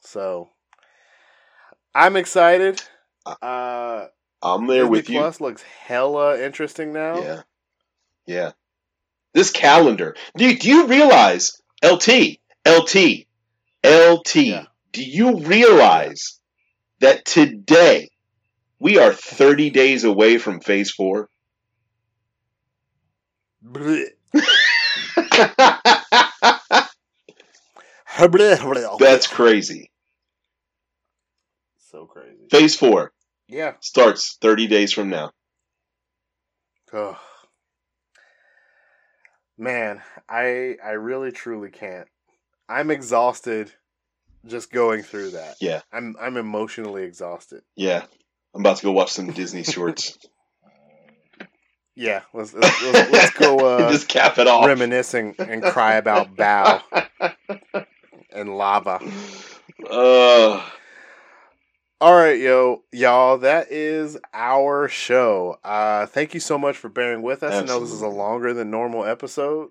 So 0.00 0.48
I'm 1.94 2.16
excited. 2.16 2.82
Uh 3.26 4.06
I'm 4.42 4.66
there 4.66 4.84
Disney 4.84 4.90
with 4.90 5.10
you. 5.10 5.18
Plus 5.18 5.40
looks 5.40 5.62
hella 5.62 6.40
interesting 6.40 6.92
now. 6.94 7.20
Yeah. 7.20 7.42
Yeah. 8.26 8.52
This 9.34 9.50
calendar. 9.50 10.16
Do 10.36 10.46
you, 10.46 10.58
do 10.58 10.68
you 10.68 10.86
realize, 10.86 11.60
LT, 11.84 12.38
LT, 12.66 13.26
LT, 13.84 14.36
Yeah. 14.36 14.64
do 14.92 15.04
you 15.04 15.36
realize 15.40 16.40
that 17.00 17.24
today 17.26 18.09
we 18.80 18.98
are 18.98 19.12
30 19.12 19.70
days 19.70 20.04
away 20.04 20.38
from 20.38 20.60
phase 20.60 20.90
four? 20.90 21.28
That's 28.98 29.26
crazy. 29.26 29.90
so 31.78 32.06
crazy. 32.06 32.46
Phase 32.50 32.76
four 32.76 33.12
Yeah. 33.48 33.74
starts 33.80 34.36
30 34.40 34.66
days 34.68 34.92
from 34.92 35.10
now. 35.10 35.32
Ugh. 36.92 37.16
Man, 39.58 40.00
I 40.28 40.76
I 40.82 40.92
really 40.92 41.32
truly 41.32 41.70
can't. 41.70 42.08
I'm 42.68 42.90
exhausted 42.90 43.72
just 44.46 44.72
going 44.72 45.02
through 45.02 45.32
that. 45.32 45.56
Yeah. 45.60 45.82
I'm 45.92 46.16
I'm 46.20 46.36
emotionally 46.36 47.04
exhausted. 47.04 47.62
Yeah. 47.76 48.04
I'm 48.54 48.60
about 48.62 48.78
to 48.78 48.82
go 48.84 48.92
watch 48.92 49.12
some 49.12 49.32
Disney 49.32 49.62
shorts. 49.64 50.18
Yeah, 51.96 52.22
let's 52.32 52.54
let's, 52.54 52.82
let's, 52.82 53.10
let's 53.10 53.30
go 53.38 53.58
uh, 53.76 53.92
Just 53.92 54.08
cap 54.08 54.38
it 54.38 54.46
off. 54.46 54.64
reminiscing 54.64 55.34
and 55.38 55.62
cry 55.62 55.94
about 55.96 56.34
Bao 56.34 56.80
and 58.32 58.56
lava. 58.56 59.00
Uh, 59.90 60.64
All 62.00 62.14
right, 62.14 62.38
yo, 62.38 62.84
y'all. 62.90 63.36
That 63.38 63.70
is 63.70 64.16
our 64.32 64.88
show. 64.88 65.58
Uh, 65.62 66.06
thank 66.06 66.32
you 66.32 66.40
so 66.40 66.56
much 66.56 66.78
for 66.78 66.88
bearing 66.88 67.20
with 67.20 67.42
us. 67.42 67.52
I 67.52 67.66
know 67.66 67.80
this 67.80 67.92
is 67.92 68.00
a 68.02 68.08
longer 68.08 68.54
than 68.54 68.70
normal 68.70 69.04
episode, 69.04 69.68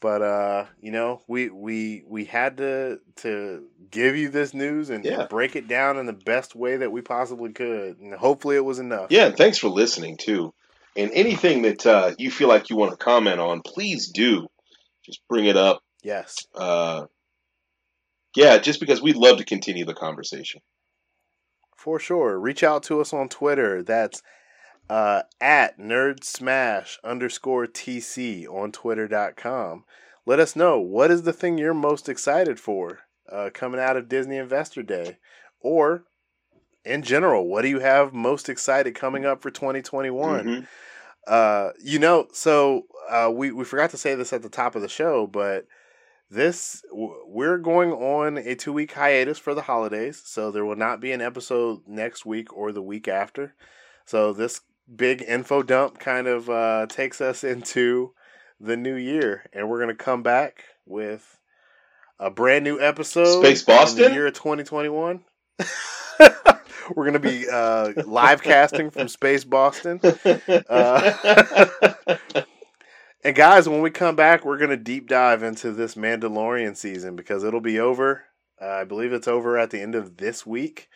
but 0.00 0.22
uh, 0.22 0.66
you 0.80 0.90
know, 0.90 1.22
we 1.28 1.50
we 1.50 2.02
we 2.06 2.24
had 2.24 2.56
to 2.58 3.00
to 3.16 3.64
give 3.90 4.16
you 4.16 4.30
this 4.30 4.54
news 4.54 4.90
and, 4.90 5.04
and 5.04 5.28
break 5.28 5.56
it 5.56 5.68
down 5.68 5.98
in 5.98 6.06
the 6.06 6.12
best 6.12 6.54
way 6.54 6.78
that 6.78 6.90
we 6.90 7.02
possibly 7.02 7.52
could, 7.52 7.98
and 7.98 8.14
hopefully, 8.14 8.56
it 8.56 8.64
was 8.64 8.78
enough. 8.78 9.08
yeah, 9.10 9.26
and 9.26 9.36
thanks 9.36 9.58
for 9.58 9.68
listening 9.68 10.16
too. 10.16 10.52
And 10.96 11.10
anything 11.12 11.62
that 11.62 11.86
uh, 11.86 12.14
you 12.18 12.30
feel 12.30 12.48
like 12.48 12.68
you 12.68 12.76
want 12.76 12.90
to 12.90 12.96
comment 12.96 13.40
on, 13.40 13.62
please 13.62 14.10
do. 14.10 14.48
Just 15.04 15.20
bring 15.28 15.46
it 15.46 15.56
up. 15.56 15.82
Yes. 16.02 16.36
Uh, 16.54 17.04
yeah, 18.36 18.58
just 18.58 18.80
because 18.80 19.00
we'd 19.00 19.16
love 19.16 19.38
to 19.38 19.44
continue 19.44 19.84
the 19.84 19.94
conversation. 19.94 20.60
For 21.76 21.98
sure. 21.98 22.38
Reach 22.38 22.62
out 22.62 22.82
to 22.84 23.00
us 23.00 23.12
on 23.12 23.28
Twitter. 23.28 23.82
That's 23.82 24.22
uh, 24.90 25.22
at 25.40 25.78
nerdsmash 25.78 26.98
underscore 27.04 27.66
TC 27.68 28.46
on 28.48 28.72
twitter.com. 28.72 29.84
Let 30.26 30.40
us 30.40 30.56
know 30.56 30.80
what 30.80 31.12
is 31.12 31.22
the 31.22 31.32
thing 31.32 31.58
you're 31.58 31.72
most 31.72 32.08
excited 32.08 32.58
for 32.58 32.98
uh, 33.30 33.50
coming 33.54 33.80
out 33.80 33.96
of 33.96 34.08
Disney 34.08 34.36
Investor 34.36 34.82
Day? 34.82 35.18
Or 35.60 36.04
in 36.84 37.02
general, 37.02 37.46
what 37.46 37.62
do 37.62 37.68
you 37.68 37.78
have 37.78 38.12
most 38.12 38.48
excited 38.48 38.96
coming 38.96 39.24
up 39.24 39.40
for 39.42 39.50
2021? 39.50 40.44
Mhm. 40.44 40.66
Uh, 41.24 41.70
you 41.80 42.00
know, 42.00 42.26
so 42.32 42.86
uh, 43.08 43.30
we 43.32 43.52
we 43.52 43.64
forgot 43.64 43.90
to 43.90 43.96
say 43.96 44.16
this 44.16 44.32
at 44.32 44.42
the 44.42 44.48
top 44.48 44.74
of 44.74 44.82
the 44.82 44.88
show, 44.88 45.26
but 45.28 45.66
this 46.30 46.82
we're 46.90 47.58
going 47.58 47.92
on 47.92 48.38
a 48.38 48.56
two 48.56 48.72
week 48.72 48.92
hiatus 48.92 49.38
for 49.38 49.54
the 49.54 49.62
holidays, 49.62 50.20
so 50.24 50.50
there 50.50 50.64
will 50.64 50.74
not 50.76 50.98
be 50.98 51.12
an 51.12 51.20
episode 51.20 51.82
next 51.86 52.26
week 52.26 52.52
or 52.56 52.72
the 52.72 52.82
week 52.82 53.06
after. 53.06 53.54
So 54.04 54.32
this 54.32 54.62
big 54.94 55.22
info 55.26 55.62
dump 55.62 55.98
kind 55.98 56.26
of 56.26 56.50
uh, 56.50 56.86
takes 56.88 57.20
us 57.20 57.44
into 57.44 58.12
the 58.58 58.76
new 58.76 58.94
year, 58.94 59.48
and 59.52 59.68
we're 59.68 59.80
gonna 59.80 59.94
come 59.94 60.22
back 60.22 60.64
with 60.86 61.38
a 62.18 62.30
brand 62.30 62.64
new 62.64 62.80
episode. 62.80 63.40
Space 63.40 63.62
Boston? 63.62 64.12
year 64.12 64.26
of 64.26 64.34
2021. 64.34 65.24
we're 66.94 67.04
gonna 67.04 67.18
be 67.18 67.48
uh, 67.48 67.92
live 68.04 68.42
casting 68.42 68.90
from 68.90 69.08
Space 69.08 69.44
Boston. 69.44 70.00
Uh, 70.68 72.16
And 73.22 73.36
guys, 73.36 73.68
when 73.68 73.82
we 73.82 73.90
come 73.90 74.16
back, 74.16 74.46
we're 74.46 74.56
gonna 74.56 74.78
deep 74.78 75.06
dive 75.06 75.42
into 75.42 75.72
this 75.72 75.94
Mandalorian 75.94 76.74
season 76.74 77.16
because 77.16 77.44
it'll 77.44 77.60
be 77.60 77.78
over. 77.78 78.24
Uh, 78.60 78.66
I 78.66 78.84
believe 78.84 79.12
it's 79.12 79.28
over 79.28 79.58
at 79.58 79.70
the 79.70 79.80
end 79.80 79.94
of 79.94 80.16
this 80.16 80.46
week, 80.46 80.88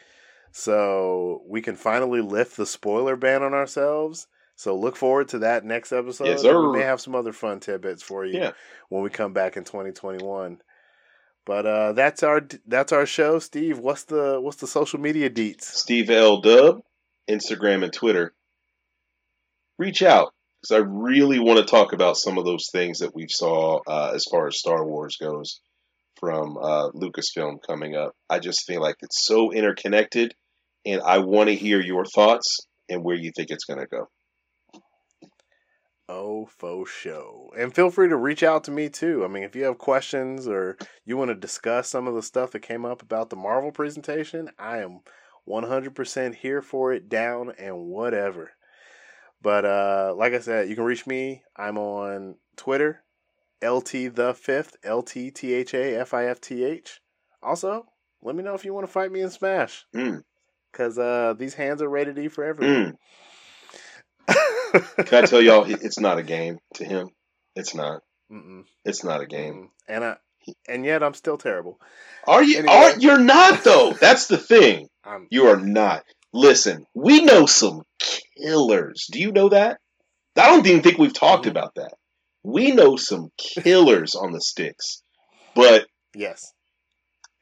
so 0.56 1.42
we 1.48 1.60
can 1.60 1.74
finally 1.74 2.20
lift 2.20 2.56
the 2.56 2.64
spoiler 2.64 3.16
ban 3.16 3.42
on 3.42 3.54
ourselves. 3.54 4.28
So 4.54 4.76
look 4.76 4.94
forward 4.94 5.26
to 5.30 5.40
that 5.40 5.64
next 5.64 5.90
episode. 5.90 6.28
Yes, 6.28 6.42
sir. 6.42 6.70
We 6.70 6.78
may 6.78 6.84
have 6.84 7.00
some 7.00 7.16
other 7.16 7.32
fun 7.32 7.58
tidbits 7.58 8.04
for 8.04 8.24
you 8.24 8.38
Yeah. 8.38 8.52
when 8.88 9.02
we 9.02 9.10
come 9.10 9.32
back 9.32 9.56
in 9.56 9.64
2021. 9.64 10.62
But 11.44 11.66
uh, 11.66 11.92
that's 11.94 12.22
our 12.22 12.40
that's 12.68 12.92
our 12.92 13.04
show, 13.04 13.40
Steve. 13.40 13.80
What's 13.80 14.04
the 14.04 14.38
what's 14.40 14.58
the 14.58 14.68
social 14.68 15.00
media 15.00 15.28
deets? 15.28 15.62
Steve 15.62 16.08
L. 16.08 16.40
Dub, 16.40 16.82
Instagram 17.28 17.82
and 17.82 17.92
Twitter. 17.92 18.32
Reach 19.76 20.02
out 20.04 20.32
because 20.62 20.76
I 20.80 20.86
really 20.86 21.40
want 21.40 21.58
to 21.58 21.64
talk 21.68 21.92
about 21.92 22.16
some 22.16 22.38
of 22.38 22.44
those 22.44 22.68
things 22.70 23.00
that 23.00 23.12
we 23.12 23.26
saw 23.28 23.80
uh, 23.88 24.12
as 24.14 24.24
far 24.30 24.46
as 24.46 24.56
Star 24.58 24.86
Wars 24.86 25.16
goes 25.20 25.60
from 26.20 26.56
uh, 26.56 26.90
Lucasfilm 26.92 27.56
coming 27.66 27.96
up. 27.96 28.14
I 28.30 28.38
just 28.38 28.64
feel 28.64 28.80
like 28.80 28.96
it's 29.02 29.26
so 29.26 29.50
interconnected, 29.50 30.32
and 30.86 31.00
I 31.02 31.18
want 31.18 31.48
to 31.48 31.54
hear 31.54 31.80
your 31.80 32.04
thoughts 32.04 32.56
and 32.88 33.02
where 33.02 33.16
you 33.16 33.32
think 33.34 33.50
it's 33.50 33.64
going 33.64 33.80
to 33.80 33.86
go. 33.86 34.08
Oh, 36.06 36.46
faux 36.46 36.90
show. 36.90 37.50
And 37.58 37.74
feel 37.74 37.90
free 37.90 38.08
to 38.08 38.16
reach 38.16 38.42
out 38.42 38.64
to 38.64 38.70
me 38.70 38.90
too. 38.90 39.24
I 39.24 39.28
mean, 39.28 39.42
if 39.42 39.56
you 39.56 39.64
have 39.64 39.78
questions 39.78 40.46
or 40.46 40.76
you 41.06 41.16
want 41.16 41.30
to 41.30 41.34
discuss 41.34 41.88
some 41.88 42.06
of 42.06 42.14
the 42.14 42.22
stuff 42.22 42.50
that 42.50 42.60
came 42.60 42.84
up 42.84 43.00
about 43.00 43.30
the 43.30 43.36
Marvel 43.36 43.72
presentation, 43.72 44.50
I 44.58 44.78
am 44.78 45.00
100% 45.48 46.34
here 46.34 46.60
for 46.60 46.92
it, 46.92 47.08
down 47.08 47.52
and 47.58 47.86
whatever. 47.86 48.52
But 49.40 49.64
uh, 49.64 50.14
like 50.16 50.34
I 50.34 50.40
said, 50.40 50.68
you 50.68 50.74
can 50.74 50.84
reach 50.84 51.06
me. 51.06 51.42
I'm 51.56 51.78
on 51.78 52.36
Twitter, 52.56 53.02
LT 53.62 54.14
the 54.14 54.34
fifth, 54.38 54.76
L 54.82 55.02
T 55.02 55.30
T 55.30 55.52
H 55.52 55.74
A 55.74 55.98
F 56.00 56.14
I 56.14 56.26
F 56.26 56.40
T 56.40 56.64
H. 56.64 57.00
Also, 57.42 57.86
let 58.22 58.34
me 58.34 58.42
know 58.42 58.54
if 58.54 58.64
you 58.64 58.72
want 58.72 58.86
to 58.86 58.92
fight 58.92 59.12
me 59.12 59.20
in 59.20 59.30
Smash. 59.30 59.84
Mm. 59.94 60.22
Cause 60.74 60.98
uh, 60.98 61.34
these 61.38 61.54
hands 61.54 61.80
are 61.82 61.88
rated 61.88 62.18
E 62.18 62.28
for 62.28 62.44
everyone. 62.44 62.98
Mm. 64.28 65.06
Can 65.06 65.24
I 65.24 65.26
tell 65.26 65.40
y'all, 65.40 65.64
it's 65.68 66.00
not 66.00 66.18
a 66.18 66.22
game 66.22 66.58
to 66.74 66.84
him. 66.84 67.08
It's 67.54 67.74
not. 67.74 68.00
Mm-mm. 68.32 68.64
It's 68.84 69.04
not 69.04 69.20
a 69.20 69.26
game. 69.26 69.70
And 69.88 70.04
I, 70.04 70.16
and 70.68 70.84
yet 70.84 71.02
I'm 71.02 71.14
still 71.14 71.38
terrible. 71.38 71.78
Are 72.26 72.42
you? 72.42 72.58
Anyway. 72.58 72.74
Are 72.74 72.98
you're 72.98 73.18
not 73.20 73.62
though? 73.62 73.92
That's 73.92 74.26
the 74.26 74.36
thing. 74.38 74.88
I'm 75.04 75.28
You 75.30 75.46
are 75.46 75.60
not. 75.60 76.02
Listen, 76.32 76.86
we 76.94 77.22
know 77.22 77.46
some 77.46 77.82
killers. 78.36 79.06
Do 79.12 79.20
you 79.20 79.30
know 79.30 79.50
that? 79.50 79.78
I 80.36 80.48
don't 80.48 80.66
even 80.66 80.82
think 80.82 80.98
we've 80.98 81.14
talked 81.14 81.46
Mhm. 81.46 81.50
about 81.50 81.76
that. 81.76 81.94
We 82.42 82.72
know 82.72 82.96
some 82.96 83.28
killers 83.38 84.16
on 84.16 84.32
the 84.32 84.40
sticks, 84.40 85.02
but 85.54 85.86
yes. 86.16 86.52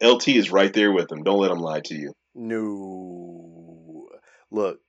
LT 0.02 0.36
is 0.36 0.50
right 0.52 0.72
there 0.72 0.92
with 0.92 1.08
them. 1.08 1.22
Don't 1.22 1.38
let 1.40 1.48
them 1.48 1.60
lie 1.60 1.80
to 1.86 1.94
you. 1.94 2.12
No. 2.34 4.08
Look, 4.50 4.80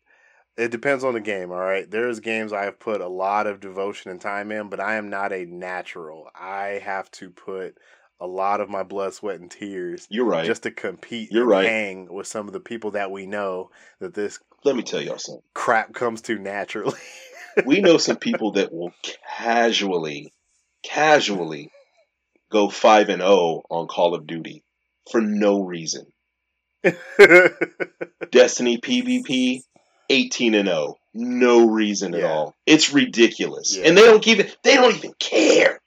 it 0.57 0.71
depends 0.71 1.03
on 1.03 1.13
the 1.13 1.19
game, 1.19 1.51
all 1.51 1.57
right? 1.59 1.89
There's 1.89 2.19
games 2.19 2.53
I 2.53 2.65
have 2.65 2.79
put 2.79 3.01
a 3.01 3.07
lot 3.07 3.47
of 3.47 3.59
devotion 3.59 4.11
and 4.11 4.21
time 4.21 4.51
in, 4.51 4.69
but 4.69 4.79
I 4.79 4.95
am 4.95 5.09
not 5.09 5.33
a 5.33 5.45
natural. 5.45 6.29
I 6.35 6.81
have 6.83 7.09
to 7.11 7.29
put 7.29 7.77
a 8.19 8.27
lot 8.27 8.61
of 8.61 8.69
my 8.69 8.83
blood, 8.83 9.13
sweat, 9.13 9.39
and 9.39 9.49
tears 9.49 10.07
You're 10.09 10.25
right. 10.25 10.45
just 10.45 10.63
to 10.63 10.71
compete 10.71 11.31
You're 11.31 11.43
and 11.43 11.51
right. 11.51 11.65
hang 11.65 12.13
with 12.13 12.27
some 12.27 12.47
of 12.47 12.53
the 12.53 12.59
people 12.59 12.91
that 12.91 13.11
we 13.11 13.25
know 13.25 13.71
that 13.99 14.13
this 14.13 14.39
let 14.63 14.75
me 14.77 14.83
tell 14.83 15.01
y'all 15.01 15.17
something. 15.17 15.41
crap 15.53 15.93
comes 15.93 16.21
to 16.23 16.39
naturally. 16.39 16.97
We 17.65 17.81
know 17.81 17.97
some 17.97 18.15
people 18.21 18.53
that 18.53 18.71
will 18.71 18.93
casually, 19.37 20.31
casually 20.83 21.69
go 22.49 22.69
five 22.69 23.09
and 23.09 23.21
zero 23.21 23.63
on 23.69 23.87
Call 23.87 24.15
of 24.15 24.25
Duty 24.25 24.63
for 25.11 25.19
no 25.19 25.61
reason. 25.61 26.05
Destiny 28.31 28.77
PvP, 28.77 29.61
18 30.09 30.55
and 30.55 30.67
0. 30.67 30.97
No 31.13 31.67
reason 31.69 32.15
at 32.15 32.23
all. 32.23 32.55
It's 32.65 32.93
ridiculous. 32.93 33.77
Yeah. 33.77 33.87
And 33.87 33.97
they 33.97 34.01
don't 34.01 34.25
it 34.25 34.57
they 34.63 34.75
don't 34.75 34.95
even 34.95 35.13
care. 35.19 35.79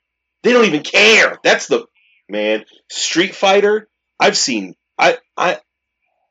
They 0.43 0.53
don't 0.53 0.65
even 0.65 0.83
care. 0.83 1.37
That's 1.43 1.67
the 1.67 1.85
man. 2.29 2.65
Street 2.89 3.35
Fighter, 3.35 3.87
I've 4.19 4.37
seen 4.37 4.75
I 4.97 5.17
I 5.35 5.59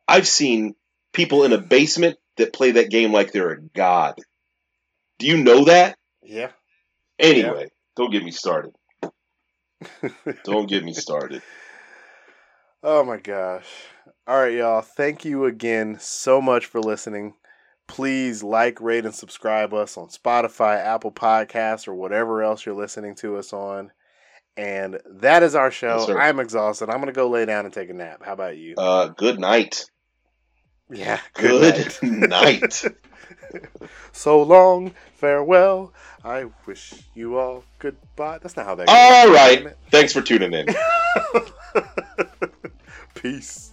I've 0.09 0.27
seen 0.27 0.75
people 1.13 1.45
in 1.45 1.53
a 1.53 1.59
basement 1.59 2.17
that 2.37 2.53
play 2.53 2.73
that 2.73 2.91
game 2.91 3.13
like 3.13 3.33
they're 3.33 3.53
a 3.53 3.61
god. 3.61 4.19
Do 5.19 5.27
you 5.27 5.43
know 5.43 5.65
that? 5.65 5.97
yeah. 6.23 6.51
Anyway, 7.19 7.69
don't 7.97 8.13
get 8.13 8.23
me 8.23 8.31
started. 8.31 8.73
Don't 10.45 10.69
get 10.69 10.85
me 10.85 10.93
started. 10.93 11.43
Oh 12.83 13.05
my 13.05 13.19
gosh. 13.19 13.67
All 14.29 14.41
right, 14.41 14.55
y'all. 14.55 14.81
Thank 14.81 15.25
you 15.25 15.45
again 15.45 15.99
so 16.01 16.41
much 16.41 16.67
for 16.67 16.81
listening. 16.81 17.35
Please 17.87 18.43
like, 18.43 18.81
rate, 18.81 19.05
and 19.05 19.15
subscribe 19.15 19.73
us 19.73 19.97
on 19.97 20.09
Spotify, 20.09 20.85
Apple 20.85 21.13
Podcasts, 21.13 21.87
or 21.87 21.95
whatever 21.95 22.43
else 22.43 22.67
you're 22.67 22.75
listening 22.75 23.15
to 23.17 23.37
us 23.37 23.53
on. 23.53 23.93
And 24.57 24.99
that 25.09 25.45
is 25.45 25.55
our 25.55 25.71
show. 25.71 26.07
Yes. 26.09 26.17
I'm 26.19 26.41
exhausted. 26.41 26.89
I'm 26.89 26.97
going 26.97 27.07
to 27.07 27.13
go 27.13 27.29
lay 27.29 27.45
down 27.45 27.67
and 27.67 27.75
take 27.75 27.89
a 27.89 27.93
nap. 27.95 28.23
How 28.25 28.33
about 28.33 28.57
you? 28.57 28.75
Uh 28.77 29.09
good 29.09 29.39
night. 29.39 29.85
yeah. 30.91 31.21
Good, 31.35 31.97
night. 32.03 32.83
night. 32.83 32.85
so 34.13 34.43
long. 34.43 34.93
Farewell. 35.15 35.93
I 36.25 36.47
wish 36.67 36.95
you 37.15 37.39
all 37.39 37.63
goodbye. 37.79 38.39
That's 38.39 38.57
not 38.57 38.67
how 38.67 38.75
that 38.75 38.87
goes. 38.87 38.97
All 38.97 39.33
right. 39.33 39.75
Thanks 39.91 40.13
for 40.13 40.21
tuning 40.23 40.53
in. 40.53 40.67
Peace. 43.15 43.73